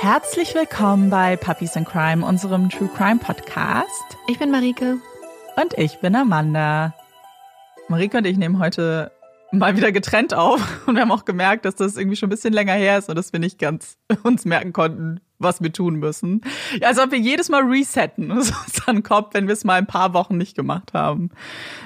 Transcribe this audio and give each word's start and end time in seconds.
Herzlich 0.00 0.54
willkommen 0.54 1.10
bei 1.10 1.36
Puppies 1.36 1.74
in 1.74 1.84
Crime, 1.84 2.24
unserem 2.24 2.70
True 2.70 2.88
Crime 2.96 3.18
Podcast. 3.18 4.16
Ich 4.28 4.38
bin 4.38 4.52
Marike. 4.52 4.98
Und 5.56 5.76
ich 5.76 5.98
bin 5.98 6.14
Amanda. 6.14 6.94
Marike 7.88 8.18
und 8.18 8.24
ich 8.24 8.38
nehmen 8.38 8.60
heute 8.60 9.10
mal 9.50 9.76
wieder 9.76 9.90
getrennt 9.90 10.34
auf. 10.34 10.60
Und 10.86 10.94
wir 10.94 11.02
haben 11.02 11.10
auch 11.10 11.24
gemerkt, 11.24 11.64
dass 11.64 11.74
das 11.74 11.96
irgendwie 11.96 12.14
schon 12.14 12.28
ein 12.28 12.30
bisschen 12.30 12.52
länger 12.52 12.74
her 12.74 12.98
ist 12.98 13.08
und 13.08 13.16
dass 13.16 13.32
wir 13.32 13.40
nicht 13.40 13.58
ganz 13.58 13.98
uns 14.22 14.44
merken 14.44 14.72
konnten, 14.72 15.20
was 15.40 15.62
wir 15.62 15.72
tun 15.72 15.96
müssen. 15.96 16.42
Ja, 16.78 16.88
als 16.88 17.00
ob 17.00 17.10
wir 17.10 17.18
jedes 17.18 17.48
Mal 17.48 17.64
resetten, 17.64 18.28
so 18.40 18.54
unseren 18.66 19.02
Kopf, 19.02 19.34
wenn 19.34 19.48
wir 19.48 19.54
es 19.54 19.64
mal 19.64 19.78
ein 19.78 19.88
paar 19.88 20.14
Wochen 20.14 20.38
nicht 20.38 20.54
gemacht 20.54 20.92
haben. 20.94 21.30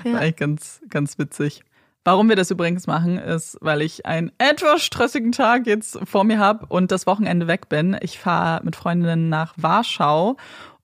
Ja. 0.04 0.16
Eigentlich 0.18 0.36
ganz, 0.36 0.82
ganz 0.90 1.18
witzig. 1.18 1.64
Warum 2.04 2.28
wir 2.28 2.34
das 2.34 2.50
übrigens 2.50 2.88
machen, 2.88 3.16
ist, 3.16 3.58
weil 3.60 3.80
ich 3.80 4.06
einen 4.06 4.32
etwas 4.38 4.82
stressigen 4.82 5.30
Tag 5.30 5.68
jetzt 5.68 6.00
vor 6.04 6.24
mir 6.24 6.40
habe 6.40 6.66
und 6.66 6.90
das 6.90 7.06
Wochenende 7.06 7.46
weg 7.46 7.68
bin. 7.68 7.96
Ich 8.00 8.18
fahre 8.18 8.64
mit 8.64 8.74
Freundinnen 8.74 9.28
nach 9.28 9.54
Warschau 9.56 10.36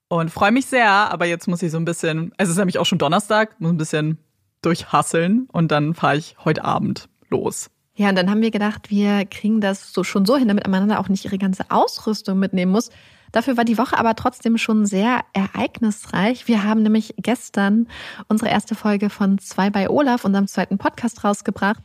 und 0.07 0.31
freue 0.31 0.51
mich 0.51 0.67
sehr, 0.67 0.89
aber 0.89 1.25
jetzt 1.25 1.47
muss 1.47 1.61
ich 1.61 1.71
so 1.71 1.77
ein 1.77 1.83
bisschen, 1.83 2.31
es 2.37 2.49
ist 2.49 2.57
nämlich 2.57 2.79
auch 2.79 2.85
schon 2.85 2.99
Donnerstag, 2.99 3.59
muss 3.59 3.71
ein 3.71 3.77
bisschen 3.77 4.17
durchhasseln 4.61 5.47
und 5.51 5.71
dann 5.71 5.93
fahre 5.93 6.15
ich 6.15 6.37
heute 6.45 6.63
Abend 6.63 7.09
los. 7.29 7.69
Ja, 7.95 8.07
und 8.07 8.15
dann 8.15 8.29
haben 8.29 8.41
wir 8.41 8.51
gedacht, 8.51 8.89
wir 8.89 9.25
kriegen 9.25 9.59
das 9.59 9.91
so 9.91 10.05
schon 10.05 10.25
so 10.25 10.37
hin, 10.37 10.47
damit 10.47 10.65
Amanda 10.65 10.99
auch 10.99 11.09
nicht 11.09 11.25
ihre 11.25 11.37
ganze 11.37 11.65
Ausrüstung 11.69 12.39
mitnehmen 12.39 12.71
muss. 12.71 12.91
Dafür 13.31 13.57
war 13.57 13.65
die 13.65 13.77
Woche 13.77 13.97
aber 13.97 14.15
trotzdem 14.15 14.57
schon 14.57 14.85
sehr 14.85 15.21
ereignisreich. 15.33 16.47
Wir 16.47 16.63
haben 16.63 16.83
nämlich 16.83 17.13
gestern 17.17 17.87
unsere 18.27 18.49
erste 18.49 18.75
Folge 18.75 19.09
von 19.09 19.37
Zwei 19.39 19.69
bei 19.69 19.89
Olaf, 19.89 20.25
unserem 20.25 20.47
zweiten 20.47 20.77
Podcast, 20.77 21.23
rausgebracht. 21.23 21.83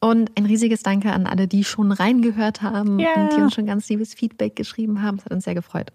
Und 0.00 0.30
ein 0.38 0.46
riesiges 0.46 0.82
Danke 0.82 1.12
an 1.12 1.26
alle, 1.26 1.48
die 1.48 1.64
schon 1.64 1.90
reingehört 1.90 2.62
haben 2.62 3.00
yeah. 3.00 3.14
und 3.16 3.32
die 3.32 3.40
uns 3.40 3.54
schon 3.54 3.66
ganz 3.66 3.88
liebes 3.88 4.14
Feedback 4.14 4.54
geschrieben 4.54 5.02
haben. 5.02 5.18
Es 5.18 5.24
hat 5.24 5.32
uns 5.32 5.44
sehr 5.44 5.56
gefreut. 5.56 5.92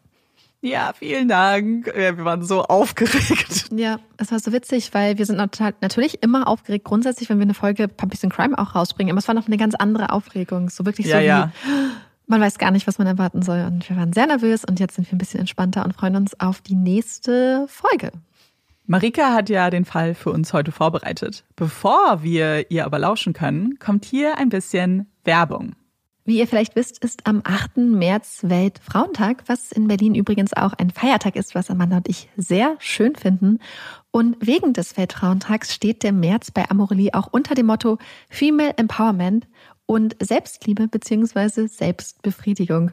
Ja, 0.63 0.93
vielen 0.93 1.27
Dank. 1.27 1.87
Ja, 1.87 2.15
wir 2.17 2.23
waren 2.23 2.41
so 2.41 2.63
aufgeregt. 2.63 3.65
Ja, 3.75 3.99
es 4.15 4.31
war 4.31 4.39
so 4.39 4.53
witzig, 4.53 4.93
weil 4.93 5.17
wir 5.17 5.25
sind 5.25 5.37
natürlich 5.37 6.23
immer 6.23 6.47
aufgeregt, 6.47 6.85
grundsätzlich, 6.85 7.29
wenn 7.29 7.37
wir 7.37 7.43
eine 7.43 7.53
Folge 7.53 7.89
Puppies 7.89 8.23
and 8.23 8.31
Crime 8.31 8.57
auch 8.57 8.73
rausbringen. 8.73 9.11
Aber 9.11 9.19
es 9.19 9.27
war 9.27 9.35
noch 9.35 9.47
eine 9.47 9.57
ganz 9.57 9.75
andere 9.75 10.11
Aufregung. 10.11 10.69
So 10.69 10.85
wirklich 10.85 11.07
ja, 11.07 11.17
so 11.17 11.25
ja. 11.25 11.51
wie, 11.65 11.69
man 12.33 12.41
weiß 12.41 12.57
gar 12.57 12.71
nicht, 12.71 12.87
was 12.87 12.97
man 12.97 13.05
erwarten 13.05 13.43
soll. 13.43 13.61
Und 13.61 13.87
wir 13.87 13.95
waren 13.95 14.11
sehr 14.11 14.25
nervös 14.25 14.65
und 14.65 14.79
jetzt 14.79 14.95
sind 14.95 15.07
wir 15.07 15.15
ein 15.15 15.19
bisschen 15.19 15.39
entspannter 15.39 15.85
und 15.85 15.93
freuen 15.93 16.15
uns 16.15 16.39
auf 16.39 16.61
die 16.61 16.73
nächste 16.73 17.67
Folge. 17.67 18.11
Marika 18.87 19.33
hat 19.33 19.49
ja 19.49 19.69
den 19.69 19.85
Fall 19.85 20.15
für 20.15 20.31
uns 20.31 20.51
heute 20.51 20.71
vorbereitet. 20.71 21.43
Bevor 21.55 22.23
wir 22.23 22.71
ihr 22.71 22.85
aber 22.85 22.97
lauschen 22.97 23.33
können, 23.33 23.77
kommt 23.77 24.03
hier 24.03 24.39
ein 24.39 24.49
bisschen 24.49 25.11
Werbung. 25.23 25.75
Wie 26.25 26.39
ihr 26.39 26.47
vielleicht 26.47 26.75
wisst, 26.75 27.03
ist 27.03 27.27
am 27.27 27.41
8. 27.43 27.77
März 27.77 28.39
Weltfrauentag, 28.43 29.43
was 29.47 29.71
in 29.71 29.87
Berlin 29.87 30.15
übrigens 30.15 30.53
auch 30.53 30.73
ein 30.73 30.89
Feiertag 30.89 31.35
ist, 31.35 31.53
was 31.53 31.69
Amanda 31.69 31.97
und 31.97 32.09
ich 32.09 32.29
sehr 32.35 32.77
schön 32.79 33.15
finden. 33.15 33.59
Und 34.09 34.37
wegen 34.39 34.73
des 34.73 34.97
Weltfrauentags 34.97 35.73
steht 35.73 36.01
der 36.01 36.13
März 36.13 36.49
bei 36.49 36.69
Amorelie 36.69 37.13
auch 37.13 37.27
unter 37.31 37.55
dem 37.55 37.67
Motto 37.67 37.99
Female 38.29 38.73
Empowerment 38.77 39.47
und 39.85 40.15
Selbstliebe 40.21 40.87
beziehungsweise 40.87 41.67
Selbstbefriedigung. 41.67 42.91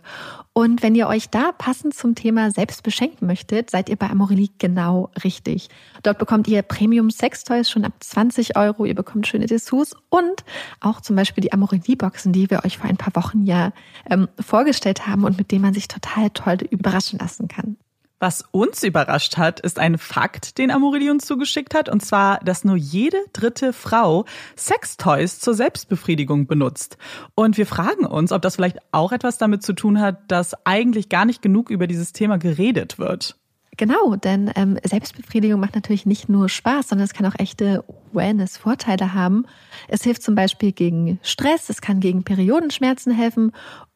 Und 0.52 0.82
wenn 0.82 0.94
ihr 0.94 1.06
euch 1.06 1.30
da 1.30 1.52
passend 1.52 1.94
zum 1.94 2.14
Thema 2.14 2.50
Selbst 2.50 2.82
beschenken 2.82 3.26
möchtet, 3.26 3.70
seid 3.70 3.88
ihr 3.88 3.96
bei 3.96 4.10
Amorelie 4.10 4.50
genau 4.58 5.10
richtig. 5.22 5.68
Dort 6.02 6.18
bekommt 6.18 6.48
ihr 6.48 6.62
Premium 6.62 7.10
Sextoys 7.10 7.70
schon 7.70 7.84
ab 7.84 7.92
20 8.00 8.56
Euro, 8.56 8.84
ihr 8.84 8.94
bekommt 8.94 9.26
schöne 9.26 9.46
Dessous 9.46 9.94
und 10.08 10.44
auch 10.80 11.00
zum 11.00 11.16
Beispiel 11.16 11.42
die 11.42 11.52
Amorelie-Boxen, 11.52 12.32
die 12.32 12.50
wir 12.50 12.64
euch 12.64 12.78
vor 12.78 12.90
ein 12.90 12.96
paar 12.96 13.14
Wochen 13.14 13.44
ja 13.44 13.72
ähm, 14.08 14.28
vorgestellt 14.38 15.06
haben 15.06 15.24
und 15.24 15.38
mit 15.38 15.52
denen 15.52 15.62
man 15.62 15.74
sich 15.74 15.88
total 15.88 16.30
toll 16.30 16.58
überraschen 16.70 17.18
lassen 17.18 17.48
kann. 17.48 17.76
Was 18.22 18.44
uns 18.50 18.82
überrascht 18.82 19.38
hat, 19.38 19.60
ist 19.60 19.78
ein 19.78 19.96
Fakt, 19.96 20.58
den 20.58 20.70
Amorelie 20.70 21.16
zugeschickt 21.16 21.74
hat, 21.74 21.88
und 21.88 22.04
zwar, 22.04 22.38
dass 22.40 22.64
nur 22.64 22.76
jede 22.76 23.16
dritte 23.32 23.72
Frau 23.72 24.26
Sextoys 24.58 25.40
zur 25.40 25.54
Selbstbefriedigung 25.54 26.46
benutzt. 26.46 26.98
Und 27.34 27.56
wir 27.56 27.64
fragen 27.64 28.04
uns, 28.04 28.30
ob 28.30 28.42
das 28.42 28.56
vielleicht 28.56 28.76
auch 28.92 29.12
etwas 29.12 29.38
damit 29.38 29.62
zu 29.62 29.72
tun 29.72 30.02
hat, 30.02 30.30
dass 30.30 30.54
eigentlich 30.66 31.08
gar 31.08 31.24
nicht 31.24 31.40
genug 31.40 31.70
über 31.70 31.86
dieses 31.86 32.12
Thema 32.12 32.36
geredet 32.36 32.98
wird. 32.98 33.38
Genau, 33.78 34.16
denn 34.16 34.50
ähm, 34.54 34.76
Selbstbefriedigung 34.84 35.58
macht 35.58 35.74
natürlich 35.74 36.04
nicht 36.04 36.28
nur 36.28 36.50
Spaß, 36.50 36.88
sondern 36.88 37.06
es 37.06 37.14
kann 37.14 37.24
auch 37.24 37.38
echte 37.38 37.84
Wellness-Vorteile 38.12 39.14
haben. 39.14 39.46
Es 39.88 40.02
hilft 40.02 40.22
zum 40.22 40.34
Beispiel 40.34 40.72
gegen 40.72 41.18
Stress, 41.22 41.70
es 41.70 41.80
kann 41.80 42.00
gegen 42.00 42.22
Periodenschmerzen 42.22 43.14
helfen 43.14 43.52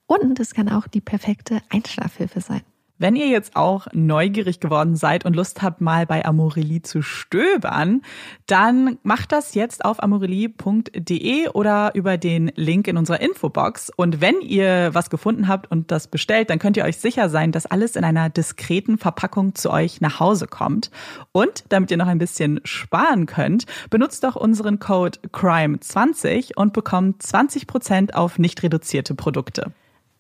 und 0.07 0.41
es 0.41 0.55
kann 0.55 0.71
auch 0.71 0.87
die 0.87 1.03
perfekte 1.03 1.61
Einschlafhilfe 1.69 2.41
sein. 2.41 2.63
Wenn 3.05 3.17
ihr 3.17 3.29
jetzt 3.29 3.55
auch 3.55 3.87
neugierig 3.93 4.61
geworden 4.61 4.97
seid 4.97 5.27
und 5.27 5.37
Lust 5.37 5.61
habt, 5.61 5.83
mal 5.83 6.07
bei 6.07 6.25
Amorelie 6.25 6.81
zu 6.81 7.03
stöbern, 7.03 8.01
dann 8.47 8.97
macht 9.03 9.31
das 9.31 9.53
jetzt 9.55 9.85
auf 9.85 10.03
amorelie.de 10.03 11.49
oder 11.51 11.95
über 11.95 12.17
den 12.17 12.51
Link 12.57 12.89
in 12.89 12.97
unserer 12.97 13.21
Infobox. 13.21 13.91
Und 13.95 14.23
wenn 14.23 14.41
ihr 14.41 14.95
was 14.95 15.11
gefunden 15.11 15.49
habt 15.49 15.71
und 15.71 15.91
das 15.91 16.09
bestellt, 16.09 16.49
dann 16.49 16.59
könnt 16.59 16.79
ihr 16.79 16.85
euch 16.85 16.97
sicher 16.97 17.29
sein, 17.29 17.53
dass 17.53 17.67
alles 17.67 17.95
in 17.95 18.05
einer 18.05 18.31
diskreten 18.31 18.97
Verpackung 18.97 19.55
zu 19.55 19.71
euch 19.71 20.01
nach 20.01 20.19
Hause 20.19 20.47
kommt. 20.47 20.91
Und 21.33 21.65
damit 21.69 21.91
ihr 21.91 21.99
noch 21.99 22.07
ein 22.07 22.17
bisschen 22.17 22.61
sparen 22.65 23.27
könnt, 23.27 23.67
benutzt 23.91 24.25
doch 24.25 24.35
unseren 24.35 24.79
Code 24.79 25.19
CRIME20 25.31 26.57
und 26.57 26.73
bekommt 26.73 27.23
20% 27.23 28.15
auf 28.15 28.39
nicht 28.39 28.63
reduzierte 28.63 29.15
Produkte. 29.15 29.73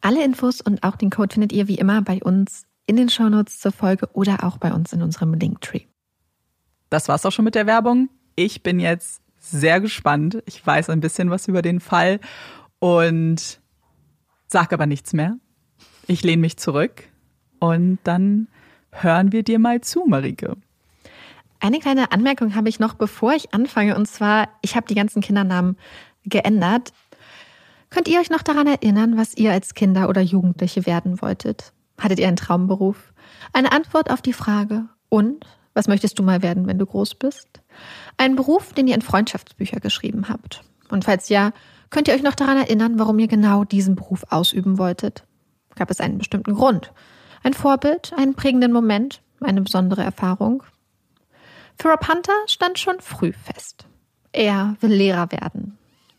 Alle 0.02 0.22
Infos 0.22 0.60
und 0.60 0.82
auch 0.82 0.96
den 0.96 1.08
Code 1.08 1.32
findet 1.32 1.50
ihr 1.54 1.66
wie 1.66 1.78
immer 1.78 2.02
bei 2.02 2.18
uns 2.22 2.66
in 2.86 2.96
den 2.96 3.08
Shownotes 3.08 3.58
zur 3.58 3.72
Folge 3.72 4.08
oder 4.12 4.44
auch 4.44 4.58
bei 4.58 4.72
uns 4.72 4.92
in 4.92 5.02
unserem 5.02 5.34
Linktree. 5.34 5.82
Das 6.90 7.08
war's 7.08 7.24
auch 7.26 7.32
schon 7.32 7.44
mit 7.44 7.54
der 7.54 7.66
Werbung. 7.66 8.08
Ich 8.36 8.62
bin 8.62 8.78
jetzt 8.78 9.22
sehr 9.38 9.80
gespannt. 9.80 10.42
Ich 10.46 10.64
weiß 10.64 10.90
ein 10.90 11.00
bisschen 11.00 11.30
was 11.30 11.48
über 11.48 11.62
den 11.62 11.80
Fall 11.80 12.20
und 12.78 13.60
sag 14.46 14.72
aber 14.72 14.86
nichts 14.86 15.12
mehr. 15.12 15.36
Ich 16.06 16.22
lehne 16.22 16.40
mich 16.40 16.56
zurück 16.56 17.04
und 17.58 17.98
dann 18.04 18.48
hören 18.90 19.32
wir 19.32 19.42
dir 19.42 19.58
mal 19.58 19.80
zu, 19.80 20.04
Marike. 20.06 20.56
Eine 21.60 21.78
kleine 21.78 22.12
Anmerkung 22.12 22.54
habe 22.54 22.68
ich 22.68 22.78
noch, 22.78 22.94
bevor 22.94 23.32
ich 23.32 23.54
anfange. 23.54 23.96
Und 23.96 24.06
zwar, 24.06 24.48
ich 24.60 24.76
habe 24.76 24.86
die 24.86 24.94
ganzen 24.94 25.22
Kindernamen 25.22 25.78
geändert. 26.24 26.92
Könnt 27.88 28.08
ihr 28.08 28.20
euch 28.20 28.28
noch 28.28 28.42
daran 28.42 28.66
erinnern, 28.66 29.16
was 29.16 29.34
ihr 29.34 29.52
als 29.52 29.74
Kinder 29.74 30.08
oder 30.08 30.20
Jugendliche 30.20 30.84
werden 30.84 31.22
wolltet? 31.22 31.72
Hattet 31.98 32.18
ihr 32.18 32.28
einen 32.28 32.36
Traumberuf? 32.36 33.12
Eine 33.52 33.72
Antwort 33.72 34.10
auf 34.10 34.22
die 34.22 34.32
Frage, 34.32 34.88
und 35.08 35.46
was 35.74 35.88
möchtest 35.88 36.18
du 36.18 36.22
mal 36.22 36.42
werden, 36.42 36.66
wenn 36.66 36.78
du 36.78 36.86
groß 36.86 37.16
bist? 37.16 37.48
Ein 38.16 38.36
Beruf, 38.36 38.72
den 38.72 38.86
ihr 38.86 38.94
in 38.94 39.02
Freundschaftsbücher 39.02 39.80
geschrieben 39.80 40.28
habt. 40.28 40.62
Und 40.88 41.04
falls 41.04 41.28
ja, 41.28 41.52
könnt 41.90 42.08
ihr 42.08 42.14
euch 42.14 42.22
noch 42.22 42.34
daran 42.34 42.56
erinnern, 42.56 42.98
warum 42.98 43.18
ihr 43.18 43.28
genau 43.28 43.64
diesen 43.64 43.96
Beruf 43.96 44.24
ausüben 44.30 44.78
wolltet? 44.78 45.24
Gab 45.74 45.90
es 45.90 46.00
einen 46.00 46.18
bestimmten 46.18 46.54
Grund? 46.54 46.92
Ein 47.42 47.54
Vorbild, 47.54 48.12
einen 48.16 48.34
prägenden 48.34 48.72
Moment, 48.72 49.20
eine 49.40 49.62
besondere 49.62 50.02
Erfahrung? 50.02 50.62
Für 51.80 51.88
Rob 51.88 52.08
Hunter 52.08 52.32
stand 52.46 52.78
schon 52.78 53.00
früh 53.00 53.32
fest. 53.32 53.86
Er 54.32 54.76
will 54.80 54.92
Lehrer 54.92 55.30
werden. 55.32 55.78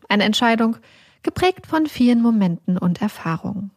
Eine 0.09 0.23
Entscheidung, 0.23 0.77
geprägt 1.23 1.67
von 1.67 1.87
vielen 1.87 2.21
Momenten 2.21 2.77
und 2.77 3.01
Erfahrungen. 3.01 3.71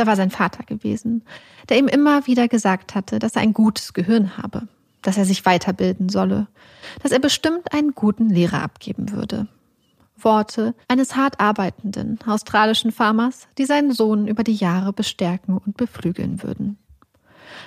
Da 0.00 0.06
war 0.06 0.16
sein 0.16 0.30
Vater 0.30 0.64
gewesen, 0.64 1.24
der 1.68 1.76
ihm 1.76 1.86
immer 1.86 2.26
wieder 2.26 2.48
gesagt 2.48 2.94
hatte, 2.94 3.18
dass 3.18 3.36
er 3.36 3.42
ein 3.42 3.52
gutes 3.52 3.92
Gehirn 3.92 4.38
habe, 4.38 4.66
dass 5.02 5.18
er 5.18 5.26
sich 5.26 5.44
weiterbilden 5.44 6.08
solle, 6.08 6.46
dass 7.02 7.12
er 7.12 7.18
bestimmt 7.18 7.74
einen 7.74 7.94
guten 7.94 8.30
Lehrer 8.30 8.62
abgeben 8.62 9.12
würde. 9.12 9.46
Worte 10.16 10.74
eines 10.88 11.16
hart 11.16 11.38
arbeitenden 11.38 12.18
australischen 12.26 12.92
Farmers, 12.92 13.46
die 13.58 13.66
seinen 13.66 13.92
Sohn 13.92 14.26
über 14.26 14.42
die 14.42 14.54
Jahre 14.54 14.94
bestärken 14.94 15.58
und 15.58 15.76
beflügeln 15.76 16.42
würden. 16.42 16.78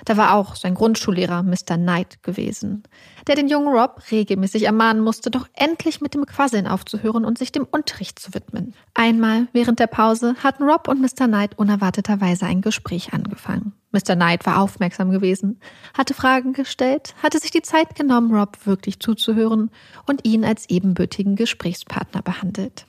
Da 0.04 0.16
war 0.16 0.34
auch 0.34 0.56
sein 0.56 0.74
Grundschullehrer 0.74 1.42
Mr. 1.42 1.76
Knight 1.76 2.22
gewesen, 2.22 2.82
der 3.26 3.36
den 3.36 3.48
jungen 3.48 3.68
Rob 3.68 4.02
regelmäßig 4.10 4.64
ermahnen 4.64 5.02
musste, 5.02 5.30
doch 5.30 5.48
endlich 5.54 6.00
mit 6.00 6.14
dem 6.14 6.26
Quasseln 6.26 6.66
aufzuhören 6.66 7.24
und 7.24 7.38
sich 7.38 7.52
dem 7.52 7.64
Unterricht 7.64 8.18
zu 8.18 8.34
widmen. 8.34 8.74
Einmal 8.94 9.48
während 9.52 9.78
der 9.78 9.86
Pause 9.86 10.34
hatten 10.42 10.64
Rob 10.64 10.88
und 10.88 11.00
Mr. 11.00 11.26
Knight 11.26 11.58
unerwarteterweise 11.58 12.46
ein 12.46 12.60
Gespräch 12.60 13.12
angefangen. 13.12 13.72
Mr. 13.92 14.16
Knight 14.16 14.44
war 14.44 14.60
aufmerksam 14.60 15.10
gewesen, 15.10 15.60
hatte 15.96 16.14
Fragen 16.14 16.52
gestellt, 16.52 17.14
hatte 17.22 17.38
sich 17.38 17.52
die 17.52 17.62
Zeit 17.62 17.94
genommen, 17.94 18.34
Rob 18.34 18.66
wirklich 18.66 18.98
zuzuhören 18.98 19.70
und 20.06 20.26
ihn 20.26 20.44
als 20.44 20.68
ebenbürtigen 20.68 21.36
Gesprächspartner 21.36 22.20
behandelt. 22.22 22.86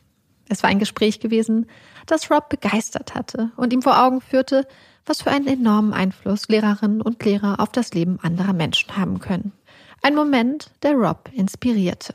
Es 0.50 0.64
war 0.64 0.70
ein 0.70 0.80
Gespräch 0.80 1.20
gewesen, 1.20 1.68
das 2.06 2.30
Rob 2.30 2.50
begeistert 2.50 3.16
hatte 3.16 3.52
und 3.56 3.74
ihm 3.74 3.82
vor 3.82 4.04
Augen 4.04 4.22
führte, 4.22 4.68
was 5.06 5.22
für 5.22 5.32
einen 5.32 5.48
enormen 5.48 5.94
Einfluss 5.94 6.48
Lehrerinnen 6.48 7.02
und 7.02 7.24
Lehrer 7.24 7.60
auf 7.60 7.72
das 7.72 7.94
Leben 7.94 8.20
anderer 8.22 8.54
Menschen 8.54 8.98
haben 8.98 9.20
können. 9.20 9.52
Ein 10.02 10.16
Moment, 10.16 10.72
der 10.84 10.94
Rob 10.94 11.30
inspirierte. 11.34 12.14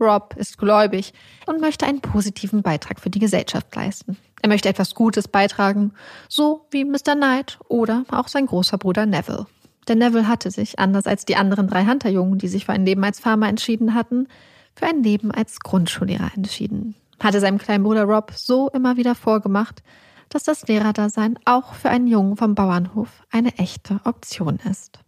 Rob 0.00 0.34
ist 0.36 0.58
gläubig 0.58 1.12
und 1.46 1.60
möchte 1.60 1.86
einen 1.86 2.00
positiven 2.00 2.62
Beitrag 2.62 3.00
für 3.00 3.10
die 3.10 3.18
Gesellschaft 3.18 3.74
leisten. 3.76 4.16
Er 4.42 4.48
möchte 4.48 4.68
etwas 4.68 4.94
Gutes 4.94 5.28
beitragen, 5.28 5.92
so 6.28 6.66
wie 6.70 6.84
Mr. 6.84 7.14
Knight 7.14 7.58
oder 7.68 8.04
auch 8.10 8.28
sein 8.28 8.46
großer 8.46 8.78
Bruder 8.78 9.04
Neville. 9.04 9.46
Denn 9.88 9.98
Neville 9.98 10.28
hatte 10.28 10.50
sich, 10.50 10.78
anders 10.78 11.06
als 11.06 11.26
die 11.26 11.36
anderen 11.36 11.68
drei 11.68 11.84
Hunterjungen, 11.84 12.38
die 12.38 12.48
sich 12.48 12.64
für 12.64 12.72
ein 12.72 12.86
Leben 12.86 13.04
als 13.04 13.20
Farmer 13.20 13.48
entschieden 13.48 13.94
hatten, 13.94 14.28
für 14.74 14.86
ein 14.86 15.02
Leben 15.02 15.30
als 15.30 15.60
Grundschullehrer 15.60 16.30
entschieden. 16.34 16.94
Hatte 17.22 17.40
seinem 17.40 17.58
kleinen 17.58 17.84
Bruder 17.84 18.04
Rob 18.04 18.32
so 18.34 18.70
immer 18.70 18.96
wieder 18.96 19.14
vorgemacht, 19.14 19.82
dass 20.30 20.44
das 20.44 20.66
Lehrerdasein 20.66 21.38
auch 21.44 21.74
für 21.74 21.90
einen 21.90 22.06
Jungen 22.06 22.36
vom 22.36 22.54
Bauernhof 22.54 23.08
eine 23.30 23.56
echte 23.58 24.00
Option 24.04 24.58
ist. 24.70 25.00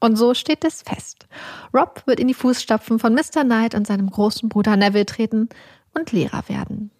Und 0.00 0.16
so 0.16 0.34
steht 0.34 0.64
es 0.64 0.82
fest. 0.82 1.26
Rob 1.74 2.02
wird 2.06 2.20
in 2.20 2.28
die 2.28 2.34
Fußstapfen 2.34 2.98
von 2.98 3.14
Mr. 3.14 3.42
Knight 3.42 3.74
und 3.74 3.86
seinem 3.86 4.10
großen 4.10 4.48
Bruder 4.48 4.76
Neville 4.76 5.06
treten 5.06 5.48
und 5.94 6.12
Lehrer 6.12 6.48
werden. 6.48 6.90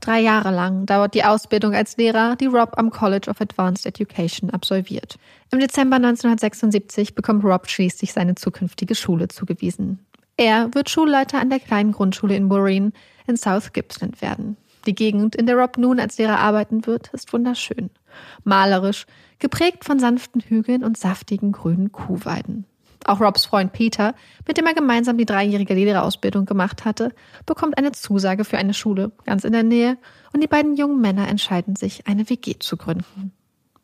Drei 0.00 0.20
Jahre 0.20 0.50
lang 0.50 0.86
dauert 0.86 1.14
die 1.14 1.24
Ausbildung 1.24 1.74
als 1.74 1.96
Lehrer, 1.96 2.36
die 2.36 2.46
Rob 2.46 2.72
am 2.76 2.90
College 2.90 3.30
of 3.30 3.40
Advanced 3.40 3.86
Education 3.86 4.50
absolviert. 4.50 5.16
Im 5.52 5.60
Dezember 5.60 5.96
1976 5.96 7.14
bekommt 7.14 7.44
Rob 7.44 7.68
schließlich 7.68 8.12
seine 8.12 8.34
zukünftige 8.34 8.94
Schule 8.94 9.28
zugewiesen. 9.28 10.04
Er 10.36 10.74
wird 10.74 10.90
Schulleiter 10.90 11.40
an 11.40 11.50
der 11.50 11.60
kleinen 11.60 11.92
Grundschule 11.92 12.34
in 12.34 12.48
Bureen 12.48 12.92
in 13.26 13.36
South 13.36 13.72
Gippsland 13.72 14.20
werden. 14.20 14.56
Die 14.86 14.94
Gegend, 14.94 15.34
in 15.34 15.46
der 15.46 15.56
Rob 15.56 15.78
nun 15.78 15.98
als 15.98 16.18
Lehrer 16.18 16.38
arbeiten 16.38 16.86
wird, 16.86 17.08
ist 17.12 17.32
wunderschön. 17.32 17.90
Malerisch, 18.44 19.06
geprägt 19.38 19.84
von 19.84 19.98
sanften 19.98 20.40
Hügeln 20.40 20.84
und 20.84 20.96
saftigen 20.96 21.52
grünen 21.52 21.92
Kuhweiden. 21.92 22.66
Auch 23.06 23.20
Robs 23.20 23.44
Freund 23.44 23.72
Peter, 23.72 24.14
mit 24.46 24.56
dem 24.56 24.66
er 24.66 24.74
gemeinsam 24.74 25.18
die 25.18 25.26
dreijährige 25.26 25.74
Lehrerausbildung 25.74 26.46
gemacht 26.46 26.84
hatte, 26.84 27.12
bekommt 27.44 27.76
eine 27.76 27.92
Zusage 27.92 28.44
für 28.44 28.56
eine 28.56 28.72
Schule 28.72 29.12
ganz 29.24 29.44
in 29.44 29.52
der 29.52 29.62
Nähe 29.62 29.98
und 30.32 30.42
die 30.42 30.48
beiden 30.48 30.74
jungen 30.74 31.00
Männer 31.00 31.28
entscheiden 31.28 31.76
sich, 31.76 32.06
eine 32.06 32.28
WG 32.30 32.58
zu 32.58 32.76
gründen. 32.76 33.32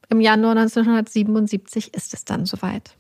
Im 0.09 0.21
Januar 0.21 0.53
1977 0.53 1.95
ist 1.95 2.15
es 2.15 2.25
dann 2.25 2.47
soweit. 2.47 2.97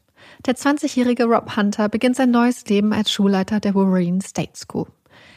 Der 0.46 0.54
20-jährige 0.54 1.24
Rob 1.24 1.56
Hunter 1.56 1.88
beginnt 1.88 2.16
sein 2.16 2.30
neues 2.30 2.66
Leben 2.66 2.92
als 2.92 3.10
Schulleiter 3.10 3.58
der 3.58 3.74
Wolverine 3.74 4.20
State 4.20 4.52
School. 4.56 4.86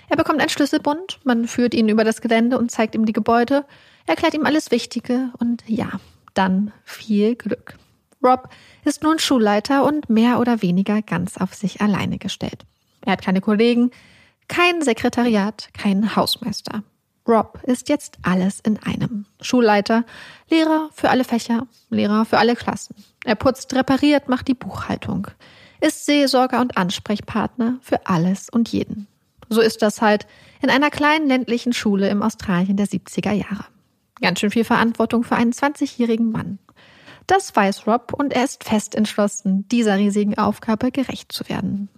Er 0.09 0.17
bekommt 0.17 0.39
einen 0.39 0.49
Schlüsselbund, 0.49 1.19
man 1.23 1.47
führt 1.47 1.73
ihn 1.73 1.89
über 1.89 2.03
das 2.03 2.21
Gelände 2.21 2.57
und 2.57 2.71
zeigt 2.71 2.95
ihm 2.95 3.05
die 3.05 3.13
Gebäude, 3.13 3.65
erklärt 4.05 4.33
ihm 4.33 4.45
alles 4.45 4.71
Wichtige 4.71 5.31
und 5.39 5.63
ja, 5.67 5.91
dann 6.33 6.71
viel 6.83 7.35
Glück. 7.35 7.75
Rob 8.23 8.49
ist 8.85 9.03
nun 9.03 9.19
Schulleiter 9.19 9.85
und 9.85 10.09
mehr 10.09 10.39
oder 10.39 10.61
weniger 10.61 11.01
ganz 11.01 11.37
auf 11.37 11.53
sich 11.53 11.81
alleine 11.81 12.17
gestellt. 12.17 12.65
Er 13.05 13.13
hat 13.13 13.21
keine 13.21 13.41
Kollegen, 13.41 13.91
kein 14.47 14.81
Sekretariat, 14.81 15.69
keinen 15.73 16.15
Hausmeister. 16.15 16.83
Rob 17.27 17.59
ist 17.63 17.89
jetzt 17.89 18.17
alles 18.21 18.59
in 18.59 18.81
einem. 18.83 19.25
Schulleiter, 19.41 20.03
Lehrer 20.49 20.89
für 20.93 21.09
alle 21.09 21.23
Fächer, 21.23 21.67
Lehrer 21.89 22.25
für 22.25 22.37
alle 22.37 22.55
Klassen. 22.55 22.95
Er 23.23 23.35
putzt, 23.35 23.73
repariert, 23.73 24.27
macht 24.27 24.47
die 24.47 24.53
Buchhaltung, 24.53 25.27
ist 25.79 26.05
Seelsorger 26.05 26.59
und 26.59 26.77
Ansprechpartner 26.77 27.77
für 27.81 28.05
alles 28.07 28.49
und 28.49 28.69
jeden. 28.69 29.07
So 29.53 29.61
ist 29.61 29.81
das 29.81 30.01
halt 30.01 30.25
in 30.61 30.69
einer 30.69 30.89
kleinen 30.89 31.27
ländlichen 31.27 31.73
Schule 31.73 32.09
im 32.09 32.23
Australien 32.23 32.77
der 32.77 32.87
70er 32.87 33.31
Jahre. 33.31 33.65
Ganz 34.21 34.39
schön 34.39 34.51
viel 34.51 34.63
Verantwortung 34.63 35.23
für 35.23 35.35
einen 35.35 35.51
20-jährigen 35.51 36.31
Mann. 36.31 36.59
Das 37.27 37.55
weiß 37.55 37.87
Rob 37.87 38.13
und 38.13 38.33
er 38.33 38.43
ist 38.43 38.63
fest 38.63 38.95
entschlossen, 38.95 39.67
dieser 39.69 39.97
riesigen 39.97 40.37
Aufgabe 40.37 40.91
gerecht 40.91 41.31
zu 41.31 41.47
werden. 41.47 41.89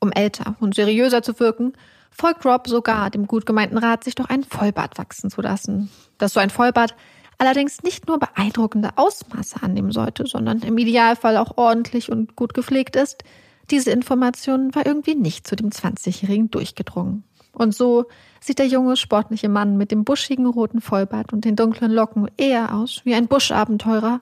Um 0.00 0.12
älter 0.12 0.56
und 0.60 0.74
seriöser 0.74 1.22
zu 1.22 1.38
wirken, 1.40 1.72
folgt 2.10 2.44
Rob 2.44 2.66
sogar 2.66 3.10
dem 3.10 3.26
gut 3.26 3.46
gemeinten 3.46 3.78
Rat, 3.78 4.04
sich 4.04 4.14
doch 4.14 4.28
ein 4.28 4.44
Vollbart 4.44 4.98
wachsen 4.98 5.30
zu 5.30 5.40
lassen. 5.40 5.90
Dass 6.18 6.34
so 6.34 6.40
ein 6.40 6.50
Vollbart 6.50 6.94
allerdings 7.38 7.82
nicht 7.82 8.06
nur 8.06 8.18
beeindruckende 8.18 8.90
Ausmaße 8.96 9.62
annehmen 9.62 9.92
sollte, 9.92 10.26
sondern 10.26 10.60
im 10.60 10.76
Idealfall 10.78 11.36
auch 11.36 11.56
ordentlich 11.56 12.10
und 12.10 12.36
gut 12.36 12.54
gepflegt 12.54 12.96
ist, 12.96 13.22
diese 13.70 13.90
Information 13.90 14.74
war 14.74 14.86
irgendwie 14.86 15.14
nicht 15.14 15.46
zu 15.46 15.56
dem 15.56 15.70
20-Jährigen 15.70 16.50
durchgedrungen. 16.50 17.24
Und 17.52 17.74
so 17.74 18.04
sieht 18.38 18.58
der 18.58 18.66
junge, 18.66 18.96
sportliche 18.96 19.48
Mann 19.48 19.78
mit 19.78 19.90
dem 19.90 20.04
buschigen 20.04 20.46
roten 20.46 20.82
Vollbart 20.82 21.32
und 21.32 21.44
den 21.46 21.56
dunklen 21.56 21.90
Locken 21.90 22.30
eher 22.36 22.74
aus 22.74 23.00
wie 23.04 23.14
ein 23.14 23.28
Buschabenteurer 23.28 24.20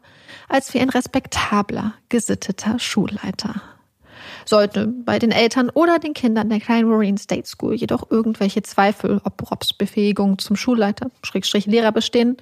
als 0.49 0.73
wie 0.73 0.79
ein 0.79 0.89
respektabler, 0.89 1.95
gesitteter 2.09 2.79
Schulleiter. 2.79 3.61
Sollte 4.47 4.87
bei 4.87 5.19
den 5.19 5.33
Eltern 5.33 5.69
oder 5.71 5.99
den 5.99 6.15
Kindern 6.15 6.49
der 6.49 6.61
kleinen 6.61 6.89
Marine 6.89 7.19
State 7.19 7.47
School 7.47 7.75
jedoch 7.75 8.11
irgendwelche 8.11 8.63
Zweifel, 8.63 9.21
ob 9.25 9.51
Robs 9.51 9.73
Befähigung 9.73 10.39
zum 10.39 10.55
Schulleiter, 10.55 11.11
Schrägstrich 11.25 11.67
Lehrer 11.67 11.91
bestehen, 11.91 12.37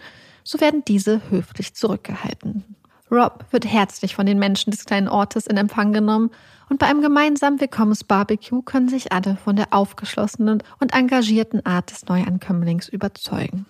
so 0.44 0.60
werden 0.60 0.82
diese 0.86 1.22
höflich 1.30 1.74
zurückgehalten. 1.74 2.64
Rob 3.12 3.44
wird 3.50 3.66
herzlich 3.66 4.14
von 4.14 4.24
den 4.24 4.38
Menschen 4.38 4.70
des 4.70 4.86
kleinen 4.86 5.06
Ortes 5.06 5.46
in 5.46 5.58
Empfang 5.58 5.92
genommen 5.92 6.30
und 6.70 6.78
bei 6.78 6.86
einem 6.86 7.02
gemeinsamen 7.02 7.60
Willkommensbarbecue 7.60 8.62
können 8.62 8.88
sich 8.88 9.12
alle 9.12 9.36
von 9.36 9.54
der 9.54 9.74
aufgeschlossenen 9.74 10.62
und 10.80 10.94
engagierten 10.94 11.64
Art 11.66 11.90
des 11.90 12.06
Neuankömmlings 12.06 12.88
überzeugen. 12.88 13.66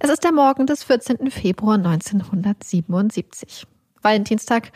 Es 0.00 0.10
ist 0.10 0.22
der 0.22 0.32
Morgen 0.32 0.66
des 0.66 0.84
14. 0.84 1.30
Februar 1.30 1.76
1977. 1.76 3.66
Valentinstag 4.02 4.70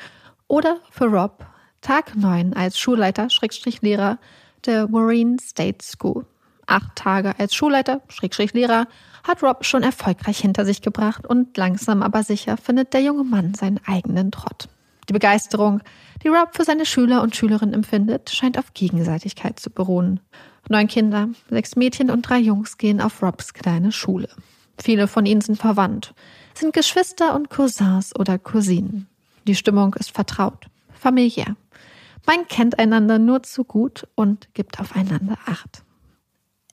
oder 0.49 0.79
für 0.91 1.05
Rob 1.05 1.45
Tag 1.83 2.17
9 2.17 2.55
als 2.55 2.79
Schulleiter, 2.79 3.29
Schrägstrich 3.29 3.83
Lehrer 3.83 4.19
der 4.65 4.89
Marine 4.89 5.37
State 5.39 5.85
School. 5.85 6.25
Acht 6.67 6.97
Tage 6.97 7.39
als 7.39 7.55
Schulleiter, 7.55 8.03
Schrägstrich 8.09 8.53
Lehrer, 8.53 8.87
hat 9.25 9.43
Rob 9.43 9.65
schon 9.65 9.83
erfolgreich 9.83 10.39
hinter 10.39 10.65
sich 10.65 10.83
gebracht 10.83 11.27
und 11.27 11.57
langsam 11.57 12.03
aber 12.03 12.23
sicher 12.23 12.57
findet 12.57 12.93
der 12.93 13.03
junge 13.03 13.25
Mann 13.25 13.55
seinen 13.55 13.81
eigenen 13.87 14.31
Trott. 14.31 14.69
Die 15.09 15.13
Begeisterung, 15.13 15.81
die 16.23 16.29
Rob 16.29 16.51
für 16.53 16.65
seine 16.65 16.87
Schüler 16.87 17.23
und 17.23 17.35
Schülerinnen 17.35 17.75
empfindet, 17.75 18.31
scheint 18.31 18.59
auf 18.59 18.75
Gegenseitigkeit 18.75 19.59
zu 19.59 19.71
beruhen. 19.71 20.21
Neun 20.69 20.87
Kinder, 20.87 21.29
sechs 21.51 21.75
Mädchen 21.77 22.11
und 22.11 22.23
drei 22.23 22.39
Jungs 22.39 22.79
gehen 22.79 23.01
auf 23.01 23.23
Robs 23.23 23.53
kleine 23.53 23.91
Schule. 23.91 24.29
Viele 24.79 25.09
von 25.09 25.27
ihnen 25.27 25.41
sind 25.41 25.57
verwandt, 25.57 26.15
sind 26.55 26.73
Geschwister 26.73 27.35
und 27.35 27.51
Cousins 27.51 28.15
oder 28.17 28.39
Cousinen. 28.39 29.09
Die 29.47 29.55
Stimmung 29.55 29.95
ist 29.95 30.13
vertraut, 30.13 30.67
familiär. 30.95 31.57
Man 32.27 32.47
kennt 32.47 32.79
einander 32.79 33.19
nur 33.19 33.43
zu 33.43 33.65
gut 33.65 34.07
und 34.15 34.49
gibt 34.55 34.79
aufeinander 34.79 35.37
Acht. 35.47 35.83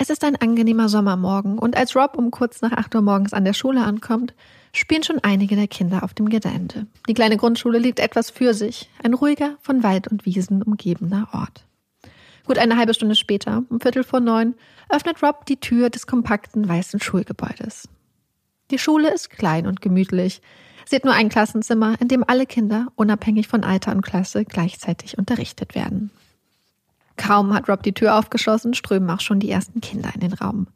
Es 0.01 0.10
ist 0.10 0.24
ein 0.24 0.38
angenehmer 0.38 0.88
Sommermorgen 0.88 1.60
und 1.60 1.75
als 1.75 1.94
Rob 1.94 2.18
um 2.18 2.32
kurz 2.32 2.62
nach 2.62 2.72
8 2.72 2.96
Uhr 2.96 3.01
morgens 3.01 3.34
an 3.34 3.44
der 3.44 3.51
Schule 3.51 3.84
ankommt, 3.84 4.34
spielen 4.72 5.03
schon 5.03 5.20
einige 5.24 5.58
der 5.58 5.68
Kinder 5.68 6.03
auf 6.03 6.13
dem 6.13 6.29
Gelände. 6.29 6.88
Die 7.10 7.13
kleine 7.13 7.36
Grundschule 7.36 7.79
liegt 7.79 8.00
etwas 8.00 8.29
für 8.29 8.53
sich, 8.53 8.89
ein 9.03 9.13
ruhiger, 9.13 9.58
von 9.60 9.84
Wald 9.84 10.08
und 10.08 10.25
Wiesen 10.25 10.63
umgebener 10.63 11.27
Ort. 11.34 11.65
Gut 12.46 12.58
eine 12.58 12.77
halbe 12.77 12.94
Stunde 12.94 13.15
später, 13.15 13.63
um 13.70 13.82
Viertel 13.82 14.06
vor 14.06 14.22
neun, 14.22 14.56
öffnet 14.88 15.22
Rob 15.22 15.46
die 15.48 15.60
Tür 15.60 15.89
des 15.89 16.08
kompakten 16.08 16.65
weißen 16.65 17.01
Schulgebäudes. 17.01 17.89
Die 18.72 18.79
Schule 18.79 19.13
ist 19.13 19.29
klein 19.29 19.68
und 19.68 19.82
gemütlich. 19.82 20.41
Sie 20.86 20.96
hat 20.96 21.03
nur 21.03 21.13
ein 21.13 21.27
Klassenzimmer, 21.27 22.00
in 22.00 22.08
dem 22.08 22.24
alle 22.25 22.46
Kinder, 22.46 22.88
unabhängig 22.96 23.50
von 23.50 23.65
Alter 23.65 23.91
und 23.91 24.01
Klasse, 24.01 24.46
gleichzeitig 24.46 25.18
unterrichtet 25.18 25.75
werden. 25.75 26.10
Kaum 27.19 27.53
hat 27.53 27.69
Rob 27.69 27.83
die 27.83 27.93
Tür 27.93 28.17
aufgeschlossen, 28.17 28.73
strömen 28.73 29.09
auch 29.09 29.19
schon 29.19 29.41
die 29.41 29.51
ersten 29.51 29.81
Kinder 29.81 30.09
in 30.15 30.21
den 30.21 30.33
Raum. 30.33 30.67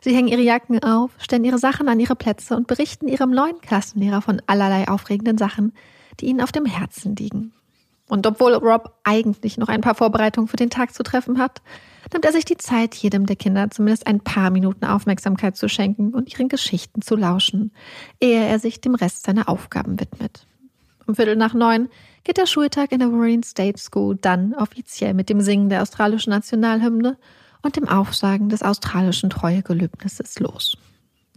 Sie 0.00 0.14
hängen 0.14 0.28
ihre 0.28 0.40
Jacken 0.40 0.82
auf, 0.82 1.10
stellen 1.18 1.44
ihre 1.44 1.58
Sachen 1.58 1.88
an 1.88 1.98
ihre 1.98 2.14
Plätze 2.14 2.56
und 2.56 2.68
berichten 2.68 3.08
ihrem 3.08 3.30
neuen 3.30 3.60
Klassenlehrer 3.60 4.22
von 4.22 4.40
allerlei 4.46 4.86
aufregenden 4.88 5.38
Sachen, 5.38 5.72
die 6.20 6.26
ihnen 6.26 6.40
auf 6.40 6.52
dem 6.52 6.66
Herzen 6.66 7.16
liegen. 7.16 7.52
Und 8.08 8.26
obwohl 8.26 8.54
Rob 8.54 8.94
eigentlich 9.02 9.58
noch 9.58 9.68
ein 9.68 9.80
paar 9.80 9.96
Vorbereitungen 9.96 10.48
für 10.48 10.56
den 10.56 10.70
Tag 10.70 10.94
zu 10.94 11.02
treffen 11.02 11.38
hat, 11.38 11.60
nimmt 12.12 12.24
er 12.24 12.32
sich 12.32 12.44
die 12.44 12.56
Zeit, 12.56 12.94
jedem 12.94 13.26
der 13.26 13.36
Kinder 13.36 13.68
zumindest 13.70 14.06
ein 14.06 14.20
paar 14.20 14.50
Minuten 14.50 14.84
Aufmerksamkeit 14.86 15.56
zu 15.56 15.68
schenken 15.68 16.14
und 16.14 16.32
ihren 16.32 16.48
Geschichten 16.48 17.02
zu 17.02 17.16
lauschen, 17.16 17.72
ehe 18.20 18.46
er 18.46 18.60
sich 18.60 18.80
dem 18.80 18.94
Rest 18.94 19.24
seiner 19.24 19.48
Aufgaben 19.48 20.00
widmet. 20.00 20.46
Um 21.06 21.16
Viertel 21.16 21.36
nach 21.36 21.54
neun 21.54 21.88
geht 22.28 22.36
der 22.36 22.44
Schultag 22.44 22.92
in 22.92 22.98
der 22.98 23.10
Warren 23.10 23.42
State 23.42 23.78
School 23.78 24.14
dann 24.20 24.52
offiziell 24.52 25.14
mit 25.14 25.30
dem 25.30 25.40
Singen 25.40 25.70
der 25.70 25.80
australischen 25.80 26.28
Nationalhymne 26.28 27.16
und 27.62 27.76
dem 27.76 27.88
Aufsagen 27.88 28.50
des 28.50 28.62
australischen 28.62 29.30
Treuegelöbnisses 29.30 30.38
los. 30.38 30.76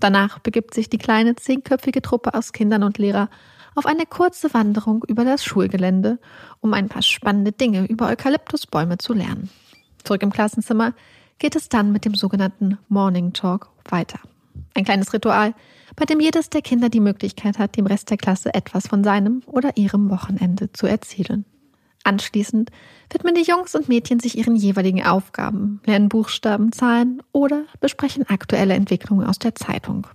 Danach 0.01 0.39
begibt 0.39 0.73
sich 0.73 0.89
die 0.89 0.97
kleine 0.97 1.37
zehnköpfige 1.37 2.01
Truppe 2.01 2.33
aus 2.33 2.51
Kindern 2.51 2.83
und 2.83 2.97
Lehrer 2.97 3.29
auf 3.73 3.85
eine 3.85 4.05
kurze 4.05 4.53
Wanderung 4.53 5.05
über 5.07 5.23
das 5.23 5.45
Schulgelände, 5.45 6.19
um 6.59 6.73
ein 6.73 6.89
paar 6.89 7.03
spannende 7.03 7.53
Dinge 7.53 7.85
über 7.85 8.09
Eukalyptusbäume 8.09 8.97
zu 8.97 9.13
lernen. 9.13 9.49
Zurück 10.03 10.23
im 10.23 10.33
Klassenzimmer 10.33 10.93
geht 11.39 11.55
es 11.55 11.69
dann 11.69 11.93
mit 11.93 12.03
dem 12.03 12.15
sogenannten 12.15 12.77
Morning 12.89 13.31
Talk 13.31 13.69
weiter. 13.85 14.19
Ein 14.73 14.85
kleines 14.85 15.13
Ritual, 15.13 15.53
bei 15.95 16.05
dem 16.05 16.19
jedes 16.19 16.49
der 16.49 16.61
Kinder 16.61 16.89
die 16.89 16.99
Möglichkeit 16.99 17.59
hat, 17.59 17.75
dem 17.75 17.85
Rest 17.85 18.09
der 18.09 18.17
Klasse 18.17 18.53
etwas 18.53 18.87
von 18.87 19.03
seinem 19.03 19.43
oder 19.45 19.75
ihrem 19.77 20.09
Wochenende 20.09 20.71
zu 20.71 20.87
erzählen. 20.87 21.45
Anschließend 22.03 22.71
widmen 23.11 23.35
die 23.35 23.43
Jungs 23.43 23.75
und 23.75 23.87
Mädchen 23.87 24.19
sich 24.19 24.37
ihren 24.37 24.55
jeweiligen 24.55 25.03
Aufgaben, 25.03 25.81
lernen 25.85 26.09
Buchstaben, 26.09 26.71
Zahlen 26.71 27.21
oder 27.31 27.65
besprechen 27.79 28.27
aktuelle 28.27 28.73
Entwicklungen 28.73 29.27
aus 29.27 29.37
der 29.37 29.55
Zeitung. 29.55 30.07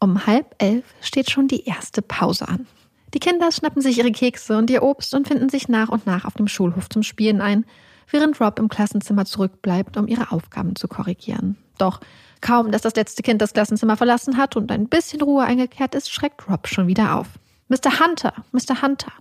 Um 0.00 0.26
halb 0.26 0.56
elf 0.58 0.84
steht 1.00 1.30
schon 1.30 1.46
die 1.46 1.64
erste 1.64 2.02
Pause 2.02 2.48
an. 2.48 2.66
Die 3.14 3.20
Kinder 3.20 3.50
schnappen 3.52 3.82
sich 3.82 3.98
ihre 3.98 4.12
Kekse 4.12 4.56
und 4.56 4.70
ihr 4.70 4.82
Obst 4.82 5.14
und 5.14 5.28
finden 5.28 5.48
sich 5.48 5.68
nach 5.68 5.88
und 5.88 6.06
nach 6.06 6.24
auf 6.24 6.34
dem 6.34 6.48
Schulhof 6.48 6.88
zum 6.88 7.02
Spielen 7.02 7.40
ein, 7.40 7.64
während 8.10 8.40
Rob 8.40 8.58
im 8.58 8.68
Klassenzimmer 8.68 9.24
zurückbleibt, 9.24 9.96
um 9.96 10.08
ihre 10.08 10.32
Aufgaben 10.32 10.76
zu 10.76 10.88
korrigieren. 10.88 11.56
Doch 11.78 12.00
kaum, 12.40 12.70
dass 12.70 12.82
das 12.82 12.94
letzte 12.94 13.22
Kind 13.22 13.42
das 13.42 13.52
Klassenzimmer 13.52 13.96
verlassen 13.96 14.36
hat 14.36 14.56
und 14.56 14.70
ein 14.72 14.88
bisschen 14.88 15.22
Ruhe 15.22 15.44
eingekehrt 15.44 15.94
ist, 15.94 16.10
schreckt 16.10 16.48
Rob 16.48 16.68
schon 16.68 16.86
wieder 16.86 17.16
auf. 17.16 17.28
Mr. 17.68 18.00
Hunter, 18.00 18.32
Mr. 18.52 18.82
Hunter. 18.82 19.12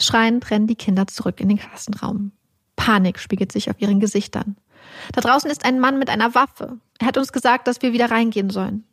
Schreiend 0.00 0.50
rennen 0.50 0.66
die 0.66 0.74
Kinder 0.74 1.06
zurück 1.06 1.40
in 1.40 1.48
den 1.48 1.58
Klassenraum. 1.58 2.32
Panik 2.76 3.18
spiegelt 3.18 3.52
sich 3.52 3.70
auf 3.70 3.80
ihren 3.80 4.00
Gesichtern. 4.00 4.56
Da 5.12 5.20
draußen 5.20 5.50
ist 5.50 5.64
ein 5.64 5.78
Mann 5.78 5.98
mit 5.98 6.10
einer 6.10 6.34
Waffe. 6.34 6.78
Er 6.98 7.06
hat 7.06 7.18
uns 7.18 7.32
gesagt, 7.32 7.66
dass 7.66 7.82
wir 7.82 7.92
wieder 7.92 8.10
reingehen 8.10 8.50
sollen. 8.50 8.84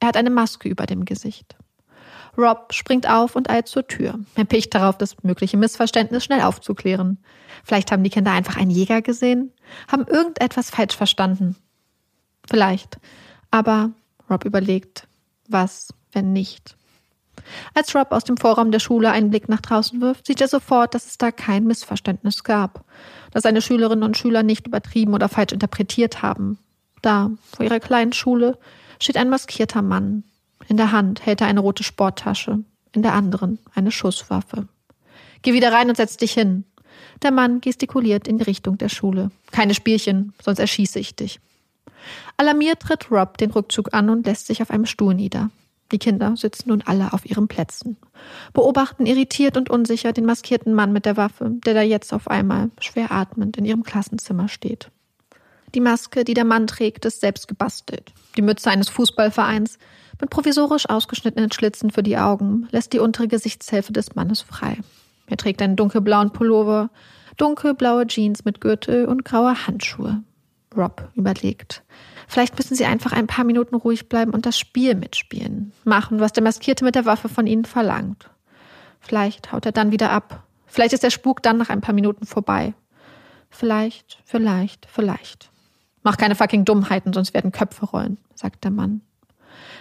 Er 0.00 0.08
hat 0.08 0.16
eine 0.16 0.30
Maske 0.30 0.68
über 0.68 0.86
dem 0.86 1.04
Gesicht. 1.04 1.56
Rob 2.36 2.72
springt 2.72 3.08
auf 3.08 3.34
und 3.34 3.50
eilt 3.50 3.66
zur 3.66 3.86
Tür. 3.86 4.18
Er 4.36 4.44
picht 4.44 4.74
darauf, 4.74 4.96
das 4.96 5.22
mögliche 5.24 5.56
Missverständnis 5.56 6.24
schnell 6.24 6.42
aufzuklären. 6.42 7.18
Vielleicht 7.64 7.90
haben 7.90 8.04
die 8.04 8.10
Kinder 8.10 8.30
einfach 8.30 8.56
einen 8.56 8.70
Jäger 8.70 9.02
gesehen, 9.02 9.52
haben 9.90 10.06
irgendetwas 10.06 10.70
falsch 10.70 10.96
verstanden. 10.96 11.56
Vielleicht. 12.48 12.98
Aber 13.50 13.90
Rob 14.30 14.44
überlegt, 14.44 15.06
was, 15.48 15.92
wenn 16.12 16.32
nicht? 16.32 16.76
Als 17.74 17.94
Rob 17.94 18.12
aus 18.12 18.24
dem 18.24 18.36
Vorraum 18.36 18.70
der 18.70 18.78
Schule 18.78 19.10
einen 19.10 19.30
Blick 19.30 19.48
nach 19.48 19.60
draußen 19.60 20.00
wirft, 20.00 20.26
sieht 20.26 20.40
er 20.40 20.48
sofort, 20.48 20.94
dass 20.94 21.06
es 21.06 21.18
da 21.18 21.30
kein 21.30 21.64
Missverständnis 21.64 22.44
gab, 22.44 22.84
dass 23.32 23.44
seine 23.44 23.62
Schülerinnen 23.62 24.02
und 24.02 24.16
Schüler 24.16 24.42
nicht 24.42 24.66
übertrieben 24.66 25.14
oder 25.14 25.28
falsch 25.28 25.52
interpretiert 25.52 26.22
haben. 26.22 26.58
Da, 27.02 27.30
vor 27.54 27.64
ihrer 27.64 27.80
kleinen 27.80 28.12
Schule, 28.12 28.58
steht 29.00 29.16
ein 29.16 29.30
maskierter 29.30 29.82
Mann. 29.82 30.24
In 30.66 30.76
der 30.76 30.92
Hand 30.92 31.24
hält 31.24 31.40
er 31.40 31.46
eine 31.46 31.60
rote 31.60 31.84
Sporttasche, 31.84 32.64
in 32.92 33.02
der 33.02 33.14
anderen 33.14 33.58
eine 33.74 33.92
Schusswaffe. 33.92 34.68
Geh 35.42 35.52
wieder 35.52 35.72
rein 35.72 35.88
und 35.88 35.96
setz 35.96 36.16
dich 36.16 36.32
hin. 36.32 36.64
Der 37.22 37.30
Mann 37.30 37.60
gestikuliert 37.60 38.26
in 38.26 38.38
die 38.38 38.44
Richtung 38.44 38.78
der 38.78 38.88
Schule. 38.88 39.30
Keine 39.52 39.74
Spielchen, 39.74 40.34
sonst 40.42 40.58
erschieße 40.58 40.98
ich 40.98 41.14
dich. 41.14 41.40
Alarmiert 42.36 42.80
tritt 42.80 43.10
Rob 43.10 43.38
den 43.38 43.50
Rückzug 43.50 43.94
an 43.94 44.10
und 44.10 44.26
lässt 44.26 44.46
sich 44.46 44.62
auf 44.62 44.70
einem 44.70 44.86
Stuhl 44.86 45.14
nieder. 45.14 45.50
Die 45.90 45.98
Kinder 45.98 46.36
sitzen 46.36 46.68
nun 46.68 46.82
alle 46.82 47.12
auf 47.12 47.24
ihren 47.24 47.48
Plätzen, 47.48 47.96
beobachten 48.52 49.06
irritiert 49.06 49.56
und 49.56 49.70
unsicher 49.70 50.12
den 50.12 50.26
maskierten 50.26 50.74
Mann 50.74 50.92
mit 50.92 51.06
der 51.06 51.16
Waffe, 51.16 51.52
der 51.64 51.72
da 51.72 51.80
jetzt 51.80 52.12
auf 52.12 52.28
einmal 52.28 52.70
schwer 52.78 53.10
atmend 53.10 53.56
in 53.56 53.64
ihrem 53.64 53.84
Klassenzimmer 53.84 54.48
steht. 54.48 54.90
Die 55.74 55.80
Maske, 55.80 56.24
die 56.24 56.34
der 56.34 56.44
Mann 56.44 56.66
trägt, 56.66 57.04
ist 57.04 57.20
selbst 57.20 57.48
gebastelt. 57.48 58.12
Die 58.36 58.42
Mütze 58.42 58.70
eines 58.70 58.88
Fußballvereins 58.88 59.78
mit 60.20 60.30
provisorisch 60.30 60.88
ausgeschnittenen 60.88 61.52
Schlitzen 61.52 61.90
für 61.90 62.02
die 62.02 62.18
Augen 62.18 62.68
lässt 62.70 62.92
die 62.92 62.98
untere 62.98 63.28
Gesichtshälfte 63.28 63.92
des 63.92 64.14
Mannes 64.14 64.42
frei. 64.42 64.78
Er 65.26 65.36
trägt 65.36 65.62
einen 65.62 65.76
dunkelblauen 65.76 66.32
Pullover, 66.32 66.90
dunkelblaue 67.36 68.06
Jeans 68.06 68.44
mit 68.44 68.60
Gürtel 68.60 69.06
und 69.06 69.24
graue 69.24 69.66
Handschuhe. 69.66 70.22
Rob 70.76 71.08
überlegt. 71.14 71.82
Vielleicht 72.26 72.56
müssen 72.56 72.74
sie 72.74 72.84
einfach 72.84 73.12
ein 73.12 73.26
paar 73.26 73.44
Minuten 73.44 73.74
ruhig 73.74 74.08
bleiben 74.08 74.32
und 74.32 74.46
das 74.46 74.58
Spiel 74.58 74.94
mitspielen. 74.94 75.72
Machen, 75.84 76.20
was 76.20 76.32
der 76.32 76.42
Maskierte 76.42 76.84
mit 76.84 76.94
der 76.94 77.06
Waffe 77.06 77.28
von 77.28 77.46
ihnen 77.46 77.64
verlangt. 77.64 78.30
Vielleicht 79.00 79.52
haut 79.52 79.66
er 79.66 79.72
dann 79.72 79.92
wieder 79.92 80.10
ab. 80.10 80.44
Vielleicht 80.66 80.92
ist 80.92 81.02
der 81.02 81.10
Spuk 81.10 81.42
dann 81.42 81.56
nach 81.56 81.70
ein 81.70 81.80
paar 81.80 81.94
Minuten 81.94 82.26
vorbei. 82.26 82.74
Vielleicht, 83.50 84.18
vielleicht, 84.24 84.86
vielleicht. 84.90 85.50
Mach 86.02 86.16
keine 86.16 86.34
fucking 86.34 86.64
Dummheiten, 86.64 87.12
sonst 87.12 87.34
werden 87.34 87.52
Köpfe 87.52 87.86
rollen, 87.86 88.18
sagt 88.34 88.64
der 88.64 88.70
Mann. 88.70 89.00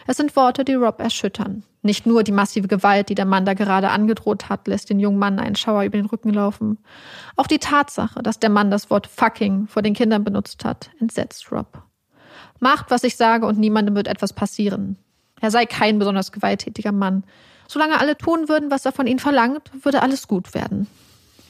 Es 0.08 0.18
sind 0.18 0.36
Worte, 0.38 0.64
die 0.64 0.74
Rob 0.74 1.02
erschüttern. 1.02 1.64
Nicht 1.82 2.06
nur 2.06 2.24
die 2.24 2.32
massive 2.32 2.70
Gewalt, 2.70 3.10
die 3.10 3.16
der 3.16 3.26
Mann 3.26 3.46
da 3.46 3.54
gerade 3.54 3.90
angedroht 3.90 4.50
hat, 4.50 4.68
lässt 4.68 4.90
den 4.90 5.00
jungen 5.00 5.20
Mann 5.20 5.38
einen 5.38 5.56
Schauer 5.56 5.84
über 5.84 5.98
den 5.98 6.06
Rücken 6.06 6.34
laufen. 6.34 6.78
Auch 7.36 7.48
die 7.48 7.60
Tatsache, 7.60 8.24
dass 8.24 8.40
der 8.40 8.50
Mann 8.50 8.72
das 8.72 8.90
Wort 8.90 9.06
fucking 9.06 9.68
vor 9.68 9.82
den 9.82 9.94
Kindern 9.94 10.24
benutzt 10.24 10.64
hat, 10.64 10.90
entsetzt 11.00 11.52
Rob. 11.52 11.84
Macht, 12.60 12.90
was 12.90 13.04
ich 13.04 13.18
sage 13.18 13.46
und 13.46 13.60
niemandem 13.60 13.96
wird 13.96 14.08
etwas 14.08 14.32
passieren. 14.32 14.98
Er 15.42 15.52
sei 15.52 15.66
kein 15.66 16.00
besonders 16.00 16.32
gewalttätiger 16.32 16.94
Mann. 16.94 17.24
Solange 17.68 18.00
alle 18.00 18.18
tun 18.18 18.48
würden, 18.48 18.72
was 18.72 18.86
er 18.86 18.94
von 18.94 19.08
ihnen 19.08 19.20
verlangt, 19.20 19.72
würde 19.84 20.02
alles 20.02 20.28
gut 20.28 20.54
werden. 20.54 20.88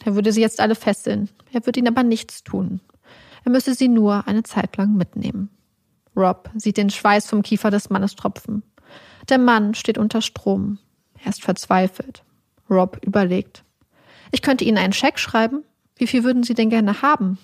Er 0.03 0.15
würde 0.15 0.31
sie 0.31 0.41
jetzt 0.41 0.59
alle 0.59 0.75
fesseln. 0.75 1.29
Er 1.53 1.65
würde 1.65 1.79
ihnen 1.79 1.89
aber 1.89 2.03
nichts 2.03 2.43
tun. 2.43 2.81
Er 3.45 3.51
müsse 3.51 3.75
sie 3.75 3.87
nur 3.87 4.27
eine 4.27 4.43
Zeit 4.43 4.77
lang 4.77 4.95
mitnehmen. 4.95 5.49
Rob 6.17 6.49
sieht 6.55 6.77
den 6.77 6.89
Schweiß 6.89 7.27
vom 7.27 7.43
Kiefer 7.43 7.69
des 7.69 7.89
Mannes 7.91 8.15
tropfen. 8.15 8.63
Der 9.29 9.37
Mann 9.37 9.75
steht 9.75 9.99
unter 9.99 10.21
Strom. 10.21 10.79
Er 11.23 11.29
ist 11.29 11.43
verzweifelt. 11.43 12.23
Rob 12.69 12.99
überlegt. 13.05 13.63
Ich 14.31 14.41
könnte 14.41 14.65
Ihnen 14.65 14.79
einen 14.79 14.93
Scheck 14.93 15.19
schreiben. 15.19 15.63
Wie 15.95 16.07
viel 16.07 16.23
würden 16.23 16.43
Sie 16.43 16.55
denn 16.55 16.69
gerne 16.69 17.01
haben? 17.01 17.37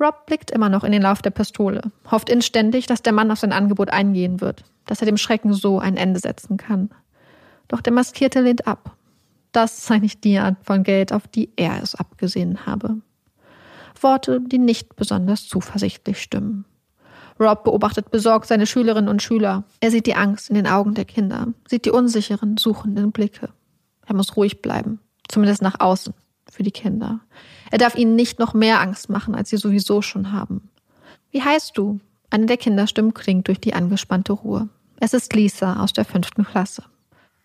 Rob 0.00 0.26
blickt 0.26 0.52
immer 0.52 0.68
noch 0.68 0.84
in 0.84 0.92
den 0.92 1.02
Lauf 1.02 1.22
der 1.22 1.30
Pistole, 1.30 1.82
hofft 2.08 2.30
inständig, 2.30 2.86
dass 2.86 3.02
der 3.02 3.12
Mann 3.12 3.32
auf 3.32 3.40
sein 3.40 3.52
Angebot 3.52 3.90
eingehen 3.90 4.40
wird, 4.40 4.64
dass 4.86 5.00
er 5.00 5.06
dem 5.06 5.16
Schrecken 5.16 5.52
so 5.52 5.80
ein 5.80 5.96
Ende 5.96 6.20
setzen 6.20 6.56
kann. 6.56 6.90
Doch 7.66 7.80
der 7.80 7.92
Maskierte 7.92 8.40
lehnt 8.40 8.68
ab. 8.68 8.96
Das 9.50 9.86
sei 9.86 9.98
nicht 9.98 10.22
die 10.22 10.38
Art 10.38 10.56
von 10.62 10.84
Geld, 10.84 11.12
auf 11.12 11.26
die 11.26 11.50
er 11.56 11.82
es 11.82 11.96
abgesehen 11.96 12.64
habe. 12.64 12.98
Worte, 14.00 14.40
die 14.40 14.58
nicht 14.58 14.94
besonders 14.94 15.48
zuversichtlich 15.48 16.22
stimmen. 16.22 16.64
Rob 17.40 17.64
beobachtet 17.64 18.10
besorgt 18.10 18.46
seine 18.46 18.66
Schülerinnen 18.66 19.08
und 19.08 19.22
Schüler. 19.22 19.64
Er 19.80 19.90
sieht 19.90 20.06
die 20.06 20.14
Angst 20.14 20.48
in 20.48 20.56
den 20.56 20.66
Augen 20.66 20.94
der 20.94 21.04
Kinder, 21.04 21.48
sieht 21.68 21.84
die 21.84 21.90
unsicheren, 21.90 22.56
suchenden 22.56 23.12
Blicke. 23.12 23.50
Er 24.06 24.14
muss 24.14 24.36
ruhig 24.36 24.62
bleiben, 24.62 25.00
zumindest 25.28 25.62
nach 25.62 25.80
außen, 25.80 26.14
für 26.50 26.62
die 26.62 26.70
Kinder. 26.70 27.20
Er 27.70 27.78
darf 27.78 27.94
ihnen 27.94 28.16
nicht 28.16 28.38
noch 28.38 28.54
mehr 28.54 28.80
Angst 28.80 29.08
machen, 29.10 29.34
als 29.34 29.50
sie 29.50 29.56
sowieso 29.56 30.02
schon 30.02 30.32
haben. 30.32 30.70
Wie 31.30 31.42
heißt 31.42 31.76
du? 31.76 32.00
Eine 32.30 32.46
der 32.46 32.56
Kinderstimmen 32.56 33.14
klingt 33.14 33.48
durch 33.48 33.60
die 33.60 33.74
angespannte 33.74 34.32
Ruhe. 34.32 34.68
Es 35.00 35.14
ist 35.14 35.34
Lisa 35.34 35.80
aus 35.82 35.92
der 35.92 36.04
fünften 36.04 36.44
Klasse. 36.44 36.84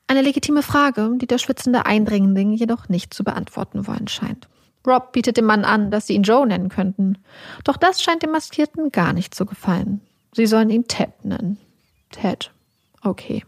Eine 0.07 0.21
legitime 0.21 0.63
Frage, 0.63 1.12
die 1.17 1.27
der 1.27 1.38
schwitzende 1.38 1.85
Eindringling 1.85 2.53
jedoch 2.53 2.89
nicht 2.89 3.13
zu 3.13 3.23
beantworten 3.23 3.88
wollen 3.88 4.07
scheint. 4.07 4.47
Rob 4.86 5.13
bietet 5.13 5.38
dem 5.38 5.46
Mann 5.46 5.66
an, 5.66 5.92
dass 5.92 6.08
sie 6.08 6.13
ihn 6.13 6.24
Joe 6.24 6.46
nennen 6.46 6.70
könnten. 6.70 7.18
Doch 7.63 7.78
das 7.78 8.02
scheint 8.02 8.24
dem 8.24 8.32
Maskierten 8.32 8.92
gar 8.92 9.13
nicht 9.13 9.34
zu 9.34 9.46
gefallen. 9.46 10.02
Sie 10.34 10.46
sollen 10.46 10.70
ihn 10.70 10.88
Ted 10.88 11.24
nennen. 11.24 11.58
Ted. 12.12 12.52
Okay. 13.02 13.46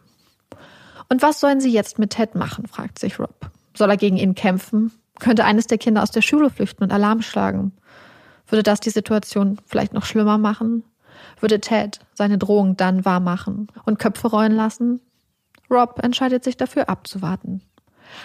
Und 1.10 1.22
was 1.22 1.40
sollen 1.40 1.60
sie 1.60 1.72
jetzt 1.72 2.00
mit 2.00 2.12
Ted 2.12 2.36
machen, 2.36 2.68
fragt 2.68 3.00
sich 3.00 3.20
Rob. 3.20 3.52
Soll 3.76 3.90
er 3.90 3.98
gegen 3.98 4.18
ihn 4.18 4.36
kämpfen? 4.36 4.92
Könnte 5.20 5.46
eines 5.46 5.68
der 5.68 5.78
Kinder 5.78 6.04
aus 6.04 6.12
der 6.12 6.22
Schule 6.22 6.50
flüchten 6.50 6.84
und 6.84 6.92
Alarm 6.92 7.22
schlagen? 7.22 7.74
Würde 8.48 8.64
das 8.64 8.80
die 8.80 8.90
Situation 8.90 9.60
vielleicht 9.66 9.94
noch 9.94 10.06
schlimmer 10.06 10.38
machen? 10.38 10.84
Würde 11.40 11.60
Ted 11.60 12.00
seine 12.14 12.38
Drohung 12.38 12.78
dann 12.78 13.06
wahrmachen 13.06 13.68
und 13.86 14.00
Köpfe 14.00 14.28
rollen 14.28 14.52
lassen? 14.56 15.02
Rob 15.70 16.00
entscheidet 16.04 16.44
sich 16.44 16.58
dafür 16.58 16.90
abzuwarten. 16.90 17.62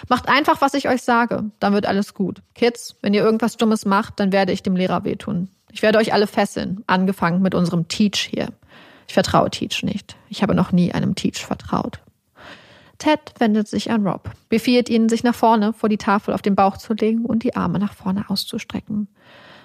Macht 0.09 0.27
einfach, 0.27 0.61
was 0.61 0.73
ich 0.73 0.87
euch 0.87 1.01
sage, 1.01 1.51
dann 1.59 1.73
wird 1.73 1.85
alles 1.85 2.13
gut. 2.13 2.41
Kids, 2.55 2.95
wenn 3.01 3.13
ihr 3.13 3.23
irgendwas 3.23 3.57
Dummes 3.57 3.85
macht, 3.85 4.19
dann 4.19 4.31
werde 4.31 4.51
ich 4.51 4.63
dem 4.63 4.75
Lehrer 4.75 5.03
wehtun. 5.03 5.49
Ich 5.71 5.81
werde 5.81 5.99
euch 5.99 6.13
alle 6.13 6.27
fesseln, 6.27 6.83
angefangen 6.87 7.41
mit 7.41 7.55
unserem 7.55 7.87
Teach 7.87 8.29
hier. 8.29 8.49
Ich 9.07 9.13
vertraue 9.13 9.49
Teach 9.49 9.83
nicht. 9.83 10.15
Ich 10.29 10.41
habe 10.41 10.55
noch 10.55 10.71
nie 10.71 10.91
einem 10.91 11.15
Teach 11.15 11.45
vertraut. 11.45 11.99
Ted 12.97 13.33
wendet 13.39 13.67
sich 13.67 13.89
an 13.89 14.05
Rob, 14.05 14.29
befiehlt 14.49 14.87
ihnen, 14.87 15.09
sich 15.09 15.23
nach 15.23 15.33
vorne 15.33 15.73
vor 15.73 15.89
die 15.89 15.97
Tafel 15.97 16.35
auf 16.35 16.43
den 16.43 16.55
Bauch 16.55 16.77
zu 16.77 16.93
legen 16.93 17.25
und 17.25 17.43
die 17.43 17.55
Arme 17.55 17.79
nach 17.79 17.93
vorne 17.93 18.29
auszustrecken. 18.29 19.07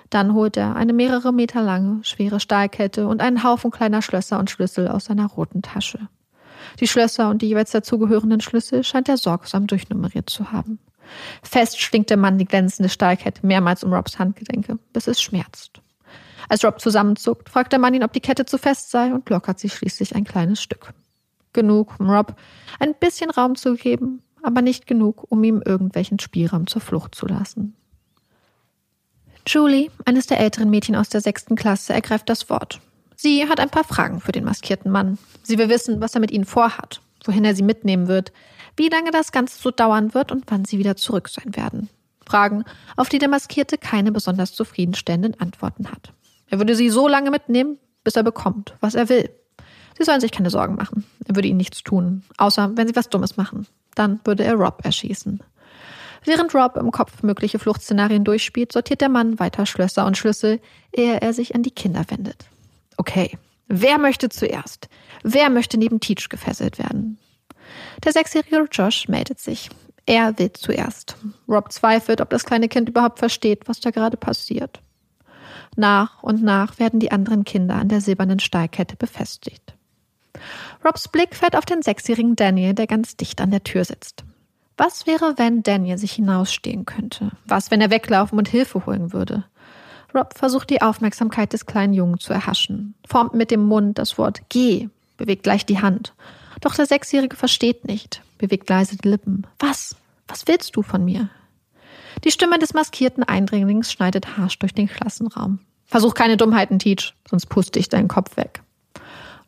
Dann 0.08 0.32
holt 0.32 0.56
er 0.56 0.74
eine 0.76 0.92
mehrere 0.92 1.32
Meter 1.32 1.62
lange, 1.62 2.02
schwere 2.02 2.40
Stahlkette 2.40 3.06
und 3.08 3.20
einen 3.20 3.42
Haufen 3.42 3.70
kleiner 3.70 4.00
Schlösser 4.00 4.38
und 4.38 4.50
Schlüssel 4.50 4.88
aus 4.88 5.06
seiner 5.06 5.26
roten 5.26 5.62
Tasche. 5.62 6.08
Die 6.80 6.88
Schlösser 6.88 7.30
und 7.30 7.42
die 7.42 7.48
jeweils 7.48 7.70
dazugehörenden 7.70 8.40
Schlüssel 8.40 8.84
scheint 8.84 9.08
er 9.08 9.16
sorgsam 9.16 9.66
durchnummeriert 9.66 10.28
zu 10.30 10.52
haben. 10.52 10.78
Fest 11.42 11.80
schlingt 11.80 12.10
der 12.10 12.16
Mann 12.16 12.38
die 12.38 12.44
glänzende 12.44 12.88
Stahlkette 12.88 13.46
mehrmals 13.46 13.84
um 13.84 13.92
Robs 13.92 14.18
Handgelenke, 14.18 14.78
bis 14.92 15.06
es 15.06 15.22
schmerzt. 15.22 15.80
Als 16.48 16.64
Rob 16.64 16.80
zusammenzuckt, 16.80 17.48
fragt 17.48 17.72
der 17.72 17.78
Mann 17.78 17.94
ihn, 17.94 18.04
ob 18.04 18.12
die 18.12 18.20
Kette 18.20 18.44
zu 18.44 18.58
fest 18.58 18.90
sei 18.90 19.12
und 19.12 19.28
lockert 19.28 19.58
sie 19.58 19.68
schließlich 19.68 20.14
ein 20.14 20.24
kleines 20.24 20.62
Stück. 20.62 20.92
Genug, 21.52 21.94
um 21.98 22.10
Rob 22.10 22.36
ein 22.78 22.94
bisschen 22.94 23.30
Raum 23.30 23.56
zu 23.56 23.74
geben, 23.74 24.22
aber 24.42 24.62
nicht 24.62 24.86
genug, 24.86 25.26
um 25.28 25.42
ihm 25.42 25.62
irgendwelchen 25.64 26.18
Spielraum 26.18 26.66
zur 26.66 26.80
Flucht 26.80 27.14
zu 27.14 27.26
lassen. 27.26 27.74
Julie, 29.46 29.90
eines 30.04 30.26
der 30.26 30.40
älteren 30.40 30.70
Mädchen 30.70 30.96
aus 30.96 31.08
der 31.08 31.20
sechsten 31.20 31.56
Klasse, 31.56 31.94
ergreift 31.94 32.28
das 32.28 32.50
Wort. 32.50 32.80
Sie 33.16 33.48
hat 33.48 33.60
ein 33.60 33.70
paar 33.70 33.84
Fragen 33.84 34.20
für 34.20 34.32
den 34.32 34.44
maskierten 34.44 34.92
Mann. 34.92 35.18
Sie 35.42 35.58
will 35.58 35.70
wissen, 35.70 36.00
was 36.00 36.14
er 36.14 36.20
mit 36.20 36.30
ihnen 36.30 36.44
vorhat, 36.44 37.00
wohin 37.24 37.44
er 37.44 37.54
sie 37.54 37.62
mitnehmen 37.62 38.08
wird, 38.08 38.30
wie 38.76 38.88
lange 38.88 39.10
das 39.10 39.32
Ganze 39.32 39.58
so 39.60 39.70
dauern 39.70 40.12
wird 40.12 40.30
und 40.30 40.44
wann 40.48 40.66
sie 40.66 40.78
wieder 40.78 40.96
zurück 40.96 41.28
sein 41.28 41.56
werden. 41.56 41.88
Fragen, 42.26 42.64
auf 42.96 43.08
die 43.08 43.18
der 43.18 43.28
Maskierte 43.28 43.78
keine 43.78 44.12
besonders 44.12 44.52
zufriedenstellenden 44.52 45.40
Antworten 45.40 45.90
hat. 45.90 46.12
Er 46.48 46.58
würde 46.58 46.76
sie 46.76 46.90
so 46.90 47.08
lange 47.08 47.30
mitnehmen, 47.30 47.78
bis 48.04 48.16
er 48.16 48.22
bekommt, 48.22 48.74
was 48.80 48.94
er 48.94 49.08
will. 49.08 49.30
Sie 49.96 50.04
sollen 50.04 50.20
sich 50.20 50.32
keine 50.32 50.50
Sorgen 50.50 50.74
machen. 50.74 51.04
Er 51.26 51.36
würde 51.36 51.48
ihnen 51.48 51.56
nichts 51.56 51.82
tun, 51.82 52.22
außer 52.36 52.72
wenn 52.74 52.86
sie 52.86 52.96
was 52.96 53.08
Dummes 53.08 53.38
machen. 53.38 53.66
Dann 53.94 54.20
würde 54.24 54.44
er 54.44 54.54
Rob 54.54 54.84
erschießen. 54.84 55.40
Während 56.24 56.54
Rob 56.54 56.76
im 56.76 56.90
Kopf 56.90 57.22
mögliche 57.22 57.58
Fluchtszenarien 57.58 58.24
durchspielt, 58.24 58.72
sortiert 58.72 59.00
der 59.00 59.08
Mann 59.08 59.38
weiter 59.38 59.64
Schlösser 59.64 60.04
und 60.04 60.18
Schlüssel, 60.18 60.60
ehe 60.92 61.20
er 61.20 61.32
sich 61.32 61.54
an 61.54 61.62
die 61.62 61.70
Kinder 61.70 62.04
wendet. 62.08 62.46
Okay, 62.96 63.38
wer 63.68 63.98
möchte 63.98 64.28
zuerst? 64.28 64.88
Wer 65.22 65.50
möchte 65.50 65.78
neben 65.78 66.00
Teach 66.00 66.28
gefesselt 66.28 66.78
werden? 66.78 67.18
Der 68.04 68.12
sechsjährige 68.12 68.68
Josh 68.70 69.08
meldet 69.08 69.40
sich. 69.40 69.70
Er 70.06 70.38
will 70.38 70.52
zuerst. 70.52 71.16
Rob 71.48 71.72
zweifelt, 71.72 72.20
ob 72.20 72.30
das 72.30 72.44
kleine 72.44 72.68
Kind 72.68 72.88
überhaupt 72.88 73.18
versteht, 73.18 73.68
was 73.68 73.80
da 73.80 73.90
gerade 73.90 74.16
passiert. 74.16 74.80
Nach 75.74 76.22
und 76.22 76.42
nach 76.42 76.78
werden 76.78 77.00
die 77.00 77.10
anderen 77.10 77.44
Kinder 77.44 77.74
an 77.74 77.88
der 77.88 78.00
silbernen 78.00 78.38
Stahlkette 78.38 78.96
befestigt. 78.96 79.74
Robs 80.84 81.08
Blick 81.08 81.34
fällt 81.34 81.56
auf 81.56 81.64
den 81.64 81.82
sechsjährigen 81.82 82.36
Daniel, 82.36 82.74
der 82.74 82.86
ganz 82.86 83.16
dicht 83.16 83.40
an 83.40 83.50
der 83.50 83.64
Tür 83.64 83.84
sitzt. 83.84 84.24
Was 84.76 85.06
wäre, 85.06 85.34
wenn 85.38 85.62
Daniel 85.62 85.98
sich 85.98 86.12
hinausstehen 86.12 86.84
könnte? 86.84 87.30
Was, 87.46 87.70
wenn 87.70 87.80
er 87.80 87.90
weglaufen 87.90 88.38
und 88.38 88.48
Hilfe 88.48 88.84
holen 88.86 89.12
würde? 89.12 89.44
Rob 90.16 90.32
versucht 90.34 90.70
die 90.70 90.80
Aufmerksamkeit 90.80 91.52
des 91.52 91.66
kleinen 91.66 91.92
Jungen 91.92 92.18
zu 92.18 92.32
erhaschen, 92.32 92.94
formt 93.06 93.34
mit 93.34 93.50
dem 93.50 93.66
Mund 93.66 93.98
das 93.98 94.16
Wort 94.16 94.40
Geh, 94.48 94.88
bewegt 95.18 95.42
gleich 95.42 95.66
die 95.66 95.80
Hand. 95.80 96.14
Doch 96.62 96.74
der 96.74 96.86
Sechsjährige 96.86 97.36
versteht 97.36 97.86
nicht, 97.86 98.22
bewegt 98.38 98.68
leise 98.70 98.96
die 98.96 99.08
Lippen. 99.08 99.46
Was? 99.58 99.94
Was 100.26 100.48
willst 100.48 100.74
du 100.74 100.82
von 100.82 101.04
mir? 101.04 101.28
Die 102.24 102.30
Stimme 102.30 102.58
des 102.58 102.72
maskierten 102.72 103.24
Eindringlings 103.24 103.92
schneidet 103.92 104.38
harsch 104.38 104.58
durch 104.58 104.72
den 104.72 104.88
Klassenraum. 104.88 105.58
Versuch 105.84 106.14
keine 106.14 106.38
Dummheiten, 106.38 106.78
Teach, 106.78 107.14
sonst 107.28 107.46
puste 107.46 107.78
ich 107.78 107.90
deinen 107.90 108.08
Kopf 108.08 108.38
weg. 108.38 108.62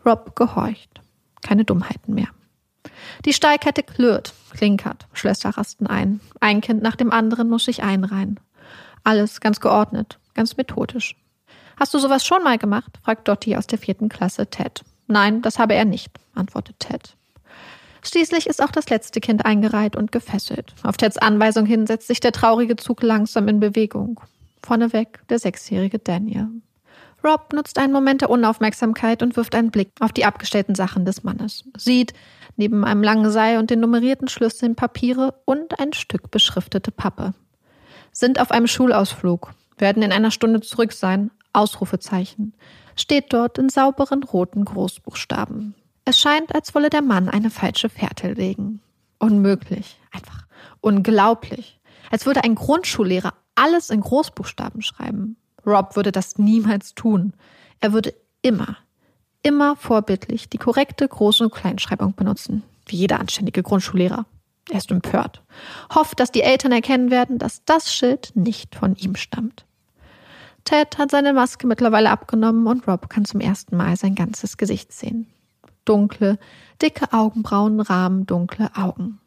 Rob 0.05 0.37
gehorcht. 0.37 1.01
Keine 1.43 1.65
Dummheiten 1.65 2.15
mehr. 2.15 2.29
Die 3.25 3.33
Stahlkette 3.33 3.83
klirrt, 3.83 4.35
klinkert, 4.51 5.07
Schlösser 5.15 5.51
rasten 5.51 5.87
ein. 5.87 6.21
Ein 6.41 6.61
Kind 6.61 6.83
nach 6.83 6.97
dem 6.97 7.11
anderen 7.11 7.49
muss 7.49 7.65
sich 7.65 7.83
einreihen. 7.83 8.39
Alles 9.05 9.41
ganz 9.41 9.61
geordnet, 9.61 10.19
ganz 10.35 10.57
methodisch. 10.57 11.17
Hast 11.79 11.95
du 11.95 11.99
sowas 11.99 12.27
schon 12.27 12.43
mal 12.43 12.59
gemacht? 12.59 12.99
fragt 13.03 13.29
Dottie 13.29 13.57
aus 13.57 13.67
der 13.67 13.79
vierten 13.79 14.09
Klasse 14.09 14.49
Ted. 14.49 14.83
Nein, 15.07 15.43
das 15.43 15.59
habe 15.59 15.75
er 15.75 15.85
nicht, 15.85 16.11
antwortet 16.35 16.81
Ted. 16.81 17.17
Schließlich 18.03 18.47
ist 18.47 18.63
auch 18.63 18.71
das 18.71 18.91
letzte 18.91 19.21
Kind 19.21 19.45
eingereiht 19.45 19.97
und 19.97 20.13
gefesselt. 20.13 20.75
Auf 20.83 20.97
Teds 20.97 21.19
Anweisung 21.19 21.67
hin 21.67 21.87
setzt 21.87 22.09
sich 22.09 22.21
der 22.21 22.33
traurige 22.33 22.77
Zug 22.77 23.03
langsam 23.03 23.49
in 23.49 23.61
Bewegung. 23.61 24.21
Vorneweg 24.63 25.27
der 25.29 25.39
sechsjährige 25.39 25.99
Daniel. 25.99 26.49
Rob 27.25 27.53
nutzt 27.53 27.79
einen 27.79 27.93
Moment 27.93 28.21
der 28.21 28.31
Unaufmerksamkeit 28.31 29.23
und 29.23 29.37
wirft 29.37 29.55
einen 29.55 29.71
Blick 29.71 29.91
auf 30.01 30.13
die 30.13 30.25
abgestellten 30.25 30.75
Sachen 30.75 31.05
des 31.05 31.25
Mannes. 31.25 31.65
Sieht 31.77 32.13
neben 32.57 32.85
einem 32.85 33.03
langen 33.03 33.31
Seil 33.31 33.59
und 33.59 33.71
den 33.71 33.81
nummerierten 33.81 34.29
Schlüsseln 34.29 34.77
Papiere 34.77 35.35
und 35.45 35.81
ein 35.81 35.93
Stück 35.93 36.31
beschriftete 36.31 36.93
Pappe. 36.93 37.35
Sind 38.21 38.41
auf 38.41 38.51
einem 38.51 38.67
Schulausflug, 38.67 39.53
werden 39.77 40.03
in 40.03 40.11
einer 40.11 40.33
Stunde 40.33 40.61
zurück 40.61 40.93
sein, 40.93 41.31
Ausrufezeichen. 41.53 42.53
Steht 42.97 43.33
dort 43.33 43.59
in 43.59 43.69
sauberen 43.69 44.25
roten 44.25 44.65
Großbuchstaben. 44.65 45.77
Es 46.05 46.19
scheint, 46.19 46.53
als 46.53 46.75
wolle 46.75 46.91
der 46.91 47.03
Mann 47.03 47.29
eine 47.29 47.49
falsche 47.49 47.89
Fährte 47.89 48.33
legen. 48.33 48.81
Unmöglich. 49.21 50.01
Einfach 50.11 50.49
unglaublich. 50.81 51.79
Als 52.11 52.27
würde 52.27 52.43
ein 52.43 52.57
Grundschullehrer 52.57 53.35
alles 53.55 53.89
in 53.89 54.01
Großbuchstaben 54.01 54.83
schreiben. 54.83 55.37
Rob 55.65 55.95
würde 55.95 56.11
das 56.11 56.39
niemals 56.39 56.97
tun. 56.97 57.35
Er 57.79 57.93
würde 57.93 58.15
immer, 58.43 58.79
immer 59.45 59.77
vorbildlich 59.77 60.49
die 60.49 60.59
korrekte 60.59 61.07
Groß- 61.07 61.45
und 61.45 61.55
Kleinschreibung 61.55 62.17
benutzen, 62.17 62.65
wie 62.87 62.97
jeder 62.97 63.21
anständige 63.21 63.63
Grundschullehrer. 63.63 64.27
Er 64.71 64.79
ist 64.79 64.91
empört, 64.91 65.43
hofft, 65.95 66.21
dass 66.21 66.31
die 66.31 66.43
Eltern 66.43 66.73
erkennen 66.73 67.11
werden, 67.11 67.39
dass 67.39 67.65
das 67.65 67.93
Schild 67.93 68.33
nicht 68.35 68.75
von 68.75 68.97
ihm 68.97 69.17
stammt. 69.17 69.65
Ted 70.65 70.99
hat 70.99 71.11
seine 71.11 71.33
Maske 71.33 71.67
mittlerweile 71.67 72.11
abgenommen 72.11 72.67
und 72.67 72.87
Rob 72.87 73.09
kann 73.09 73.25
zum 73.25 73.41
ersten 73.41 73.77
Mal 73.77 73.97
sein 73.97 74.15
ganzes 74.15 74.59
Gesicht 74.59 74.93
sehen. 74.93 75.27
Dunkle, 75.87 76.39
dicke 76.83 77.13
Augenbrauen 77.15 77.81
rahmen 77.81 78.27
dunkle 78.27 78.71
Augen. 78.77 79.21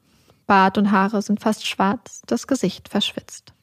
Bart 0.46 0.78
und 0.78 0.92
Haare 0.92 1.24
sind 1.24 1.40
fast 1.40 1.66
schwarz, 1.66 2.22
das 2.28 2.46
Gesicht 2.46 2.90
verschwitzt. 2.90 3.54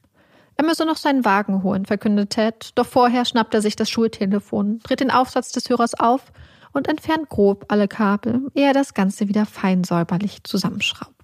Er 0.57 0.65
müsse 0.65 0.85
noch 0.85 0.97
seinen 0.97 1.25
Wagen 1.25 1.63
holen, 1.63 1.87
verkündet 1.87 2.31
Ted, 2.31 2.71
doch 2.75 2.87
vorher 2.87 3.25
schnappt 3.25 3.55
er 3.55 3.63
sich 3.63 3.77
das 3.77 3.89
Schultelefon, 3.89 4.81
dreht 4.81 4.99
den 4.99 5.13
Aufsatz 5.13 5.53
des 5.53 5.69
Hörers 5.69 5.95
auf 5.95 6.33
und 6.73 6.89
entfernt 6.89 7.29
grob 7.29 7.67
alle 7.69 7.87
Kabel, 7.87 8.51
ehe 8.55 8.67
er 8.67 8.75
das 8.75 8.95
Ganze 8.95 9.29
wieder 9.29 9.47
fein 9.47 9.85
säuberlich 9.85 10.43
zusammenschraubt. 10.43 11.18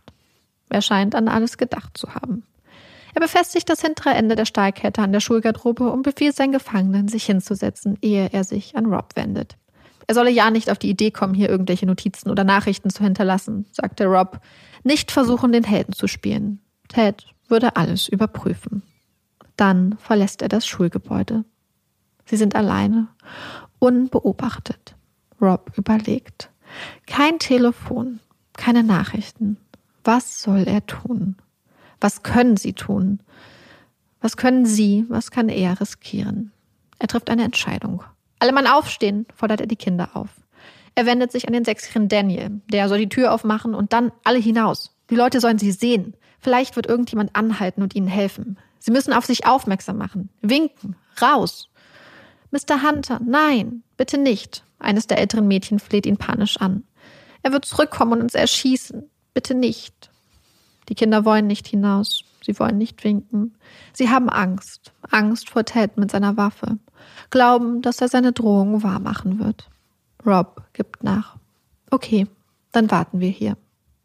Er 0.75 0.83
scheint 0.83 1.15
an 1.15 1.29
alles 1.29 1.57
gedacht 1.57 1.97
zu 1.97 2.17
haben. 2.17 2.43
Er 3.15 3.21
befestigt 3.21 3.71
das 3.71 3.81
hintere 3.81 4.11
Ende 4.11 4.35
der 4.35 4.45
Stahlkette 4.45 5.03
an 5.03 5.13
der 5.13 5.21
Schulgarderobe 5.21 5.89
und 5.89 6.03
befiehlt 6.03 6.35
seinen 6.35 6.51
Gefangenen, 6.51 7.07
sich 7.07 7.27
hinzusetzen, 7.27 7.97
ehe 8.03 8.31
er 8.33 8.43
sich 8.43 8.77
an 8.77 8.87
Rob 8.87 9.15
wendet. 9.15 9.57
Er 10.09 10.17
solle 10.17 10.31
ja 10.31 10.51
nicht 10.51 10.73
auf 10.73 10.81
die 10.81 10.91
Idee 10.91 11.13
kommen, 11.13 11.33
hier 11.33 11.49
irgendwelche 11.49 11.87
Notizen 11.87 12.29
oder 12.29 12.43
Nachrichten 12.43 12.91
zu 12.91 13.05
hinterlassen, 13.05 13.67
sagte 13.71 14.07
Rob. 14.07 14.41
Nicht 14.83 15.13
versuchen, 15.13 15.53
den 15.53 15.63
Helden 15.63 15.93
zu 15.93 16.09
spielen. 16.09 16.59
Ted 16.89 17.25
würde 17.47 17.77
alles 17.77 18.09
überprüfen. 18.09 18.83
Dann 19.57 19.97
verlässt 19.99 20.43
er 20.43 20.49
das 20.49 20.67
Schulgebäude. 20.67 21.45
Sie 22.25 22.37
sind 22.37 22.57
alleine, 22.57 23.07
unbeobachtet. 23.79 24.97
Rob 25.41 25.71
überlegt. 25.77 26.51
Kein 27.07 27.39
Telefon, 27.39 28.19
keine 28.55 28.83
Nachrichten. 28.83 29.59
Was 30.05 30.43
soll 30.43 30.65
er 30.69 30.87
tun? 30.87 31.37
Was 31.99 32.23
können 32.23 32.59
sie 32.59 32.75
tun? 32.75 33.21
Was 34.21 34.37
können 34.37 34.67
sie, 34.67 35.07
was 35.09 35.31
kann 35.31 35.49
er 35.49 35.81
riskieren? 35.81 36.53
Er 36.99 37.09
trifft 37.09 37.31
eine 37.31 37.45
Entscheidung. 37.45 38.05
Alle 38.39 38.53
Mann 38.53 38.67
aufstehen, 38.67 39.27
fordert 39.35 39.63
er 39.63 39.67
die 39.67 39.77
Kinder 39.77 40.11
auf. 40.13 40.29
Er 40.95 41.07
wendet 41.07 41.33
sich 41.33 41.47
an 41.47 41.55
den 41.55 41.65
sechsjährigen 41.65 42.09
Daniel. 42.09 42.61
Der 42.71 42.89
soll 42.89 42.99
die 42.99 43.09
Tür 43.09 43.33
aufmachen 43.33 43.75
und 43.75 43.95
dann 43.95 44.13
alle 44.23 44.39
hinaus. 44.39 44.95
Die 45.09 45.17
Leute 45.17 45.41
sollen 45.41 45.59
sie 45.59 45.73
sehen. 45.73 46.15
Vielleicht 46.39 46.77
wird 46.77 46.87
irgendjemand 46.87 47.35
anhalten 47.35 47.83
und 47.83 47.95
ihnen 47.95 48.07
helfen. 48.07 48.59
Sie 48.79 48.91
müssen 48.91 49.15
auf 49.15 49.25
sich 49.25 49.47
aufmerksam 49.47 49.97
machen. 49.97 50.29
Winken. 50.43 50.97
Raus. 51.21 51.71
Mr. 52.51 52.83
Hunter, 52.83 53.21
nein, 53.25 53.83
bitte 53.97 54.19
nicht. 54.19 54.65
Eines 54.79 55.07
der 55.07 55.19
älteren 55.19 55.49
Mädchen 55.49 55.79
fleht 55.79 56.05
ihn 56.05 56.19
panisch 56.19 56.59
an. 56.59 56.85
Er 57.43 57.53
wird 57.53 57.65
zurückkommen 57.65 58.13
und 58.13 58.23
uns 58.23 58.35
erschießen. 58.35 59.11
Bitte 59.35 59.55
nicht. 59.55 60.11
Die 60.89 60.95
Kinder 60.95 61.25
wollen 61.25 61.47
nicht 61.47 61.67
hinaus. 61.67 62.25
Sie 62.45 62.59
wollen 62.59 62.79
nicht 62.79 63.05
winken. 63.05 63.55
Sie 63.93 64.11
haben 64.11 64.29
Angst. 64.29 64.93
Angst 65.11 65.51
vor 65.51 65.65
Ted 65.65 65.97
mit 65.97 66.11
seiner 66.11 66.37
Waffe. 66.37 66.79
Glauben, 67.31 67.83
dass 67.83 68.01
er 68.01 68.09
seine 68.09 68.33
Drohung 68.33 68.83
wahrmachen 68.83 69.39
wird. 69.39 69.69
Rob 70.25 70.63
gibt 70.73 71.03
nach. 71.03 71.37
Okay, 71.91 72.27
dann 72.73 72.91
warten 72.91 73.21
wir 73.21 73.29
hier. 73.31 73.57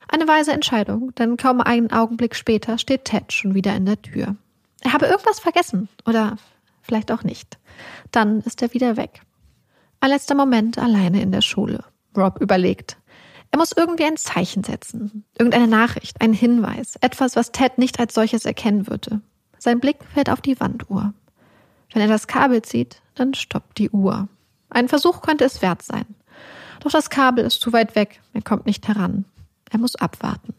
Eine 0.08 0.28
weise 0.28 0.52
Entscheidung, 0.52 1.14
denn 1.16 1.38
kaum 1.38 1.62
einen 1.62 1.92
Augenblick 1.92 2.36
später 2.36 2.78
steht 2.78 3.06
Ted 3.06 3.32
schon 3.32 3.54
wieder 3.54 3.76
in 3.76 3.86
der 3.86 4.02
Tür. 4.02 4.36
Er 4.82 4.94
habe 4.94 5.06
irgendwas 5.06 5.40
vergessen 5.40 5.90
oder 6.06 6.38
vielleicht 6.82 7.12
auch 7.12 7.24
nicht. 7.24 7.60
Dann 8.12 8.42
ist 8.42 8.62
er 8.62 8.74
wieder 8.74 8.98
weg. 8.98 9.22
Ein 10.00 10.10
letzter 10.10 10.36
Moment 10.36 10.78
alleine 10.78 11.22
in 11.22 11.32
der 11.32 11.42
Schule. 11.42 11.84
Rob 12.18 12.42
überlegt. 12.42 12.98
Er 13.52 13.58
muss 13.58 13.72
irgendwie 13.72 14.06
ein 14.06 14.18
Zeichen 14.18 14.64
setzen. 14.64 15.26
Irgendeine 15.38 15.68
Nachricht, 15.68 16.22
ein 16.22 16.34
Hinweis, 16.34 16.96
etwas, 17.02 17.36
was 17.36 17.52
Ted 17.52 17.78
nicht 17.78 18.00
als 18.00 18.14
solches 18.14 18.46
erkennen 18.46 18.88
würde. 18.88 19.22
Sein 19.58 19.80
Blick 19.80 19.98
fällt 20.14 20.30
auf 20.30 20.42
die 20.42 20.60
Wanduhr. 20.60 21.14
Wenn 21.92 22.02
er 22.02 22.08
das 22.08 22.28
Kabel 22.28 22.62
zieht, 22.62 23.02
dann 23.16 23.34
stoppt 23.34 23.78
die 23.80 23.90
Uhr. 23.90 24.28
Ein 24.70 24.88
Versuch 24.88 25.22
könnte 25.22 25.46
es 25.46 25.62
wert 25.62 25.82
sein. 25.82 26.06
Doch 26.82 26.92
das 26.92 27.10
Kabel 27.10 27.44
ist 27.44 27.60
zu 27.60 27.74
weit 27.74 27.96
weg, 27.96 28.22
er 28.34 28.42
kommt 28.42 28.66
nicht 28.66 28.88
heran. 28.88 29.26
Er 29.72 29.80
muss 29.80 29.96
abwarten. 29.96 30.54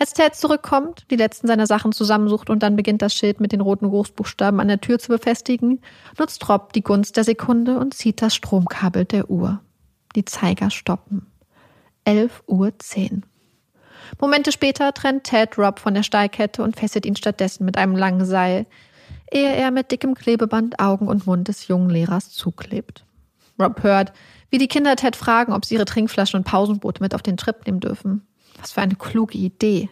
Als 0.00 0.12
Ted 0.12 0.34
zurückkommt, 0.36 1.06
die 1.10 1.16
letzten 1.16 1.48
seiner 1.48 1.66
Sachen 1.66 1.92
zusammensucht 1.92 2.50
und 2.50 2.62
dann 2.62 2.76
beginnt 2.76 3.02
das 3.02 3.14
Schild 3.14 3.40
mit 3.40 3.50
den 3.50 3.60
roten 3.60 3.88
Großbuchstaben 3.88 4.60
an 4.60 4.68
der 4.68 4.80
Tür 4.80 4.98
zu 4.98 5.08
befestigen, 5.08 5.80
nutzt 6.18 6.48
Rob 6.48 6.72
die 6.72 6.82
Gunst 6.82 7.16
der 7.16 7.24
Sekunde 7.24 7.78
und 7.78 7.94
zieht 7.94 8.22
das 8.22 8.34
Stromkabel 8.34 9.04
der 9.04 9.28
Uhr. 9.28 9.60
Die 10.14 10.24
Zeiger 10.24 10.70
stoppen. 10.70 11.26
11.10 12.08 13.12
Uhr. 13.12 13.22
Momente 14.18 14.50
später 14.50 14.94
trennt 14.94 15.24
Ted 15.24 15.58
Rob 15.58 15.78
von 15.78 15.92
der 15.92 16.02
Steilkette 16.02 16.62
und 16.62 16.74
fesselt 16.74 17.04
ihn 17.04 17.16
stattdessen 17.16 17.66
mit 17.66 17.76
einem 17.76 17.94
langen 17.94 18.24
Seil, 18.24 18.64
ehe 19.30 19.54
er 19.54 19.70
mit 19.70 19.92
dickem 19.92 20.14
Klebeband 20.14 20.80
Augen 20.80 21.06
und 21.06 21.26
Mund 21.26 21.48
des 21.48 21.68
jungen 21.68 21.90
Lehrers 21.90 22.30
zuklebt. 22.30 23.04
Rob 23.60 23.82
hört, 23.82 24.14
wie 24.48 24.56
die 24.56 24.68
Kinder 24.68 24.96
Ted 24.96 25.16
fragen, 25.16 25.52
ob 25.52 25.66
sie 25.66 25.74
ihre 25.74 25.84
Trinkflaschen 25.84 26.38
und 26.38 26.44
Pausenboote 26.44 27.02
mit 27.02 27.14
auf 27.14 27.20
den 27.20 27.36
Trip 27.36 27.66
nehmen 27.66 27.80
dürfen. 27.80 28.26
Was 28.58 28.72
für 28.72 28.80
eine 28.80 28.94
kluge 28.94 29.36
Idee. 29.36 29.90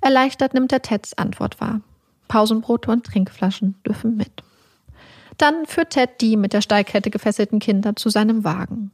Erleichtert 0.00 0.54
nimmt 0.54 0.72
er 0.72 0.80
Teds 0.80 1.18
Antwort 1.18 1.60
wahr. 1.60 1.82
Pausenbrote 2.28 2.90
und 2.90 3.04
Trinkflaschen 3.04 3.74
dürfen 3.86 4.16
mit. 4.16 4.42
Dann 5.36 5.66
führt 5.66 5.90
Ted 5.90 6.22
die 6.22 6.38
mit 6.38 6.54
der 6.54 6.62
Steigkette 6.62 7.10
gefesselten 7.10 7.58
Kinder 7.58 7.94
zu 7.94 8.08
seinem 8.08 8.42
Wagen. 8.42 8.92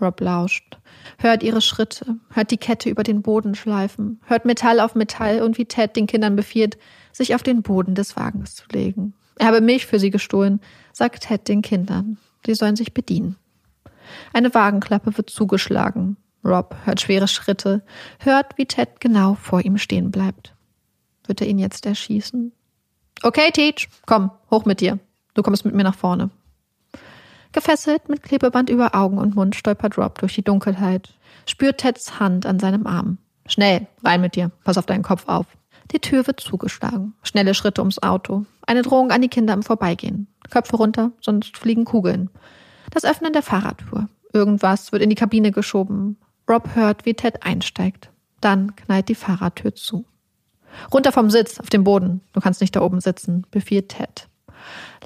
Rob 0.00 0.20
lauscht, 0.20 0.78
hört 1.18 1.42
ihre 1.42 1.60
Schritte, 1.60 2.16
hört 2.30 2.50
die 2.50 2.58
Kette 2.58 2.90
über 2.90 3.02
den 3.02 3.22
Boden 3.22 3.54
schleifen, 3.54 4.20
hört 4.26 4.44
Metall 4.44 4.80
auf 4.80 4.94
Metall 4.94 5.42
und 5.42 5.56
wie 5.56 5.64
Ted 5.64 5.96
den 5.96 6.06
Kindern 6.06 6.36
befiehlt, 6.36 6.76
sich 7.12 7.34
auf 7.34 7.42
den 7.42 7.62
Boden 7.62 7.94
des 7.94 8.16
Wagens 8.16 8.54
zu 8.54 8.64
legen. 8.72 9.14
Er 9.38 9.46
habe 9.46 9.60
Milch 9.60 9.86
für 9.86 9.98
sie 9.98 10.10
gestohlen, 10.10 10.60
sagt 10.92 11.24
Ted 11.24 11.48
den 11.48 11.62
Kindern. 11.62 12.18
Sie 12.44 12.54
sollen 12.54 12.76
sich 12.76 12.92
bedienen. 12.92 13.36
Eine 14.32 14.54
Wagenklappe 14.54 15.16
wird 15.16 15.30
zugeschlagen. 15.30 16.16
Rob 16.44 16.76
hört 16.84 17.00
schwere 17.00 17.26
Schritte, 17.26 17.82
hört, 18.20 18.56
wie 18.56 18.66
Ted 18.66 19.00
genau 19.00 19.34
vor 19.34 19.62
ihm 19.62 19.78
stehen 19.78 20.10
bleibt. 20.10 20.54
Wird 21.26 21.40
er 21.40 21.48
ihn 21.48 21.58
jetzt 21.58 21.86
erschießen? 21.86 22.52
Okay, 23.22 23.50
Teach, 23.50 23.88
komm, 24.06 24.30
hoch 24.50 24.64
mit 24.64 24.80
dir. 24.80 24.98
Du 25.34 25.42
kommst 25.42 25.64
mit 25.64 25.74
mir 25.74 25.82
nach 25.82 25.96
vorne. 25.96 26.30
Gefesselt 27.56 28.10
mit 28.10 28.22
Klebeband 28.22 28.68
über 28.68 28.94
Augen 28.94 29.16
und 29.16 29.34
Mund 29.34 29.56
stolpert 29.56 29.96
Rob 29.96 30.18
durch 30.18 30.34
die 30.34 30.44
Dunkelheit, 30.44 31.14
spürt 31.46 31.78
Teds 31.78 32.20
Hand 32.20 32.44
an 32.44 32.58
seinem 32.58 32.86
Arm. 32.86 33.16
Schnell, 33.46 33.86
rein 34.04 34.20
mit 34.20 34.36
dir, 34.36 34.50
pass 34.62 34.76
auf 34.76 34.84
deinen 34.84 35.02
Kopf 35.02 35.26
auf. 35.26 35.46
Die 35.90 35.98
Tür 35.98 36.26
wird 36.26 36.38
zugeschlagen. 36.38 37.14
Schnelle 37.22 37.54
Schritte 37.54 37.80
ums 37.80 38.02
Auto. 38.02 38.44
Eine 38.66 38.82
Drohung 38.82 39.10
an 39.10 39.22
die 39.22 39.30
Kinder 39.30 39.54
im 39.54 39.62
Vorbeigehen. 39.62 40.26
Köpfe 40.50 40.76
runter, 40.76 41.12
sonst 41.22 41.56
fliegen 41.56 41.86
Kugeln. 41.86 42.28
Das 42.90 43.06
Öffnen 43.06 43.32
der 43.32 43.42
Fahrradtür. 43.42 44.10
Irgendwas 44.34 44.92
wird 44.92 45.00
in 45.00 45.08
die 45.08 45.16
Kabine 45.16 45.50
geschoben. 45.50 46.18
Rob 46.46 46.74
hört, 46.74 47.06
wie 47.06 47.14
Ted 47.14 47.42
einsteigt. 47.42 48.10
Dann 48.42 48.76
knallt 48.76 49.08
die 49.08 49.14
Fahrradtür 49.14 49.74
zu. 49.74 50.04
Runter 50.92 51.10
vom 51.10 51.30
Sitz, 51.30 51.58
auf 51.58 51.70
dem 51.70 51.84
Boden. 51.84 52.20
Du 52.34 52.40
kannst 52.40 52.60
nicht 52.60 52.76
da 52.76 52.82
oben 52.82 53.00
sitzen, 53.00 53.46
befiehlt 53.50 53.88
Ted. 53.88 54.28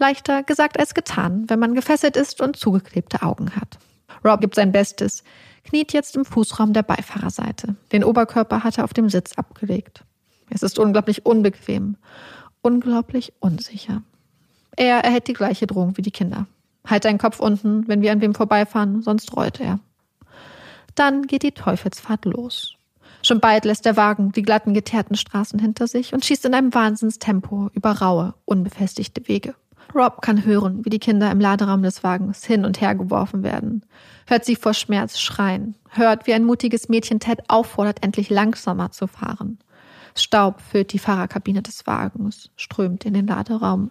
Leichter 0.00 0.42
gesagt 0.42 0.78
als 0.78 0.94
getan, 0.94 1.44
wenn 1.48 1.60
man 1.60 1.74
gefesselt 1.74 2.16
ist 2.16 2.40
und 2.40 2.56
zugeklebte 2.56 3.22
Augen 3.22 3.54
hat. 3.54 3.78
Rob 4.24 4.40
gibt 4.40 4.54
sein 4.54 4.72
Bestes, 4.72 5.22
kniet 5.64 5.92
jetzt 5.92 6.16
im 6.16 6.24
Fußraum 6.24 6.72
der 6.72 6.82
Beifahrerseite. 6.82 7.76
Den 7.92 8.02
Oberkörper 8.02 8.64
hat 8.64 8.78
er 8.78 8.84
auf 8.84 8.94
dem 8.94 9.08
Sitz 9.08 9.34
abgelegt. 9.34 10.04
Es 10.50 10.62
ist 10.62 10.78
unglaublich 10.78 11.24
unbequem, 11.24 11.96
unglaublich 12.62 13.32
unsicher. 13.38 14.02
Er 14.76 15.04
erhält 15.04 15.28
die 15.28 15.34
gleiche 15.34 15.66
Drohung 15.66 15.96
wie 15.96 16.02
die 16.02 16.10
Kinder. 16.10 16.46
Halt 16.86 17.04
deinen 17.04 17.18
Kopf 17.18 17.38
unten, 17.38 17.86
wenn 17.86 18.02
wir 18.02 18.12
an 18.12 18.20
wem 18.20 18.34
vorbeifahren, 18.34 19.02
sonst 19.02 19.36
rollt 19.36 19.60
er. 19.60 19.78
Dann 20.94 21.26
geht 21.26 21.42
die 21.42 21.52
Teufelsfahrt 21.52 22.24
los. 22.24 22.74
Schon 23.22 23.40
bald 23.40 23.64
lässt 23.64 23.84
der 23.84 23.96
Wagen 23.96 24.32
die 24.32 24.42
glatten, 24.42 24.72
geteerten 24.72 25.14
Straßen 25.14 25.58
hinter 25.58 25.86
sich 25.86 26.14
und 26.14 26.24
schießt 26.24 26.46
in 26.46 26.54
einem 26.54 26.72
Wahnsinnstempo 26.72 27.68
über 27.74 27.92
raue, 27.92 28.34
unbefestigte 28.46 29.28
Wege. 29.28 29.54
Rob 29.94 30.22
kann 30.22 30.44
hören, 30.44 30.84
wie 30.84 30.90
die 30.90 30.98
Kinder 30.98 31.30
im 31.30 31.40
Laderaum 31.40 31.82
des 31.82 32.02
Wagens 32.04 32.44
hin 32.44 32.64
und 32.64 32.80
her 32.80 32.94
geworfen 32.94 33.42
werden, 33.42 33.84
hört 34.26 34.44
sie 34.44 34.56
vor 34.56 34.74
Schmerz 34.74 35.18
schreien, 35.18 35.76
hört, 35.90 36.26
wie 36.26 36.34
ein 36.34 36.44
mutiges 36.44 36.88
Mädchen 36.88 37.20
Ted 37.20 37.40
auffordert, 37.48 38.04
endlich 38.04 38.30
langsamer 38.30 38.90
zu 38.90 39.06
fahren. 39.06 39.58
Staub 40.14 40.60
füllt 40.60 40.92
die 40.92 40.98
Fahrerkabine 40.98 41.62
des 41.62 41.86
Wagens, 41.86 42.50
strömt 42.56 43.04
in 43.04 43.14
den 43.14 43.26
Laderaum, 43.26 43.90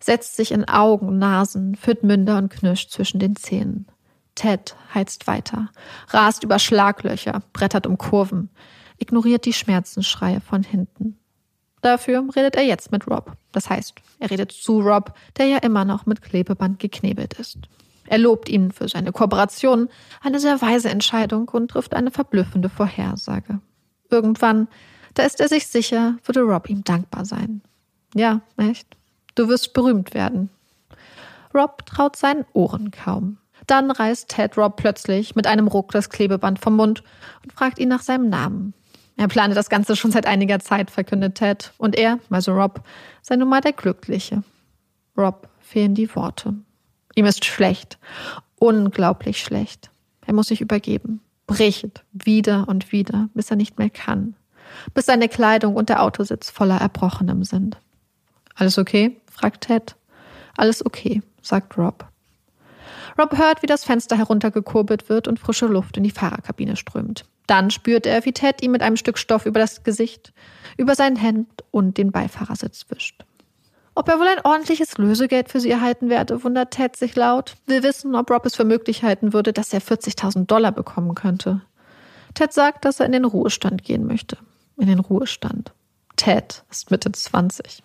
setzt 0.00 0.36
sich 0.36 0.52
in 0.52 0.68
Augen, 0.68 1.18
Nasen, 1.18 1.76
führt 1.76 2.02
Münder 2.02 2.38
und 2.38 2.50
knirscht 2.50 2.90
zwischen 2.90 3.20
den 3.20 3.36
Zähnen. 3.36 3.86
Ted 4.34 4.74
heizt 4.94 5.26
weiter, 5.26 5.70
rast 6.08 6.44
über 6.44 6.58
Schlaglöcher, 6.58 7.42
brettert 7.52 7.86
um 7.86 7.98
Kurven, 7.98 8.50
ignoriert 8.98 9.44
die 9.44 9.52
Schmerzensschreie 9.52 10.40
von 10.40 10.62
hinten. 10.62 11.19
Dafür 11.80 12.24
redet 12.36 12.56
er 12.56 12.64
jetzt 12.64 12.92
mit 12.92 13.06
Rob. 13.08 13.32
Das 13.52 13.70
heißt, 13.70 13.94
er 14.18 14.30
redet 14.30 14.52
zu 14.52 14.80
Rob, 14.80 15.14
der 15.38 15.46
ja 15.46 15.58
immer 15.58 15.84
noch 15.84 16.06
mit 16.06 16.22
Klebeband 16.22 16.78
geknebelt 16.78 17.34
ist. 17.34 17.58
Er 18.06 18.18
lobt 18.18 18.48
ihn 18.48 18.72
für 18.72 18.88
seine 18.88 19.12
Kooperation, 19.12 19.88
eine 20.20 20.40
sehr 20.40 20.60
weise 20.60 20.90
Entscheidung 20.90 21.48
und 21.48 21.70
trifft 21.70 21.94
eine 21.94 22.10
verblüffende 22.10 22.68
Vorhersage. 22.68 23.60
Irgendwann, 24.10 24.68
da 25.14 25.22
ist 25.22 25.40
er 25.40 25.48
sich 25.48 25.68
sicher, 25.68 26.16
würde 26.24 26.40
Rob 26.40 26.68
ihm 26.68 26.82
dankbar 26.84 27.24
sein. 27.24 27.62
Ja, 28.14 28.40
echt? 28.56 28.96
Du 29.36 29.48
wirst 29.48 29.72
berühmt 29.72 30.12
werden. 30.12 30.50
Rob 31.54 31.86
traut 31.86 32.16
seinen 32.16 32.44
Ohren 32.52 32.90
kaum. 32.90 33.38
Dann 33.66 33.90
reißt 33.90 34.28
Ted 34.28 34.56
Rob 34.58 34.76
plötzlich 34.76 35.36
mit 35.36 35.46
einem 35.46 35.68
Ruck 35.68 35.92
das 35.92 36.10
Klebeband 36.10 36.58
vom 36.58 36.76
Mund 36.76 37.04
und 37.44 37.52
fragt 37.52 37.78
ihn 37.78 37.88
nach 37.88 38.02
seinem 38.02 38.28
Namen. 38.28 38.74
Er 39.20 39.28
plane 39.28 39.52
das 39.52 39.68
Ganze 39.68 39.96
schon 39.96 40.10
seit 40.10 40.24
einiger 40.24 40.60
Zeit, 40.60 40.90
verkündet 40.90 41.34
Ted. 41.34 41.74
Und 41.76 41.94
er, 41.94 42.20
also 42.30 42.52
Rob, 42.52 42.82
sei 43.20 43.36
nun 43.36 43.50
mal 43.50 43.60
der 43.60 43.74
Glückliche. 43.74 44.42
Rob 45.14 45.46
fehlen 45.58 45.94
die 45.94 46.16
Worte. 46.16 46.54
Ihm 47.14 47.26
ist 47.26 47.44
schlecht. 47.44 47.98
Unglaublich 48.58 49.42
schlecht. 49.42 49.90
Er 50.24 50.32
muss 50.32 50.46
sich 50.46 50.62
übergeben. 50.62 51.20
Bricht 51.46 52.02
wieder 52.12 52.66
und 52.66 52.92
wieder, 52.92 53.28
bis 53.34 53.50
er 53.50 53.56
nicht 53.56 53.78
mehr 53.78 53.90
kann. 53.90 54.36
Bis 54.94 55.04
seine 55.04 55.28
Kleidung 55.28 55.76
und 55.76 55.90
der 55.90 56.02
Autositz 56.02 56.48
voller 56.48 56.80
Erbrochenem 56.80 57.44
sind. 57.44 57.76
Alles 58.54 58.78
okay? 58.78 59.20
fragt 59.30 59.64
Ted. 59.64 59.96
Alles 60.56 60.86
okay, 60.86 61.20
sagt 61.42 61.76
Rob. 61.76 62.08
Rob 63.18 63.36
hört, 63.36 63.62
wie 63.62 63.66
das 63.66 63.84
Fenster 63.84 64.16
heruntergekurbelt 64.16 65.10
wird 65.10 65.28
und 65.28 65.38
frische 65.38 65.66
Luft 65.66 65.98
in 65.98 66.04
die 66.04 66.10
Fahrerkabine 66.10 66.76
strömt. 66.76 67.26
Dann 67.50 67.72
spürt 67.72 68.06
er, 68.06 68.24
wie 68.24 68.32
Ted 68.32 68.62
ihm 68.62 68.70
mit 68.70 68.80
einem 68.80 68.96
Stück 68.96 69.18
Stoff 69.18 69.44
über 69.44 69.58
das 69.58 69.82
Gesicht, 69.82 70.32
über 70.76 70.94
sein 70.94 71.16
Hemd 71.16 71.64
und 71.72 71.98
den 71.98 72.12
Beifahrersitz 72.12 72.86
wischt. 72.90 73.24
Ob 73.96 74.08
er 74.08 74.20
wohl 74.20 74.28
ein 74.28 74.44
ordentliches 74.44 74.96
Lösegeld 74.98 75.48
für 75.48 75.58
sie 75.58 75.72
erhalten 75.72 76.10
werde, 76.10 76.44
wundert 76.44 76.70
Ted 76.70 76.94
sich 76.94 77.16
laut, 77.16 77.56
will 77.66 77.82
wissen, 77.82 78.14
ob 78.14 78.30
Rob 78.30 78.46
es 78.46 78.54
für 78.54 78.64
möglich 78.64 79.02
halten 79.02 79.32
würde, 79.32 79.52
dass 79.52 79.72
er 79.72 79.82
40.000 79.82 80.46
Dollar 80.46 80.70
bekommen 80.70 81.16
könnte. 81.16 81.60
Ted 82.34 82.52
sagt, 82.52 82.84
dass 82.84 83.00
er 83.00 83.06
in 83.06 83.12
den 83.12 83.24
Ruhestand 83.24 83.82
gehen 83.82 84.06
möchte. 84.06 84.38
In 84.76 84.86
den 84.86 85.00
Ruhestand. 85.00 85.72
Ted 86.14 86.62
ist 86.70 86.92
Mitte 86.92 87.10
20. 87.10 87.82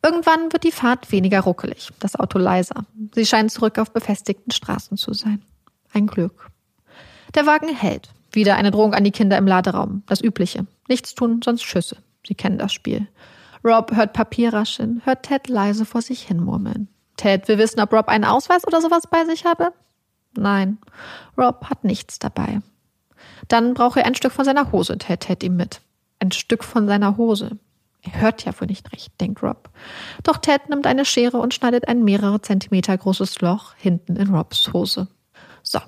Irgendwann 0.00 0.52
wird 0.52 0.62
die 0.62 0.70
Fahrt 0.70 1.10
weniger 1.10 1.40
ruckelig, 1.40 1.88
das 1.98 2.14
Auto 2.14 2.38
leiser. 2.38 2.84
Sie 3.16 3.26
scheinen 3.26 3.48
zurück 3.48 3.80
auf 3.80 3.90
befestigten 3.90 4.52
Straßen 4.52 4.96
zu 4.96 5.12
sein. 5.12 5.42
Ein 5.92 6.06
Glück. 6.06 6.50
Der 7.34 7.46
Wagen 7.46 7.74
hält. 7.74 8.10
Wieder 8.32 8.56
eine 8.56 8.70
Drohung 8.70 8.94
an 8.94 9.04
die 9.04 9.10
Kinder 9.10 9.36
im 9.38 9.46
Laderaum. 9.46 10.02
Das 10.06 10.22
Übliche. 10.22 10.66
Nichts 10.88 11.14
tun, 11.14 11.40
sonst 11.44 11.62
Schüsse. 11.62 11.96
Sie 12.26 12.34
kennen 12.34 12.58
das 12.58 12.72
Spiel. 12.72 13.08
Rob 13.64 13.92
hört 13.94 14.12
Papier 14.12 14.52
rascheln, 14.52 15.02
hört 15.04 15.24
Ted 15.24 15.48
leise 15.48 15.84
vor 15.84 16.02
sich 16.02 16.22
hin 16.22 16.40
murmeln. 16.40 16.88
Ted 17.16 17.48
will 17.48 17.58
wissen, 17.58 17.80
ob 17.80 17.92
Rob 17.92 18.08
einen 18.08 18.24
Ausweis 18.24 18.66
oder 18.66 18.80
sowas 18.80 19.02
bei 19.10 19.24
sich 19.24 19.44
habe. 19.44 19.72
Nein, 20.34 20.78
Rob 21.36 21.66
hat 21.68 21.84
nichts 21.84 22.18
dabei. 22.18 22.60
Dann 23.48 23.74
braucht 23.74 23.98
er 23.98 24.06
ein 24.06 24.14
Stück 24.14 24.32
von 24.32 24.44
seiner 24.44 24.72
Hose, 24.72 24.96
Ted 24.96 25.20
Ted 25.20 25.42
ihm 25.42 25.56
mit. 25.56 25.80
Ein 26.20 26.32
Stück 26.32 26.64
von 26.64 26.86
seiner 26.86 27.16
Hose. 27.16 27.58
Er 28.02 28.20
hört 28.20 28.44
ja 28.44 28.58
wohl 28.58 28.68
nicht 28.68 28.92
recht, 28.92 29.20
denkt 29.20 29.42
Rob. 29.42 29.68
Doch 30.22 30.38
Ted 30.38 30.70
nimmt 30.70 30.86
eine 30.86 31.04
Schere 31.04 31.36
und 31.38 31.52
schneidet 31.52 31.88
ein 31.88 32.02
mehrere 32.02 32.40
Zentimeter 32.40 32.96
großes 32.96 33.40
Loch 33.40 33.74
hinten 33.76 34.16
in 34.16 34.34
Robs 34.34 34.72
Hose. 34.72 35.08
So, 35.62 35.80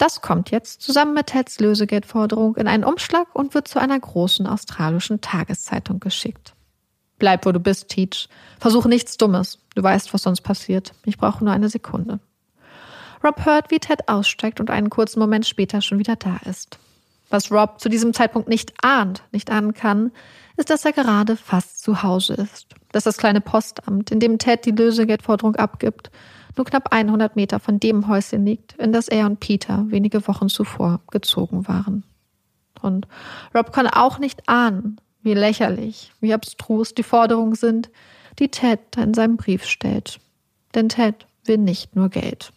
das 0.00 0.22
kommt 0.22 0.50
jetzt 0.50 0.80
zusammen 0.80 1.12
mit 1.12 1.26
Teds 1.26 1.60
Lösegeldforderung 1.60 2.56
in 2.56 2.66
einen 2.66 2.84
Umschlag 2.84 3.26
und 3.34 3.52
wird 3.52 3.68
zu 3.68 3.78
einer 3.78 4.00
großen 4.00 4.46
australischen 4.46 5.20
Tageszeitung 5.20 6.00
geschickt. 6.00 6.54
Bleib, 7.18 7.44
wo 7.44 7.52
du 7.52 7.60
bist, 7.60 7.88
Teach. 7.90 8.30
Versuch 8.58 8.86
nichts 8.86 9.18
Dummes. 9.18 9.58
Du 9.74 9.82
weißt, 9.82 10.14
was 10.14 10.22
sonst 10.22 10.40
passiert. 10.40 10.94
Ich 11.04 11.18
brauche 11.18 11.44
nur 11.44 11.52
eine 11.52 11.68
Sekunde. 11.68 12.18
Rob 13.22 13.44
hört, 13.44 13.70
wie 13.70 13.78
Ted 13.78 14.08
aussteigt 14.08 14.58
und 14.58 14.70
einen 14.70 14.88
kurzen 14.88 15.20
Moment 15.20 15.46
später 15.46 15.82
schon 15.82 15.98
wieder 15.98 16.16
da 16.16 16.38
ist. 16.46 16.78
Was 17.28 17.52
Rob 17.52 17.78
zu 17.78 17.90
diesem 17.90 18.14
Zeitpunkt 18.14 18.48
nicht 18.48 18.72
ahnt, 18.82 19.22
nicht 19.32 19.50
ahnen 19.50 19.74
kann, 19.74 20.12
ist, 20.56 20.70
dass 20.70 20.86
er 20.86 20.92
gerade 20.92 21.36
fast 21.36 21.82
zu 21.82 22.02
Hause 22.02 22.34
ist. 22.34 22.68
Dass 22.92 23.04
das 23.04 23.18
kleine 23.18 23.42
Postamt, 23.42 24.10
in 24.10 24.18
dem 24.18 24.38
Ted 24.38 24.64
die 24.64 24.70
Lösegeldforderung 24.70 25.56
abgibt, 25.56 26.10
nur 26.60 26.66
knapp 26.66 26.92
100 26.92 27.36
Meter 27.36 27.58
von 27.58 27.80
dem 27.80 28.06
Häuschen 28.06 28.44
liegt, 28.44 28.74
in 28.74 28.92
das 28.92 29.08
er 29.08 29.24
und 29.24 29.40
Peter 29.40 29.86
wenige 29.88 30.28
Wochen 30.28 30.50
zuvor 30.50 31.00
gezogen 31.10 31.66
waren. 31.66 32.04
Und 32.82 33.08
Rob 33.54 33.72
kann 33.72 33.86
auch 33.86 34.18
nicht 34.18 34.46
ahnen, 34.46 35.00
wie 35.22 35.32
lächerlich, 35.32 36.12
wie 36.20 36.34
abstrus 36.34 36.94
die 36.94 37.02
Forderungen 37.02 37.54
sind, 37.54 37.88
die 38.38 38.50
Ted 38.50 38.80
in 38.98 39.14
seinem 39.14 39.38
Brief 39.38 39.64
stellt. 39.64 40.20
Denn 40.74 40.90
Ted 40.90 41.26
will 41.46 41.56
nicht 41.56 41.96
nur 41.96 42.10
Geld. 42.10 42.52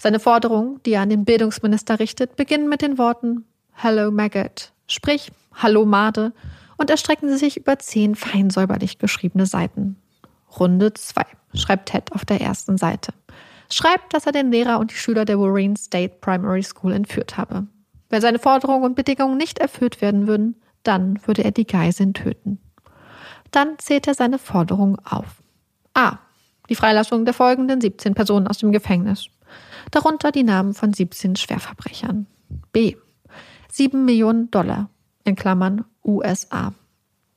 Seine 0.00 0.18
Forderungen, 0.18 0.80
die 0.84 0.94
er 0.94 1.02
an 1.02 1.10
den 1.10 1.24
Bildungsminister 1.24 2.00
richtet, 2.00 2.34
beginnen 2.34 2.68
mit 2.68 2.82
den 2.82 2.98
Worten 2.98 3.44
Hello 3.74 4.10
Maggot, 4.10 4.72
sprich 4.88 5.30
Hallo 5.54 5.86
Made, 5.86 6.32
und 6.76 6.90
erstrecken 6.90 7.38
sich 7.38 7.58
über 7.58 7.78
zehn 7.78 8.16
fein 8.16 8.50
säuberlich 8.50 8.98
geschriebene 8.98 9.46
Seiten. 9.46 9.96
Runde 10.58 10.94
2, 10.94 11.24
schreibt 11.54 11.90
Ted 11.90 12.12
auf 12.12 12.24
der 12.24 12.40
ersten 12.40 12.78
Seite. 12.78 13.12
Schreibt, 13.70 14.14
dass 14.14 14.26
er 14.26 14.32
den 14.32 14.50
Lehrer 14.50 14.78
und 14.78 14.90
die 14.90 14.96
Schüler 14.96 15.24
der 15.24 15.38
Warren 15.38 15.76
State 15.76 16.16
Primary 16.20 16.62
School 16.62 16.92
entführt 16.92 17.36
habe. 17.36 17.66
Wenn 18.08 18.22
seine 18.22 18.38
Forderungen 18.38 18.84
und 18.84 18.96
Bedingungen 18.96 19.36
nicht 19.36 19.58
erfüllt 19.58 20.00
werden 20.00 20.26
würden, 20.26 20.56
dann 20.82 21.20
würde 21.26 21.44
er 21.44 21.50
die 21.50 21.66
Geiseln 21.66 22.14
töten. 22.14 22.58
Dann 23.50 23.78
zählt 23.78 24.06
er 24.06 24.14
seine 24.14 24.38
Forderungen 24.38 24.96
auf. 25.04 25.42
A. 25.94 26.18
Die 26.68 26.74
Freilassung 26.74 27.24
der 27.24 27.34
folgenden 27.34 27.80
17 27.80 28.14
Personen 28.14 28.46
aus 28.46 28.58
dem 28.58 28.72
Gefängnis. 28.72 29.28
Darunter 29.90 30.32
die 30.32 30.42
Namen 30.42 30.74
von 30.74 30.92
17 30.92 31.36
Schwerverbrechern. 31.36 32.26
B. 32.72 32.96
7 33.70 34.04
Millionen 34.04 34.50
Dollar 34.50 34.90
in 35.24 35.36
Klammern 35.36 35.84
USA. 36.04 36.72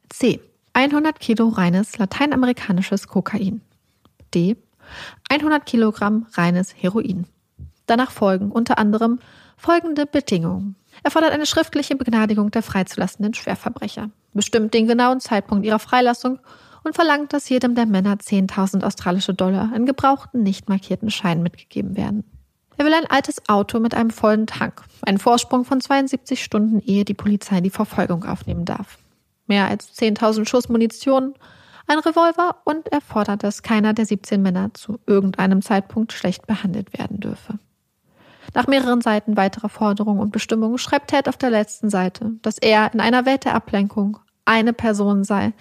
C. 0.09 0.41
100 0.73 1.19
Kilo 1.19 1.49
reines 1.49 1.97
lateinamerikanisches 1.97 3.07
Kokain. 3.07 3.61
D. 4.33 4.55
100 5.29 5.65
Kilogramm 5.65 6.27
reines 6.33 6.73
Heroin. 6.75 7.27
Danach 7.87 8.11
folgen 8.11 8.51
unter 8.51 8.77
anderem 8.77 9.19
folgende 9.57 10.05
Bedingungen. 10.05 10.75
Er 11.03 11.11
fordert 11.11 11.31
eine 11.31 11.45
schriftliche 11.45 11.95
Begnadigung 11.95 12.51
der 12.51 12.63
freizulassenden 12.63 13.33
Schwerverbrecher, 13.33 14.09
bestimmt 14.33 14.73
den 14.73 14.87
genauen 14.87 15.19
Zeitpunkt 15.19 15.65
ihrer 15.65 15.79
Freilassung 15.79 16.39
und 16.83 16.95
verlangt, 16.95 17.33
dass 17.33 17.49
jedem 17.49 17.75
der 17.75 17.85
Männer 17.85 18.15
10.000 18.15 18.83
australische 18.83 19.33
Dollar 19.33 19.71
in 19.75 19.85
gebrauchten, 19.85 20.41
nicht 20.41 20.69
markierten 20.69 21.11
Scheinen 21.11 21.43
mitgegeben 21.43 21.95
werden. 21.95 22.23
Er 22.77 22.85
will 22.85 22.93
ein 22.93 23.09
altes 23.09 23.47
Auto 23.47 23.79
mit 23.79 23.93
einem 23.93 24.09
vollen 24.09 24.47
Tank, 24.47 24.83
einen 25.03 25.19
Vorsprung 25.19 25.65
von 25.65 25.81
72 25.81 26.43
Stunden, 26.43 26.79
ehe 26.79 27.05
die 27.05 27.13
Polizei 27.13 27.61
die 27.61 27.69
Verfolgung 27.69 28.23
aufnehmen 28.23 28.65
darf. 28.65 28.97
Mehr 29.51 29.67
als 29.67 29.93
10.000 29.99 30.47
Schuss 30.47 30.69
Munition, 30.69 31.33
ein 31.85 31.99
Revolver 31.99 32.55
und 32.63 32.89
er 32.89 33.01
fordert, 33.01 33.43
dass 33.43 33.63
keiner 33.63 33.91
der 33.91 34.05
17 34.05 34.41
Männer 34.41 34.73
zu 34.73 35.01
irgendeinem 35.07 35.61
Zeitpunkt 35.61 36.13
schlecht 36.13 36.47
behandelt 36.47 36.97
werden 36.97 37.19
dürfe. 37.19 37.59
Nach 38.53 38.67
mehreren 38.67 39.01
Seiten 39.01 39.35
weiterer 39.35 39.67
Forderungen 39.67 40.21
und 40.21 40.31
Bestimmungen 40.31 40.77
schreibt 40.77 41.09
Ted 41.09 41.27
auf 41.27 41.35
der 41.35 41.49
letzten 41.49 41.89
Seite, 41.89 42.31
dass 42.43 42.59
er 42.59 42.93
in 42.93 43.01
einer 43.01 43.25
Welt 43.25 43.43
der 43.43 43.53
Ablenkung 43.53 44.19
eine 44.45 44.71
Person 44.71 45.25
sei, 45.25 45.51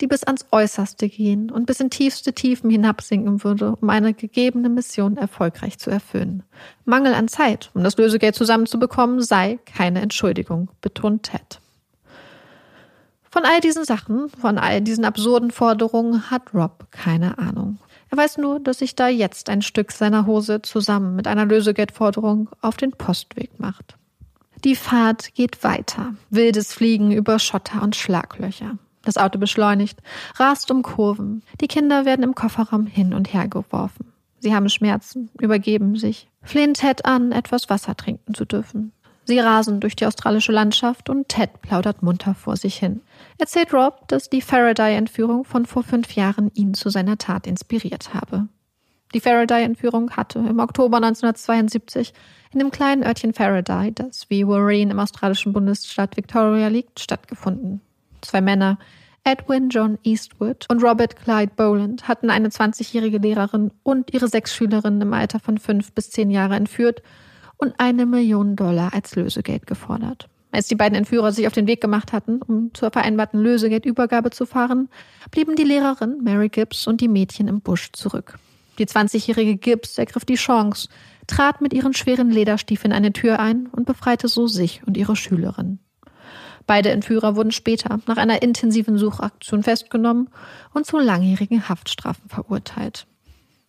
die 0.00 0.06
bis 0.06 0.22
ans 0.22 0.46
Äußerste 0.52 1.08
gehen 1.08 1.50
und 1.50 1.66
bis 1.66 1.80
in 1.80 1.90
tiefste 1.90 2.32
Tiefen 2.32 2.70
hinabsinken 2.70 3.42
würde, 3.42 3.74
um 3.80 3.90
eine 3.90 4.14
gegebene 4.14 4.68
Mission 4.68 5.16
erfolgreich 5.16 5.80
zu 5.80 5.90
erfüllen. 5.90 6.44
Mangel 6.84 7.14
an 7.14 7.26
Zeit, 7.26 7.72
um 7.74 7.82
das 7.82 7.96
Lösegeld 7.96 8.36
zusammenzubekommen, 8.36 9.20
sei 9.20 9.58
keine 9.66 10.02
Entschuldigung, 10.02 10.70
betont 10.80 11.24
Ted. 11.24 11.60
Von 13.30 13.44
all 13.44 13.60
diesen 13.60 13.84
Sachen, 13.84 14.28
von 14.28 14.58
all 14.58 14.80
diesen 14.80 15.04
absurden 15.04 15.52
Forderungen 15.52 16.30
hat 16.30 16.52
Rob 16.52 16.88
keine 16.90 17.38
Ahnung. 17.38 17.78
Er 18.10 18.18
weiß 18.18 18.38
nur, 18.38 18.58
dass 18.58 18.80
sich 18.80 18.96
da 18.96 19.06
jetzt 19.06 19.48
ein 19.48 19.62
Stück 19.62 19.92
seiner 19.92 20.26
Hose 20.26 20.62
zusammen 20.62 21.14
mit 21.14 21.28
einer 21.28 21.46
Lösegeldforderung 21.46 22.50
auf 22.60 22.76
den 22.76 22.90
Postweg 22.90 23.60
macht. 23.60 23.96
Die 24.64 24.74
Fahrt 24.74 25.32
geht 25.34 25.62
weiter. 25.62 26.14
Wildes 26.28 26.74
Fliegen 26.74 27.12
über 27.12 27.38
Schotter 27.38 27.82
und 27.82 27.94
Schlaglöcher. 27.94 28.78
Das 29.02 29.16
Auto 29.16 29.38
beschleunigt, 29.38 30.00
rast 30.36 30.70
um 30.72 30.82
Kurven. 30.82 31.42
Die 31.60 31.68
Kinder 31.68 32.04
werden 32.04 32.24
im 32.24 32.34
Kofferraum 32.34 32.86
hin 32.86 33.14
und 33.14 33.32
her 33.32 33.46
geworfen. 33.46 34.12
Sie 34.40 34.54
haben 34.54 34.68
Schmerzen, 34.68 35.30
übergeben 35.38 35.96
sich, 35.96 36.28
flehen 36.42 36.74
Ted 36.74 37.04
an, 37.04 37.30
etwas 37.30 37.70
Wasser 37.70 37.96
trinken 37.96 38.34
zu 38.34 38.44
dürfen. 38.44 38.92
Sie 39.30 39.38
rasen 39.38 39.78
durch 39.78 39.94
die 39.94 40.06
australische 40.06 40.50
Landschaft 40.50 41.08
und 41.08 41.28
Ted 41.28 41.62
plaudert 41.62 42.02
munter 42.02 42.34
vor 42.34 42.56
sich 42.56 42.74
hin. 42.74 43.00
Erzählt 43.38 43.72
Rob, 43.72 44.08
dass 44.08 44.28
die 44.28 44.40
Faraday-Entführung 44.40 45.44
von 45.44 45.66
vor 45.66 45.84
fünf 45.84 46.16
Jahren 46.16 46.50
ihn 46.54 46.74
zu 46.74 46.90
seiner 46.90 47.16
Tat 47.16 47.46
inspiriert 47.46 48.12
habe. 48.12 48.48
Die 49.14 49.20
Faraday-Entführung 49.20 50.10
hatte 50.16 50.40
im 50.40 50.58
Oktober 50.58 50.96
1972 50.96 52.12
in 52.50 52.58
dem 52.58 52.72
kleinen 52.72 53.04
Örtchen 53.04 53.32
Faraday, 53.32 53.92
das 53.92 54.28
wie 54.30 54.48
Warren 54.48 54.90
im 54.90 54.98
australischen 54.98 55.52
Bundesstaat 55.52 56.16
Victoria 56.16 56.66
liegt, 56.66 56.98
stattgefunden. 56.98 57.80
Zwei 58.22 58.40
Männer, 58.40 58.80
Edwin 59.22 59.68
John 59.68 59.96
Eastwood 60.02 60.66
und 60.68 60.82
Robert 60.82 61.14
Clyde 61.14 61.52
Boland, 61.54 62.08
hatten 62.08 62.30
eine 62.30 62.48
20-jährige 62.48 63.18
Lehrerin 63.18 63.70
und 63.84 64.12
ihre 64.12 64.26
sechs 64.26 64.52
Schülerinnen 64.52 65.02
im 65.02 65.14
Alter 65.14 65.38
von 65.38 65.58
fünf 65.58 65.92
bis 65.92 66.10
zehn 66.10 66.32
Jahre 66.32 66.56
entführt 66.56 67.04
und 67.60 67.74
eine 67.78 68.06
Million 68.06 68.56
Dollar 68.56 68.92
als 68.94 69.14
Lösegeld 69.14 69.66
gefordert. 69.66 70.28
Als 70.52 70.66
die 70.66 70.74
beiden 70.74 70.96
Entführer 70.98 71.30
sich 71.30 71.46
auf 71.46 71.52
den 71.52 71.68
Weg 71.68 71.80
gemacht 71.80 72.12
hatten, 72.12 72.42
um 72.42 72.74
zur 72.74 72.90
vereinbarten 72.90 73.40
Lösegeldübergabe 73.40 74.30
zu 74.30 74.46
fahren, 74.46 74.88
blieben 75.30 75.54
die 75.54 75.62
Lehrerin 75.62 76.22
Mary 76.22 76.48
Gibbs 76.48 76.86
und 76.86 77.00
die 77.00 77.08
Mädchen 77.08 77.46
im 77.46 77.60
Busch 77.60 77.92
zurück. 77.92 78.38
Die 78.78 78.86
20-jährige 78.86 79.56
Gibbs 79.56 79.98
ergriff 79.98 80.24
die 80.24 80.34
Chance, 80.34 80.88
trat 81.26 81.60
mit 81.60 81.72
ihren 81.72 81.94
schweren 81.94 82.30
Lederstiefeln 82.30 82.92
eine 82.92 83.12
Tür 83.12 83.38
ein 83.38 83.68
und 83.68 83.86
befreite 83.86 84.26
so 84.26 84.48
sich 84.48 84.82
und 84.86 84.96
ihre 84.96 85.14
Schülerin. 85.14 85.78
Beide 86.66 86.90
Entführer 86.90 87.36
wurden 87.36 87.52
später 87.52 88.00
nach 88.06 88.16
einer 88.16 88.42
intensiven 88.42 88.98
Suchaktion 88.98 89.62
festgenommen 89.62 90.30
und 90.72 90.86
zu 90.86 90.98
langjährigen 90.98 91.68
Haftstrafen 91.68 92.28
verurteilt. 92.28 93.06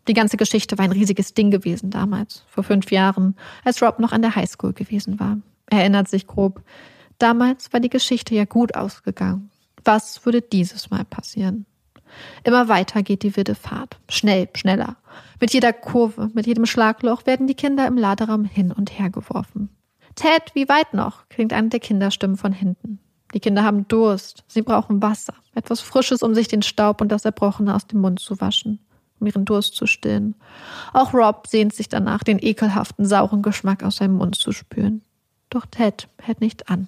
Die 0.07 0.13
ganze 0.13 0.37
Geschichte 0.37 0.77
war 0.77 0.85
ein 0.85 0.91
riesiges 0.91 1.33
Ding 1.33 1.51
gewesen 1.51 1.91
damals, 1.91 2.43
vor 2.47 2.63
fünf 2.63 2.91
Jahren, 2.91 3.35
als 3.63 3.81
Rob 3.81 3.99
noch 3.99 4.11
an 4.11 4.21
der 4.21 4.35
Highschool 4.35 4.73
gewesen 4.73 5.19
war. 5.19 5.37
Er 5.69 5.81
erinnert 5.81 6.07
sich 6.07 6.27
grob. 6.27 6.63
Damals 7.19 7.71
war 7.71 7.79
die 7.79 7.89
Geschichte 7.89 8.33
ja 8.33 8.45
gut 8.45 8.75
ausgegangen. 8.75 9.51
Was 9.83 10.25
würde 10.25 10.41
dieses 10.41 10.89
Mal 10.89 11.05
passieren? 11.05 11.65
Immer 12.43 12.67
weiter 12.67 13.03
geht 13.03 13.23
die 13.23 13.35
wilde 13.37 13.55
Fahrt. 13.55 13.99
Schnell, 14.09 14.49
schneller. 14.55 14.97
Mit 15.39 15.53
jeder 15.53 15.71
Kurve, 15.71 16.29
mit 16.33 16.45
jedem 16.45 16.65
Schlagloch 16.65 17.25
werden 17.25 17.47
die 17.47 17.55
Kinder 17.55 17.87
im 17.87 17.97
Laderaum 17.97 18.43
hin 18.43 18.71
und 18.71 18.97
her 18.97 19.09
geworfen. 19.09 19.69
Ted, 20.15 20.51
wie 20.55 20.67
weit 20.67 20.93
noch? 20.93 21.29
klingt 21.29 21.53
eine 21.53 21.69
der 21.69 21.79
Kinderstimmen 21.79 22.37
von 22.37 22.51
hinten. 22.51 22.99
Die 23.33 23.39
Kinder 23.39 23.63
haben 23.63 23.87
Durst. 23.87 24.43
Sie 24.47 24.61
brauchen 24.61 25.01
Wasser. 25.01 25.35
Etwas 25.55 25.79
Frisches, 25.79 26.21
um 26.21 26.35
sich 26.35 26.49
den 26.49 26.63
Staub 26.63 26.99
und 26.99 27.09
das 27.09 27.23
Erbrochene 27.23 27.73
aus 27.73 27.87
dem 27.87 28.01
Mund 28.01 28.19
zu 28.19 28.41
waschen 28.41 28.79
um 29.21 29.27
ihren 29.27 29.45
Durst 29.45 29.75
zu 29.75 29.85
stillen. 29.85 30.35
Auch 30.91 31.13
Rob 31.13 31.47
sehnt 31.47 31.73
sich 31.73 31.87
danach, 31.87 32.23
den 32.23 32.39
ekelhaften, 32.39 33.05
sauren 33.05 33.41
Geschmack 33.41 33.83
aus 33.83 33.97
seinem 33.97 34.15
Mund 34.15 34.35
zu 34.35 34.51
spüren. 34.51 35.01
Doch 35.49 35.65
Ted 35.65 36.07
hält 36.21 36.41
nicht 36.41 36.69
an. 36.69 36.87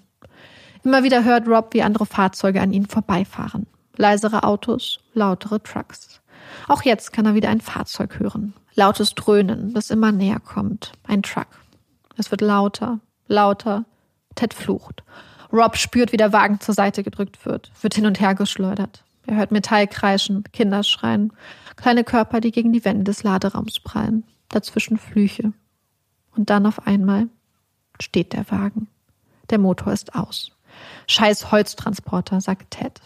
Immer 0.84 1.04
wieder 1.04 1.24
hört 1.24 1.48
Rob, 1.48 1.74
wie 1.74 1.84
andere 1.84 2.06
Fahrzeuge 2.06 2.62
an 2.62 2.74
ihnen 2.74 2.88
vorbeifahren. 2.88 3.68
Leisere 3.96 4.44
Autos, 4.44 5.00
lautere 5.14 5.62
Trucks. 5.62 6.22
Auch 6.68 6.84
jetzt 6.84 7.14
kann 7.14 7.26
er 7.26 7.36
wieder 7.36 7.50
ein 7.50 7.62
Fahrzeug 7.62 8.20
hören. 8.20 8.54
Lautes 8.76 9.14
Dröhnen, 9.14 9.74
das 9.74 9.92
immer 9.92 10.12
näher 10.12 10.40
kommt. 10.40 10.92
Ein 11.08 11.24
Truck. 11.24 11.48
Es 12.18 12.32
wird 12.32 12.42
lauter, 12.42 13.00
lauter. 13.28 13.86
Ted 14.36 14.54
flucht. 14.54 15.04
Rob 15.52 15.78
spürt, 15.78 16.12
wie 16.12 16.18
der 16.18 16.34
Wagen 16.34 16.60
zur 16.60 16.74
Seite 16.74 17.04
gedrückt 17.04 17.46
wird, 17.46 17.72
wird 17.82 17.94
hin 17.94 18.08
und 18.08 18.20
her 18.20 18.34
geschleudert. 18.34 19.04
Er 19.26 19.38
hört 19.38 19.52
Metall 19.52 19.88
kreischen, 19.88 20.44
Kinder 20.52 20.84
schreien, 20.84 21.32
kleine 21.76 22.04
Körper, 22.04 22.42
die 22.42 22.52
gegen 22.52 22.74
die 22.74 22.84
Wände 22.84 23.06
des 23.06 23.24
Laderaums 23.24 23.80
prallen, 23.80 24.24
dazwischen 24.50 24.98
Flüche. 24.98 25.54
Und 26.36 26.50
dann 26.50 26.66
auf 26.66 26.88
einmal 26.88 27.28
steht 28.02 28.34
der 28.34 28.50
Wagen. 28.52 28.88
Der 29.50 29.60
Motor 29.60 29.94
ist 29.94 30.16
aus. 30.16 30.52
Scheiß 31.08 31.52
Holztransporter, 31.52 32.42
sagt 32.42 32.72
Ted. 32.72 33.00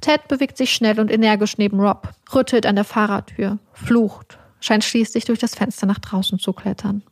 Ted 0.00 0.28
bewegt 0.28 0.56
sich 0.56 0.72
schnell 0.72 1.00
und 1.00 1.10
energisch 1.10 1.58
neben 1.58 1.80
Rob, 1.80 2.10
rüttelt 2.34 2.66
an 2.66 2.74
der 2.74 2.84
Fahrradtür, 2.84 3.58
flucht, 3.72 4.38
scheint 4.60 4.84
schließlich 4.84 5.24
durch 5.24 5.38
das 5.38 5.54
Fenster 5.54 5.86
nach 5.86 5.98
draußen 5.98 6.38
zu 6.38 6.52
klettern. 6.52 7.02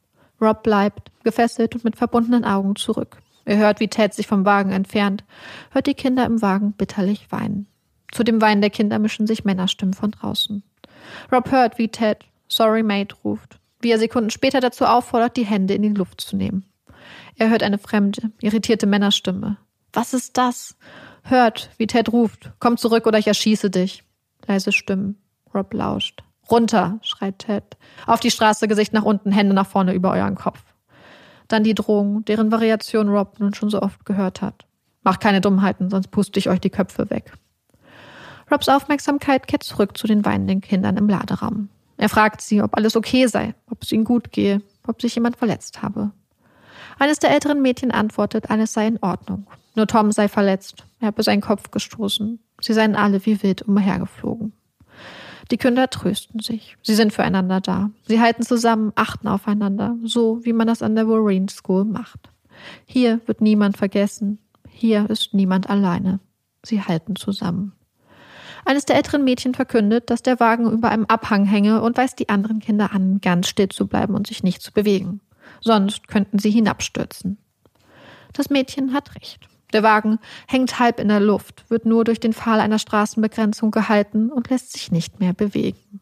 Rob 0.40 0.62
bleibt, 0.62 1.10
gefesselt 1.22 1.74
und 1.74 1.84
mit 1.84 1.96
verbundenen 1.96 2.44
Augen 2.44 2.76
zurück. 2.76 3.18
Er 3.44 3.58
hört, 3.58 3.80
wie 3.80 3.88
Ted 3.88 4.14
sich 4.14 4.26
vom 4.26 4.44
Wagen 4.44 4.72
entfernt, 4.72 5.24
hört 5.70 5.86
die 5.86 5.94
Kinder 5.94 6.24
im 6.24 6.42
Wagen 6.42 6.72
bitterlich 6.72 7.30
weinen. 7.30 7.66
Zu 8.14 8.22
dem 8.22 8.40
Weinen 8.40 8.60
der 8.60 8.70
Kinder 8.70 9.00
mischen 9.00 9.26
sich 9.26 9.44
Männerstimmen 9.44 9.92
von 9.92 10.12
draußen. 10.12 10.62
Rob 11.32 11.50
hört, 11.50 11.78
wie 11.78 11.88
Ted 11.88 12.24
Sorry 12.46 12.84
Mate 12.84 13.16
ruft, 13.24 13.58
wie 13.80 13.90
er 13.90 13.98
Sekunden 13.98 14.30
später 14.30 14.60
dazu 14.60 14.84
auffordert, 14.84 15.36
die 15.36 15.44
Hände 15.44 15.74
in 15.74 15.82
die 15.82 15.88
Luft 15.88 16.20
zu 16.20 16.36
nehmen. 16.36 16.64
Er 17.34 17.50
hört 17.50 17.64
eine 17.64 17.78
fremde, 17.78 18.30
irritierte 18.40 18.86
Männerstimme. 18.86 19.56
Was 19.92 20.14
ist 20.14 20.36
das? 20.36 20.76
Hört, 21.24 21.70
wie 21.76 21.88
Ted 21.88 22.12
ruft, 22.12 22.52
komm 22.60 22.76
zurück 22.76 23.08
oder 23.08 23.18
ich 23.18 23.26
erschieße 23.26 23.70
dich. 23.70 24.04
Leise 24.46 24.70
Stimmen. 24.70 25.18
Rob 25.52 25.74
lauscht. 25.74 26.22
Runter, 26.48 27.00
schreit 27.02 27.40
Ted. 27.40 27.64
Auf 28.06 28.20
die 28.20 28.30
Straße, 28.30 28.68
Gesicht 28.68 28.92
nach 28.92 29.04
unten, 29.04 29.32
Hände 29.32 29.54
nach 29.54 29.66
vorne 29.66 29.92
über 29.92 30.12
euren 30.12 30.36
Kopf. 30.36 30.62
Dann 31.48 31.64
die 31.64 31.74
Drohung, 31.74 32.24
deren 32.26 32.52
Variation 32.52 33.08
Rob 33.08 33.40
nun 33.40 33.54
schon 33.54 33.70
so 33.70 33.82
oft 33.82 34.04
gehört 34.04 34.40
hat. 34.40 34.66
Macht 35.02 35.20
keine 35.20 35.40
Dummheiten, 35.40 35.90
sonst 35.90 36.12
puste 36.12 36.38
ich 36.38 36.48
euch 36.48 36.60
die 36.60 36.70
Köpfe 36.70 37.10
weg. 37.10 37.32
Robs 38.50 38.68
Aufmerksamkeit 38.68 39.46
kehrt 39.46 39.62
zurück 39.62 39.96
zu 39.96 40.06
den 40.06 40.24
weinenden 40.24 40.60
Kindern 40.60 40.96
im 40.96 41.08
Laderaum. 41.08 41.68
Er 41.96 42.08
fragt 42.08 42.40
sie, 42.40 42.62
ob 42.62 42.76
alles 42.76 42.96
okay 42.96 43.26
sei, 43.26 43.54
ob 43.70 43.82
es 43.82 43.92
ihnen 43.92 44.04
gut 44.04 44.32
gehe, 44.32 44.62
ob 44.86 45.00
sich 45.00 45.14
jemand 45.14 45.36
verletzt 45.36 45.82
habe. 45.82 46.12
Eines 46.98 47.18
der 47.18 47.30
älteren 47.30 47.62
Mädchen 47.62 47.90
antwortet, 47.90 48.50
alles 48.50 48.72
sei 48.72 48.86
in 48.86 48.98
Ordnung. 49.00 49.46
Nur 49.74 49.86
Tom 49.86 50.12
sei 50.12 50.28
verletzt. 50.28 50.84
Er 51.00 51.08
habe 51.08 51.22
seinen 51.22 51.40
Kopf 51.40 51.70
gestoßen. 51.70 52.38
Sie 52.60 52.72
seien 52.72 52.96
alle 52.96 53.24
wie 53.26 53.42
wild 53.42 53.62
umhergeflogen. 53.62 54.52
Die 55.50 55.56
Kinder 55.56 55.90
trösten 55.90 56.40
sich. 56.40 56.76
Sie 56.82 56.94
sind 56.94 57.12
füreinander 57.12 57.60
da. 57.60 57.90
Sie 58.06 58.20
halten 58.20 58.42
zusammen, 58.42 58.92
achten 58.94 59.28
aufeinander, 59.28 59.96
so 60.02 60.44
wie 60.44 60.52
man 60.52 60.66
das 60.66 60.82
an 60.82 60.94
der 60.94 61.08
Warren 61.08 61.48
School 61.48 61.84
macht. 61.84 62.30
Hier 62.86 63.20
wird 63.26 63.40
niemand 63.40 63.76
vergessen. 63.76 64.38
Hier 64.68 65.08
ist 65.10 65.34
niemand 65.34 65.68
alleine. 65.68 66.20
Sie 66.64 66.80
halten 66.80 67.16
zusammen. 67.16 67.72
Eines 68.64 68.86
der 68.86 68.96
älteren 68.96 69.24
Mädchen 69.24 69.54
verkündet, 69.54 70.10
dass 70.10 70.22
der 70.22 70.40
Wagen 70.40 70.70
über 70.70 70.88
einem 70.88 71.04
Abhang 71.06 71.44
hänge 71.44 71.82
und 71.82 71.96
weist 71.96 72.18
die 72.18 72.28
anderen 72.28 72.60
Kinder 72.60 72.92
an, 72.92 73.20
ganz 73.20 73.48
still 73.48 73.68
zu 73.68 73.86
bleiben 73.86 74.14
und 74.14 74.26
sich 74.26 74.42
nicht 74.42 74.62
zu 74.62 74.72
bewegen. 74.72 75.20
Sonst 75.60 76.08
könnten 76.08 76.38
sie 76.38 76.50
hinabstürzen. 76.50 77.38
Das 78.32 78.50
Mädchen 78.50 78.92
hat 78.92 79.14
recht. 79.14 79.48
Der 79.72 79.82
Wagen 79.82 80.18
hängt 80.46 80.78
halb 80.78 81.00
in 81.00 81.08
der 81.08 81.20
Luft, 81.20 81.64
wird 81.68 81.84
nur 81.84 82.04
durch 82.04 82.20
den 82.20 82.32
Pfahl 82.32 82.60
einer 82.60 82.78
Straßenbegrenzung 82.78 83.70
gehalten 83.70 84.30
und 84.30 84.48
lässt 84.48 84.72
sich 84.72 84.92
nicht 84.92 85.20
mehr 85.20 85.32
bewegen. 85.32 86.00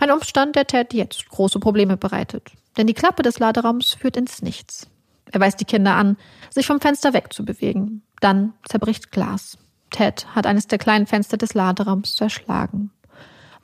Ein 0.00 0.10
Umstand, 0.10 0.56
der 0.56 0.66
Ted 0.66 0.92
jetzt 0.92 1.28
große 1.28 1.60
Probleme 1.60 1.96
bereitet. 1.96 2.50
Denn 2.76 2.86
die 2.86 2.94
Klappe 2.94 3.22
des 3.22 3.38
Laderaums 3.38 3.94
führt 3.94 4.16
ins 4.16 4.42
Nichts. 4.42 4.88
Er 5.30 5.40
weist 5.40 5.60
die 5.60 5.64
Kinder 5.64 5.94
an, 5.94 6.16
sich 6.50 6.66
vom 6.66 6.80
Fenster 6.80 7.12
wegzubewegen. 7.12 8.02
Dann 8.20 8.54
zerbricht 8.68 9.12
Glas. 9.12 9.58
Ted 9.90 10.26
hat 10.34 10.46
eines 10.46 10.66
der 10.66 10.78
kleinen 10.78 11.06
Fenster 11.06 11.36
des 11.36 11.54
Laderaums 11.54 12.14
zerschlagen. 12.14 12.90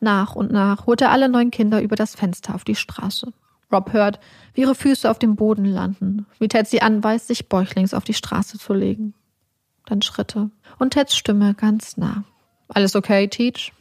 Nach 0.00 0.34
und 0.34 0.52
nach 0.52 0.86
holt 0.86 1.00
er 1.00 1.10
alle 1.10 1.28
neun 1.28 1.50
Kinder 1.50 1.80
über 1.80 1.96
das 1.96 2.14
Fenster 2.14 2.54
auf 2.54 2.64
die 2.64 2.74
Straße. 2.74 3.32
Rob 3.72 3.92
hört, 3.92 4.20
wie 4.54 4.60
ihre 4.60 4.74
Füße 4.74 5.10
auf 5.10 5.18
dem 5.18 5.36
Boden 5.36 5.64
landen, 5.64 6.26
wie 6.38 6.48
Ted 6.48 6.68
sie 6.68 6.82
anweist, 6.82 7.26
sich 7.26 7.48
bäuchlings 7.48 7.94
auf 7.94 8.04
die 8.04 8.14
Straße 8.14 8.58
zu 8.58 8.74
legen. 8.74 9.14
Dann 9.86 10.02
Schritte 10.02 10.50
und 10.78 10.90
Teds 10.92 11.16
Stimme 11.16 11.54
ganz 11.54 11.96
nah. 11.96 12.24
Alles 12.68 12.94
okay, 12.94 13.28
Teach? 13.28 13.72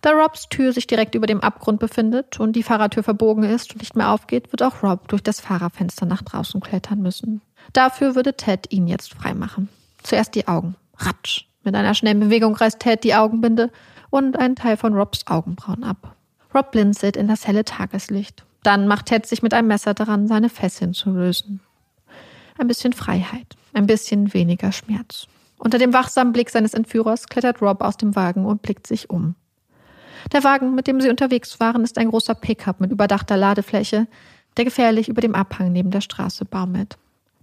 Da 0.00 0.10
Robs 0.10 0.48
Tür 0.48 0.72
sich 0.72 0.86
direkt 0.86 1.14
über 1.14 1.26
dem 1.26 1.40
Abgrund 1.40 1.80
befindet 1.80 2.38
und 2.38 2.52
die 2.54 2.62
Fahrertür 2.62 3.02
verbogen 3.02 3.44
ist 3.44 3.72
und 3.72 3.80
nicht 3.80 3.96
mehr 3.96 4.10
aufgeht, 4.10 4.52
wird 4.52 4.62
auch 4.62 4.82
Rob 4.82 5.08
durch 5.08 5.22
das 5.22 5.40
Fahrerfenster 5.40 6.04
nach 6.04 6.22
draußen 6.22 6.60
klettern 6.60 7.00
müssen. 7.00 7.40
Dafür 7.72 8.14
würde 8.14 8.36
Ted 8.36 8.70
ihn 8.70 8.86
jetzt 8.86 9.14
freimachen. 9.14 9.68
Zuerst 10.02 10.34
die 10.34 10.46
Augen. 10.46 10.76
Ratsch. 10.98 11.46
Mit 11.64 11.74
einer 11.74 11.94
schnellen 11.94 12.20
Bewegung 12.20 12.54
reißt 12.54 12.78
Ted 12.78 13.04
die 13.04 13.14
Augenbinde 13.14 13.70
und 14.10 14.38
einen 14.38 14.54
Teil 14.54 14.76
von 14.76 14.94
Robs 14.94 15.26
Augenbrauen 15.26 15.82
ab. 15.82 16.14
Rob 16.54 16.70
blinzelt 16.70 17.16
in 17.16 17.26
das 17.26 17.46
helle 17.46 17.64
Tageslicht. 17.64 18.44
Dann 18.62 18.86
macht 18.86 19.06
Ted 19.06 19.26
sich 19.26 19.42
mit 19.42 19.54
einem 19.54 19.68
Messer 19.68 19.94
daran, 19.94 20.28
seine 20.28 20.48
Fesseln 20.48 20.94
zu 20.94 21.10
lösen. 21.10 21.60
Ein 22.58 22.68
bisschen 22.68 22.92
Freiheit, 22.92 23.56
ein 23.72 23.86
bisschen 23.86 24.32
weniger 24.32 24.72
Schmerz. 24.72 25.26
Unter 25.58 25.78
dem 25.78 25.92
wachsamen 25.92 26.32
Blick 26.32 26.50
seines 26.50 26.74
Entführers 26.74 27.26
klettert 27.26 27.60
Rob 27.62 27.80
aus 27.80 27.96
dem 27.96 28.14
Wagen 28.14 28.44
und 28.44 28.62
blickt 28.62 28.86
sich 28.86 29.10
um. 29.10 29.34
Der 30.32 30.44
Wagen, 30.44 30.74
mit 30.74 30.86
dem 30.86 31.00
sie 31.00 31.10
unterwegs 31.10 31.58
waren, 31.60 31.82
ist 31.82 31.98
ein 31.98 32.10
großer 32.10 32.34
Pickup 32.34 32.80
mit 32.80 32.92
überdachter 32.92 33.36
Ladefläche, 33.36 34.06
der 34.56 34.64
gefährlich 34.64 35.08
über 35.08 35.20
dem 35.20 35.34
Abhang 35.34 35.72
neben 35.72 35.90
der 35.90 36.00
Straße 36.00 36.44
baumelt. 36.44 36.96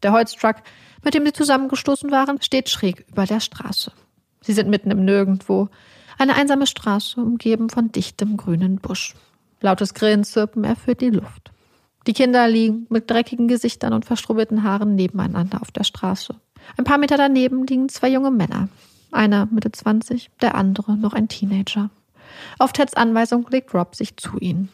Der 0.03 0.13
Holztruck, 0.13 0.55
mit 1.03 1.13
dem 1.13 1.25
sie 1.25 1.33
zusammengestoßen 1.33 2.11
waren, 2.11 2.41
steht 2.41 2.69
schräg 2.69 3.05
über 3.09 3.25
der 3.25 3.39
Straße. 3.39 3.91
Sie 4.43 4.53
sind 4.53 4.69
mitten 4.69 4.91
im 4.91 5.05
Nirgendwo. 5.05 5.69
Eine 6.17 6.35
einsame 6.35 6.67
Straße, 6.67 7.21
umgeben 7.21 7.69
von 7.69 7.91
dichtem 7.91 8.37
grünen 8.37 8.77
Busch. 8.77 9.15
Lautes 9.61 9.93
Grillenzirpen 9.93 10.63
erfüllt 10.63 11.01
die 11.01 11.09
Luft. 11.09 11.51
Die 12.07 12.13
Kinder 12.13 12.47
liegen 12.47 12.87
mit 12.89 13.09
dreckigen 13.09 13.47
Gesichtern 13.47 13.93
und 13.93 14.05
verstrubbelten 14.05 14.63
Haaren 14.63 14.95
nebeneinander 14.95 15.61
auf 15.61 15.71
der 15.71 15.83
Straße. 15.83 16.35
Ein 16.77 16.83
paar 16.83 16.97
Meter 16.97 17.17
daneben 17.17 17.65
liegen 17.67 17.89
zwei 17.89 18.09
junge 18.09 18.31
Männer. 18.31 18.69
Einer 19.11 19.47
Mitte 19.47 19.71
20, 19.71 20.31
der 20.41 20.55
andere 20.55 20.97
noch 20.97 21.13
ein 21.13 21.27
Teenager. 21.27 21.89
Auf 22.57 22.73
Teds 22.73 22.95
Anweisung 22.95 23.45
legt 23.51 23.73
Rob 23.73 23.95
sich 23.95 24.17
zu 24.17 24.37
ihnen. 24.39 24.69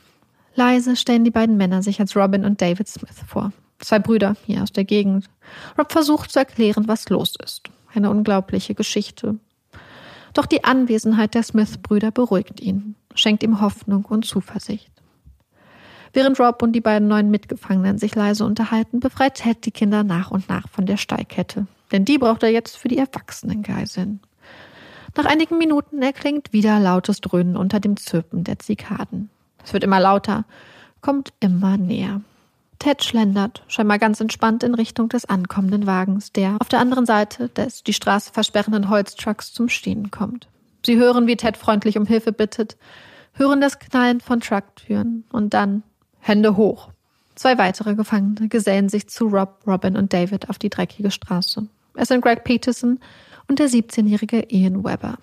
Leise 0.55 0.95
stellen 0.95 1.23
die 1.23 1.31
beiden 1.31 1.57
Männer 1.57 1.83
sich 1.83 1.99
als 1.99 2.15
Robin 2.15 2.45
und 2.45 2.61
David 2.61 2.87
Smith 2.87 3.23
vor. 3.27 3.51
Zwei 3.79 3.99
Brüder 3.99 4.35
hier 4.45 4.63
aus 4.63 4.71
der 4.71 4.85
Gegend. 4.85 5.29
Rob 5.77 5.91
versucht 5.91 6.31
zu 6.31 6.39
erklären, 6.39 6.87
was 6.87 7.09
los 7.09 7.35
ist. 7.43 7.69
Eine 7.93 8.09
unglaubliche 8.09 8.73
Geschichte. 8.73 9.39
Doch 10.37 10.45
die 10.45 10.63
Anwesenheit 10.63 11.33
der 11.33 11.41
Smith-Brüder 11.41 12.11
beruhigt 12.11 12.59
ihn, 12.59 12.93
schenkt 13.15 13.41
ihm 13.41 13.59
Hoffnung 13.59 14.05
und 14.05 14.23
Zuversicht. 14.23 14.91
Während 16.13 16.39
Rob 16.39 16.61
und 16.61 16.73
die 16.73 16.79
beiden 16.79 17.07
neuen 17.07 17.31
Mitgefangenen 17.31 17.97
sich 17.97 18.13
leise 18.13 18.45
unterhalten, 18.45 18.99
befreit 18.99 19.33
Ted 19.33 19.65
die 19.65 19.71
Kinder 19.71 20.03
nach 20.03 20.29
und 20.29 20.47
nach 20.47 20.69
von 20.69 20.85
der 20.85 20.97
Steilkette. 20.97 21.65
Denn 21.91 22.05
die 22.05 22.19
braucht 22.19 22.43
er 22.43 22.49
jetzt 22.49 22.77
für 22.77 22.87
die 22.87 22.99
erwachsenen 22.99 23.63
Geiseln. 23.63 24.19
Nach 25.15 25.25
einigen 25.25 25.57
Minuten 25.57 26.03
erklingt 26.03 26.53
wieder 26.53 26.79
lautes 26.79 27.19
Dröhnen 27.19 27.57
unter 27.57 27.79
dem 27.79 27.97
Zirpen 27.97 28.43
der 28.43 28.59
Zikaden. 28.59 29.31
Es 29.65 29.73
wird 29.73 29.83
immer 29.83 29.99
lauter, 29.99 30.45
kommt 31.01 31.33
immer 31.39 31.77
näher. 31.77 32.21
Ted 32.79 33.03
schlendert, 33.03 33.63
scheinbar 33.67 33.99
ganz 33.99 34.19
entspannt 34.21 34.63
in 34.63 34.73
Richtung 34.75 35.09
des 35.09 35.25
ankommenden 35.25 35.87
Wagens, 35.87 36.31
der 36.31 36.57
auf 36.59 36.69
der 36.69 36.79
anderen 36.79 37.05
Seite 37.05 37.49
des 37.49 37.83
die 37.83 37.93
Straße 37.93 38.31
versperrenden 38.31 38.89
Holztrucks 38.89 39.53
zum 39.53 39.69
Stehen 39.69 40.11
kommt. 40.11 40.47
Sie 40.85 40.97
hören, 40.97 41.27
wie 41.27 41.35
Ted 41.35 41.57
freundlich 41.57 41.97
um 41.97 42.05
Hilfe 42.05 42.31
bittet, 42.31 42.77
hören 43.33 43.61
das 43.61 43.79
Knallen 43.79 44.21
von 44.21 44.41
Trucktüren 44.41 45.25
und 45.31 45.53
dann 45.53 45.83
Hände 46.19 46.55
hoch. 46.55 46.89
Zwei 47.35 47.57
weitere 47.57 47.95
Gefangene 47.95 48.47
gesellen 48.47 48.89
sich 48.89 49.07
zu 49.07 49.27
Rob, 49.27 49.59
Robin 49.67 49.95
und 49.95 50.13
David 50.13 50.49
auf 50.49 50.57
die 50.57 50.69
dreckige 50.69 51.11
Straße. 51.11 51.67
Es 51.95 52.07
sind 52.07 52.21
Greg 52.21 52.43
Peterson 52.43 52.99
und 53.47 53.59
der 53.59 53.67
17-jährige 53.67 54.45
Ian 54.49 54.83
Weber. 54.83 55.17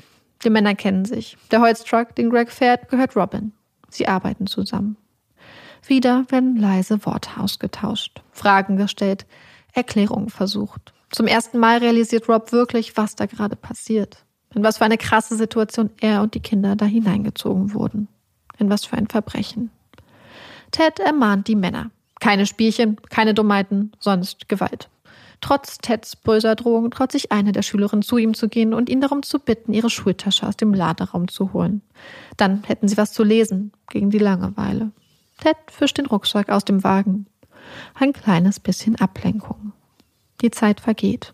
Die 0.45 0.51
Männer 0.51 0.75
kennen 0.75 1.05
sich. 1.05 1.37
Der 1.51 1.61
Holztruck, 1.61 2.15
den 2.15 2.31
Greg 2.31 2.51
fährt, 2.51 2.89
gehört 2.89 3.17
Robin. 3.17 3.53
Sie 3.89 4.07
arbeiten 4.07 4.47
zusammen. 4.47 4.97
Wieder 5.87 6.25
werden 6.31 6.57
leise 6.57 7.05
Worte 7.05 7.31
ausgetauscht, 7.39 8.23
Fragen 8.33 8.77
gestellt, 8.77 9.27
Erklärungen 9.73 10.31
versucht. 10.31 10.95
Zum 11.11 11.27
ersten 11.27 11.59
Mal 11.59 11.79
realisiert 11.79 12.29
Rob 12.29 12.53
wirklich, 12.53 12.97
was 12.97 13.17
da 13.17 13.27
gerade 13.27 13.57
passiert. 13.57 14.25
In 14.55 14.63
was 14.63 14.79
für 14.79 14.85
eine 14.85 14.99
krasse 14.99 15.37
Situation 15.37 15.91
er 16.01 16.23
und 16.23 16.35
die 16.35 16.41
Kinder 16.41 16.77
da 16.77 16.87
hineingezogen 16.87 17.75
wurden. 17.75 18.09
In 18.59 18.71
was 18.71 18.85
für 18.85 18.97
ein 18.97 19.09
Verbrechen. 19.09 19.71
Ted 20.71 21.01
ermahnt 21.01 21.49
die 21.49 21.57
Männer. 21.57 21.91
Keine 22.21 22.47
Spielchen, 22.47 22.97
keine 23.11 23.35
Dummheiten, 23.35 23.93
sonst 23.99 24.49
Gewalt. 24.49 24.89
Trotz 25.41 25.79
Teds 25.79 26.17
böser 26.17 26.55
Drohung 26.55 26.91
traut 26.91 27.13
sich 27.13 27.31
eine 27.31 27.53
der 27.53 27.63
Schülerinnen 27.63 28.03
zu 28.03 28.17
ihm 28.17 28.33
zu 28.35 28.49
gehen 28.49 28.73
und 28.73 28.89
ihn 28.89 29.01
darum 29.01 29.23
zu 29.23 29.39
bitten, 29.39 29.75
ihre 29.75 29.91
Schultasche 29.91 30.47
aus 30.47 30.57
dem 30.57 30.73
Laderaum 30.73 31.29
zu 31.29 31.53
holen. 31.53 31.83
Dann 32.37 32.63
hätten 32.65 32.89
sie 32.89 32.97
was 32.97 33.13
zu 33.13 33.25
lesen 33.25 33.73
gegen 33.91 34.11
die 34.11 34.19
Langeweile. 34.19 34.93
Ted 35.41 35.57
fischt 35.71 35.99
den 35.99 36.07
Rucksack 36.07 36.49
aus 36.49 36.65
dem 36.65 36.85
Wagen. 36.85 37.27
Ein 37.95 38.13
kleines 38.13 38.61
bisschen 38.61 38.97
Ablenkung. 38.97 39.73
Die 40.41 40.51
Zeit 40.51 40.81
vergeht. 40.81 41.33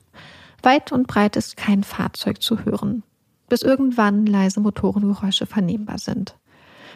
Weit 0.62 0.92
und 0.92 1.06
breit 1.06 1.36
ist 1.36 1.56
kein 1.56 1.84
Fahrzeug 1.84 2.42
zu 2.42 2.64
hören, 2.64 3.02
bis 3.48 3.62
irgendwann 3.62 4.26
leise 4.26 4.60
Motorengeräusche 4.60 5.46
vernehmbar 5.46 5.98
sind. 5.98 6.36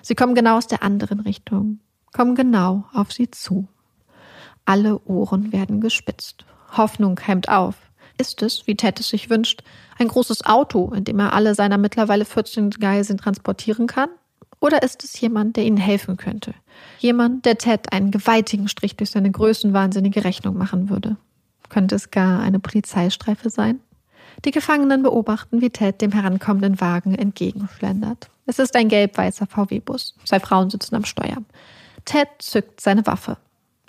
Sie 0.03 0.15
kommen 0.15 0.35
genau 0.35 0.59
aus 0.59 0.67
der 0.67 0.83
anderen 0.83 1.21
Richtung, 1.21 1.81
kommen 2.13 2.35
genau 2.35 2.85
auf 2.93 3.13
sie 3.13 3.31
zu. 3.31 3.69
Alle 4.67 5.01
Ohren 5.07 5.53
werden 5.53 5.81
gespitzt. 5.81 6.45
Hoffnung 6.77 7.15
keimt 7.15 7.49
auf. 7.49 7.77
Ist 8.19 8.43
es, 8.43 8.67
wie 8.67 8.77
Ted 8.77 9.01
es 9.01 9.09
sich 9.09 9.31
wünscht, 9.31 9.63
ein 9.99 10.09
großes 10.09 10.45
Auto, 10.45 10.93
in 10.93 11.05
dem 11.05 11.19
er 11.19 11.33
alle 11.33 11.55
seiner 11.55 11.79
mittlerweile 11.79 12.25
14 12.25 12.71
Geiseln 12.71 13.19
transportieren 13.19 13.87
kann? 13.87 14.11
Oder 14.65 14.83
ist 14.83 15.05
es 15.05 15.21
jemand, 15.21 15.59
der 15.59 15.65
ihnen 15.67 15.77
helfen 15.77 16.17
könnte? 16.17 16.55
Jemand, 16.99 17.45
der 17.45 17.59
Ted 17.59 17.93
einen 17.93 18.11
gewaltigen 18.11 18.67
Strich 18.67 18.97
durch 18.97 19.11
seine 19.11 19.31
größenwahnsinnige 19.31 20.25
Rechnung 20.25 20.57
machen 20.57 20.89
würde. 20.89 21.19
Könnte 21.69 21.97
es 21.97 22.11
gar 22.11 22.41
eine 22.41 22.61
Polizeistreife 22.61 23.51
sein? 23.51 23.81
Die 24.47 24.53
Gefangenen 24.53 25.03
beobachten, 25.03 25.61
wie 25.61 25.69
Ted 25.69 26.01
dem 26.01 26.13
herankommenden 26.13 26.81
Wagen 26.81 27.15
entgegenschlendert. 27.15 28.31
Es 28.47 28.59
ist 28.59 28.75
ein 28.75 28.89
gelb-weißer 28.89 29.47
VW-Bus. 29.47 30.15
Zwei 30.25 30.41
Frauen 30.41 30.71
sitzen 30.71 30.95
am 30.95 31.05
Steuer. 31.05 31.43
Ted 32.07 32.29
zückt 32.39 32.81
seine 32.81 33.07
Waffe. 33.07 33.37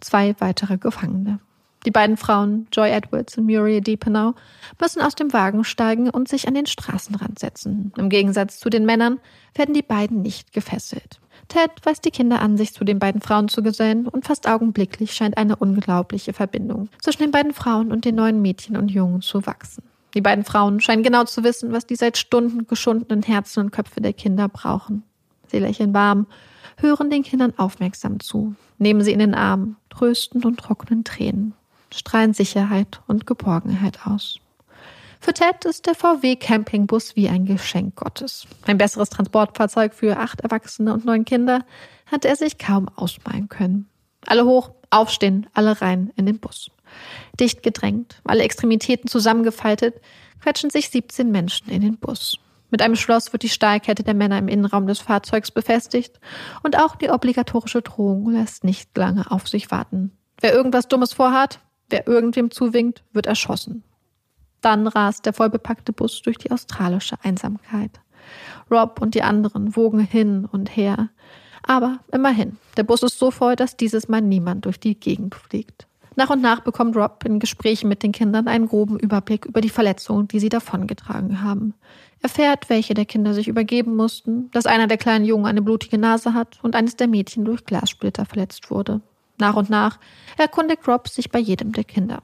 Zwei 0.02 0.36
weitere 0.40 0.78
Gefangene. 0.78 1.40
Die 1.86 1.92
beiden 1.92 2.18
Frauen, 2.18 2.68
Joy 2.74 2.90
Edwards 2.90 3.38
und 3.38 3.46
Muriel 3.46 3.80
Deepenau, 3.80 4.34
müssen 4.82 5.02
aus 5.02 5.14
dem 5.14 5.32
Wagen 5.34 5.64
steigen 5.64 6.10
und 6.10 6.28
sich 6.28 6.48
an 6.48 6.56
den 6.56 6.66
Straßenrand 6.66 7.38
setzen. 7.38 7.94
Im 7.96 8.10
Gegensatz 8.10 8.60
zu 8.60 8.70
den 8.70 8.86
Männern 8.86 9.20
werden 9.54 9.76
die 9.76 9.84
beiden 9.84 10.24
nicht 10.24 10.52
gefesselt. 10.52 11.20
Ted 11.48 11.70
weist 11.84 12.04
die 12.04 12.12
Kinder 12.12 12.42
an, 12.42 12.58
sich 12.58 12.74
zu 12.74 12.84
den 12.84 12.98
beiden 12.98 13.22
Frauen 13.22 13.50
zu 13.50 13.62
gesellen, 13.62 14.08
und 14.08 14.26
fast 14.26 14.48
augenblicklich 14.48 15.14
scheint 15.14 15.38
eine 15.38 15.56
unglaubliche 15.56 16.34
Verbindung 16.34 16.90
zwischen 17.02 17.22
den 17.22 17.32
beiden 17.32 17.54
Frauen 17.54 17.92
und 17.92 18.04
den 18.04 18.16
neuen 18.16 18.42
Mädchen 18.42 18.78
und 18.78 18.90
Jungen 18.90 19.22
zu 19.22 19.46
wachsen. 19.46 19.84
Die 20.16 20.22
beiden 20.22 20.44
Frauen 20.44 20.80
scheinen 20.80 21.04
genau 21.04 21.26
zu 21.26 21.44
wissen, 21.44 21.72
was 21.72 21.86
die 21.86 21.96
seit 21.96 22.18
Stunden 22.18 22.66
geschundenen 22.66 23.22
Herzen 23.22 23.60
und 23.60 23.72
Köpfe 23.72 24.02
der 24.02 24.14
Kinder 24.14 24.50
brauchen. 24.50 25.04
Sie 25.48 25.60
lächeln 25.60 25.94
warm, 25.94 26.26
hören 26.78 27.12
den 27.12 27.22
Kindern 27.22 27.54
aufmerksam 27.58 28.20
zu, 28.20 28.56
nehmen 28.80 29.02
sie 29.02 29.12
in 29.12 29.20
den 29.20 29.36
Arm, 29.36 29.76
trösten 29.90 30.44
und 30.44 30.58
trocknen 30.58 31.04
Tränen, 31.04 31.54
strahlen 31.98 32.34
Sicherheit 32.34 33.02
und 33.08 33.26
Geborgenheit 33.26 34.06
aus. 34.06 34.40
Für 35.20 35.34
Ted 35.34 35.66
ist 35.66 35.88
der 35.88 35.96
VW 35.96 36.36
Campingbus 36.36 37.16
wie 37.16 37.30
ein 37.30 37.46
Geschenk 37.46 37.96
Gottes. 37.96 38.46
Ein 38.68 38.78
besseres 38.78 39.10
Transportfahrzeug 39.10 39.94
für 39.94 40.18
acht 40.18 40.42
Erwachsene 40.42 40.94
und 40.94 41.06
neun 41.06 41.26
Kinder 41.26 41.66
hatte 42.06 42.28
er 42.28 42.36
sich 42.36 42.60
kaum 42.60 42.90
ausmalen 42.96 43.50
können. 43.50 43.90
Alle 44.28 44.46
hoch, 44.46 44.72
aufstehen, 44.92 45.48
alle 45.54 45.82
rein 45.82 46.12
in 46.16 46.26
den 46.26 46.40
Bus. 46.40 46.70
Dicht 47.40 47.64
gedrängt, 47.64 48.22
alle 48.24 48.44
Extremitäten 48.44 49.10
zusammengefaltet, 49.10 49.96
quetschen 50.42 50.70
sich 50.70 50.90
17 50.90 51.32
Menschen 51.32 51.70
in 51.70 51.82
den 51.82 51.98
Bus. 51.98 52.38
Mit 52.70 52.82
einem 52.82 52.96
Schloss 52.96 53.32
wird 53.32 53.44
die 53.44 53.50
Stahlkette 53.50 54.04
der 54.04 54.14
Männer 54.14 54.38
im 54.38 54.48
Innenraum 54.48 54.86
des 54.88 55.00
Fahrzeugs 55.00 55.52
befestigt 55.52 56.20
und 56.64 56.78
auch 56.78 56.96
die 56.96 57.10
obligatorische 57.10 57.82
Drohung 57.82 58.30
lässt 58.32 58.64
nicht 58.64 58.96
lange 58.98 59.32
auf 59.32 59.48
sich 59.48 59.72
warten. 59.72 60.12
Wer 60.42 60.54
irgendwas 60.54 60.88
Dummes 60.88 61.14
vorhat, 61.14 61.60
wer 61.90 62.08
irgendwem 62.08 62.52
zuwinkt, 62.52 63.04
wird 63.14 63.26
erschossen. 63.26 63.84
Dann 64.62 64.88
rast 64.88 65.26
der 65.26 65.34
vollbepackte 65.34 65.94
Bus 65.94 66.22
durch 66.22 66.38
die 66.38 66.52
australische 66.52 67.18
Einsamkeit. 67.24 68.00
Rob 68.72 69.00
und 69.02 69.14
die 69.14 69.22
anderen 69.22 69.76
wogen 69.76 70.00
hin 70.00 70.48
und 70.52 70.76
her. 70.76 71.10
Aber 71.64 72.00
immerhin, 72.12 72.58
der 72.78 72.84
Bus 72.84 73.04
ist 73.04 73.20
so 73.20 73.32
voll, 73.32 73.56
dass 73.56 73.78
dieses 73.78 74.08
Mal 74.08 74.22
niemand 74.22 74.66
durch 74.66 74.80
die 74.80 75.00
Gegend 75.00 75.36
fliegt. 75.36 75.88
Nach 76.16 76.30
und 76.30 76.42
nach 76.42 76.62
bekommt 76.62 76.96
Rob 76.96 77.24
in 77.26 77.40
Gesprächen 77.40 77.90
mit 77.90 78.02
den 78.02 78.14
Kindern 78.14 78.48
einen 78.48 78.68
groben 78.68 78.98
Überblick 78.98 79.46
über 79.46 79.60
die 79.62 79.70
Verletzungen, 79.70 80.28
die 80.28 80.40
sie 80.40 80.50
davongetragen 80.50 81.42
haben. 81.42 81.74
Erfährt, 82.22 82.70
welche 82.70 82.94
der 82.94 83.06
Kinder 83.06 83.34
sich 83.34 83.48
übergeben 83.48 83.96
mussten, 83.96 84.50
dass 84.52 84.66
einer 84.66 84.88
der 84.88 84.98
kleinen 84.98 85.26
Jungen 85.26 85.46
eine 85.46 85.62
blutige 85.62 85.98
Nase 85.98 86.34
hat 86.34 86.60
und 86.64 86.76
eines 86.76 86.96
der 86.96 87.08
Mädchen 87.08 87.44
durch 87.44 87.66
Glassplitter 87.66 88.26
verletzt 88.26 88.72
wurde. 88.72 89.02
Nach 89.38 89.56
und 89.56 89.70
nach 89.70 90.00
erkundigt 90.38 90.88
Rob 90.88 91.08
sich 91.08 91.30
bei 91.32 91.40
jedem 91.40 91.72
der 91.72 91.84
Kinder. 91.84 92.22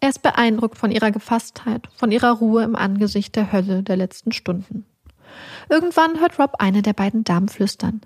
Er 0.00 0.08
ist 0.08 0.22
beeindruckt 0.22 0.78
von 0.78 0.90
ihrer 0.90 1.10
Gefasstheit, 1.10 1.88
von 1.94 2.10
ihrer 2.10 2.32
Ruhe 2.32 2.62
im 2.62 2.74
Angesicht 2.74 3.36
der 3.36 3.52
Hölle 3.52 3.82
der 3.82 3.96
letzten 3.96 4.32
Stunden. 4.32 4.86
Irgendwann 5.68 6.20
hört 6.20 6.38
Rob 6.38 6.54
eine 6.58 6.82
der 6.82 6.94
beiden 6.94 7.24
Damen 7.24 7.48
flüstern. 7.48 8.00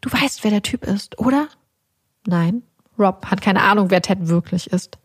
Du 0.00 0.12
weißt, 0.12 0.44
wer 0.44 0.50
der 0.50 0.62
Typ 0.62 0.84
ist, 0.84 1.18
oder? 1.18 1.48
Nein, 2.26 2.62
Rob 2.98 3.26
hat 3.26 3.40
keine 3.40 3.62
Ahnung, 3.62 3.90
wer 3.90 4.02
Ted 4.02 4.28
wirklich 4.28 4.68
ist. 4.72 4.98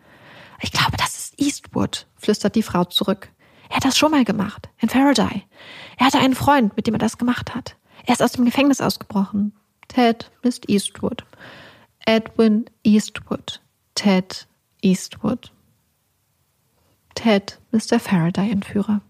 Ich 0.62 0.72
glaube, 0.72 0.98
das 0.98 1.18
ist 1.18 1.40
Eastwood, 1.40 2.08
flüstert 2.16 2.56
die 2.56 2.64
Frau 2.64 2.84
zurück. 2.84 3.30
Er 3.70 3.78
hat 3.78 3.86
das 3.86 3.98
schon 3.98 4.12
mal 4.12 4.24
gemacht, 4.24 4.70
in 4.80 4.90
Faraday. 4.90 5.44
Er 5.98 6.06
hatte 6.06 6.20
einen 6.20 6.36
Freund, 6.36 6.76
mit 6.76 6.88
dem 6.88 6.96
er 6.96 7.00
das 7.00 7.18
gemacht 7.18 7.54
hat. 7.54 7.76
Er 8.06 8.14
ist 8.14 8.24
aus 8.24 8.34
dem 8.34 8.46
Gefängnis 8.46 8.82
ausgebrochen. 8.82 9.54
Ted 9.88 10.32
ist 10.42 10.70
Eastwood. 10.70 11.26
Edwin 12.08 12.70
Eastwood. 12.84 13.60
Ted 13.94 14.48
Eastwood. 14.82 15.52
Ted 17.16 17.60
ist 17.74 17.92
der 17.92 18.00
Faraday-Entführer. 18.00 19.02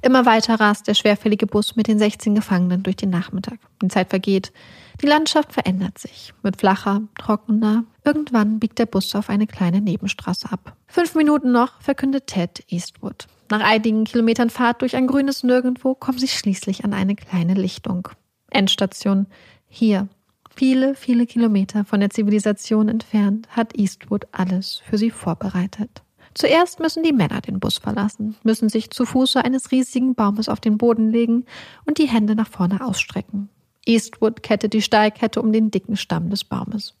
Immer 0.00 0.24
weiter 0.24 0.58
rast 0.58 0.88
der 0.88 0.94
schwerfällige 0.94 1.46
Bus 1.46 1.76
mit 1.76 1.86
den 1.86 1.98
16 1.98 2.34
Gefangenen 2.34 2.82
durch 2.82 2.96
den 2.96 3.10
Nachmittag. 3.10 3.58
Die 3.82 3.88
Zeit 3.88 4.08
vergeht. 4.08 4.54
Die 5.02 5.06
Landschaft 5.06 5.52
verändert 5.52 5.98
sich. 5.98 6.32
Wird 6.40 6.56
flacher, 6.56 7.02
trockener. 7.18 7.84
Irgendwann 8.06 8.58
biegt 8.58 8.78
der 8.78 8.86
Bus 8.86 9.14
auf 9.14 9.28
eine 9.28 9.46
kleine 9.46 9.82
Nebenstraße 9.82 10.50
ab. 10.50 10.78
Fünf 10.86 11.14
Minuten 11.14 11.52
noch, 11.52 11.78
verkündet 11.82 12.28
Ted 12.28 12.64
Eastwood. 12.68 13.26
Nach 13.50 13.60
einigen 13.60 14.04
Kilometern 14.04 14.48
Fahrt 14.48 14.80
durch 14.80 14.96
ein 14.96 15.08
grünes 15.08 15.42
Nirgendwo 15.42 15.94
kommen 15.94 16.18
sie 16.18 16.28
schließlich 16.28 16.86
an 16.86 16.94
eine 16.94 17.16
kleine 17.16 17.52
Lichtung. 17.52 18.08
Endstation. 18.48 19.26
Hier. 19.68 20.08
Viele, 20.56 20.94
viele 20.94 21.26
Kilometer 21.26 21.84
von 21.84 21.98
der 21.98 22.10
Zivilisation 22.10 22.88
entfernt 22.88 23.48
hat 23.50 23.76
Eastwood 23.76 24.26
alles 24.30 24.80
für 24.88 24.98
sie 24.98 25.10
vorbereitet. 25.10 26.02
Zuerst 26.34 26.78
müssen 26.78 27.02
die 27.02 27.12
Männer 27.12 27.40
den 27.40 27.58
Bus 27.58 27.78
verlassen, 27.78 28.36
müssen 28.44 28.68
sich 28.68 28.90
zu 28.90 29.04
Fuße 29.04 29.44
eines 29.44 29.72
riesigen 29.72 30.14
Baumes 30.14 30.48
auf 30.48 30.60
den 30.60 30.78
Boden 30.78 31.10
legen 31.10 31.44
und 31.86 31.98
die 31.98 32.08
Hände 32.08 32.36
nach 32.36 32.48
vorne 32.48 32.84
ausstrecken. 32.86 33.48
Eastwood 33.84 34.44
kettet 34.44 34.74
die 34.74 34.82
Steilkette 34.82 35.42
um 35.42 35.52
den 35.52 35.72
dicken 35.72 35.96
Stamm 35.96 36.30
des 36.30 36.44
Baumes. 36.44 36.94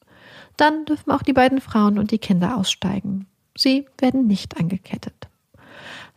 Dann 0.56 0.84
dürfen 0.84 1.12
auch 1.12 1.22
die 1.22 1.32
beiden 1.32 1.60
Frauen 1.60 1.98
und 1.98 2.10
die 2.10 2.18
Kinder 2.18 2.56
aussteigen. 2.56 3.26
Sie 3.56 3.86
werden 3.98 4.26
nicht 4.26 4.58
angekettet. 4.58 5.28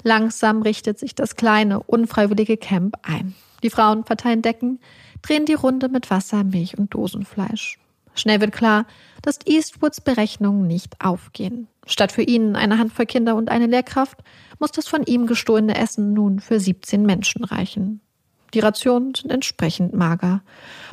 Langsam 0.04 0.64
richtet 0.64 0.98
sich 0.98 1.14
das 1.14 1.36
kleine, 1.36 1.82
unfreiwillige 1.82 2.58
Camp 2.58 2.98
ein. 3.04 3.36
Die 3.64 3.70
Frauen 3.70 4.04
verteilen 4.04 4.42
Decken, 4.42 4.80
drehen 5.22 5.46
die 5.46 5.54
Runde 5.54 5.90
mit 5.90 6.10
Wasser, 6.10 6.44
Milch 6.44 6.78
und 6.78 6.94
Dosenfleisch. 6.94 7.78
Schnell 8.16 8.42
wird 8.42 8.52
klar, 8.52 8.86
dass 9.22 9.40
Eastwoods 9.46 10.02
Berechnungen 10.02 10.66
nicht 10.66 11.02
aufgehen. 11.02 11.68
Statt 11.86 12.12
für 12.12 12.24
ihn 12.24 12.56
eine 12.56 12.78
Handvoll 12.78 13.06
Kinder 13.06 13.36
und 13.36 13.50
eine 13.50 13.68
Lehrkraft 13.68 14.20
muss 14.60 14.72
das 14.72 14.88
von 14.88 15.04
ihm 15.04 15.28
gestohlene 15.28 15.78
Essen 15.78 16.14
nun 16.14 16.40
für 16.40 16.60
17 16.60 17.06
Menschen 17.06 17.44
reichen. 17.44 18.02
Die 18.54 18.60
Rationen 18.60 19.14
sind 19.14 19.32
entsprechend 19.32 19.94
mager. 19.94 20.42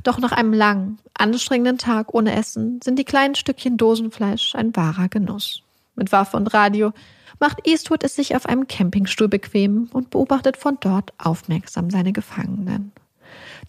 Doch 0.02 0.18
nach 0.18 0.32
einem 0.32 0.52
langen, 0.52 0.98
anstrengenden 1.14 1.78
Tag 1.78 2.12
ohne 2.12 2.34
Essen 2.34 2.80
sind 2.82 2.98
die 2.98 3.04
kleinen 3.04 3.34
Stückchen 3.34 3.76
Dosenfleisch 3.76 4.54
ein 4.54 4.74
wahrer 4.76 5.08
Genuss. 5.08 5.62
Mit 5.94 6.12
Waffe 6.12 6.36
und 6.36 6.52
Radio 6.52 6.92
macht 7.40 7.66
Eastwood 7.66 8.04
es 8.04 8.16
sich 8.16 8.36
auf 8.36 8.46
einem 8.46 8.66
Campingstuhl 8.66 9.28
bequem 9.28 9.88
und 9.92 10.10
beobachtet 10.10 10.56
von 10.56 10.78
dort 10.80 11.12
aufmerksam 11.18 11.90
seine 11.90 12.12
Gefangenen. 12.12 12.92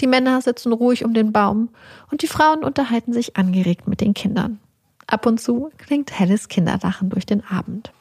Die 0.01 0.07
Männer 0.07 0.41
sitzen 0.41 0.73
ruhig 0.73 1.05
um 1.05 1.13
den 1.13 1.31
Baum 1.31 1.69
und 2.11 2.21
die 2.21 2.27
Frauen 2.27 2.63
unterhalten 2.63 3.13
sich 3.13 3.37
angeregt 3.37 3.87
mit 3.87 4.01
den 4.01 4.13
Kindern. 4.13 4.59
Ab 5.07 5.25
und 5.25 5.39
zu 5.39 5.69
klingt 5.77 6.17
helles 6.17 6.47
Kinderlachen 6.47 7.09
durch 7.09 7.25
den 7.25 7.43
Abend. 7.45 7.91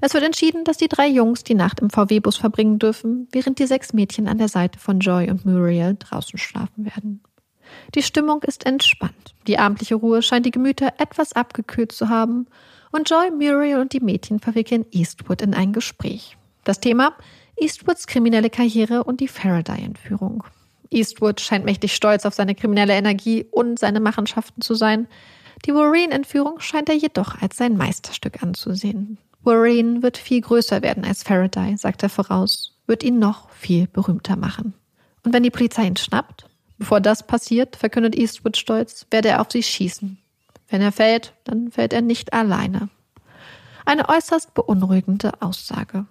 Es 0.00 0.14
wird 0.14 0.24
entschieden, 0.24 0.64
dass 0.64 0.78
die 0.78 0.88
drei 0.88 1.06
Jungs 1.08 1.44
die 1.44 1.54
Nacht 1.54 1.80
im 1.80 1.90
VW-Bus 1.90 2.36
verbringen 2.36 2.78
dürfen, 2.78 3.28
während 3.32 3.58
die 3.58 3.66
sechs 3.66 3.92
Mädchen 3.92 4.28
an 4.28 4.38
der 4.38 4.48
Seite 4.48 4.78
von 4.78 5.00
Joy 5.00 5.30
und 5.30 5.44
Muriel 5.44 5.96
draußen 5.98 6.38
schlafen 6.38 6.86
werden. 6.86 7.20
Die 7.94 8.02
Stimmung 8.02 8.42
ist 8.42 8.64
entspannt. 8.64 9.34
Die 9.46 9.58
abendliche 9.58 9.96
Ruhe 9.96 10.22
scheint 10.22 10.46
die 10.46 10.50
Gemüter 10.50 10.94
etwas 10.98 11.34
abgekühlt 11.34 11.92
zu 11.92 12.08
haben 12.08 12.46
und 12.92 13.10
Joy, 13.10 13.30
Muriel 13.30 13.78
und 13.78 13.92
die 13.92 14.00
Mädchen 14.00 14.40
verwickeln 14.40 14.86
Eastwood 14.90 15.42
in 15.42 15.54
ein 15.54 15.72
Gespräch. 15.72 16.36
Das 16.64 16.80
Thema 16.80 17.12
Eastwoods 17.56 18.06
kriminelle 18.06 18.50
Karriere 18.50 19.04
und 19.04 19.20
die 19.20 19.28
Faraday-Entführung. 19.28 20.44
Eastwood 20.90 21.40
scheint 21.40 21.64
mächtig 21.64 21.94
stolz 21.94 22.26
auf 22.26 22.34
seine 22.34 22.54
kriminelle 22.54 22.94
Energie 22.94 23.46
und 23.50 23.78
seine 23.78 24.00
Machenschaften 24.00 24.60
zu 24.60 24.74
sein. 24.74 25.06
Die 25.66 25.74
Warren-Entführung 25.74 26.60
scheint 26.60 26.88
er 26.88 26.96
jedoch 26.96 27.40
als 27.40 27.56
sein 27.56 27.76
Meisterstück 27.76 28.42
anzusehen. 28.42 29.18
Warren 29.42 30.02
wird 30.02 30.18
viel 30.18 30.40
größer 30.40 30.82
werden 30.82 31.04
als 31.04 31.22
Faraday, 31.22 31.76
sagt 31.76 32.02
er 32.02 32.08
voraus, 32.08 32.76
wird 32.86 33.02
ihn 33.02 33.18
noch 33.18 33.50
viel 33.50 33.86
berühmter 33.86 34.36
machen. 34.36 34.74
Und 35.24 35.32
wenn 35.32 35.42
die 35.42 35.50
Polizei 35.50 35.86
ihn 35.86 35.96
schnappt, 35.96 36.46
bevor 36.78 37.00
das 37.00 37.26
passiert, 37.26 37.76
verkündet 37.76 38.16
Eastwood 38.16 38.56
stolz, 38.56 39.06
werde 39.10 39.28
er 39.28 39.40
auf 39.40 39.50
sie 39.50 39.62
schießen. 39.62 40.18
Wenn 40.68 40.82
er 40.82 40.92
fällt, 40.92 41.34
dann 41.44 41.70
fällt 41.70 41.92
er 41.92 42.02
nicht 42.02 42.32
alleine. 42.32 42.88
Eine 43.84 44.08
äußerst 44.08 44.54
beunruhigende 44.54 45.40
Aussage. 45.40 46.06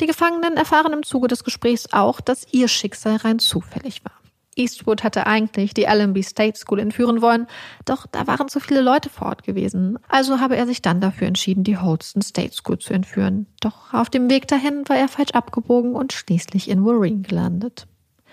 Die 0.00 0.06
Gefangenen 0.06 0.56
erfahren 0.56 0.92
im 0.92 1.02
Zuge 1.02 1.28
des 1.28 1.44
Gesprächs 1.44 1.92
auch, 1.92 2.20
dass 2.20 2.46
ihr 2.52 2.68
Schicksal 2.68 3.16
rein 3.16 3.38
zufällig 3.38 4.04
war. 4.04 4.12
Eastwood 4.56 5.04
hatte 5.04 5.26
eigentlich 5.26 5.74
die 5.74 5.86
Allenby 5.86 6.22
State 6.22 6.58
School 6.58 6.80
entführen 6.80 7.20
wollen, 7.20 7.46
doch 7.84 8.06
da 8.06 8.26
waren 8.26 8.48
zu 8.48 8.58
viele 8.58 8.80
Leute 8.80 9.10
vor 9.10 9.28
Ort 9.28 9.44
gewesen. 9.44 9.98
Also 10.08 10.40
habe 10.40 10.56
er 10.56 10.66
sich 10.66 10.82
dann 10.82 11.00
dafür 11.00 11.28
entschieden, 11.28 11.62
die 11.62 11.76
Holston 11.76 12.22
State 12.22 12.54
School 12.54 12.78
zu 12.78 12.94
entführen. 12.94 13.46
Doch 13.60 13.92
auf 13.92 14.08
dem 14.08 14.30
Weg 14.30 14.48
dahin 14.48 14.88
war 14.88 14.96
er 14.96 15.08
falsch 15.08 15.32
abgebogen 15.32 15.94
und 15.94 16.12
schließlich 16.12 16.70
in 16.70 16.84
Warren 16.84 17.22
gelandet. 17.22 17.86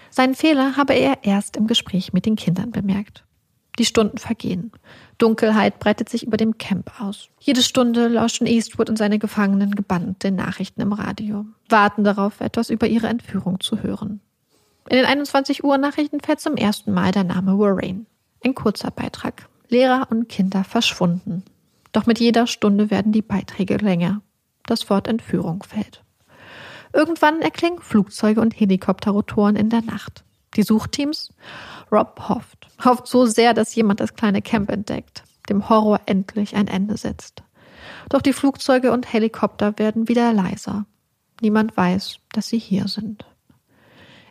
Seinen 0.09 0.35
Fehler 0.35 0.77
habe 0.77 0.93
er 0.93 1.23
erst 1.23 1.57
im 1.57 1.67
Gespräch 1.67 2.13
mit 2.13 2.25
den 2.25 2.35
Kindern 2.35 2.71
bemerkt. 2.71 3.25
Die 3.79 3.85
Stunden 3.85 4.17
vergehen. 4.17 4.71
Dunkelheit 5.17 5.79
breitet 5.79 6.07
sich 6.07 6.27
über 6.27 6.37
dem 6.37 6.57
Camp 6.57 6.91
aus. 7.01 7.29
Jede 7.39 7.63
Stunde 7.63 8.07
lauschen 8.07 8.45
Eastwood 8.45 8.89
und 8.89 8.97
seine 8.97 9.17
Gefangenen 9.17 9.73
gebannt 9.73 10.23
den 10.23 10.35
Nachrichten 10.35 10.81
im 10.81 10.93
Radio, 10.93 11.45
warten 11.69 12.03
darauf, 12.03 12.39
etwas 12.39 12.69
über 12.69 12.87
ihre 12.87 13.07
Entführung 13.07 13.59
zu 13.59 13.81
hören. 13.81 14.19
In 14.89 14.97
den 14.97 15.05
21 15.05 15.63
Uhr 15.63 15.77
Nachrichten 15.77 16.19
fällt 16.19 16.39
zum 16.39 16.55
ersten 16.55 16.93
Mal 16.93 17.11
der 17.11 17.23
Name 17.23 17.57
Warren. 17.57 18.05
Ein 18.43 18.53
kurzer 18.53 18.91
Beitrag. 18.91 19.47
Lehrer 19.69 20.07
und 20.11 20.29
Kinder 20.29 20.63
verschwunden. 20.63 21.43
Doch 21.93 22.05
mit 22.05 22.19
jeder 22.19 22.47
Stunde 22.47 22.91
werden 22.91 23.11
die 23.11 23.21
Beiträge 23.21 23.77
länger. 23.77 24.21
Das 24.65 24.89
Wort 24.89 25.07
Entführung 25.07 25.63
fällt. 25.63 26.03
Irgendwann 26.91 27.41
erklingen 27.41 27.81
Flugzeuge 27.81 28.39
und 28.39 28.59
Helikopterrotoren 28.59 29.55
in 29.55 29.69
der 29.69 29.81
Nacht. 29.81 30.23
Die 30.55 30.63
Suchteams? 30.63 31.29
Rob 31.91 32.29
hofft. 32.29 32.67
Hofft 32.83 33.07
so 33.07 33.25
sehr, 33.25 33.53
dass 33.53 33.75
jemand 33.75 33.99
das 33.99 34.15
kleine 34.15 34.41
Camp 34.41 34.69
entdeckt, 34.69 35.23
dem 35.49 35.69
Horror 35.69 36.01
endlich 36.05 36.55
ein 36.55 36.67
Ende 36.67 36.97
setzt. 36.97 37.43
Doch 38.09 38.21
die 38.21 38.33
Flugzeuge 38.33 38.91
und 38.91 39.11
Helikopter 39.11 39.77
werden 39.77 40.07
wieder 40.07 40.33
leiser. 40.33 40.85
Niemand 41.41 41.75
weiß, 41.75 42.19
dass 42.31 42.47
sie 42.47 42.59
hier 42.59 42.87
sind. 42.87 43.25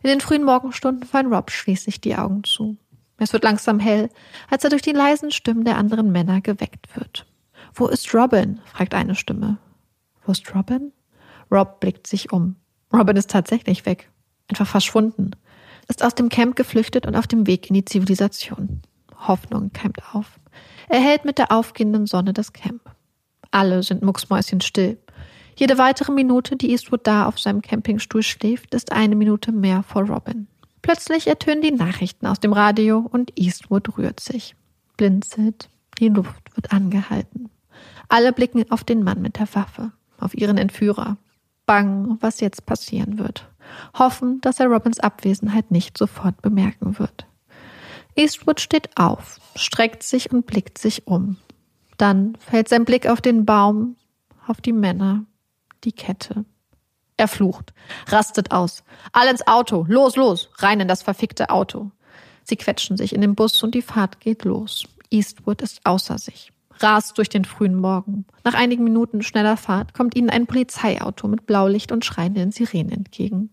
In 0.03 0.09
den 0.09 0.20
frühen 0.20 0.45
Morgenstunden 0.45 1.05
fallen 1.05 1.33
Rob 1.33 1.51
schließlich 1.51 2.01
die 2.01 2.16
Augen 2.16 2.45
zu. 2.45 2.77
Es 3.18 3.33
wird 3.33 3.45
langsam 3.45 3.79
hell, 3.79 4.09
als 4.51 4.64
er 4.64 4.70
durch 4.70 4.83
die 4.83 4.93
leisen 4.93 5.31
Stimmen 5.31 5.64
der 5.64 5.77
anderen 5.77 6.11
Männer 6.11 6.41
geweckt 6.41 6.97
wird. 6.97 7.27
Wo 7.75 7.87
ist 7.87 8.12
Robin? 8.14 8.61
fragt 8.64 8.95
eine 8.95 9.14
Stimme. 9.14 9.59
Wo 10.25 10.33
ist 10.33 10.55
Robin? 10.55 10.93
Rob 11.51 11.81
blickt 11.81 12.07
sich 12.07 12.33
um. 12.33 12.57
Robin 12.93 13.16
ist 13.16 13.31
tatsächlich 13.31 13.87
weg. 13.87 14.11
Einfach 14.49 14.66
verschwunden. 14.66 15.33
Ist 15.89 16.05
aus 16.05 16.14
dem 16.14 16.28
Camp 16.28 16.57
geflüchtet 16.57 17.07
und 17.07 17.16
auf 17.16 17.26
dem 17.26 17.47
Weg 17.47 17.68
in 17.68 17.74
die 17.74 17.85
Zivilisation. 17.85 18.83
Hoffnung 19.16 19.72
keimt 19.72 19.99
auf. 20.12 20.39
Er 20.89 21.01
hält 21.01 21.24
mit 21.24 21.39
der 21.39 21.53
aufgehenden 21.53 22.07
Sonne 22.07 22.33
das 22.33 22.53
Camp. 22.53 22.83
Alle 23.51 23.83
sind 23.83 24.03
mucksmäuschenstill. 24.03 24.99
Jede 25.57 25.78
weitere 25.78 26.12
Minute, 26.12 26.57
die 26.57 26.70
Eastwood 26.70 27.07
da 27.07 27.26
auf 27.26 27.39
seinem 27.39 27.62
Campingstuhl 27.62 28.22
schläft, 28.22 28.74
ist 28.74 28.93
eine 28.93 29.16
Minute 29.16 29.53
mehr 29.53 29.83
vor 29.83 30.05
Robin. 30.05 30.49
Plötzlich 30.80 31.28
ertönen 31.28 31.62
die 31.62 31.70
Nachrichten 31.70 32.26
aus 32.26 32.41
dem 32.41 32.53
Radio 32.53 32.99
und 32.99 33.39
Eastwood 33.39 33.97
rührt 33.97 34.18
sich, 34.18 34.57
blinzelt, 34.97 35.68
die 35.99 36.09
Luft 36.09 36.57
wird 36.57 36.72
angehalten. 36.72 37.51
Alle 38.09 38.33
blicken 38.33 38.68
auf 38.70 38.83
den 38.83 39.05
Mann 39.05 39.22
mit 39.22 39.39
der 39.39 39.55
Waffe, 39.55 39.93
auf 40.18 40.35
ihren 40.35 40.59
Entführer, 40.59 41.18
bang, 41.66 42.18
was 42.20 42.41
jetzt 42.41 42.66
passieren 42.66 43.18
wird, 43.18 43.49
hoffen, 43.99 44.41
dass 44.41 44.61
er 44.61 44.67
Robins 44.67 45.01
Abwesenheit 45.01 45.71
nicht 45.71 45.99
sofort 45.99 46.41
bemerken 46.43 46.99
wird. 46.99 47.27
Eastwood 48.15 48.61
steht 48.61 48.97
auf, 48.97 49.41
streckt 49.57 50.03
sich 50.03 50.31
und 50.31 50.47
blickt 50.47 50.79
sich 50.79 51.07
um. 51.07 51.39
Dann 51.97 52.37
fällt 52.37 52.69
sein 52.69 52.85
Blick 52.85 53.07
auf 53.07 53.21
den 53.21 53.47
Baum, 53.47 53.97
auf 54.47 54.61
die 54.61 54.73
Männer, 54.73 55.25
die 55.85 55.93
Kette. 55.93 56.45
Er 57.17 57.29
flucht, 57.29 57.73
rastet 58.09 58.51
aus. 58.51 58.83
Alle 59.13 59.31
ins 59.31 59.47
Auto, 59.47 59.87
los, 59.89 60.17
los, 60.17 60.51
rein 60.57 60.81
in 60.81 60.89
das 60.89 61.03
verfickte 61.03 61.51
Auto. 61.51 61.91
Sie 62.45 62.57
quetschen 62.57 62.97
sich 62.97 63.15
in 63.15 63.21
den 63.21 63.35
Bus 63.35 63.63
und 63.63 63.75
die 63.75 63.83
Fahrt 63.83 64.21
geht 64.21 64.45
los. 64.45 64.85
Eastwood 65.11 65.63
ist 65.63 65.81
außer 65.85 66.19
sich, 66.19 66.53
rast 66.81 67.18
durch 67.18 67.29
den 67.29 67.45
frühen 67.45 67.75
Morgen. 67.75 68.25
Nach 68.45 68.55
einigen 68.55 68.85
Minuten 68.85 69.23
schneller 69.23 69.57
Fahrt 69.57 69.95
kommt 69.95 70.16
ihnen 70.16 70.31
ein 70.31 70.47
Polizeiauto 70.47 71.29
mit 71.29 71.47
Blaulicht 71.47 71.93
und 71.93 72.05
schreienden 72.05 72.53
Sirenen 72.53 72.93
entgegen. 72.93 73.51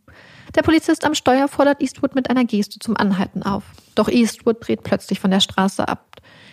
Der 0.55 0.63
Polizist 0.63 1.05
am 1.05 1.13
Steuer 1.13 1.47
fordert 1.47 1.82
Eastwood 1.82 2.15
mit 2.15 2.30
einer 2.30 2.45
Geste 2.45 2.80
zum 2.80 2.97
Anhalten 2.97 3.43
auf. 3.43 3.63
Doch 3.95 4.09
Eastwood 4.09 4.57
dreht 4.59 4.84
plötzlich 4.84 5.20
von 5.20 5.32
der 5.32 5.39
Straße 5.41 5.88
ab 5.88 6.09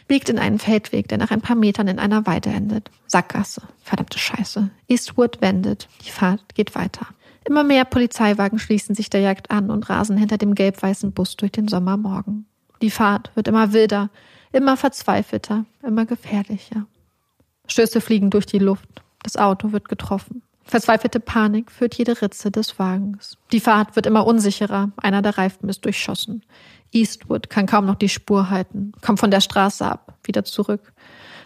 biegt 0.09 0.29
in 0.29 0.39
einen 0.39 0.59
Feldweg, 0.59 1.09
der 1.09 1.19
nach 1.19 1.31
ein 1.31 1.41
paar 1.41 1.57
Metern 1.57 1.89
in 1.89 1.99
einer 1.99 2.27
Weide 2.27 2.51
endet. 2.51 2.91
Sackgasse. 3.07 3.63
Verdammte 3.83 4.19
Scheiße. 4.19 4.71
Eastwood 4.89 5.41
wendet. 5.41 5.89
Die 6.05 6.11
Fahrt 6.11 6.55
geht 6.55 6.75
weiter. 6.75 7.07
Immer 7.45 7.65
mehr 7.65 7.85
Polizeiwagen 7.85 8.59
schließen 8.59 8.95
sich 8.95 9.11
der 9.11 9.21
Jagd 9.21 9.51
an 9.51 9.71
und 9.71 9.89
rasen 9.89 10.17
hinter 10.17 10.39
dem 10.39 10.55
gelb-weißen 10.55 11.13
Bus 11.13 11.37
durch 11.37 11.53
den 11.53 11.69
Sommermorgen. 11.69 12.47
Die 12.83 12.91
Fahrt 12.91 13.31
wird 13.35 13.49
immer 13.49 13.73
wilder, 13.73 14.11
immer 14.57 14.77
verzweifelter, 14.77 15.67
immer 15.83 16.07
gefährlicher. 16.07 16.87
Stöße 17.69 18.01
fliegen 18.01 18.31
durch 18.31 18.47
die 18.47 18.59
Luft. 18.59 18.89
Das 19.23 19.37
Auto 19.37 19.73
wird 19.73 19.89
getroffen. 19.89 20.43
Verzweifelte 20.65 21.21
Panik 21.21 21.71
führt 21.71 21.95
jede 21.95 22.21
Ritze 22.23 22.51
des 22.51 22.79
Wagens. 22.79 23.37
Die 23.53 23.61
Fahrt 23.61 23.95
wird 23.95 24.07
immer 24.07 24.27
unsicherer. 24.27 24.91
Einer 24.97 25.23
der 25.23 25.39
Reifen 25.39 25.69
ist 25.69 25.85
durchschossen. 25.85 26.43
Eastwood 26.91 27.51
kann 27.51 27.67
kaum 27.67 27.85
noch 27.85 27.97
die 27.97 28.09
Spur 28.09 28.49
halten, 28.49 28.93
kommt 29.03 29.21
von 29.21 29.31
der 29.31 29.41
Straße 29.41 29.85
ab, 29.85 30.15
wieder 30.25 30.45
zurück. 30.45 30.93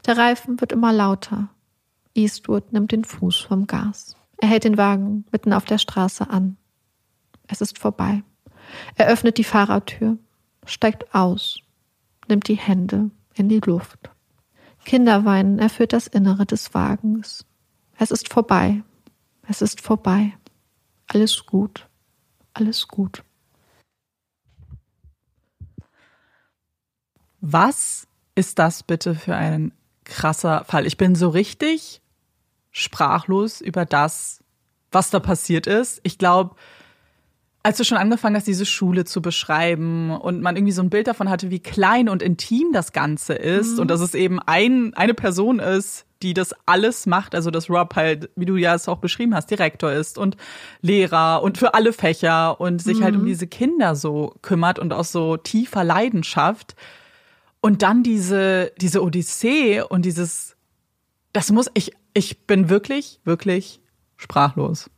Der 0.06 0.16
Reifen 0.16 0.60
wird 0.60 0.72
immer 0.72 0.92
lauter. 0.92 1.48
Eastwood 2.14 2.72
nimmt 2.72 2.92
den 2.92 3.04
Fuß 3.04 3.40
vom 3.40 3.66
Gas. 3.66 4.16
Er 4.38 4.48
hält 4.48 4.64
den 4.64 4.78
Wagen 4.78 5.24
mitten 5.32 5.52
auf 5.52 5.64
der 5.64 5.78
Straße 5.78 6.30
an. 6.30 6.56
Es 7.48 7.60
ist 7.60 7.78
vorbei. 7.78 8.22
Er 8.94 9.08
öffnet 9.08 9.36
die 9.36 9.44
Fahrertür, 9.44 10.16
steigt 10.64 11.14
aus, 11.14 11.60
nimmt 12.30 12.48
die 12.48 12.56
Hände 12.56 13.10
in 13.34 13.48
die 13.48 13.60
Luft. 13.60 14.10
Kinderweinen 14.84 15.58
erfüllt 15.58 15.92
das 15.92 16.06
Innere 16.06 16.46
des 16.46 16.72
Wagens. 16.72 17.44
Es 17.98 18.10
ist 18.10 18.32
vorbei. 18.32 18.82
Es 19.46 19.60
ist 19.60 19.80
vorbei. 19.80 20.32
Alles 21.08 21.44
gut. 21.44 21.88
Alles 22.54 22.88
gut. 22.88 23.22
Was 27.40 28.06
ist 28.34 28.58
das 28.58 28.82
bitte 28.82 29.14
für 29.14 29.34
ein 29.34 29.72
krasser 30.04 30.64
Fall? 30.64 30.86
Ich 30.86 30.96
bin 30.96 31.14
so 31.14 31.28
richtig 31.28 32.00
sprachlos 32.70 33.60
über 33.60 33.84
das, 33.84 34.42
was 34.92 35.10
da 35.10 35.20
passiert 35.20 35.66
ist. 35.66 36.00
Ich 36.04 36.18
glaube, 36.18 36.54
als 37.62 37.76
du 37.76 37.84
schon 37.84 37.98
angefangen 37.98 38.36
hast, 38.36 38.46
diese 38.46 38.64
Schule 38.64 39.04
zu 39.04 39.20
beschreiben 39.20 40.10
und 40.10 40.40
man 40.40 40.56
irgendwie 40.56 40.72
so 40.72 40.82
ein 40.82 40.90
Bild 40.90 41.06
davon 41.06 41.28
hatte, 41.28 41.50
wie 41.50 41.60
klein 41.60 42.08
und 42.08 42.22
intim 42.22 42.72
das 42.72 42.92
Ganze 42.92 43.34
ist 43.34 43.74
mhm. 43.74 43.80
und 43.80 43.90
dass 43.90 44.00
es 44.00 44.14
eben 44.14 44.40
ein, 44.40 44.94
eine 44.94 45.14
Person 45.14 45.58
ist, 45.58 46.06
die 46.22 46.34
das 46.34 46.54
alles 46.66 47.06
macht, 47.06 47.34
also 47.34 47.50
dass 47.50 47.70
Rob 47.70 47.96
halt, 47.96 48.30
wie 48.36 48.46
du 48.46 48.56
ja 48.56 48.74
es 48.74 48.88
auch 48.88 48.98
beschrieben 48.98 49.34
hast, 49.34 49.50
Direktor 49.50 49.92
ist 49.92 50.18
und 50.18 50.36
Lehrer 50.80 51.42
und 51.42 51.58
für 51.58 51.74
alle 51.74 51.92
Fächer 51.92 52.60
und 52.60 52.82
sich 52.82 53.00
mhm. 53.00 53.04
halt 53.04 53.16
um 53.16 53.22
mhm. 53.22 53.26
diese 53.26 53.46
Kinder 53.46 53.94
so 53.94 54.34
kümmert 54.42 54.78
und 54.78 54.92
aus 54.92 55.12
so 55.12 55.36
tiefer 55.36 55.84
Leidenschaft. 55.84 56.74
Und 57.62 57.82
dann 57.82 58.02
diese, 58.02 58.72
diese 58.80 59.02
Odyssee 59.02 59.82
und 59.82 60.06
dieses, 60.06 60.56
das 61.34 61.50
muss, 61.52 61.70
ich, 61.74 61.92
ich 62.14 62.46
bin 62.46 62.70
wirklich, 62.70 63.20
wirklich 63.24 63.80
sprachlos. 64.16 64.90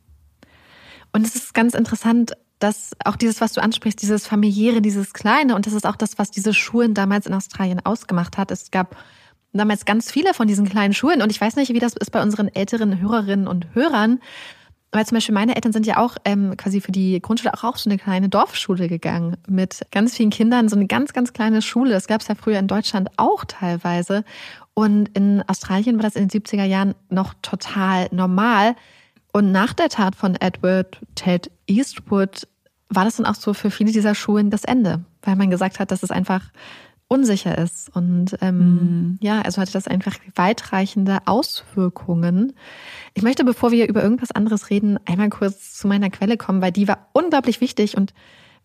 Und 1.11 1.25
es 1.25 1.35
ist 1.35 1.53
ganz 1.53 1.73
interessant, 1.73 2.33
dass 2.63 2.91
auch 3.03 3.17
dieses, 3.17 3.41
was 3.41 3.51
du 3.51 3.61
ansprichst, 3.61 4.01
dieses 4.01 4.25
familiäre, 4.25 4.81
dieses 4.81 5.13
Kleine, 5.13 5.55
und 5.55 5.65
das 5.65 5.73
ist 5.73 5.85
auch 5.85 5.97
das, 5.97 6.17
was 6.17 6.31
diese 6.31 6.53
Schulen 6.53 6.93
damals 6.93 7.27
in 7.27 7.33
Australien 7.33 7.85
ausgemacht 7.85 8.37
hat. 8.37 8.51
Es 8.51 8.71
gab 8.71 8.95
damals 9.51 9.83
ganz 9.83 10.09
viele 10.09 10.33
von 10.33 10.47
diesen 10.47 10.67
kleinen 10.67 10.93
Schulen 10.93 11.21
und 11.21 11.29
ich 11.29 11.41
weiß 11.41 11.57
nicht, 11.57 11.73
wie 11.73 11.79
das 11.79 11.93
ist 11.93 12.11
bei 12.11 12.21
unseren 12.21 12.47
älteren 12.47 13.01
Hörerinnen 13.01 13.47
und 13.47 13.67
Hörern. 13.73 14.19
Weil 14.93 15.05
zum 15.07 15.15
Beispiel 15.15 15.33
meine 15.33 15.55
Eltern 15.55 15.73
sind 15.73 15.87
ja 15.87 15.97
auch 15.97 16.17
ähm, 16.23 16.55
quasi 16.55 16.79
für 16.79 16.91
die 16.91 17.19
Grundschule 17.19 17.53
auch, 17.55 17.63
auch 17.63 17.77
so 17.77 17.89
eine 17.89 17.97
kleine 17.97 18.29
Dorfschule 18.29 18.87
gegangen 18.87 19.37
mit 19.47 19.81
ganz 19.91 20.15
vielen 20.15 20.29
Kindern, 20.29 20.69
so 20.69 20.75
eine 20.75 20.85
ganz, 20.85 21.13
ganz 21.13 21.33
kleine 21.33 21.63
Schule. 21.63 21.89
Das 21.91 22.05
gab 22.05 22.21
es 22.21 22.27
ja 22.27 22.35
früher 22.35 22.59
in 22.59 22.67
Deutschland 22.67 23.09
auch 23.17 23.43
teilweise. 23.43 24.23
Und 24.75 25.09
in 25.17 25.43
Australien 25.47 25.95
war 25.95 26.03
das 26.03 26.15
in 26.15 26.27
den 26.27 26.41
70er 26.41 26.63
Jahren 26.63 26.93
noch 27.09 27.33
total 27.41 28.07
normal. 28.11 28.75
Und 29.31 29.51
nach 29.51 29.73
der 29.73 29.89
Tat 29.89 30.15
von 30.15 30.35
Edward 30.35 31.01
Ted 31.15 31.49
Eastwood 31.65 32.47
war 32.89 33.05
das 33.05 33.17
dann 33.17 33.25
auch 33.25 33.35
so 33.35 33.53
für 33.53 33.71
viele 33.71 33.91
dieser 33.91 34.15
Schulen 34.15 34.49
das 34.49 34.63
Ende, 34.63 35.03
weil 35.21 35.35
man 35.35 35.49
gesagt 35.49 35.79
hat, 35.79 35.91
dass 35.91 36.03
es 36.03 36.11
einfach 36.11 36.41
unsicher 37.07 37.57
ist. 37.57 37.95
Und 37.95 38.37
ähm, 38.41 38.57
mhm. 38.57 39.17
ja, 39.21 39.41
also 39.41 39.61
hatte 39.61 39.73
das 39.73 39.87
einfach 39.87 40.15
weitreichende 40.35 41.19
Auswirkungen. 41.25 42.53
Ich 43.13 43.23
möchte, 43.23 43.43
bevor 43.43 43.71
wir 43.71 43.87
über 43.87 44.01
irgendwas 44.01 44.31
anderes 44.31 44.69
reden, 44.69 44.99
einmal 45.05 45.29
kurz 45.29 45.73
zu 45.73 45.87
meiner 45.87 46.09
Quelle 46.09 46.37
kommen, 46.37 46.61
weil 46.61 46.71
die 46.71 46.87
war 46.87 47.09
unglaublich 47.13 47.61
wichtig 47.61 47.97
und 47.97 48.13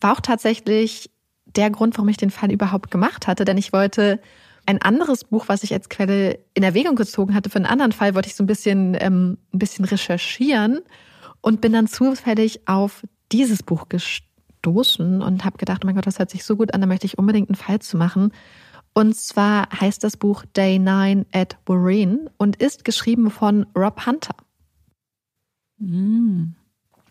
war 0.01 0.12
auch 0.12 0.21
tatsächlich 0.21 1.11
der 1.45 1.71
Grund, 1.71 1.97
warum 1.97 2.09
ich 2.09 2.16
den 2.16 2.31
Fall 2.31 2.53
überhaupt 2.53 2.91
gemacht 2.91 3.27
hatte. 3.27 3.45
Denn 3.45 3.59
ich 3.59 3.73
wollte 3.73 4.21
ein 4.66 4.83
anderes 4.83 5.25
Buch, 5.25 5.45
was 5.49 5.62
ich 5.62 5.73
als 5.73 5.89
Quelle 5.89 6.39
in 6.55 6.62
Erwägung 6.62 6.95
gezogen 6.95 7.35
hatte, 7.35 7.51
für 7.51 7.57
einen 7.57 7.66
anderen 7.66 7.93
Fall 7.93 8.14
wollte 8.14 8.29
ich 8.29 8.35
so 8.35 8.45
ein 8.45 8.47
bisschen, 8.47 8.97
ähm, 9.01 9.39
ein 9.53 9.59
bisschen 9.59 9.85
recherchieren 9.85 10.81
und 11.41 11.61
bin 11.61 11.73
dann 11.73 11.87
zufällig 11.87 12.69
auf 12.69 13.03
dieses 13.33 13.62
Buch 13.62 13.89
gestoßen 13.89 15.22
und 15.22 15.45
habe 15.45 15.59
gedacht, 15.59 15.83
oh 15.85 15.87
mein 15.87 15.95
Gott, 15.95 16.07
das 16.07 16.18
hört 16.18 16.31
sich 16.31 16.45
so 16.45 16.57
gut 16.57 16.74
an, 16.74 16.81
da 16.81 16.87
möchte 16.87 17.07
ich 17.07 17.18
unbedingt 17.18 17.49
einen 17.49 17.57
Fall 17.57 17.81
zu 17.81 17.97
machen. 17.97 18.33
Und 18.95 19.14
zwar 19.14 19.68
heißt 19.81 20.03
das 20.03 20.16
Buch 20.16 20.45
Day 20.57 20.79
9 20.79 21.26
at 21.33 21.57
Warren 21.66 22.31
und 22.37 22.57
ist 22.57 22.85
geschrieben 22.85 23.31
von 23.31 23.66
Rob 23.76 24.07
Hunter. 24.07 24.35
Mm. 25.79 26.55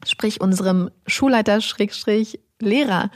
Sprich 0.05 0.41
unserem 0.41 0.89
Schulleiter 1.05 1.61
Schrägstrich 1.61 2.39
Lehrer. 2.59 3.09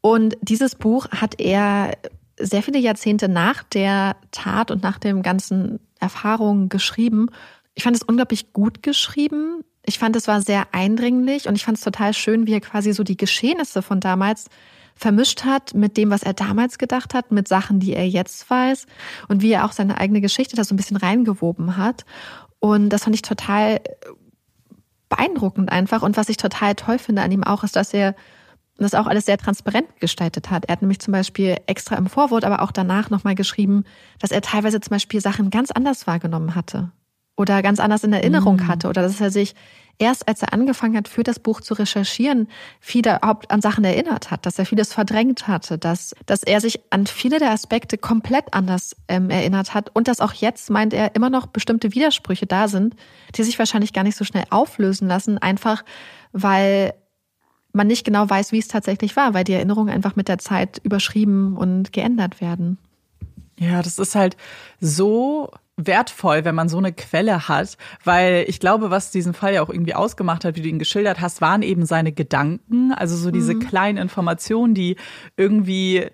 Und 0.00 0.36
dieses 0.42 0.74
Buch 0.74 1.08
hat 1.10 1.40
er 1.40 1.96
sehr 2.38 2.62
viele 2.62 2.78
Jahrzehnte 2.78 3.28
nach 3.28 3.62
der 3.62 4.16
Tat 4.30 4.70
und 4.70 4.82
nach 4.82 4.98
dem 4.98 5.22
ganzen 5.22 5.80
Erfahrungen 5.98 6.68
geschrieben. 6.68 7.28
Ich 7.74 7.84
fand 7.84 7.96
es 7.96 8.02
unglaublich 8.02 8.52
gut 8.52 8.82
geschrieben. 8.82 9.64
Ich 9.88 9.98
fand, 9.98 10.14
es 10.16 10.28
war 10.28 10.42
sehr 10.42 10.66
eindringlich 10.72 11.48
und 11.48 11.54
ich 11.54 11.64
fand 11.64 11.78
es 11.78 11.84
total 11.84 12.12
schön, 12.12 12.46
wie 12.46 12.52
er 12.52 12.60
quasi 12.60 12.92
so 12.92 13.04
die 13.04 13.16
Geschehnisse 13.16 13.80
von 13.80 14.00
damals 14.00 14.50
vermischt 14.94 15.46
hat 15.46 15.72
mit 15.72 15.96
dem, 15.96 16.10
was 16.10 16.22
er 16.22 16.34
damals 16.34 16.76
gedacht 16.76 17.14
hat, 17.14 17.32
mit 17.32 17.48
Sachen, 17.48 17.80
die 17.80 17.94
er 17.94 18.06
jetzt 18.06 18.50
weiß 18.50 18.86
und 19.28 19.40
wie 19.40 19.50
er 19.50 19.64
auch 19.64 19.72
seine 19.72 19.96
eigene 19.96 20.20
Geschichte 20.20 20.56
da 20.56 20.64
so 20.64 20.74
ein 20.74 20.76
bisschen 20.76 20.98
reingewoben 20.98 21.78
hat. 21.78 22.04
Und 22.58 22.90
das 22.90 23.04
fand 23.04 23.16
ich 23.16 23.22
total 23.22 23.80
beeindruckend 25.08 25.72
einfach. 25.72 26.02
Und 26.02 26.18
was 26.18 26.28
ich 26.28 26.36
total 26.36 26.74
toll 26.74 26.98
finde 26.98 27.22
an 27.22 27.32
ihm 27.32 27.42
auch, 27.42 27.64
ist, 27.64 27.74
dass 27.74 27.94
er 27.94 28.14
das 28.76 28.92
auch 28.92 29.06
alles 29.06 29.24
sehr 29.24 29.38
transparent 29.38 29.88
gestaltet 30.00 30.50
hat. 30.50 30.66
Er 30.66 30.72
hat 30.72 30.82
nämlich 30.82 30.98
zum 30.98 31.12
Beispiel 31.12 31.56
extra 31.64 31.96
im 31.96 32.08
Vorwort, 32.08 32.44
aber 32.44 32.60
auch 32.60 32.72
danach 32.72 33.08
nochmal 33.08 33.36
geschrieben, 33.36 33.84
dass 34.18 34.32
er 34.32 34.42
teilweise 34.42 34.82
zum 34.82 34.90
Beispiel 34.90 35.22
Sachen 35.22 35.48
ganz 35.48 35.70
anders 35.70 36.06
wahrgenommen 36.06 36.54
hatte 36.54 36.92
oder 37.38 37.62
ganz 37.62 37.80
anders 37.80 38.04
in 38.04 38.12
Erinnerung 38.12 38.56
mhm. 38.56 38.68
hatte 38.68 38.88
oder 38.88 39.02
dass 39.02 39.20
er 39.20 39.30
sich 39.30 39.54
erst 39.98 40.28
als 40.28 40.42
er 40.42 40.52
angefangen 40.52 40.96
hat, 40.96 41.08
für 41.08 41.22
das 41.22 41.38
Buch 41.38 41.60
zu 41.60 41.74
recherchieren, 41.74 42.48
viele 42.80 43.16
überhaupt 43.16 43.50
an 43.50 43.60
Sachen 43.60 43.84
erinnert 43.84 44.30
hat, 44.30 44.46
dass 44.46 44.58
er 44.58 44.66
vieles 44.66 44.92
verdrängt 44.92 45.48
hatte, 45.48 45.76
dass, 45.76 46.14
dass 46.26 46.42
er 46.42 46.60
sich 46.60 46.80
an 46.90 47.06
viele 47.06 47.38
der 47.38 47.50
Aspekte 47.50 47.98
komplett 47.98 48.52
anders 48.52 48.94
ähm, 49.08 49.30
erinnert 49.30 49.74
hat 49.74 49.90
und 49.94 50.08
dass 50.08 50.20
auch 50.20 50.32
jetzt, 50.32 50.70
meint 50.70 50.94
er, 50.94 51.14
immer 51.14 51.30
noch 51.30 51.46
bestimmte 51.46 51.94
Widersprüche 51.94 52.46
da 52.46 52.68
sind, 52.68 52.94
die 53.34 53.42
sich 53.42 53.58
wahrscheinlich 53.58 53.92
gar 53.92 54.04
nicht 54.04 54.16
so 54.16 54.24
schnell 54.24 54.44
auflösen 54.50 55.08
lassen, 55.08 55.38
einfach 55.38 55.84
weil 56.32 56.94
man 57.72 57.86
nicht 57.86 58.04
genau 58.04 58.28
weiß, 58.28 58.52
wie 58.52 58.58
es 58.58 58.68
tatsächlich 58.68 59.16
war, 59.16 59.34
weil 59.34 59.44
die 59.44 59.52
Erinnerungen 59.52 59.92
einfach 59.92 60.16
mit 60.16 60.28
der 60.28 60.38
Zeit 60.38 60.80
überschrieben 60.82 61.56
und 61.56 61.92
geändert 61.92 62.40
werden. 62.40 62.78
Ja, 63.58 63.82
das 63.82 63.98
ist 63.98 64.14
halt 64.14 64.36
so 64.80 65.50
wertvoll, 65.78 66.44
wenn 66.44 66.54
man 66.54 66.68
so 66.68 66.76
eine 66.76 66.92
Quelle 66.92 67.48
hat, 67.48 67.78
weil 68.04 68.44
ich 68.48 68.60
glaube, 68.60 68.90
was 68.90 69.10
diesen 69.10 69.32
Fall 69.32 69.54
ja 69.54 69.62
auch 69.62 69.70
irgendwie 69.70 69.94
ausgemacht 69.94 70.44
hat, 70.44 70.56
wie 70.56 70.62
du 70.62 70.68
ihn 70.68 70.78
geschildert 70.78 71.20
hast, 71.20 71.40
waren 71.40 71.62
eben 71.62 71.86
seine 71.86 72.12
Gedanken, 72.12 72.92
also 72.92 73.16
so 73.16 73.30
diese 73.30 73.54
mhm. 73.54 73.60
kleinen 73.60 73.98
Informationen, 73.98 74.74
die 74.74 74.96
irgendwie 75.36 76.06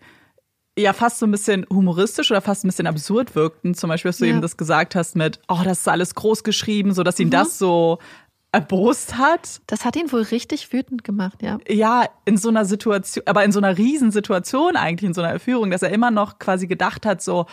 ja 0.78 0.92
fast 0.92 1.18
so 1.18 1.26
ein 1.26 1.30
bisschen 1.30 1.66
humoristisch 1.70 2.30
oder 2.30 2.40
fast 2.40 2.64
ein 2.64 2.68
bisschen 2.68 2.86
absurd 2.86 3.34
wirkten. 3.34 3.74
Zum 3.74 3.88
Beispiel, 3.88 4.10
dass 4.10 4.18
du 4.18 4.26
ja. 4.26 4.32
eben 4.32 4.42
das 4.42 4.56
gesagt 4.56 4.94
hast 4.94 5.16
mit, 5.16 5.40
oh, 5.48 5.60
das 5.64 5.80
ist 5.80 5.88
alles 5.88 6.14
groß 6.14 6.44
geschrieben, 6.44 6.92
so 6.92 7.02
dass 7.02 7.18
ihn 7.18 7.28
mhm. 7.28 7.32
das 7.32 7.58
so 7.58 7.98
erbost 8.52 9.18
hat. 9.18 9.60
Das 9.66 9.84
hat 9.84 9.96
ihn 9.96 10.12
wohl 10.12 10.22
richtig 10.22 10.72
wütend 10.72 11.02
gemacht, 11.02 11.42
ja. 11.42 11.58
Ja, 11.68 12.04
in 12.24 12.36
so 12.36 12.48
einer 12.48 12.64
Situation, 12.64 13.24
aber 13.26 13.44
in 13.44 13.50
so 13.50 13.58
einer 13.58 13.76
Riesensituation 13.76 14.76
eigentlich, 14.76 15.08
in 15.08 15.14
so 15.14 15.22
einer 15.22 15.32
Erführung, 15.32 15.70
dass 15.70 15.82
er 15.82 15.90
immer 15.90 16.12
noch 16.12 16.38
quasi 16.38 16.68
gedacht 16.68 17.04
hat, 17.04 17.20
so 17.20 17.46